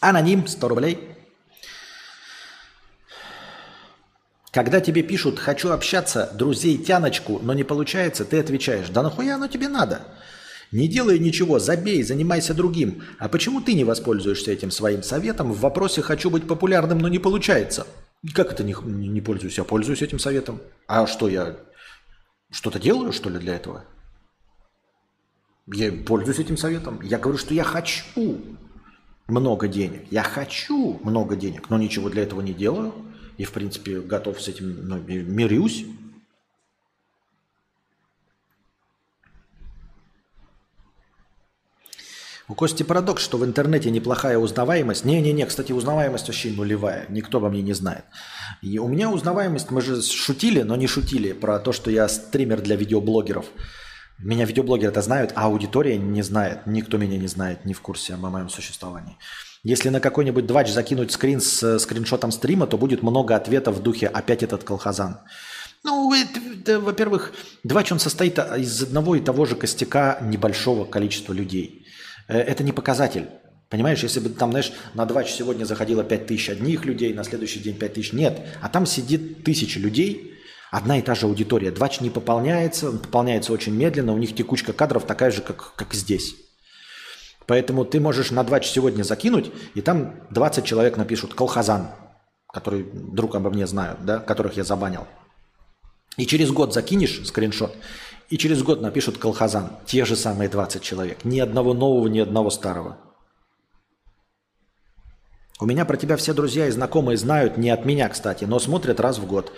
Аноним 0.00 0.48
100 0.48 0.68
рублей. 0.68 1.15
Когда 4.50 4.80
тебе 4.80 5.02
пишут 5.02 5.38
«хочу 5.38 5.70
общаться, 5.70 6.30
друзей 6.34 6.78
тяночку, 6.78 7.40
но 7.42 7.52
не 7.52 7.64
получается», 7.64 8.24
ты 8.24 8.38
отвечаешь 8.38 8.88
«да 8.88 9.02
нахуя 9.02 9.34
оно 9.34 9.48
тебе 9.48 9.68
надо?» 9.68 10.02
Не 10.72 10.88
делай 10.88 11.18
ничего, 11.18 11.58
забей, 11.58 12.02
занимайся 12.02 12.52
другим. 12.52 13.02
А 13.18 13.28
почему 13.28 13.60
ты 13.60 13.74
не 13.74 13.84
воспользуешься 13.84 14.50
этим 14.50 14.70
своим 14.70 15.02
советом 15.02 15.52
в 15.52 15.60
вопросе 15.60 16.02
«хочу 16.02 16.30
быть 16.30 16.46
популярным, 16.46 16.98
но 16.98 17.08
не 17.08 17.18
получается»? 17.18 17.86
Как 18.34 18.52
это 18.52 18.64
не, 18.64 18.74
не 18.84 19.20
пользуюсь? 19.20 19.58
Я 19.58 19.64
пользуюсь 19.64 20.02
этим 20.02 20.18
советом. 20.18 20.60
А 20.88 21.06
что, 21.06 21.28
я 21.28 21.56
что-то 22.50 22.80
делаю, 22.80 23.12
что 23.12 23.30
ли, 23.30 23.38
для 23.38 23.54
этого? 23.54 23.84
Я 25.72 25.92
пользуюсь 25.92 26.38
этим 26.38 26.56
советом. 26.56 27.00
Я 27.02 27.18
говорю, 27.18 27.38
что 27.38 27.54
я 27.54 27.64
хочу 27.64 28.02
много 29.28 29.68
денег. 29.68 30.02
Я 30.10 30.22
хочу 30.22 31.00
много 31.02 31.36
денег, 31.36 31.70
но 31.70 31.78
ничего 31.78 32.08
для 32.08 32.22
этого 32.22 32.40
не 32.40 32.52
делаю. 32.52 32.94
И, 33.38 33.44
в 33.44 33.52
принципе, 33.52 34.00
готов 34.00 34.40
с 34.40 34.48
этим, 34.48 34.88
ну, 34.88 34.98
мирюсь. 34.98 35.84
У 42.48 42.54
Кости 42.54 42.84
парадокс, 42.84 43.22
что 43.22 43.38
в 43.38 43.44
интернете 43.44 43.90
неплохая 43.90 44.38
узнаваемость. 44.38 45.04
Не-не-не, 45.04 45.46
кстати, 45.46 45.72
узнаваемость 45.72 46.28
вообще 46.28 46.52
нулевая. 46.52 47.06
Никто 47.08 47.40
во 47.40 47.50
мне 47.50 47.60
не 47.60 47.72
знает. 47.72 48.04
И 48.62 48.78
у 48.78 48.86
меня 48.86 49.10
узнаваемость, 49.10 49.72
мы 49.72 49.80
же 49.80 50.00
шутили, 50.00 50.62
но 50.62 50.76
не 50.76 50.86
шутили 50.86 51.32
про 51.32 51.58
то, 51.58 51.72
что 51.72 51.90
я 51.90 52.06
стример 52.08 52.62
для 52.62 52.76
видеоблогеров. 52.76 53.46
Меня 54.18 54.44
видеоблогеры-то 54.44 55.02
знают, 55.02 55.32
а 55.34 55.46
аудитория 55.46 55.98
не 55.98 56.22
знает. 56.22 56.66
Никто 56.66 56.98
меня 56.98 57.18
не 57.18 57.26
знает, 57.26 57.64
не 57.64 57.74
в 57.74 57.80
курсе 57.80 58.14
о 58.14 58.16
моем 58.16 58.48
существовании. 58.48 59.18
Если 59.68 59.88
на 59.88 59.98
какой-нибудь 59.98 60.46
двач 60.46 60.70
закинуть 60.70 61.10
скрин 61.10 61.40
с 61.40 61.60
э, 61.60 61.80
скриншотом 61.80 62.30
стрима, 62.30 62.68
то 62.68 62.78
будет 62.78 63.02
много 63.02 63.34
ответов 63.34 63.74
в 63.74 63.82
духе 63.82 64.06
«опять 64.06 64.44
этот 64.44 64.62
колхозан». 64.62 65.18
Ну, 65.82 66.08
во-первых, 66.78 67.32
двач 67.64 67.90
он 67.90 67.98
состоит 67.98 68.38
из 68.38 68.84
одного 68.84 69.16
и 69.16 69.20
того 69.20 69.44
же 69.44 69.56
костяка 69.56 70.18
небольшого 70.22 70.84
количества 70.84 71.32
людей. 71.32 71.84
Э, 72.28 72.38
это 72.38 72.62
не 72.62 72.70
показатель. 72.70 73.26
Понимаешь, 73.68 74.04
если 74.04 74.20
бы 74.20 74.28
там, 74.28 74.52
знаешь, 74.52 74.72
на 74.94 75.04
двач 75.04 75.32
сегодня 75.32 75.64
заходило 75.64 76.04
5 76.04 76.26
тысяч 76.28 76.48
одних 76.48 76.84
людей, 76.84 77.12
на 77.12 77.24
следующий 77.24 77.58
день 77.58 77.76
5 77.76 77.92
тысяч, 77.92 78.12
нет. 78.12 78.38
А 78.62 78.68
там 78.68 78.86
сидит 78.86 79.42
тысячи 79.42 79.78
людей, 79.78 80.34
одна 80.70 81.00
и 81.00 81.02
та 81.02 81.16
же 81.16 81.26
аудитория. 81.26 81.72
Двач 81.72 82.00
не 82.00 82.10
пополняется, 82.10 82.90
он 82.90 83.00
пополняется 83.00 83.52
очень 83.52 83.74
медленно, 83.74 84.12
у 84.12 84.18
них 84.18 84.32
текучка 84.32 84.72
кадров 84.72 85.06
такая 85.06 85.32
же, 85.32 85.42
как, 85.42 85.74
как 85.74 85.92
здесь. 85.92 86.36
Поэтому 87.46 87.84
ты 87.84 88.00
можешь 88.00 88.30
на 88.30 88.42
2 88.42 88.62
сегодня 88.62 89.02
закинуть, 89.02 89.52
и 89.74 89.80
там 89.80 90.14
20 90.30 90.64
человек 90.64 90.96
напишут 90.96 91.34
«Колхозан», 91.34 91.88
который 92.52 92.84
друг 92.92 93.34
обо 93.34 93.50
мне 93.50 93.66
знают, 93.66 94.04
да, 94.04 94.18
которых 94.18 94.56
я 94.56 94.64
забанил. 94.64 95.06
И 96.16 96.26
через 96.26 96.50
год 96.50 96.74
закинешь 96.74 97.26
скриншот, 97.26 97.76
и 98.30 98.38
через 98.38 98.62
год 98.62 98.80
напишут 98.80 99.18
«Колхозан». 99.18 99.70
Те 99.86 100.04
же 100.04 100.16
самые 100.16 100.48
20 100.48 100.82
человек. 100.82 101.24
Ни 101.24 101.38
одного 101.38 101.74
нового, 101.74 102.08
ни 102.08 102.18
одного 102.18 102.50
старого. 102.50 102.98
У 105.60 105.66
меня 105.66 105.84
про 105.84 105.96
тебя 105.96 106.16
все 106.16 106.34
друзья 106.34 106.66
и 106.66 106.70
знакомые 106.70 107.16
знают, 107.16 107.56
не 107.56 107.70
от 107.70 107.84
меня, 107.84 108.08
кстати, 108.08 108.44
но 108.44 108.58
смотрят 108.58 109.00
раз 109.00 109.18
в 109.18 109.26
год. 109.26 109.52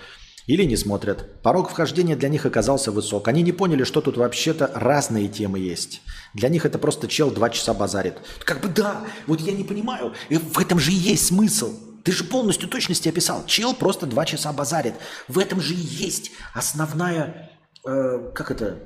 Или 0.49 0.65
не 0.65 0.77
смотрят. 0.77 1.43
Порог 1.43 1.69
вхождения 1.69 2.16
для 2.16 2.31
них 2.31 2.47
оказался 2.47 2.91
высок. 2.91 3.29
Они 3.29 3.43
не 3.43 3.53
поняли, 3.53 3.85
что 3.85 4.01
тут 4.01 4.16
вообще-то 4.16 4.70
разные 4.75 5.29
темы 5.29 5.59
есть. 5.59 6.01
Для 6.33 6.49
них 6.49 6.65
это 6.65 6.79
просто 6.79 7.07
чел 7.07 7.31
два 7.31 7.51
часа 7.51 7.75
базарит. 7.75 8.15
Как 8.45 8.62
бы 8.62 8.69
да, 8.69 9.05
вот 9.27 9.43
я 9.43 9.53
не 9.53 9.62
понимаю, 9.62 10.15
в 10.31 10.59
этом 10.59 10.79
же 10.79 10.91
и 10.91 10.95
есть 10.95 11.27
смысл. 11.27 11.79
Ты 12.03 12.12
же 12.12 12.25
полностью 12.25 12.66
точности 12.66 13.11
описал. 13.11 13.45
Чел 13.45 13.75
просто 13.75 14.07
два 14.07 14.25
часа 14.25 14.51
базарит. 14.55 14.95
В 15.29 15.39
этом 15.39 15.61
же 15.61 15.75
и 15.75 15.77
есть 15.77 16.31
основная, 16.55 17.51
э, 17.87 18.31
как 18.35 18.51
это, 18.51 18.79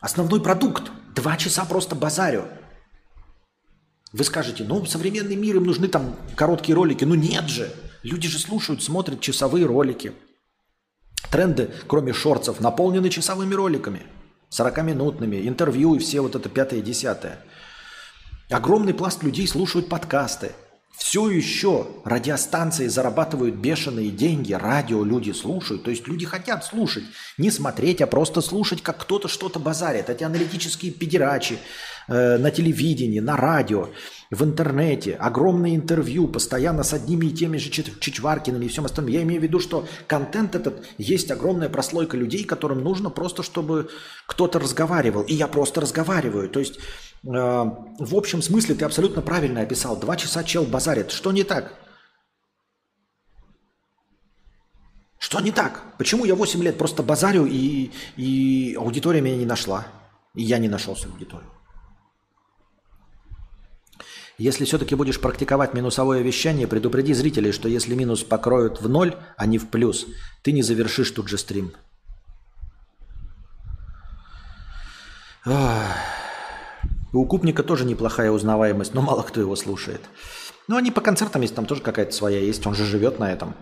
основной 0.00 0.42
продукт. 0.42 0.90
Два 1.14 1.36
часа 1.36 1.64
просто 1.64 1.94
базарю. 1.94 2.46
Вы 4.12 4.24
скажете, 4.24 4.64
ну, 4.64 4.84
современный 4.84 5.36
мир, 5.36 5.56
им 5.56 5.64
нужны 5.64 5.86
там 5.86 6.16
короткие 6.34 6.74
ролики. 6.74 7.04
Ну, 7.04 7.14
нет 7.14 7.48
же. 7.48 7.72
Люди 8.02 8.26
же 8.26 8.40
слушают, 8.40 8.82
смотрят 8.82 9.20
часовые 9.20 9.64
ролики. 9.64 10.12
Тренды, 11.30 11.70
кроме 11.86 12.12
шорцев, 12.12 12.60
наполнены 12.60 13.10
часовыми 13.10 13.54
роликами, 13.54 14.02
40-минутными, 14.50 15.48
интервью 15.48 15.94
и 15.94 15.98
все 15.98 16.20
вот 16.20 16.34
это 16.34 16.48
пятое-десятое. 16.48 17.40
Огромный 18.50 18.94
пласт 18.94 19.22
людей 19.22 19.48
слушают 19.48 19.88
подкасты. 19.88 20.52
Все 20.96 21.28
еще 21.28 21.88
радиостанции 22.04 22.86
зарабатывают 22.86 23.56
бешеные 23.56 24.10
деньги, 24.10 24.52
радио 24.52 25.02
люди 25.02 25.32
слушают. 25.32 25.82
То 25.82 25.90
есть 25.90 26.06
люди 26.06 26.24
хотят 26.24 26.64
слушать, 26.64 27.02
не 27.36 27.50
смотреть, 27.50 28.00
а 28.00 28.06
просто 28.06 28.40
слушать, 28.40 28.80
как 28.80 28.98
кто-то 28.98 29.26
что-то 29.26 29.58
базарит. 29.58 30.08
Эти 30.08 30.22
аналитические 30.22 30.92
педерачи 30.92 31.58
э, 32.06 32.38
на 32.38 32.52
телевидении, 32.52 33.18
на 33.18 33.36
радио 33.36 33.88
в 34.30 34.44
интернете, 34.44 35.14
огромные 35.14 35.74
интервью, 35.74 36.28
постоянно 36.28 36.84
с 36.84 36.92
одними 36.92 37.26
и 37.26 37.32
теми 37.32 37.56
же 37.56 37.70
Чичваркинами 37.70 38.66
и 38.66 38.68
всем 38.68 38.84
остальным. 38.84 39.14
Я 39.14 39.22
имею 39.22 39.40
в 39.40 39.44
виду, 39.44 39.58
что 39.58 39.88
контент 40.06 40.54
этот, 40.54 40.84
есть 40.96 41.28
огромная 41.32 41.68
прослойка 41.68 42.16
людей, 42.16 42.44
которым 42.44 42.84
нужно 42.84 43.10
просто, 43.10 43.42
чтобы 43.42 43.90
кто-то 44.26 44.60
разговаривал. 44.60 45.22
И 45.22 45.34
я 45.34 45.48
просто 45.48 45.80
разговариваю. 45.80 46.48
То 46.48 46.60
есть, 46.60 46.78
в 47.24 48.14
общем 48.14 48.42
смысле 48.42 48.74
ты 48.74 48.84
абсолютно 48.84 49.22
правильно 49.22 49.62
описал. 49.62 49.96
Два 49.96 50.16
часа 50.16 50.44
чел 50.44 50.64
базарит. 50.64 51.10
Что 51.10 51.32
не 51.32 51.42
так? 51.42 51.74
Что 55.18 55.40
не 55.40 55.50
так? 55.50 55.96
Почему 55.96 56.26
я 56.26 56.34
8 56.34 56.62
лет 56.62 56.76
просто 56.76 57.02
базарю, 57.02 57.46
и, 57.46 57.90
и 58.16 58.76
аудитория 58.78 59.22
меня 59.22 59.36
не 59.36 59.46
нашла? 59.46 59.86
И 60.34 60.42
я 60.42 60.58
не 60.58 60.68
нашел 60.68 60.94
свою 60.96 61.14
аудиторию. 61.14 61.50
Если 64.36 64.66
все-таки 64.66 64.94
будешь 64.94 65.20
практиковать 65.20 65.72
минусовое 65.72 66.20
вещание, 66.20 66.66
предупреди 66.66 67.14
зрителей, 67.14 67.52
что 67.52 67.68
если 67.68 67.94
минус 67.94 68.22
покроют 68.22 68.82
в 68.82 68.88
ноль, 68.88 69.16
а 69.36 69.46
не 69.46 69.58
в 69.58 69.68
плюс, 69.68 70.06
ты 70.42 70.52
не 70.52 70.62
завершишь 70.62 71.10
тут 71.12 71.28
же 71.28 71.38
стрим. 71.38 71.72
У 77.14 77.24
Купника 77.26 77.62
тоже 77.62 77.84
неплохая 77.84 78.32
узнаваемость, 78.32 78.92
но 78.92 79.00
мало 79.00 79.22
кто 79.22 79.40
его 79.40 79.54
слушает. 79.54 80.00
Ну, 80.66 80.76
они 80.76 80.90
по 80.90 81.00
концертам 81.00 81.42
есть, 81.42 81.54
там 81.54 81.64
тоже 81.64 81.80
какая-то 81.80 82.10
своя 82.10 82.40
есть, 82.40 82.66
он 82.66 82.74
же 82.74 82.84
живет 82.84 83.20
на 83.20 83.32
этом. 83.32 83.54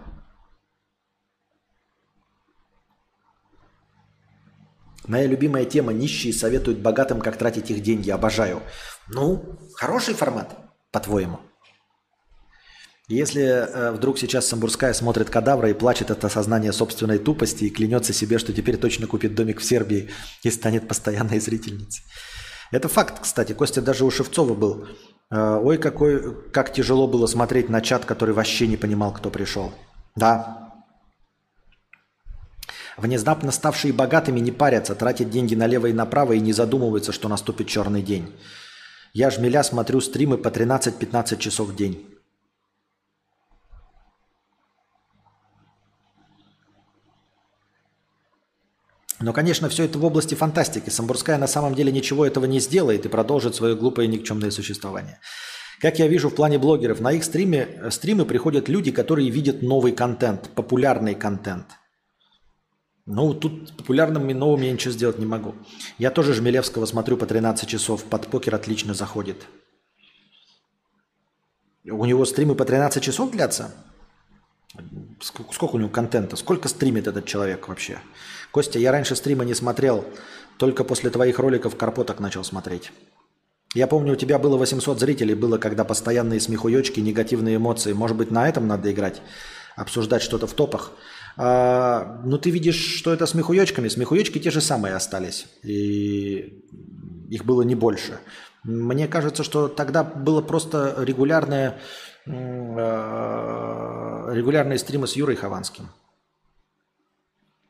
Моя 5.07 5.27
любимая 5.27 5.67
тема– 5.67 5.93
нищие 5.93 6.33
советуют 6.33 6.79
богатым, 6.79 7.21
как 7.21 7.37
тратить 7.37 7.71
их 7.71 7.83
деньги. 7.83 8.09
Обожаю. 8.09 8.63
Ну, 9.09 9.59
хороший 9.75 10.15
формат, 10.15 10.57
по-твоему. 10.91 11.39
Если 13.09 13.43
э, 13.43 13.91
вдруг 13.91 14.19
сейчас 14.19 14.47
Самбурская 14.47 14.95
смотрит 14.95 15.29
кадавра 15.29 15.69
и 15.69 15.75
плачет 15.75 16.11
от 16.11 16.25
осознания 16.25 16.73
собственной 16.73 17.19
тупости 17.19 17.65
и 17.65 17.71
клянется 17.71 18.15
себе, 18.15 18.39
что 18.39 18.55
теперь 18.55 18.79
точно 18.79 19.07
купит 19.07 19.35
домик 19.35 19.61
в 19.61 19.65
Сербии 19.65 20.09
и 20.43 20.51
станет 20.51 20.89
постоянной 20.89 21.41
зрительницей. 21.41 22.05
Это 22.73 22.89
факт, 22.89 23.21
кстати. 23.21 23.53
Костя 23.53 23.81
даже 23.81 24.05
у 24.05 24.11
Шевцова 24.11 24.55
был. 24.55 24.89
Э, 25.31 25.61
ой, 25.63 25.79
какой, 25.79 26.35
как 26.51 26.73
тяжело 26.73 27.07
было 27.07 27.27
смотреть 27.27 27.69
на 27.69 27.81
чат, 27.81 28.05
который 28.05 28.35
вообще 28.35 28.67
не 28.67 28.77
понимал, 28.77 29.13
кто 29.13 29.31
пришел. 29.31 29.73
Да, 30.17 30.63
Внезапно 32.97 33.53
ставшие 33.53 33.93
богатыми 33.93 34.39
не 34.41 34.53
парятся, 34.53 34.95
тратят 34.95 35.31
деньги 35.31 35.55
налево 35.55 35.87
и 35.87 35.93
направо 35.93 36.35
и 36.35 36.41
не 36.41 36.53
задумываются, 36.53 37.13
что 37.13 37.29
наступит 37.29 37.67
черный 37.67 38.03
день. 38.03 38.31
Я 39.15 39.31
жмеля 39.31 39.63
смотрю 39.63 40.01
стримы 40.01 40.37
по 40.39 40.49
13-15 40.49 41.39
часов 41.39 41.69
в 41.69 41.77
день. 41.77 42.07
Но, 49.23 49.33
конечно, 49.33 49.69
все 49.69 49.85
это 49.85 49.99
в 49.99 50.05
области 50.05 50.35
фантастики. 50.35 50.91
Самбурская 50.91 51.39
на 51.39 51.47
самом 51.47 51.75
деле 51.75 51.93
ничего 51.93 52.27
этого 52.27 52.45
не 52.45 52.59
сделает 52.59 53.07
и 53.07 53.09
продолжит 53.09 53.55
свое 53.55 53.77
глупое 53.77 54.09
никчемное 54.09 54.51
существование. 54.51 55.21
Как 55.81 56.01
я 56.01 56.09
вижу 56.09 56.29
в 56.29 56.35
плане 56.35 56.59
блогеров, 56.59 57.01
на 57.01 57.13
их 57.13 57.23
стриме, 57.25 57.69
стримы 57.91 58.25
приходят 58.25 58.69
люди, 58.69 58.91
которые 58.91 59.31
видят 59.31 59.63
новый 59.63 59.93
контент, 59.93 60.51
популярный 60.55 61.15
контент. 61.15 61.67
Ну, 63.07 63.33
тут 63.35 63.77
популярным 63.77 64.29
и 64.29 64.35
новым 64.35 64.63
я 64.63 64.73
ничего 64.73 64.93
сделать 64.93 65.19
не 65.19 65.27
могу. 65.27 65.55
Я 65.99 66.11
тоже 66.11 66.35
Жмелевского 66.35 66.87
смотрю 66.87 67.17
по 67.17 67.27
13 67.27 67.69
часов. 67.69 68.05
Под 68.05 68.27
покер 68.27 68.55
отлично 68.55 68.95
заходит. 68.95 69.47
У 71.85 72.05
него 72.05 72.25
стримы 72.25 72.55
по 72.55 72.65
13 72.65 73.03
часов 73.03 73.31
длятся? 73.31 73.73
Сколько 75.21 75.77
у 75.77 75.79
него 75.79 75.91
контента? 75.91 76.37
Сколько 76.37 76.69
стримит 76.69 77.07
этот 77.07 77.27
человек 77.27 77.69
вообще? 77.69 77.99
Костя, 78.53 78.79
я 78.79 78.93
раньше 78.93 79.17
стрима 79.17 79.45
не 79.45 79.55
смотрел. 79.55 80.05
Только 80.59 80.85
после 80.85 81.11
твоих 81.11 81.39
роликов 81.39 81.77
Карпоток 81.77 82.21
начал 82.21 82.45
смотреть. 82.45 82.93
Я 83.75 83.87
помню, 83.87 84.13
у 84.13 84.17
тебя 84.17 84.39
было 84.39 84.59
800 84.59 85.01
зрителей, 85.01 85.35
было 85.35 85.57
когда 85.57 85.85
постоянные 85.85 86.39
смехуёчки, 86.39 87.01
негативные 87.01 87.57
эмоции. 87.57 87.95
Может 87.95 88.19
быть, 88.19 88.31
на 88.31 88.47
этом 88.47 88.69
надо 88.69 88.93
играть? 88.93 89.23
Обсуждать 89.75 90.21
что-то 90.21 90.47
в 90.47 90.53
топах? 90.53 90.93
А, 91.39 92.21
ну, 92.25 92.37
ты 92.37 92.51
видишь, 92.51 92.77
что 92.77 93.15
это 93.15 93.25
с 93.25 93.33
мехуёчками. 93.33 93.89
Смехуёчки 93.89 94.39
те 94.39 94.51
же 94.51 94.61
самые 94.61 94.95
остались. 94.95 95.47
И 95.63 96.63
их 97.31 97.47
было 97.47 97.63
не 97.63 97.75
больше. 97.75 98.19
Мне 98.65 99.09
кажется, 99.09 99.43
что 99.43 99.69
тогда 99.69 100.05
было 100.05 100.43
просто 100.43 100.95
регулярное, 100.99 101.79
а, 102.27 104.31
регулярные 104.31 104.79
стримы 104.79 105.07
с 105.07 105.17
Юрой 105.17 105.37
Хованским. 105.37 105.89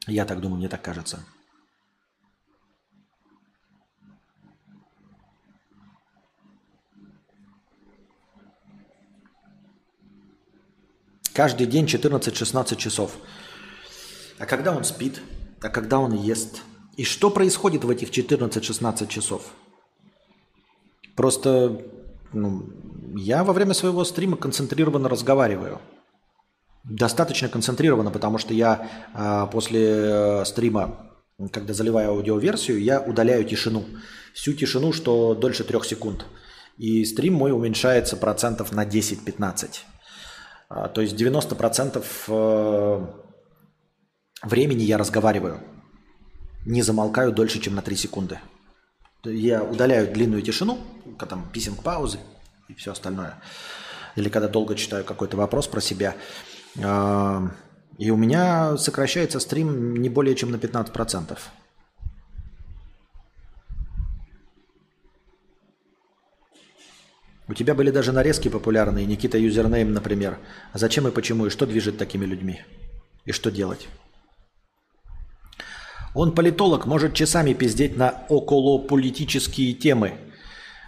Я 0.06 0.24
так 0.24 0.40
думаю, 0.40 0.58
мне 0.58 0.68
так 0.68 0.82
кажется. 0.82 1.24
Каждый 11.32 11.66
день 11.66 11.86
14-16 11.86 12.76
часов. 12.76 13.16
А 14.38 14.46
когда 14.46 14.76
он 14.76 14.84
спит? 14.84 15.20
А 15.62 15.68
когда 15.68 15.98
он 15.98 16.12
ест? 16.12 16.62
И 16.96 17.04
что 17.04 17.30
происходит 17.30 17.84
в 17.84 17.90
этих 17.90 18.10
14-16 18.10 19.08
часов? 19.08 19.54
Просто 21.16 21.80
ну, 22.32 22.68
я 23.14 23.44
во 23.44 23.52
время 23.52 23.72
своего 23.74 24.04
стрима 24.04 24.36
концентрированно 24.36 25.08
разговариваю. 25.08 25.80
Достаточно 26.84 27.48
концентрированно, 27.48 28.10
потому 28.10 28.38
что 28.38 28.54
я 28.54 28.88
э, 29.14 29.46
после 29.52 29.86
э, 29.86 30.44
стрима, 30.44 31.12
когда 31.52 31.74
заливаю 31.74 32.10
аудиоверсию, 32.10 32.82
я 32.82 33.00
удаляю 33.00 33.44
тишину. 33.44 33.84
Всю 34.34 34.52
тишину, 34.52 34.92
что 34.92 35.34
дольше 35.34 35.62
трех 35.62 35.84
секунд. 35.84 36.26
И 36.78 37.04
стрим 37.04 37.34
мой 37.34 37.52
уменьшается 37.52 38.16
процентов 38.16 38.72
на 38.72 38.84
10-15. 38.84 39.80
А, 40.68 40.88
то 40.88 41.00
есть 41.02 41.14
90% 41.14 42.04
э, 42.28 43.06
времени 44.42 44.82
я 44.82 44.98
разговариваю. 44.98 45.60
Не 46.66 46.82
замолкаю 46.82 47.32
дольше, 47.32 47.60
чем 47.60 47.74
на 47.74 47.82
3 47.82 47.96
секунды. 47.96 48.38
Я 49.24 49.62
удаляю 49.62 50.12
длинную 50.12 50.42
тишину, 50.42 50.78
там 51.28 51.48
писинг 51.52 51.82
паузы 51.82 52.18
и 52.68 52.74
все 52.74 52.90
остальное. 52.92 53.40
Или 54.16 54.28
когда 54.28 54.48
долго 54.48 54.74
читаю 54.74 55.04
какой-то 55.04 55.36
вопрос 55.36 55.68
про 55.68 55.80
себя. 55.80 56.16
И 56.76 58.10
у 58.10 58.16
меня 58.16 58.76
сокращается 58.76 59.38
стрим 59.40 59.96
не 59.96 60.08
более 60.08 60.34
чем 60.34 60.50
на 60.50 60.56
15%. 60.56 61.38
У 67.48 67.54
тебя 67.54 67.74
были 67.74 67.90
даже 67.90 68.12
нарезки 68.12 68.48
популярные, 68.48 69.04
Никита 69.04 69.36
Юзернейм, 69.36 69.92
например. 69.92 70.38
А 70.72 70.78
зачем 70.78 71.06
и 71.06 71.10
почему, 71.10 71.46
и 71.46 71.50
что 71.50 71.66
движет 71.66 71.98
такими 71.98 72.24
людьми? 72.24 72.62
И 73.26 73.32
что 73.32 73.50
делать? 73.50 73.88
Он 76.14 76.34
политолог, 76.34 76.86
может 76.86 77.14
часами 77.14 77.52
пиздеть 77.52 77.96
на 77.96 78.24
околополитические 78.28 79.74
темы. 79.74 80.14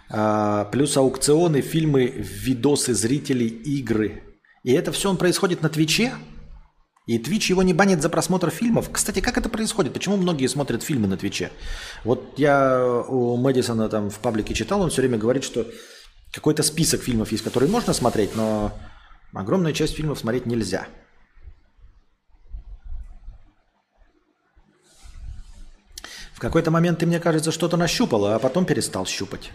А, 0.09 0.65
плюс 0.65 0.97
аукционы, 0.97 1.61
фильмы, 1.61 2.05
видосы 2.07 2.93
зрителей, 2.93 3.47
игры. 3.47 4.23
И 4.65 4.71
это 4.71 4.91
все 4.91 5.11
он 5.11 5.17
происходит 5.17 5.61
на 5.61 5.69
Твиче? 5.69 6.11
И 7.05 7.19
Твич 7.19 7.51
его 7.51 7.61
не 7.61 7.75
банит 7.75 8.01
за 8.01 8.09
просмотр 8.09 8.49
фильмов. 8.49 8.89
Кстати, 8.91 9.19
как 9.19 9.37
это 9.37 9.47
происходит? 9.47 9.93
Почему 9.93 10.17
многие 10.17 10.47
смотрят 10.47 10.81
фильмы 10.81 11.07
на 11.07 11.17
Твиче? 11.17 11.51
Вот 12.03 12.33
я 12.39 12.83
у 13.07 13.37
Мэдисона 13.37 13.89
там 13.89 14.09
в 14.09 14.17
паблике 14.17 14.55
читал, 14.55 14.81
он 14.81 14.89
все 14.89 15.01
время 15.01 15.19
говорит, 15.19 15.43
что 15.43 15.67
какой-то 16.33 16.63
список 16.63 17.03
фильмов 17.03 17.31
есть, 17.31 17.43
которые 17.43 17.69
можно 17.69 17.93
смотреть, 17.93 18.35
но 18.35 18.75
огромную 19.33 19.71
часть 19.71 19.93
фильмов 19.97 20.17
смотреть 20.17 20.47
нельзя. 20.47 20.87
В 26.33 26.39
какой-то 26.39 26.71
момент 26.71 26.97
ты, 26.97 27.05
мне 27.05 27.19
кажется, 27.19 27.51
что-то 27.51 27.77
нащупал, 27.77 28.25
а 28.25 28.39
потом 28.39 28.65
перестал 28.65 29.05
щупать. 29.05 29.51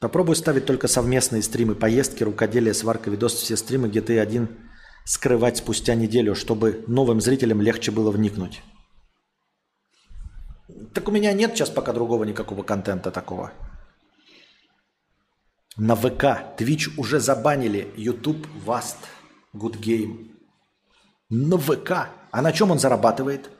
Попробуй 0.00 0.36
ставить 0.36 0.66
только 0.66 0.88
совместные 0.88 1.42
стримы, 1.42 1.74
поездки, 1.74 2.22
рукоделие, 2.22 2.74
сварка, 2.74 3.10
видос, 3.10 3.34
все 3.34 3.56
стримы, 3.56 3.88
где 3.88 4.00
ты 4.00 4.18
один 4.18 4.48
скрывать 5.04 5.58
спустя 5.58 5.94
неделю, 5.94 6.34
чтобы 6.34 6.84
новым 6.86 7.20
зрителям 7.20 7.60
легче 7.60 7.90
было 7.90 8.10
вникнуть. 8.10 8.62
Так 10.92 11.08
у 11.08 11.12
меня 11.12 11.32
нет 11.32 11.54
сейчас 11.54 11.70
пока 11.70 11.92
другого 11.92 12.24
никакого 12.24 12.62
контента 12.62 13.10
такого. 13.10 13.52
На 15.76 15.96
ВК 15.96 16.56
Twitch 16.56 16.92
уже 16.96 17.18
забанили 17.18 17.92
YouTube 17.96 18.46
Vast 18.64 18.96
Good 19.54 19.80
Game. 19.80 20.30
На 21.30 21.58
ВК. 21.58 22.10
А 22.30 22.42
на 22.42 22.52
чем 22.52 22.70
он 22.70 22.78
зарабатывает? 22.78 23.50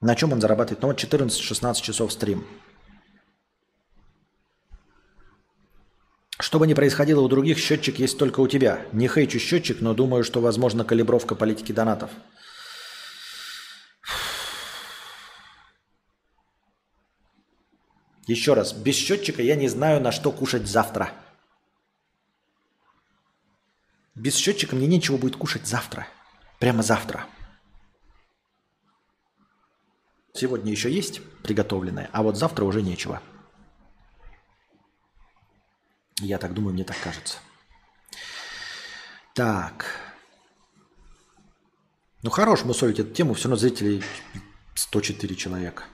На 0.00 0.14
чем 0.14 0.32
он 0.32 0.40
зарабатывает? 0.40 0.82
Ну 0.82 0.88
вот 0.88 1.02
14-16 1.02 1.82
часов 1.82 2.12
стрим. 2.12 2.46
Что 6.38 6.58
бы 6.58 6.66
ни 6.66 6.74
происходило 6.74 7.20
у 7.20 7.28
других, 7.28 7.58
счетчик 7.58 7.98
есть 7.98 8.18
только 8.18 8.40
у 8.40 8.48
тебя. 8.48 8.86
Не 8.92 9.08
хейчу 9.08 9.38
счетчик, 9.38 9.80
но 9.80 9.94
думаю, 9.94 10.24
что 10.24 10.40
возможно 10.40 10.84
калибровка 10.84 11.34
политики 11.34 11.70
донатов. 11.70 12.10
Еще 18.26 18.54
раз, 18.54 18.72
без 18.72 18.96
счетчика 18.96 19.42
я 19.42 19.54
не 19.54 19.68
знаю, 19.68 20.00
на 20.00 20.10
что 20.10 20.32
кушать 20.32 20.66
завтра. 20.66 21.12
Без 24.14 24.34
счетчика 24.34 24.74
мне 24.74 24.86
нечего 24.86 25.18
будет 25.18 25.36
кушать 25.36 25.66
завтра. 25.66 26.08
Прямо 26.58 26.82
завтра. 26.82 27.26
Сегодня 30.32 30.72
еще 30.72 30.90
есть 30.90 31.20
приготовленное, 31.42 32.08
а 32.12 32.22
вот 32.22 32.36
завтра 32.36 32.64
уже 32.64 32.82
нечего. 32.82 33.22
Я 36.20 36.38
так 36.38 36.54
думаю, 36.54 36.74
мне 36.74 36.84
так 36.84 36.96
кажется. 37.02 37.38
Так. 39.34 39.86
Ну 42.22 42.30
хорош 42.30 42.64
мусолить 42.64 43.00
эту 43.00 43.12
тему, 43.12 43.34
все 43.34 43.48
равно 43.48 43.56
зрителей 43.56 44.02
104 44.74 45.34
человека. 45.34 45.84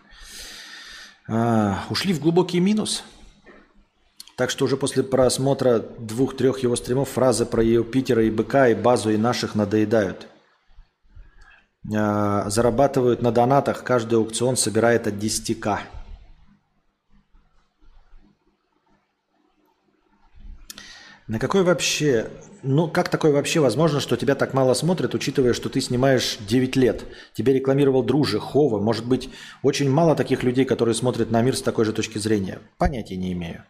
А, 1.27 1.85
ушли 1.91 2.13
в 2.13 2.21
глубокий 2.21 2.61
минус. 2.61 3.03
Так 4.37 4.51
что 4.51 4.65
уже 4.65 4.77
после 4.77 5.03
просмотра 5.03 5.79
двух-трех 5.79 6.61
его 6.61 6.77
стримов 6.77 7.11
фразы 7.11 7.47
про 7.47 7.63
Юпитера 7.63 8.25
и 8.25 8.31
БК, 8.31 8.71
и 8.71 8.75
базу, 8.75 9.11
и 9.11 9.17
наших 9.17 9.55
надоедают. 9.55 10.29
А, 11.95 12.49
зарабатывают 12.49 13.23
на 13.23 13.33
донатах, 13.33 13.85
каждый 13.85 14.19
аукцион 14.19 14.57
собирает 14.57 15.07
от 15.07 15.15
10к. 15.15 15.81
На 21.31 21.39
какой 21.39 21.63
вообще 21.63 22.29
ну, 22.65 22.89
как 22.89 23.09
такое 23.09 23.31
вообще 23.31 23.61
возможно, 23.61 24.01
что 24.01 24.17
тебя 24.17 24.35
так 24.35 24.53
мало 24.53 24.75
смотрят, 24.75 25.15
учитывая, 25.15 25.53
что 25.53 25.69
ты 25.69 25.81
снимаешь 25.81 26.39
9 26.41 26.75
лет? 26.75 27.05
Тебе 27.35 27.55
рекламировал 27.55 28.03
Дружи, 28.03 28.41
Хова. 28.41 28.81
Может 28.81 29.07
быть, 29.07 29.31
очень 29.63 29.89
мало 29.89 30.17
таких 30.17 30.43
людей, 30.43 30.65
которые 30.65 30.97
смотрят 30.97 31.31
на 31.31 31.41
мир 31.41 31.57
с 31.57 31.63
такой 31.63 31.85
же 31.85 31.93
точки 31.93 32.19
зрения. 32.19 32.59
Понятия 32.79 33.17
не 33.17 33.33
имею. 33.33 33.65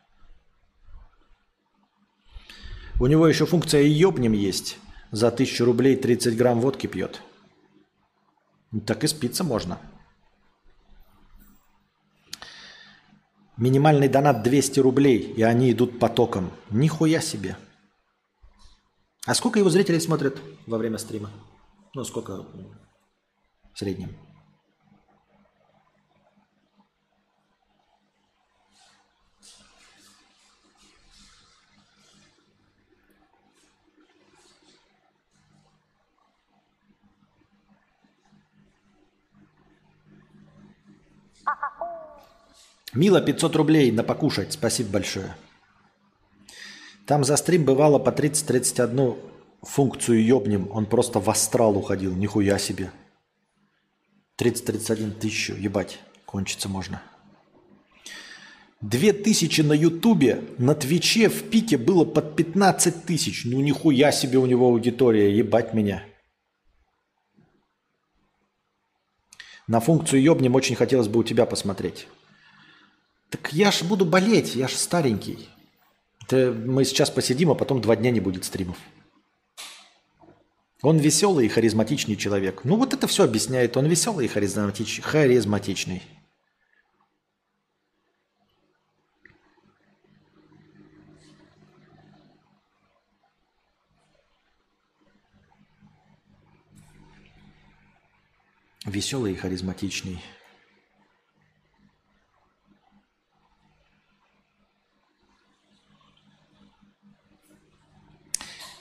У 2.99 3.07
него 3.07 3.28
еще 3.28 3.45
функция 3.45 3.82
«Ёбнем» 3.82 4.32
есть. 4.32 4.78
За 5.11 5.28
1000 5.28 5.62
рублей 5.66 5.97
30 5.97 6.35
грамм 6.39 6.61
водки 6.61 6.87
пьет. 6.87 7.20
Так 8.87 9.05
и 9.05 9.07
спиться 9.07 9.45
можно. 9.45 9.78
Минимальный 13.61 14.09
донат 14.09 14.43
200 14.43 14.81
рублей, 14.81 15.19
и 15.19 15.43
они 15.43 15.70
идут 15.70 15.99
потоком. 15.99 16.51
Нихуя 16.70 17.20
себе. 17.20 17.59
А 19.27 19.35
сколько 19.35 19.59
его 19.59 19.69
зрителей 19.69 20.01
смотрят 20.01 20.39
во 20.66 20.78
время 20.78 20.97
стрима? 20.97 21.31
Ну, 21.95 22.03
сколько 22.05 22.47
в 23.74 23.78
среднем? 23.78 24.16
Мила, 42.93 43.21
500 43.21 43.57
рублей 43.57 43.93
на 43.93 44.03
покушать. 44.03 44.53
Спасибо 44.53 44.91
большое. 44.91 45.37
Там 47.07 47.25
за 47.25 47.37
стрим 47.37 47.65
бывало 47.65 47.99
по 47.99 48.11
30-31 48.11 49.17
функцию 49.62 50.25
ёбнем. 50.25 50.69
Он 50.73 50.87
просто 50.87 51.21
в 51.21 51.31
астрал 51.31 51.77
уходил. 51.77 52.15
Нихуя 52.15 52.59
себе. 52.59 52.91
30-31 54.41 55.12
тысячу. 55.12 55.55
Ебать. 55.55 56.01
Кончиться 56.25 56.69
можно. 56.69 57.03
2000 58.81 59.61
на 59.61 59.73
Ютубе, 59.73 60.43
на 60.57 60.75
Твиче 60.75 61.29
в 61.29 61.51
пике 61.51 61.77
было 61.77 62.05
под 62.05 62.35
15 62.35 63.05
тысяч. 63.05 63.45
Ну 63.45 63.61
нихуя 63.61 64.11
себе 64.11 64.39
у 64.39 64.47
него 64.47 64.67
аудитория, 64.67 65.37
ебать 65.37 65.75
меня. 65.75 66.03
На 69.69 69.81
функцию 69.81 70.23
ёбнем 70.23 70.55
очень 70.55 70.77
хотелось 70.77 71.09
бы 71.09 71.21
у 71.21 71.25
тебя 71.25 71.47
посмотреть. 71.47 72.09
Так 73.31 73.52
я 73.52 73.70
ж 73.70 73.85
буду 73.85 74.05
болеть, 74.05 74.57
я 74.57 74.69
ж 74.69 74.77
старенький. 74.77 75.48
Это 76.27 76.52
мы 76.52 76.85
сейчас 76.85 77.11
посидим, 77.11 77.51
а 77.51 77.55
потом 77.55 77.81
два 77.81 77.97
дня 77.97 78.11
не 78.11 78.20
будет 78.20 78.44
стримов. 78.44 78.77
Он 80.82 80.98
веселый 80.98 81.47
и 81.47 81.48
харизматичный 81.48 82.16
человек. 82.16 82.62
Ну 82.65 82.77
вот 82.77 82.94
это 82.94 83.07
все 83.07 83.24
объясняет. 83.24 83.77
Он 83.77 83.86
веселый 83.86 84.27
и 84.27 84.28
харизматич... 84.28 85.01
харизматичный. 85.02 86.02
Веселый 98.86 99.35
и 99.35 99.36
харизматичный. 99.36 100.20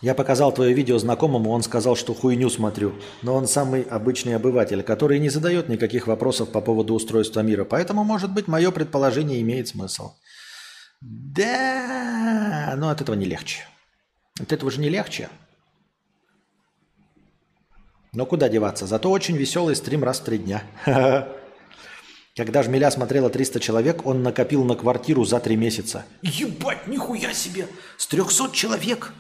Я 0.02 0.14
показал 0.14 0.54
твое 0.54 0.74
видео 0.74 0.98
знакомому, 0.98 1.50
он 1.52 1.62
сказал, 1.62 1.98
что 1.98 2.14
хуйню 2.14 2.50
смотрю. 2.50 2.94
Но 3.22 3.36
он 3.36 3.48
самый 3.48 3.82
обычный 3.82 4.36
обыватель, 4.36 4.82
который 4.82 5.20
не 5.20 5.30
задает 5.30 5.68
никаких 5.68 6.08
вопросов 6.08 6.52
по 6.52 6.62
поводу 6.62 6.94
устройства 6.94 7.42
мира. 7.42 7.66
Поэтому, 7.66 8.06
может 8.06 8.32
быть, 8.32 8.48
мое 8.48 8.72
предположение 8.72 9.42
имеет 9.42 9.68
смысл. 9.68 10.14
Да, 11.02 12.76
но 12.78 12.90
от 12.90 13.02
этого 13.02 13.16
не 13.16 13.26
легче. 13.26 13.64
От 14.40 14.54
этого 14.54 14.72
же 14.72 14.80
не 14.80 14.88
легче. 14.88 15.30
Но 18.14 18.26
куда 18.26 18.48
деваться? 18.48 18.88
Зато 18.88 19.12
очень 19.12 19.36
веселый 19.36 19.76
стрим 19.76 20.04
раз 20.04 20.22
в 20.22 20.24
три 20.24 20.38
дня. 20.38 20.64
Когда 22.36 22.64
Жмеля 22.64 22.90
смотрела 22.90 23.30
300 23.30 23.60
человек, 23.60 24.06
он 24.06 24.24
накопил 24.24 24.64
на 24.64 24.76
квартиру 24.76 25.26
за 25.26 25.42
три 25.42 25.58
месяца. 25.58 26.06
Ебать, 26.22 26.88
нихуя 26.88 27.34
себе! 27.34 27.68
С 27.98 28.08
300 28.08 28.52
человек! 28.54 29.14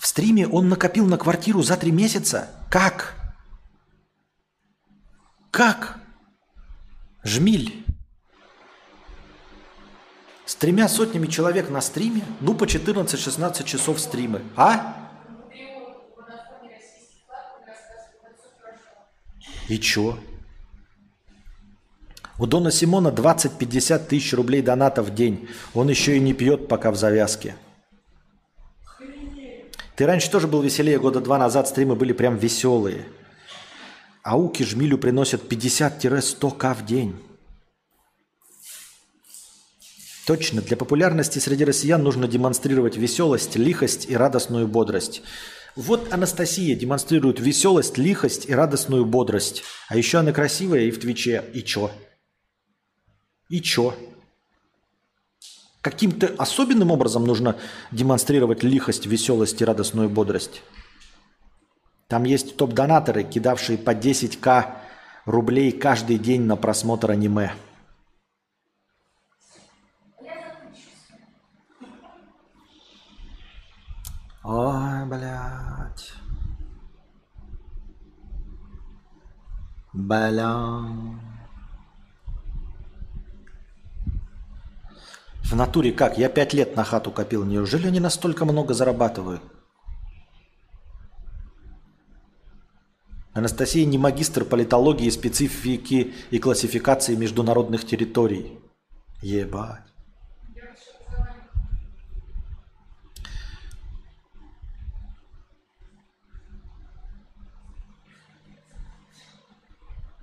В 0.00 0.06
стриме 0.06 0.48
он 0.48 0.70
накопил 0.70 1.04
на 1.04 1.18
квартиру 1.18 1.62
за 1.62 1.76
три 1.76 1.92
месяца? 1.92 2.48
Как? 2.70 3.16
Как? 5.50 5.98
Жмиль. 7.22 7.84
С 10.46 10.54
тремя 10.54 10.88
сотнями 10.88 11.26
человек 11.26 11.68
на 11.68 11.82
стриме? 11.82 12.22
Ну, 12.40 12.54
по 12.54 12.64
14-16 12.64 13.62
часов 13.64 14.00
стримы. 14.00 14.40
А? 14.56 14.96
И 19.68 19.78
чё? 19.78 20.18
У 22.38 22.46
Дона 22.46 22.70
Симона 22.70 23.08
20-50 23.08 24.06
тысяч 24.06 24.32
рублей 24.32 24.62
доната 24.62 25.02
в 25.02 25.14
день. 25.14 25.46
Он 25.74 25.90
еще 25.90 26.16
и 26.16 26.20
не 26.20 26.32
пьет 26.32 26.68
пока 26.68 26.90
в 26.90 26.96
завязке. 26.96 27.54
Ты 30.00 30.06
раньше 30.06 30.30
тоже 30.30 30.46
был 30.46 30.62
веселее, 30.62 30.98
года 30.98 31.20
два 31.20 31.36
назад 31.36 31.68
стримы 31.68 31.94
были 31.94 32.14
прям 32.14 32.34
веселые. 32.38 33.04
Ауки 34.22 34.62
жмилю 34.62 34.96
приносят 34.96 35.42
50-100к 35.42 36.74
в 36.74 36.86
день. 36.86 37.16
Точно, 40.26 40.62
для 40.62 40.78
популярности 40.78 41.38
среди 41.38 41.66
россиян 41.66 42.02
нужно 42.02 42.26
демонстрировать 42.26 42.96
веселость, 42.96 43.56
лихость 43.56 44.08
и 44.08 44.16
радостную 44.16 44.66
бодрость. 44.66 45.20
Вот 45.76 46.10
Анастасия 46.10 46.74
демонстрирует 46.74 47.38
веселость, 47.38 47.98
лихость 47.98 48.48
и 48.48 48.54
радостную 48.54 49.04
бодрость. 49.04 49.64
А 49.88 49.98
еще 49.98 50.20
она 50.20 50.32
красивая 50.32 50.84
и 50.84 50.90
в 50.92 50.98
Твиче. 50.98 51.44
И 51.52 51.62
чё? 51.62 51.90
И 53.50 53.60
чё? 53.60 53.94
Каким-то 55.80 56.26
особенным 56.36 56.90
образом 56.90 57.24
нужно 57.24 57.56
демонстрировать 57.90 58.62
лихость, 58.62 59.06
веселость 59.06 59.60
и 59.62 59.64
радостную 59.64 60.10
бодрость. 60.10 60.62
Там 62.06 62.24
есть 62.24 62.56
топ-донаторы, 62.56 63.24
кидавшие 63.24 63.78
по 63.78 63.94
10к 63.94 64.66
рублей 65.24 65.72
каждый 65.72 66.18
день 66.18 66.42
на 66.42 66.56
просмотр 66.56 67.12
аниме. 67.12 67.52
Ой, 74.42 75.06
блядь. 75.06 76.12
Бля. 79.92 81.19
В 85.50 85.56
натуре 85.56 85.90
как? 85.90 86.16
Я 86.16 86.28
пять 86.28 86.54
лет 86.54 86.76
на 86.76 86.84
хату 86.84 87.10
копил. 87.10 87.44
Неужели 87.44 87.88
они 87.88 87.98
настолько 87.98 88.44
много 88.44 88.72
зарабатывают? 88.72 89.42
Анастасия 93.32 93.84
не 93.84 93.98
магистр 93.98 94.44
политологии, 94.44 95.10
специфики 95.10 96.14
и 96.30 96.38
классификации 96.38 97.16
международных 97.16 97.84
территорий. 97.84 98.60
Ебать. 99.22 99.89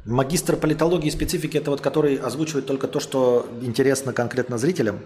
Магистр 0.07 0.55
политологии 0.55 1.09
и 1.09 1.11
специфики– 1.11 1.57
это 1.59 1.69
вот 1.69 1.81
который 1.81 2.15
озвучивает 2.15 2.65
только 2.65 2.87
то, 2.87 3.01
что 3.01 3.45
интересно 3.61 4.13
конкретно 4.13 4.57
зрителям. 4.57 5.01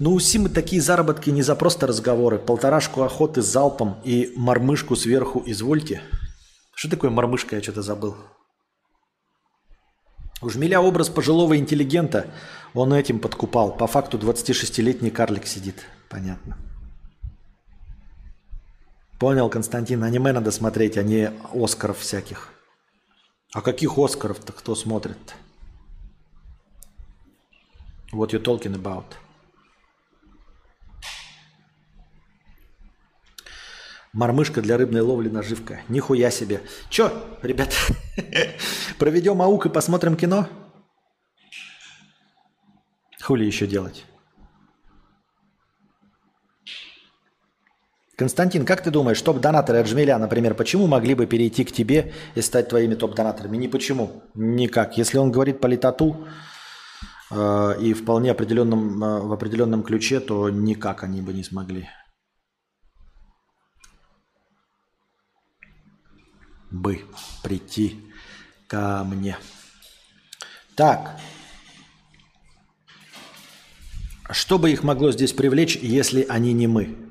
Ну, 0.00 0.12
у 0.12 0.18
Симы 0.18 0.48
такие 0.48 0.82
заработки 0.82 1.30
не 1.30 1.42
за 1.42 1.54
просто 1.54 1.86
разговоры. 1.86 2.40
Полторашку 2.40 3.02
охоты 3.02 3.42
с 3.42 3.46
залпом 3.46 4.00
и 4.02 4.32
мормышку 4.34 4.96
сверху 4.96 5.40
извольте. 5.46 6.02
Что 6.74 6.90
такое 6.90 7.10
мормышка, 7.10 7.54
я 7.54 7.62
что-то 7.62 7.82
забыл. 7.82 8.16
У 10.42 10.50
Жмеля 10.50 10.80
образ 10.80 11.08
пожилого 11.08 11.56
интеллигента, 11.56 12.26
он 12.74 12.92
этим 12.92 13.20
подкупал. 13.20 13.70
По 13.76 13.86
факту 13.86 14.18
26-летний 14.18 15.12
карлик 15.12 15.46
сидит. 15.46 15.86
Понятно. 16.08 16.58
Понял, 19.20 19.48
Константин, 19.48 20.02
аниме 20.02 20.32
надо 20.32 20.50
смотреть, 20.50 20.98
а 20.98 21.04
не 21.04 21.30
Оскаров 21.54 22.00
всяких. 22.00 22.55
А 23.56 23.62
каких 23.62 23.96
Оскаров-то 23.96 24.52
кто 24.52 24.74
смотрит? 24.74 25.34
What 28.12 28.28
you 28.32 28.42
talking 28.42 28.74
about? 28.74 29.06
Мормышка 34.12 34.60
для 34.60 34.76
рыбной 34.76 35.00
ловли 35.00 35.30
наживка. 35.30 35.80
Нихуя 35.88 36.30
себе. 36.30 36.60
Чё, 36.90 37.10
ребят, 37.40 37.74
проведем 38.98 39.40
аук 39.40 39.64
и 39.64 39.70
посмотрим 39.70 40.18
кино? 40.18 40.46
Хули 43.22 43.46
еще 43.46 43.66
делать? 43.66 44.04
Константин, 48.16 48.64
как 48.64 48.82
ты 48.82 48.90
думаешь, 48.90 49.20
топ-донаторы 49.20 49.78
от 49.78 49.86
Жмеля, 49.86 50.18
например, 50.18 50.54
почему 50.54 50.86
могли 50.86 51.14
бы 51.14 51.26
перейти 51.26 51.64
к 51.64 51.72
тебе 51.72 52.14
и 52.34 52.40
стать 52.40 52.70
твоими 52.70 52.94
топ-донаторами? 52.94 53.58
Не 53.58 53.68
почему. 53.68 54.22
Никак. 54.34 54.96
Если 54.96 55.18
он 55.18 55.30
говорит 55.30 55.60
по 55.60 55.66
литоту 55.66 56.26
э, 57.30 57.74
и 57.82 57.92
вполне 57.92 58.30
определенном, 58.30 59.04
э, 59.04 59.20
в 59.20 59.32
определенном 59.34 59.82
ключе, 59.82 60.20
то 60.20 60.48
никак 60.48 61.04
они 61.04 61.20
бы 61.20 61.34
не 61.34 61.44
смогли. 61.44 61.90
Бы 66.70 67.02
прийти 67.42 68.00
ко 68.66 69.04
мне. 69.04 69.36
Так. 70.74 71.20
Что 74.30 74.58
бы 74.58 74.70
их 74.70 74.82
могло 74.82 75.12
здесь 75.12 75.34
привлечь, 75.34 75.76
если 75.76 76.24
они 76.30 76.54
не 76.54 76.66
мы? 76.66 77.05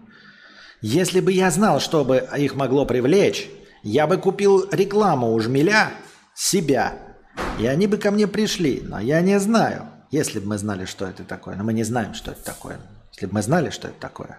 Если 0.87 1.19
бы 1.19 1.31
я 1.31 1.49
знал, 1.49 1.79
что 1.79 2.05
бы 2.05 2.29
их 2.37 2.53
могло 2.53 2.85
привлечь, 2.85 3.49
я 3.81 4.05
бы 4.05 4.17
купил 4.17 4.69
рекламу 4.69 5.33
у 5.33 5.39
жмеля 5.39 5.91
себя 6.35 7.17
И 7.57 7.65
они 7.65 7.87
бы 7.87 7.97
ко 7.97 8.11
мне 8.11 8.27
пришли, 8.27 8.81
но 8.81 8.99
я 8.99 9.19
не 9.21 9.39
знаю, 9.39 9.89
если 10.11 10.37
бы 10.37 10.49
мы 10.49 10.59
знали, 10.59 10.85
что 10.85 11.07
это 11.07 11.23
такое. 11.23 11.55
Но 11.55 11.63
мы 11.63 11.73
не 11.73 11.83
знаем, 11.83 12.13
что 12.13 12.33
это 12.33 12.43
такое. 12.43 12.79
Если 13.13 13.25
бы 13.25 13.33
мы 13.33 13.41
знали, 13.41 13.71
что 13.71 13.87
это 13.87 13.99
такое. 13.99 14.37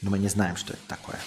Но 0.00 0.10
мы 0.10 0.20
не 0.20 0.28
знаем, 0.28 0.54
что 0.54 0.74
это 0.74 0.82
такое. 0.86 1.18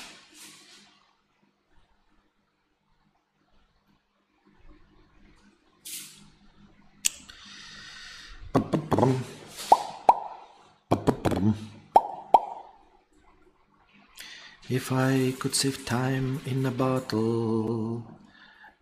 If 14.69 14.93
I 14.93 15.33
could 15.39 15.55
save 15.55 15.85
time 15.85 16.39
in 16.45 16.65
a 16.65 16.71
bottle. 16.71 18.01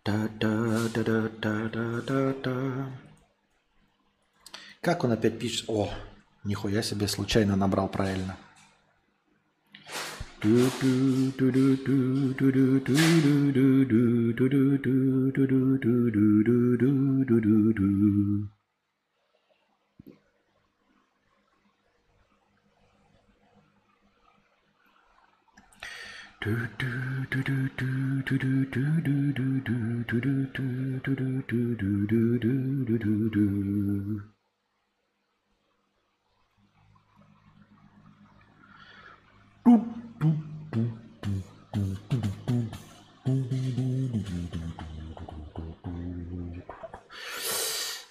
Да, 0.04 0.28
да, 0.38 0.88
да, 0.94 1.28
да, 1.40 1.68
да, 1.68 2.00
да, 2.06 2.34
да. 2.42 2.92
Как 4.80 5.04
он 5.04 5.12
опять 5.12 5.38
пишет? 5.38 5.64
О, 5.68 5.88
нихуя 6.44 6.82
себе, 6.82 7.08
случайно 7.08 7.56
набрал 7.56 7.88
правильно. 7.88 8.36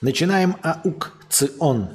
Начинаем 0.02 0.56
аукцион. 0.64 1.90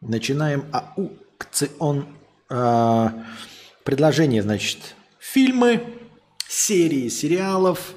Начинаем 0.00 0.64
аукцион. 0.72 2.16
Э, 2.50 3.08
предложение, 3.84 4.42
значит, 4.42 4.96
фильмы, 5.18 5.84
серии 6.48 7.08
сериалов, 7.08 7.94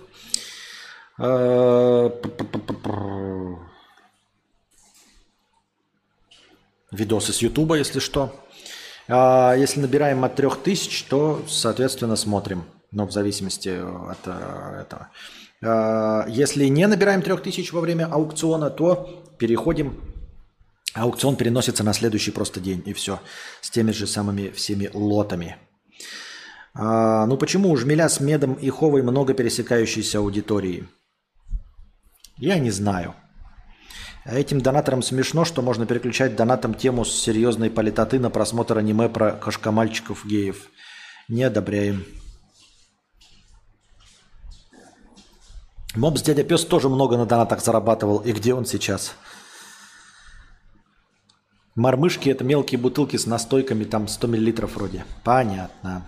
э, 1.17 2.09
видосы 6.91 7.33
с 7.33 7.41
Ютуба, 7.41 7.77
если 7.77 7.99
что. 7.99 8.33
А 9.07 9.55
если 9.55 9.79
набираем 9.79 10.23
от 10.25 10.35
3000, 10.35 11.05
то, 11.09 11.43
соответственно, 11.47 12.15
смотрим. 12.15 12.65
Но 12.91 13.05
в 13.05 13.11
зависимости 13.11 13.69
от 13.69 14.19
э, 14.25 14.81
этого. 14.81 15.09
А, 15.63 16.25
если 16.27 16.65
не 16.65 16.87
набираем 16.87 17.21
3000 17.21 17.73
во 17.73 17.81
время 17.81 18.05
аукциона, 18.05 18.69
то 18.69 19.23
переходим. 19.37 20.01
Аукцион 20.93 21.35
переносится 21.35 21.83
на 21.83 21.93
следующий 21.93 22.31
просто 22.31 22.59
день, 22.59 22.81
и 22.85 22.93
все. 22.93 23.19
С 23.61 23.69
теми 23.69 23.91
же 23.91 24.07
самыми 24.07 24.49
всеми 24.49 24.89
лотами. 24.93 25.57
А, 26.79 27.25
ну 27.25 27.37
почему 27.37 27.71
у 27.71 27.75
Жмеля 27.75 28.07
с 28.07 28.19
Медом 28.19 28.53
и 28.53 28.69
Ховой 28.69 29.01
много 29.01 29.33
пересекающейся 29.33 30.19
аудитории? 30.19 30.87
Я 32.37 32.59
не 32.59 32.69
знаю. 32.69 33.15
Этим 34.25 34.61
донаторам 34.61 35.01
смешно, 35.01 35.43
что 35.43 35.63
можно 35.63 35.87
переключать 35.87 36.35
донатом 36.35 36.75
тему 36.75 37.03
с 37.03 37.11
серьезной 37.11 37.71
политоты 37.71 38.19
на 38.19 38.29
просмотр 38.29 38.77
аниме 38.77 39.09
про 39.09 39.31
кошкомальчиков-геев. 39.31 40.69
Не 41.29 41.45
одобряем. 41.45 42.05
Мобс 45.95 46.21
дядя 46.21 46.43
пес 46.43 46.63
тоже 46.63 46.89
много 46.89 47.17
на 47.17 47.25
донатах 47.25 47.63
зарабатывал. 47.63 48.19
И 48.19 48.33
где 48.33 48.53
он 48.53 48.67
сейчас? 48.67 49.15
Мормышки 51.73 52.29
это 52.29 52.43
мелкие 52.43 52.79
бутылки 52.79 53.17
с 53.17 53.25
настойками, 53.25 53.83
там 53.83 54.07
100 54.07 54.27
миллилитров 54.27 54.75
вроде. 54.75 55.05
Понятно. 55.23 56.07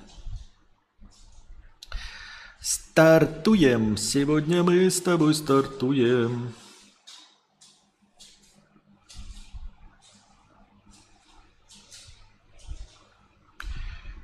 Стартуем. 2.71 3.97
Сегодня 3.97 4.61
мы 4.61 4.91
с 4.91 5.01
тобой 5.01 5.33
стартуем. 5.33 6.53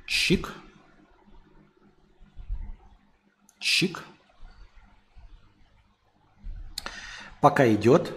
Чик. 0.06 0.52
Чик. 3.58 4.04
Пока 7.40 7.68
идет. 7.74 8.12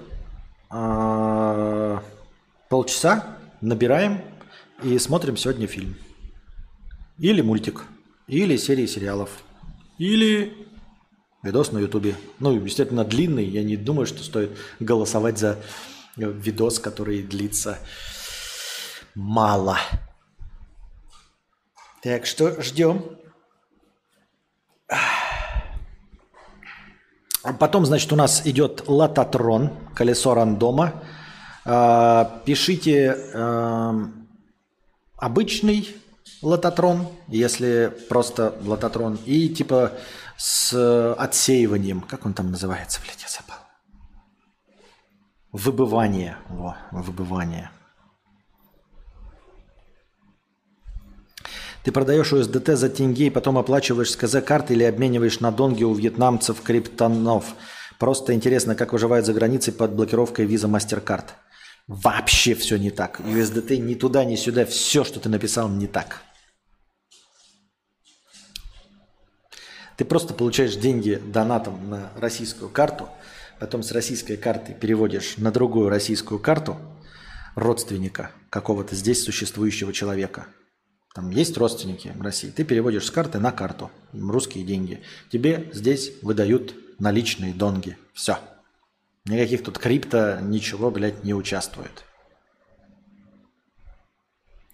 А, 0.70 2.04
полчаса 2.70 3.36
набираем 3.62 4.22
и 4.84 5.00
смотрим 5.00 5.38
сегодня 5.38 5.66
фильм. 5.66 5.98
Или 7.18 7.42
мультик. 7.42 7.86
Или 8.28 8.58
серии 8.58 8.86
сериалов. 8.86 9.32
Или 10.00 10.58
видос 11.44 11.72
на 11.74 11.78
ютубе. 11.80 12.16
Ну, 12.40 12.54
естественно, 12.54 13.04
длинный. 13.04 13.46
Я 13.46 13.64
не 13.64 13.76
думаю, 13.76 14.08
что 14.08 14.24
стоит 14.24 14.58
голосовать 14.80 15.38
за 15.38 15.60
видос, 16.16 16.80
который 16.80 17.22
длится 17.22 17.78
мало. 19.14 19.78
Так 22.02 22.26
что 22.26 22.62
ждем. 22.62 23.18
Потом, 27.60 27.86
значит, 27.86 28.12
у 28.14 28.16
нас 28.16 28.46
идет 28.46 28.86
лототрон, 28.88 29.72
колесо 29.96 30.34
рандома. 30.34 31.04
А, 31.66 32.42
пишите 32.46 33.18
эм, 33.34 34.28
обычный 35.18 35.90
лототрон, 36.42 37.08
если 37.28 37.94
просто 38.08 38.56
лототрон, 38.64 39.20
и 39.26 39.50
типа 39.50 39.94
с 40.38 41.14
отсеиванием. 41.16 42.02
Как 42.02 42.26
он 42.26 42.34
там 42.34 42.52
называется, 42.52 43.02
блядь, 43.04 43.22
я 43.22 43.28
забыл. 43.28 43.56
Выбывание. 45.52 46.38
Во, 46.48 46.78
выбывание. 46.92 47.72
Ты 51.84 51.92
продаешь 51.92 52.32
USDT 52.34 52.76
за 52.76 52.90
тенге 52.90 53.28
и 53.28 53.30
потом 53.30 53.58
оплачиваешь 53.58 54.12
с 54.12 54.16
КЗ-карты 54.16 54.74
или 54.74 54.84
обмениваешь 54.84 55.40
на 55.40 55.52
донги 55.52 55.84
у 55.84 55.94
вьетнамцев 55.94 56.62
криптонов. 56.62 57.56
Просто 57.98 58.34
интересно, 58.34 58.76
как 58.76 58.94
выживают 58.94 59.26
за 59.26 59.34
границей 59.34 59.74
под 59.74 59.94
блокировкой 59.94 60.46
виза 60.46 60.68
MasterCard. 60.68 61.26
Вообще 61.88 62.54
все 62.54 62.78
не 62.78 62.92
так. 62.92 63.20
USDT 63.20 63.78
ни 63.78 63.96
туда, 63.96 64.24
ни 64.24 64.36
сюда. 64.36 64.66
Все, 64.66 65.04
что 65.04 65.20
ты 65.20 65.30
написал, 65.30 65.68
не 65.70 65.88
так. 65.88 66.22
Ты 70.00 70.06
просто 70.06 70.34
получаешь 70.34 70.78
деньги 70.78 71.22
донатом 71.22 71.90
на 71.90 72.10
российскую 72.16 72.70
карту, 72.70 73.10
потом 73.60 73.84
с 73.84 73.92
российской 73.92 74.38
карты 74.38 74.74
переводишь 74.74 75.36
на 75.36 75.52
другую 75.52 75.90
российскую 75.90 76.40
карту 76.40 76.78
родственника 77.56 78.32
какого-то 78.50 78.96
здесь 78.96 79.22
существующего 79.22 79.92
человека– 79.92 80.48
там 81.16 81.32
есть 81.32 81.58
родственники 81.58 82.14
в 82.16 82.22
России, 82.22 82.50
ты 82.50 82.64
переводишь 82.64 83.08
с 83.08 83.12
карты 83.12 83.40
на 83.40 83.52
карту 83.52 83.92
русские 84.14 84.64
деньги. 84.64 85.02
Тебе 85.30 85.70
здесь 85.74 86.14
выдают 86.22 86.76
наличные 87.00 87.54
донги. 87.54 87.98
Все. 88.14 88.38
Никаких 89.26 89.64
тут 89.64 89.80
крипто, 89.80 90.40
ничего, 90.40 90.92
блядь, 90.92 91.24
не 91.26 91.34
участвует. 91.34 92.06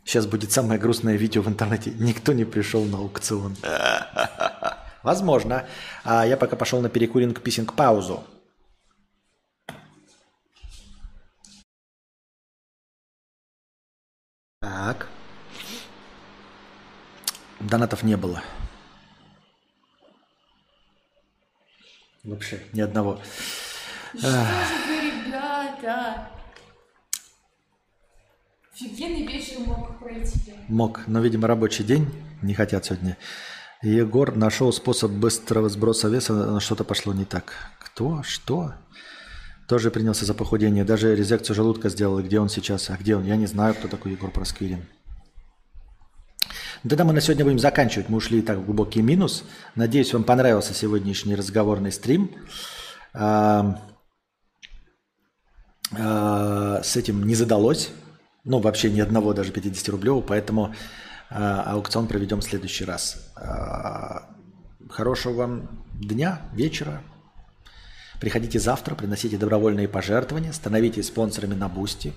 Сейчас 0.03 0.27
будет 0.27 0.52
самое 0.52 0.80
грустное 0.80 1.15
видео 1.15 1.41
в 1.41 1.47
интернете. 1.47 1.91
Никто 1.97 2.34
не 2.34 2.43
пришел 2.45 2.84
на 2.84 2.97
аукцион. 2.97 3.56
Возможно. 5.06 5.68
А 6.03 6.26
я 6.26 6.36
пока 6.36 6.56
пошел 6.56 6.82
на 6.82 6.90
перекуринг 6.90 7.40
писинг 7.41 7.76
паузу. 7.76 8.23
Так. 14.60 15.07
Донатов 17.60 18.02
не 18.02 18.18
было. 18.18 18.41
Вообще 22.23 22.64
ни 22.73 22.82
одного. 22.82 23.22
Что 24.18 24.32
же 24.32 24.38
вы, 24.88 25.02
ребята? 25.02 26.32
Офигенный 28.73 29.27
вечер 29.27 29.60
мог 29.60 29.99
пройти. 29.99 30.56
Мог, 30.68 31.06
но, 31.06 31.19
видимо, 31.19 31.48
рабочий 31.48 31.84
день. 31.84 32.11
Не 32.41 32.56
хотят 32.56 32.86
сегодня 32.86 33.18
Егор 33.85 34.35
нашел 34.35 34.73
способ 34.73 35.11
быстрого 35.11 35.69
сброса 35.69 36.07
веса, 36.09 36.33
но 36.33 36.59
что-то 36.59 36.83
пошло 36.83 37.13
не 37.13 37.23
так. 37.23 37.53
Кто? 37.77 38.23
Что? 38.23 38.73
Тоже 39.67 39.91
принялся 39.91 40.25
за 40.25 40.33
похудение. 40.33 40.83
Даже 40.83 41.15
резекцию 41.15 41.55
желудка 41.55 41.89
сделал. 41.89 42.17
И 42.17 42.23
Где 42.23 42.39
он 42.39 42.49
сейчас? 42.49 42.89
А 42.89 42.97
где 42.97 43.15
он? 43.15 43.25
Я 43.25 43.35
не 43.35 43.45
знаю, 43.45 43.75
кто 43.75 43.87
такой 43.87 44.13
Егор 44.13 44.31
Просквилин. 44.31 44.83
Тогда 46.87 47.03
мы 47.03 47.13
на 47.13 47.21
сегодня 47.21 47.45
будем 47.45 47.59
заканчивать. 47.59 48.09
Мы 48.09 48.17
ушли 48.17 48.41
так 48.41 48.57
в 48.57 48.65
глубокий 48.65 49.03
минус. 49.03 49.43
Надеюсь, 49.75 50.11
вам 50.13 50.23
понравился 50.23 50.73
сегодняшний 50.73 51.35
разговорный 51.35 51.91
стрим. 51.91 52.31
А, 53.13 53.79
а, 55.91 56.81
С 56.83 56.95
этим 56.95 57.23
не 57.23 57.35
задалось. 57.35 57.91
Ну, 58.45 58.59
вообще 58.59 58.89
ни 58.89 58.99
одного 58.99 59.33
даже 59.33 59.51
50 59.51 59.89
рублевого. 59.89 60.23
Поэтому 60.23 60.73
аукцион 61.30 62.07
проведем 62.07 62.41
в 62.41 62.43
следующий 62.43 62.85
раз. 62.85 63.31
А, 63.35 64.35
Хорошего 64.89 65.34
вам 65.34 65.85
дня, 65.93 66.41
вечера. 66.53 67.02
Приходите 68.22 68.60
завтра, 68.60 68.95
приносите 68.95 69.38
добровольные 69.38 69.88
пожертвования, 69.88 70.52
становитесь 70.53 71.07
спонсорами 71.07 71.53
на 71.56 71.68
Бусти. 71.68 72.14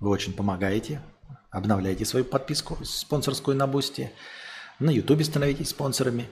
Вы 0.00 0.10
очень 0.10 0.32
помогаете. 0.32 1.02
Обновляйте 1.50 2.04
свою 2.04 2.24
подписку 2.24 2.78
спонсорскую 2.84 3.56
на 3.56 3.66
Бусти. 3.66 4.12
На 4.78 4.90
Ютубе 4.90 5.24
становитесь 5.24 5.70
спонсорами. 5.70 6.28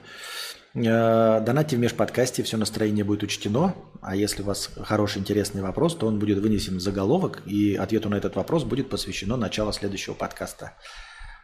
Э, 0.73 1.41
Донатьте 1.45 1.75
в 1.75 1.79
межподкасте, 1.79 2.41
все 2.43 2.57
настроение 2.57 3.03
будет 3.03 3.23
учтено. 3.23 3.75
А 4.01 4.15
если 4.15 4.41
у 4.41 4.45
вас 4.45 4.71
хороший, 4.81 5.19
интересный 5.19 5.61
вопрос, 5.61 5.95
то 5.95 6.07
он 6.07 6.19
будет 6.19 6.39
вынесен 6.39 6.77
в 6.77 6.81
заголовок, 6.81 7.43
и 7.45 7.75
ответу 7.75 8.09
на 8.09 8.15
этот 8.15 8.35
вопрос 8.35 8.63
будет 8.63 8.89
посвящено 8.89 9.35
начало 9.35 9.73
следующего 9.73 10.13
подкаста. 10.13 10.73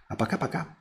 А 0.08 0.16
пока-пока. 0.16 0.78